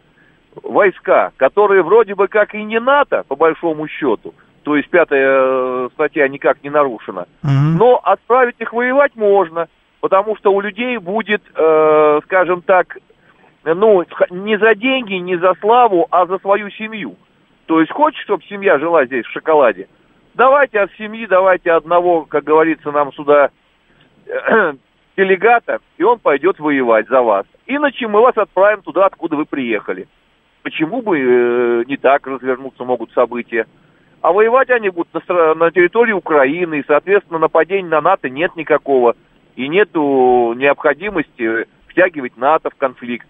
войска, 0.64 1.32
которые 1.38 1.84
вроде 1.84 2.16
бы 2.16 2.28
как 2.28 2.56
и 2.56 2.64
не 2.64 2.80
НАТО, 2.80 3.24
по 3.28 3.36
большому 3.36 3.88
счету, 3.88 4.34
то 4.66 4.76
есть 4.76 4.90
пятая 4.90 5.28
э, 5.30 5.90
статья 5.94 6.28
никак 6.28 6.64
не 6.64 6.72
нарушена. 6.72 7.28
Угу. 7.44 7.78
Но 7.78 8.02
отправить 8.04 8.56
их 8.58 8.74
воевать 8.74 9.16
можно, 9.16 9.68
потому 10.02 10.36
что 10.38 10.52
у 10.52 10.60
людей 10.60 10.98
будет, 10.98 11.44
э, 11.56 12.20
скажем 12.24 12.64
так, 12.64 12.98
ну, 13.64 14.04
не 14.32 14.58
за 14.58 14.74
деньги, 14.74 15.14
не 15.14 15.38
за 15.38 15.54
славу, 15.62 16.08
а 16.10 16.26
за 16.26 16.40
свою 16.40 16.72
семью. 16.72 17.16
То 17.68 17.80
есть 17.80 17.92
хочешь, 17.92 18.24
чтобы 18.24 18.44
семья 18.46 18.80
жила 18.80 19.06
здесь 19.06 19.26
в 19.26 19.32
шоколаде? 19.32 19.88
Давайте 20.34 20.80
от 20.80 20.92
семьи, 20.94 21.28
давайте 21.28 21.72
одного, 21.72 22.26
как 22.26 22.44
говорится, 22.44 22.92
нам 22.92 23.14
сюда 23.14 23.52
э, 24.26 24.74
делегата, 25.18 25.78
и 26.00 26.04
он 26.04 26.18
пойдет 26.18 26.60
воевать 26.60 27.08
за 27.08 27.22
вас. 27.22 27.46
Иначе 27.68 28.08
мы 28.08 28.20
вас 28.20 28.36
отправим 28.36 28.82
туда, 28.82 29.06
откуда 29.06 29.36
вы 29.36 29.46
приехали. 29.46 30.08
Почему 30.64 31.04
бы 31.04 31.20
э, 31.20 31.84
не 31.86 31.98
так 31.98 32.26
развернуться 32.26 32.84
могут 32.84 33.12
события? 33.12 33.68
А 34.26 34.32
воевать 34.32 34.72
они 34.72 34.90
будут 34.90 35.14
на, 35.14 35.54
на 35.54 35.70
территории 35.70 36.12
Украины, 36.12 36.80
и, 36.80 36.84
соответственно, 36.88 37.38
нападения 37.38 37.88
на 37.88 38.02
НАТО 38.02 38.28
нет 38.28 38.56
никакого. 38.56 39.16
И 39.56 39.68
нет 39.68 39.94
необходимости 39.94 41.68
втягивать 41.88 42.36
НАТО 42.36 42.72
в 42.72 42.76
конфликт. 42.76 43.28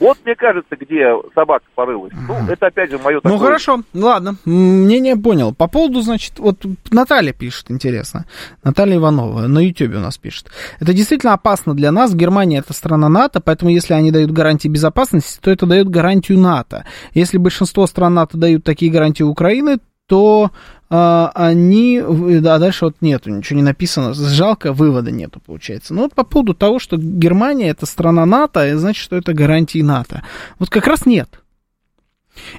Вот, 0.00 0.18
мне 0.24 0.34
кажется, 0.34 0.76
где 0.76 1.06
собака 1.34 1.64
порылась. 1.74 2.12
Ну, 2.26 2.34
это 2.48 2.66
опять 2.66 2.90
же 2.90 2.98
мое 2.98 3.20
такое... 3.20 3.32
Ну, 3.32 3.38
хорошо, 3.38 3.82
ладно, 3.94 4.36
мнение 4.44 5.16
понял. 5.16 5.54
По 5.54 5.68
поводу, 5.68 6.00
значит, 6.00 6.38
вот 6.38 6.64
Наталья 6.90 7.32
пишет, 7.32 7.70
интересно. 7.70 8.26
Наталья 8.62 8.96
Иванова 8.96 9.46
на 9.46 9.58
YouTube 9.60 9.94
у 9.94 10.00
нас 10.00 10.18
пишет. 10.18 10.50
Это 10.80 10.92
действительно 10.92 11.34
опасно 11.34 11.74
для 11.74 11.92
нас. 11.92 12.14
Германия 12.14 12.58
это 12.58 12.72
страна 12.72 13.08
НАТО, 13.08 13.40
поэтому 13.40 13.70
если 13.70 13.94
они 13.94 14.10
дают 14.10 14.30
гарантии 14.30 14.68
безопасности, 14.68 15.38
то 15.40 15.50
это 15.50 15.66
дает 15.66 15.88
гарантию 15.88 16.38
НАТО. 16.38 16.84
Если 17.12 17.38
большинство 17.38 17.86
стран 17.86 18.14
НАТО 18.14 18.36
дают 18.36 18.64
такие 18.64 18.90
гарантии 18.90 19.22
Украины, 19.22 19.78
то 20.06 20.50
а, 20.90 21.32
они, 21.34 21.98
а 21.98 22.58
дальше 22.58 22.84
вот 22.86 22.96
нету, 23.00 23.30
ничего 23.30 23.56
не 23.56 23.62
написано, 23.62 24.14
жалко, 24.14 24.72
вывода 24.72 25.10
нету, 25.10 25.40
получается. 25.44 25.94
Ну 25.94 26.02
вот 26.02 26.14
по 26.14 26.24
поводу 26.24 26.54
того, 26.54 26.78
что 26.78 26.96
Германия 26.96 27.68
это 27.68 27.86
страна 27.86 28.26
НАТО, 28.26 28.68
и 28.68 28.74
значит, 28.74 29.02
что 29.02 29.16
это 29.16 29.32
гарантии 29.32 29.82
НАТО. 29.82 30.22
Вот 30.58 30.70
как 30.70 30.86
раз 30.86 31.06
нет. 31.06 31.40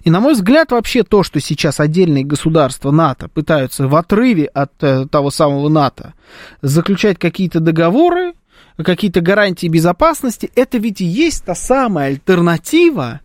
И, 0.03 0.09
на 0.09 0.19
мой 0.19 0.33
взгляд, 0.33 0.71
вообще 0.71 1.03
то, 1.03 1.23
что 1.23 1.39
сейчас 1.39 1.79
отдельные 1.79 2.23
государства 2.23 2.91
НАТО 2.91 3.27
пытаются 3.29 3.87
в 3.87 3.95
отрыве 3.95 4.45
от 4.45 4.71
э, 4.81 5.05
того 5.07 5.31
самого 5.31 5.69
НАТО 5.69 6.13
заключать 6.61 7.19
какие-то 7.19 7.59
договоры, 7.59 8.33
какие-то 8.77 9.21
гарантии 9.21 9.67
безопасности, 9.67 10.51
это 10.55 10.77
ведь 10.77 11.01
и 11.01 11.05
есть 11.05 11.45
та 11.45 11.55
самая 11.55 12.07
альтернатива 12.07 13.21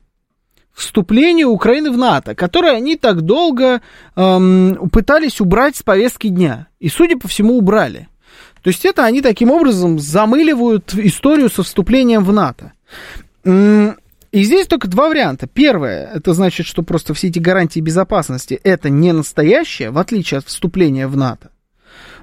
вступлению 0.73 1.51
Украины 1.51 1.91
в 1.91 1.99
НАТО, 1.99 2.35
которое 2.35 2.73
они 2.73 2.97
так 2.97 3.23
долго 3.23 3.81
эм, 4.17 4.89
пытались 4.91 5.41
убрать 5.41 5.77
с 5.77 5.83
повестки 5.83 6.29
дня. 6.29 6.69
И, 6.79 6.89
судя 6.89 7.19
по 7.19 7.29
всему, 7.29 7.57
убрали. 7.57 8.09
То 8.63 8.69
есть 8.69 8.85
это 8.85 9.05
они 9.05 9.23
таким 9.23 9.51
образом 9.51 9.99
замыливают 9.99 10.95
историю 10.95 11.51
со 11.51 11.63
вступлением 11.63 12.25
в 12.25 12.33
НАТО. 12.33 12.73
И 13.45 14.45
здесь 14.45 14.67
только 14.69 14.87
два 14.87 15.09
варианта. 15.09 15.49
Первое, 15.49 16.09
это 16.15 16.35
значит, 16.35 16.67
что 16.67 16.83
просто 16.83 17.15
все 17.15 17.29
эти 17.29 17.39
гарантии 17.41 17.81
безопасности 17.81 18.61
это 18.63 18.89
не 18.89 19.13
настоящее, 19.13 19.91
в 19.91 19.99
отличие 19.99 20.39
от 20.39 20.47
вступления 20.47 21.09
в 21.09 21.17
НАТО. 21.17 21.51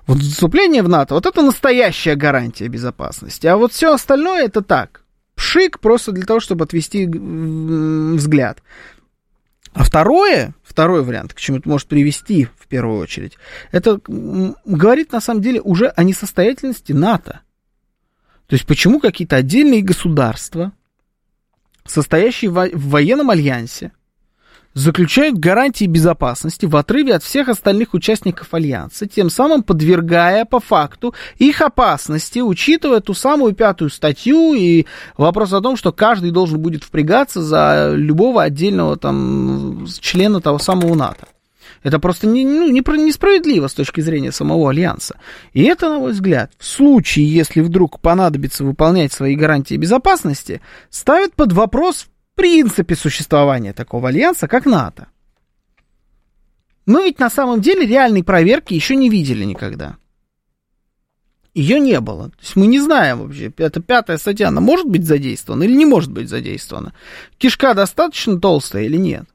Вот 0.05 0.19
вступление 0.19 0.83
в 0.83 0.89
НАТО, 0.89 1.15
вот 1.15 1.25
это 1.25 1.41
настоящая 1.41 2.15
гарантия 2.15 2.69
безопасности. 2.69 3.45
А 3.45 3.57
вот 3.57 3.73
все 3.73 3.93
остальное 3.93 4.45
это 4.45 4.61
так, 4.61 5.01
пшик 5.37 5.79
просто 5.79 6.11
для 6.11 6.25
того, 6.25 6.41
чтобы 6.41 6.65
отвести 6.65 7.05
взгляд. 7.05 8.61
А 9.73 9.83
второе, 9.83 10.55
второй 10.63 11.03
вариант, 11.03 11.35
к 11.35 11.39
чему 11.39 11.59
это 11.59 11.69
может 11.69 11.87
привести 11.87 12.45
в 12.57 12.67
первую 12.67 12.99
очередь, 12.99 13.37
это 13.71 14.01
говорит 14.07 15.11
на 15.11 15.21
самом 15.21 15.41
деле 15.41 15.61
уже 15.61 15.87
о 15.87 16.03
несостоятельности 16.03 16.91
НАТО. 16.91 17.41
То 18.47 18.55
есть 18.55 18.65
почему 18.65 18.99
какие-то 18.99 19.35
отдельные 19.35 19.83
государства, 19.83 20.71
состоящие 21.85 22.49
в 22.49 22.89
военном 22.89 23.29
альянсе, 23.29 23.91
заключают 24.77 25.39
гарантии 25.39 25.85
безопасности 25.85 26.67
в 26.67 26.75
отрыве 26.75 27.15
от 27.15 27.23
всех 27.23 27.49
остальных 27.49 27.95
участников 27.95 28.53
Альянса, 28.53 29.07
тем 29.07 29.31
самым 29.31 29.63
подвергая 29.63 30.45
по 30.45 30.59
факту 30.59 31.15
их 31.39 31.61
опасности, 31.61 32.39
учитывая 32.39 32.99
ту 32.99 33.15
самую 33.15 33.53
пятую 33.53 33.89
статью 33.89 34.53
и 34.53 34.85
вопрос 35.17 35.53
о 35.53 35.61
том, 35.61 35.77
что 35.77 35.91
каждый 35.91 36.29
должен 36.29 36.59
будет 36.59 36.83
впрягаться 36.83 37.41
за 37.41 37.93
любого 37.95 38.43
отдельного 38.43 38.97
там 38.97 39.87
члена 39.99 40.41
того 40.41 40.59
самого 40.59 40.93
НАТО. 40.93 41.27
Это 41.81 41.99
просто 41.99 42.27
не, 42.27 42.45
ну, 42.45 42.67
несправедливо 42.67 43.67
с 43.67 43.73
точки 43.73 44.01
зрения 44.01 44.31
самого 44.31 44.69
Альянса. 44.69 45.15
И 45.53 45.63
это, 45.63 45.89
на 45.89 45.99
мой 45.99 46.11
взгляд, 46.11 46.51
в 46.59 46.65
случае, 46.65 47.27
если 47.33 47.61
вдруг 47.61 47.99
понадобится 47.99 48.63
выполнять 48.63 49.11
свои 49.11 49.35
гарантии 49.35 49.75
безопасности, 49.75 50.61
ставит 50.91 51.33
под 51.33 51.53
вопрос 51.53 52.07
принципе 52.37 52.95
существования 52.95 53.73
такого 53.73 54.07
Альянса, 54.07 54.47
как 54.47 54.65
НАТО. 54.65 55.07
Мы 56.85 57.03
ведь 57.03 57.19
на 57.19 57.29
самом 57.29 57.59
деле 57.59 57.85
реальной 57.85 58.23
проверки 58.23 58.73
еще 58.73 58.95
не 58.95 59.09
видели 59.09 59.43
никогда. 59.43 59.97
Ее 61.53 61.79
не 61.79 61.99
было. 61.99 62.29
То 62.29 62.37
есть 62.39 62.55
мы 62.55 62.67
не 62.67 62.79
знаем 62.79 63.23
вообще, 63.23 63.51
эта 63.57 63.81
пятая 63.81 64.17
статья, 64.17 64.49
она 64.49 64.61
может 64.61 64.87
быть 64.87 65.05
задействована 65.05 65.63
или 65.63 65.75
не 65.75 65.85
может 65.85 66.11
быть 66.11 66.29
задействована. 66.29 66.93
Кишка 67.37 67.73
достаточно 67.73 68.39
толстая 68.39 68.83
или 68.83 68.97
нет? 68.97 69.25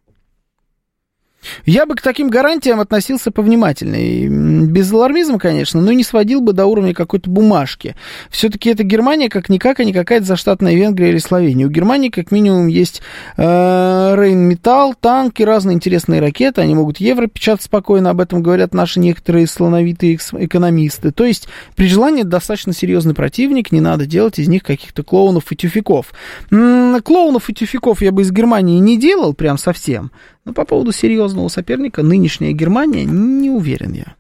Я 1.65 1.87
бы 1.87 1.95
к 1.95 2.03
таким 2.03 2.29
гарантиям 2.29 2.81
относился 2.81 3.31
повнимательнее. 3.31 4.29
Без 4.29 4.93
алармизма, 4.93 5.39
конечно, 5.39 5.81
но 5.81 5.93
не 5.93 6.05
сводил 6.05 6.41
бы 6.41 6.53
до 6.53 6.67
уровня 6.67 6.95
какой-то 6.95 7.29
бумажки. 7.31 7.97
Все-таки 8.31 8.71
это 8.71 8.83
Германия 8.85 9.29
как-никак, 9.29 9.81
а 9.81 9.85
не 9.85 9.93
какая-то 9.93 10.27
заштатная 10.27 10.75
Венгрия 10.75 11.11
или 11.11 11.19
Словения. 11.19 11.67
У 11.67 11.71
Германии 11.71 12.09
как 12.09 12.31
минимум 12.31 12.67
есть 12.67 13.03
э, 13.37 14.57
танки, 15.01 15.43
разные 15.43 15.75
интересные 15.75 16.21
ракеты. 16.21 16.61
Они 16.61 16.75
могут 16.75 16.99
евро 16.99 17.27
печатать 17.27 17.65
спокойно, 17.65 18.11
об 18.11 18.21
этом 18.21 18.43
говорят 18.43 18.75
наши 18.75 19.01
некоторые 19.01 19.47
слоновитые 19.47 20.17
экономисты. 20.17 21.11
То 21.13 21.25
есть 21.25 21.49
при 21.77 21.87
желании 21.87 22.23
достаточно 22.23 22.73
серьезный 22.73 23.15
противник, 23.15 23.73
не 23.73 23.81
надо 23.81 24.07
делать 24.07 24.39
из 24.39 24.49
них 24.49 24.63
каких-то 24.63 25.03
клоунов 25.03 25.51
и 25.51 25.57
тюфяков. 25.57 26.13
М-м, 26.51 27.01
клоунов 27.03 27.49
и 27.51 27.55
тюфяков 27.55 28.03
я 28.03 28.13
бы 28.13 28.23
из 28.23 28.31
Германии 28.31 28.79
не 28.79 28.99
делал 28.99 29.35
прям 29.35 29.59
совсем. 29.59 30.11
Но 30.45 30.53
по 30.53 30.65
поводу 30.65 30.93
серьезного 30.93 31.49
соперника, 31.49 32.03
нынешняя 32.03 32.53
Германия, 32.53 33.05
не 33.05 33.51
уверен 33.51 33.93
я. 33.93 34.17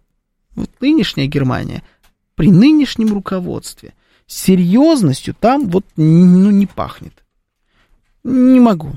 Вот 0.55 0.71
нынешняя 0.81 1.27
Германия 1.27 1.83
при 2.35 2.51
нынешнем 2.51 3.13
руководстве 3.13 3.95
серьезностью 4.27 5.35
там 5.39 5.69
вот 5.69 5.85
ну, 5.97 6.51
не 6.51 6.67
пахнет. 6.67 7.25
Не 8.25 8.61
могу. 8.61 8.93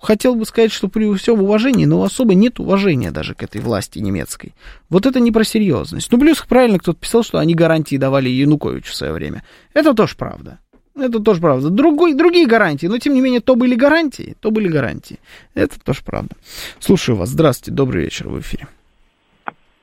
Хотел 0.00 0.36
бы 0.36 0.44
сказать, 0.44 0.70
что 0.70 0.88
при 0.88 1.12
всем 1.16 1.42
уважении, 1.42 1.84
но 1.84 2.02
особо 2.02 2.34
нет 2.34 2.60
уважения 2.60 3.10
даже 3.10 3.34
к 3.34 3.42
этой 3.42 3.60
власти 3.60 3.98
немецкой. 3.98 4.54
Вот 4.88 5.06
это 5.06 5.18
не 5.18 5.32
про 5.32 5.42
серьезность. 5.42 6.12
Ну, 6.12 6.20
плюс 6.20 6.38
правильно 6.48 6.78
кто-то 6.78 7.00
писал, 7.00 7.24
что 7.24 7.38
они 7.38 7.54
гарантии 7.54 7.96
давали 7.96 8.28
Януковичу 8.28 8.92
в 8.92 8.94
свое 8.94 9.12
время. 9.12 9.42
Это 9.74 9.94
тоже 9.94 10.14
правда. 10.16 10.60
Это 10.98 11.20
тоже 11.20 11.40
правда. 11.40 11.70
Другой, 11.70 12.14
другие 12.14 12.46
гарантии, 12.46 12.86
но 12.86 12.98
тем 12.98 13.14
не 13.14 13.20
менее, 13.20 13.40
то 13.40 13.54
были 13.54 13.74
гарантии, 13.74 14.34
то 14.40 14.50
были 14.50 14.68
гарантии. 14.68 15.18
Это 15.54 15.82
тоже 15.82 16.00
правда. 16.04 16.34
Слушаю 16.78 17.16
вас. 17.16 17.28
Здравствуйте, 17.28 17.76
добрый 17.76 18.04
вечер 18.04 18.28
в 18.28 18.40
эфире. 18.40 18.66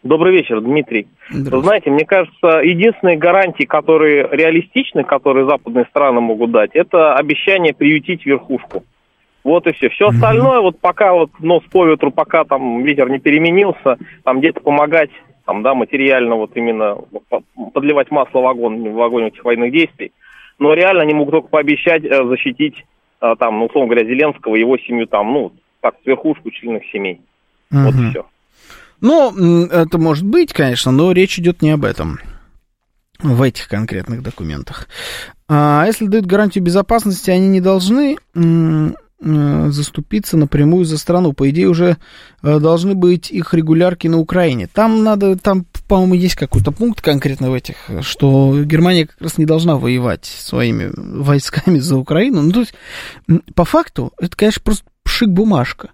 Добрый 0.03 0.33
вечер, 0.33 0.61
Дмитрий. 0.61 1.07
Вы 1.31 1.61
знаете, 1.63 1.89
мне 1.89 2.05
кажется, 2.05 2.59
единственные 2.61 3.17
гарантии, 3.17 3.63
которые 3.63 4.27
реалистичны, 4.31 5.03
которые 5.03 5.47
западные 5.47 5.85
страны 5.85 6.21
могут 6.21 6.51
дать, 6.51 6.71
это 6.73 7.15
обещание 7.15 7.73
приютить 7.73 8.23
верхушку. 8.23 8.83
Вот 9.43 9.65
и 9.65 9.71
все. 9.73 9.89
Все 9.89 10.07
остальное, 10.09 10.59
вот 10.59 10.79
пока 10.79 11.13
вот 11.13 11.31
нос 11.39 11.63
по 11.71 11.85
ветру, 11.87 12.11
пока 12.11 12.43
там 12.43 12.83
ветер 12.83 13.09
не 13.09 13.19
переменился, 13.19 13.97
там 14.23 14.39
где-то 14.39 14.59
помогать, 14.59 15.11
там, 15.45 15.63
да, 15.63 15.73
материально 15.73 16.35
вот 16.35 16.51
именно 16.55 16.97
подливать 17.73 18.11
масло 18.11 18.41
в 18.41 18.47
огонь, 18.47 18.87
в 18.89 19.01
огонь 19.01 19.27
этих 19.27 19.43
военных 19.43 19.71
действий– 19.71 20.11
но 20.59 20.73
реально 20.73 21.03
они 21.03 21.13
могут 21.13 21.33
только 21.33 21.47
пообещать 21.49 22.03
э, 22.03 22.25
защитить, 22.25 22.85
э, 23.21 23.35
там, 23.39 23.59
ну, 23.59 23.65
условно 23.65 23.89
говоря, 23.93 24.07
Зеленского, 24.07 24.55
его 24.55 24.77
семью, 24.77 25.07
там, 25.07 25.31
ну, 25.33 25.53
так, 25.81 25.95
верхушку 26.05 26.51
членов 26.51 26.83
семей. 26.91 27.21
Угу. 27.71 27.79
Вот 27.79 27.95
и 27.95 28.09
все. 28.09 28.25
Ну, 29.01 29.65
это 29.65 29.97
может 29.97 30.25
быть, 30.25 30.53
конечно, 30.53 30.91
но 30.91 31.11
речь 31.11 31.37
идет 31.37 31.61
не 31.61 31.71
об 31.71 31.85
этом 31.85 32.19
в 33.19 33.41
этих 33.41 33.67
конкретных 33.67 34.23
документах. 34.23 34.87
А 35.47 35.83
если 35.85 36.07
дают 36.07 36.25
гарантию 36.25 36.63
безопасности, 36.63 37.29
они 37.29 37.47
не 37.47 37.61
должны 37.61 38.17
заступиться 39.21 40.37
напрямую 40.37 40.85
за 40.85 40.97
страну. 40.97 41.33
По 41.33 41.49
идее, 41.49 41.69
уже 41.69 41.97
э, 42.43 42.59
должны 42.59 42.95
быть 42.95 43.31
их 43.31 43.53
регулярки 43.53 44.07
на 44.07 44.19
Украине. 44.19 44.67
Там 44.67 45.03
надо, 45.03 45.37
там, 45.37 45.65
по-моему, 45.87 46.15
есть 46.15 46.35
какой-то 46.35 46.71
пункт 46.71 47.01
конкретно 47.01 47.49
в 47.49 47.53
этих, 47.53 47.75
что 48.01 48.63
Германия 48.63 49.07
как 49.07 49.21
раз 49.21 49.37
не 49.37 49.45
должна 49.45 49.77
воевать 49.77 50.25
своими 50.25 50.91
войсками 50.95 51.79
за 51.79 51.97
Украину. 51.97 52.41
Ну, 52.41 52.51
то 52.51 52.59
есть, 52.59 52.73
по 53.55 53.63
факту, 53.63 54.11
это, 54.19 54.35
конечно, 54.35 54.61
просто 54.63 54.85
пшик-бумажка. 55.03 55.91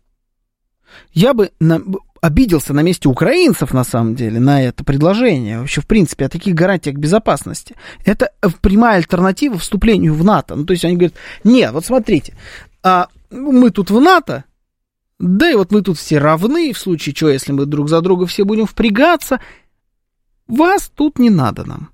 Я 1.13 1.33
бы 1.33 1.51
на, 1.59 1.81
обиделся 2.21 2.73
на 2.73 2.81
месте 2.81 3.07
украинцев, 3.07 3.73
на 3.73 3.83
самом 3.83 4.15
деле, 4.15 4.39
на 4.39 4.63
это 4.63 4.83
предложение, 4.83 5.59
вообще, 5.59 5.81
в 5.81 5.87
принципе, 5.87 6.25
о 6.25 6.29
таких 6.29 6.53
гарантиях 6.53 6.95
безопасности. 6.95 7.75
Это 8.05 8.31
прямая 8.61 8.97
альтернатива 8.97 9.57
вступлению 9.57 10.13
в 10.13 10.23
НАТО. 10.23 10.55
Ну, 10.55 10.65
то 10.65 10.71
есть 10.71 10.85
они 10.85 10.95
говорят, 10.95 11.15
нет, 11.43 11.71
вот 11.71 11.85
смотрите, 11.85 12.33
а 12.83 13.07
мы 13.29 13.69
тут 13.71 13.91
в 13.91 13.99
НАТО, 13.99 14.45
да 15.19 15.51
и 15.51 15.55
вот 15.55 15.71
мы 15.71 15.81
тут 15.81 15.97
все 15.97 16.17
равны, 16.17 16.73
в 16.73 16.79
случае 16.79 17.13
чего, 17.13 17.29
если 17.29 17.51
мы 17.51 17.65
друг 17.65 17.89
за 17.89 18.01
друга 18.01 18.25
все 18.25 18.43
будем 18.43 18.65
впрягаться, 18.65 19.39
вас 20.47 20.91
тут 20.93 21.19
не 21.19 21.29
надо 21.29 21.63
нам. 21.63 21.89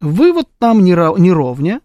Вы 0.00 0.32
вот 0.32 0.48
нам 0.60 0.84
не, 0.84 0.92
не 1.20 1.32
ровня, 1.32 1.80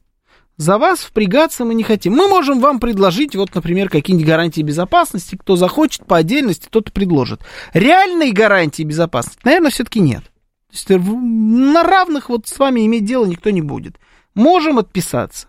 за 0.58 0.78
вас 0.78 1.00
впрягаться 1.00 1.66
мы 1.66 1.74
не 1.74 1.84
хотим. 1.84 2.14
Мы 2.14 2.28
можем 2.28 2.60
вам 2.60 2.80
предложить, 2.80 3.36
вот, 3.36 3.56
например, 3.56 3.90
какие-нибудь 3.90 4.28
гарантии 4.28 4.62
безопасности. 4.62 5.36
Кто 5.36 5.56
захочет 5.56 6.06
по 6.06 6.18
отдельности, 6.18 6.68
тот 6.70 6.92
предложит. 6.92 7.42
Реальной 7.74 8.32
гарантии 8.32 8.84
безопасности, 8.84 9.42
наверное, 9.44 9.72
все-таки 9.72 10.00
нет. 10.00 10.24
То 10.70 10.74
есть 10.74 10.90
на 10.90 11.84
равных 11.84 12.30
вот 12.30 12.48
с 12.48 12.60
вами 12.60 12.86
иметь 12.86 13.06
дело 13.06 13.26
никто 13.26 13.50
не 13.50 13.62
будет. 13.62 13.98
Можем 14.36 14.78
отписаться. 14.78 15.48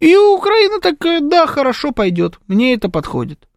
И 0.00 0.14
Украина 0.16 0.80
такая, 0.80 1.20
да, 1.20 1.46
хорошо 1.46 1.92
пойдет, 1.92 2.38
мне 2.46 2.74
это 2.74 2.88
подходит. 2.88 3.48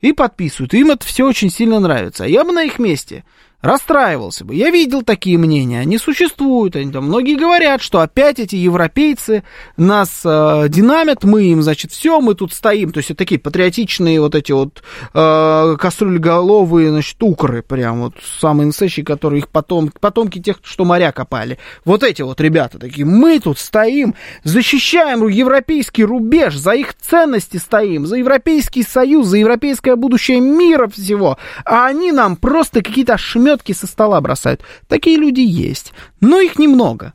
И 0.00 0.12
подписывают, 0.12 0.72
им 0.74 0.90
это 0.90 1.04
все 1.04 1.26
очень 1.26 1.50
сильно 1.50 1.78
нравится. 1.80 2.24
А 2.24 2.28
я 2.28 2.44
бы 2.44 2.52
на 2.52 2.62
их 2.62 2.78
месте 2.78 3.24
расстраивался 3.62 4.44
бы. 4.44 4.54
Я 4.54 4.70
видел 4.70 5.02
такие 5.02 5.38
мнения, 5.38 5.80
они 5.80 5.98
существуют, 5.98 6.76
они 6.76 6.90
там 6.90 7.04
многие 7.04 7.36
говорят, 7.36 7.82
что 7.82 8.00
опять 8.00 8.38
эти 8.38 8.56
европейцы 8.56 9.44
нас 9.76 10.22
э, 10.24 10.66
динамят, 10.68 11.24
мы 11.24 11.44
им, 11.44 11.62
значит, 11.62 11.92
все, 11.92 12.20
мы 12.20 12.34
тут 12.34 12.52
стоим, 12.52 12.90
то 12.92 12.98
есть 12.98 13.10
это 13.10 13.18
такие 13.18 13.38
патриотичные 13.38 14.20
вот 14.20 14.34
эти 14.34 14.52
вот 14.52 14.82
э, 15.12 15.76
кастрюлеголовые, 15.78 16.90
значит, 16.90 17.22
укры, 17.22 17.62
прям 17.62 18.00
вот 18.00 18.14
самые 18.40 18.66
настоящие, 18.66 19.04
которые 19.04 19.40
их 19.40 19.48
потом, 19.48 19.92
потомки 20.00 20.40
тех, 20.40 20.56
что 20.62 20.84
моря 20.84 21.12
копали. 21.12 21.58
Вот 21.84 22.02
эти 22.02 22.22
вот 22.22 22.40
ребята 22.40 22.78
такие, 22.78 23.04
мы 23.04 23.40
тут 23.40 23.58
стоим, 23.58 24.14
защищаем 24.42 25.26
европейский 25.28 26.04
рубеж, 26.04 26.56
за 26.56 26.72
их 26.72 26.94
ценности 26.94 27.58
стоим, 27.58 28.06
за 28.06 28.16
Европейский 28.16 28.82
Союз, 28.82 29.26
за 29.26 29.38
европейское 29.38 29.96
будущее 29.96 30.40
мира 30.40 30.88
всего, 30.88 31.38
а 31.64 31.86
они 31.86 32.12
нам 32.12 32.36
просто 32.36 32.82
какие-то 32.82 33.14
ошметки 33.14 33.49
ошметки 33.50 33.72
со 33.72 33.86
стола 33.86 34.20
бросают. 34.20 34.62
Такие 34.88 35.16
люди 35.16 35.40
есть, 35.40 35.92
но 36.20 36.40
их 36.40 36.58
немного. 36.58 37.12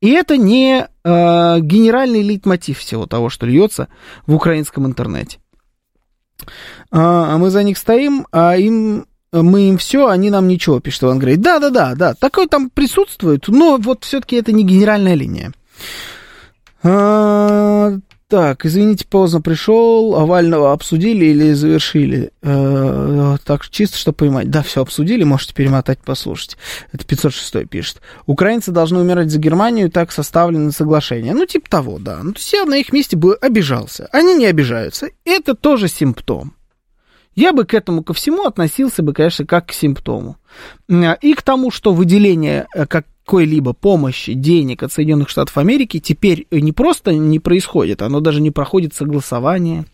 И 0.00 0.10
это 0.10 0.36
не 0.36 0.80
э, 0.82 1.60
генеральный 1.60 2.22
лейтмотив 2.22 2.78
всего 2.78 3.06
того, 3.06 3.30
что 3.30 3.46
льется 3.46 3.88
в 4.26 4.34
украинском 4.34 4.86
интернете. 4.86 5.38
А, 6.90 7.34
а 7.34 7.38
мы 7.38 7.50
за 7.50 7.64
них 7.64 7.76
стоим, 7.78 8.26
а 8.30 8.56
им 8.56 9.06
мы 9.30 9.68
им 9.68 9.76
все, 9.76 10.06
они 10.06 10.30
нам 10.30 10.48
ничего, 10.48 10.80
пишет 10.80 11.02
Иван 11.02 11.18
Грей. 11.18 11.36
Да, 11.36 11.58
да, 11.58 11.70
да, 11.70 11.94
да, 11.94 12.14
такое 12.14 12.46
там 12.46 12.70
присутствует, 12.70 13.48
но 13.48 13.76
вот 13.76 14.04
все-таки 14.04 14.36
это 14.36 14.52
не 14.52 14.64
генеральная 14.64 15.14
линия. 15.14 15.52
А, 16.82 17.98
так, 18.28 18.66
извините, 18.66 19.06
поздно 19.06 19.40
пришел. 19.40 20.14
Овального 20.14 20.72
обсудили 20.72 21.24
или 21.24 21.52
завершили? 21.54 22.30
Э, 22.42 23.36
так, 23.42 23.66
чисто, 23.70 23.96
чтобы 23.96 24.16
понимать. 24.16 24.50
Да, 24.50 24.62
все 24.62 24.82
обсудили, 24.82 25.24
можете 25.24 25.54
перемотать, 25.54 25.98
послушать. 26.00 26.58
Это 26.92 27.06
506 27.06 27.66
пишет. 27.68 28.02
Украинцы 28.26 28.70
должны 28.70 29.00
умирать 29.00 29.30
за 29.30 29.38
Германию, 29.38 29.90
так 29.90 30.12
составлено 30.12 30.72
соглашение. 30.72 31.32
Ну, 31.32 31.46
типа 31.46 31.70
того, 31.70 31.98
да. 31.98 32.20
Ну, 32.22 32.32
то 32.32 32.38
есть 32.38 32.52
я 32.52 32.66
на 32.66 32.76
их 32.76 32.92
месте 32.92 33.16
бы 33.16 33.34
обижался. 33.34 34.10
Они 34.12 34.34
не 34.34 34.44
обижаются. 34.44 35.08
Это 35.24 35.54
тоже 35.54 35.88
симптом. 35.88 36.54
Я 37.34 37.52
бы 37.52 37.64
к 37.64 37.72
этому 37.72 38.02
ко 38.02 38.12
всему 38.12 38.44
относился 38.44 39.02
бы, 39.02 39.14
конечно, 39.14 39.46
как 39.46 39.68
к 39.68 39.72
симптому. 39.72 40.36
И 40.88 41.34
к 41.34 41.42
тому, 41.42 41.70
что 41.70 41.94
выделение 41.94 42.66
э, 42.74 42.84
как 42.84 43.06
какой-либо 43.28 43.74
помощи, 43.74 44.32
денег 44.32 44.82
от 44.82 44.90
Соединенных 44.90 45.28
Штатов 45.28 45.58
Америки 45.58 46.00
теперь 46.00 46.46
не 46.50 46.72
просто 46.72 47.12
не 47.12 47.38
происходит, 47.38 48.00
оно 48.00 48.20
даже 48.20 48.40
не 48.40 48.50
проходит 48.50 48.94
согласование, 48.94 49.84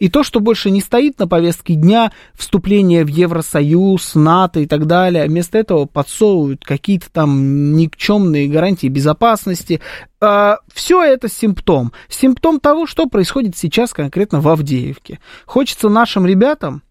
И 0.00 0.08
то, 0.08 0.24
что 0.24 0.40
больше 0.40 0.72
не 0.72 0.80
стоит 0.80 1.16
на 1.20 1.28
повестке 1.28 1.74
дня 1.74 2.10
вступления 2.34 3.04
в 3.04 3.06
Евросоюз, 3.06 4.16
НАТО 4.16 4.58
и 4.58 4.66
так 4.66 4.88
далее, 4.88 5.26
вместо 5.26 5.58
этого 5.58 5.86
подсовывают 5.86 6.64
какие-то 6.64 7.06
там 7.12 7.76
никчемные 7.76 8.48
гарантии 8.48 8.88
безопасности. 8.88 9.80
А, 10.20 10.56
Все 10.74 11.00
это 11.00 11.28
симптом. 11.28 11.92
Симптом 12.08 12.58
того, 12.58 12.88
что 12.88 13.06
происходит 13.06 13.56
сейчас 13.56 13.92
конкретно 13.92 14.40
в 14.40 14.48
Авдеевке. 14.48 15.20
Хочется 15.46 15.88
нашим 15.88 16.26
ребятам 16.26 16.82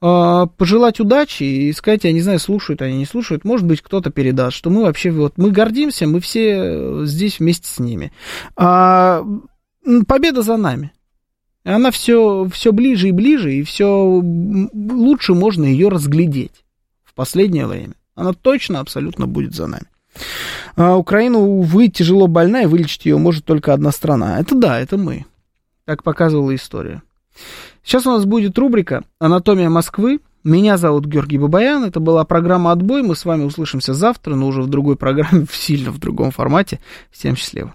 пожелать 0.00 1.00
удачи 1.00 1.44
и 1.44 1.72
сказать, 1.72 2.04
я 2.04 2.12
не 2.12 2.20
знаю, 2.20 2.38
слушают 2.38 2.82
они, 2.82 2.98
не 2.98 3.06
слушают, 3.06 3.44
может 3.44 3.66
быть, 3.66 3.80
кто-то 3.80 4.10
передаст, 4.10 4.56
что 4.56 4.70
мы 4.70 4.82
вообще, 4.82 5.10
вот, 5.10 5.38
мы 5.38 5.50
гордимся, 5.50 6.06
мы 6.06 6.20
все 6.20 7.06
здесь 7.06 7.38
вместе 7.38 7.68
с 7.68 7.78
ними. 7.78 8.12
А, 8.56 9.24
победа 10.06 10.42
за 10.42 10.56
нами. 10.56 10.92
Она 11.64 11.90
все, 11.90 12.46
все 12.52 12.72
ближе 12.72 13.08
и 13.08 13.12
ближе, 13.12 13.54
и 13.54 13.62
все 13.62 13.86
лучше 13.86 15.32
можно 15.32 15.64
ее 15.64 15.88
разглядеть 15.88 16.64
в 17.04 17.14
последнее 17.14 17.66
время. 17.66 17.94
Она 18.14 18.34
точно, 18.34 18.80
абсолютно 18.80 19.26
будет 19.26 19.54
за 19.54 19.66
нами. 19.66 19.86
А 20.76 20.96
Украина, 20.96 21.38
увы, 21.38 21.88
тяжело 21.88 22.26
больна, 22.26 22.62
и 22.62 22.66
вылечить 22.66 23.06
ее 23.06 23.16
может 23.16 23.44
только 23.44 23.72
одна 23.72 23.92
страна. 23.92 24.40
Это 24.40 24.54
да, 24.54 24.78
это 24.78 24.98
мы. 24.98 25.24
Так 25.84 26.02
показывала 26.02 26.54
история. 26.54 27.02
Сейчас 27.82 28.06
у 28.06 28.10
нас 28.10 28.24
будет 28.24 28.58
рубрика 28.58 29.04
«Анатомия 29.18 29.70
Москвы». 29.70 30.20
Меня 30.44 30.76
зовут 30.76 31.06
Георгий 31.06 31.38
Бабаян. 31.38 31.84
Это 31.84 32.00
была 32.00 32.24
программа 32.24 32.72
«Отбой». 32.72 33.02
Мы 33.02 33.16
с 33.16 33.24
вами 33.24 33.44
услышимся 33.44 33.94
завтра, 33.94 34.34
но 34.34 34.46
уже 34.46 34.60
в 34.60 34.68
другой 34.68 34.96
программе, 34.96 35.46
в 35.46 35.56
сильно 35.56 35.90
в 35.90 35.98
другом 35.98 36.30
формате. 36.30 36.80
Всем 37.10 37.34
счастливо. 37.34 37.72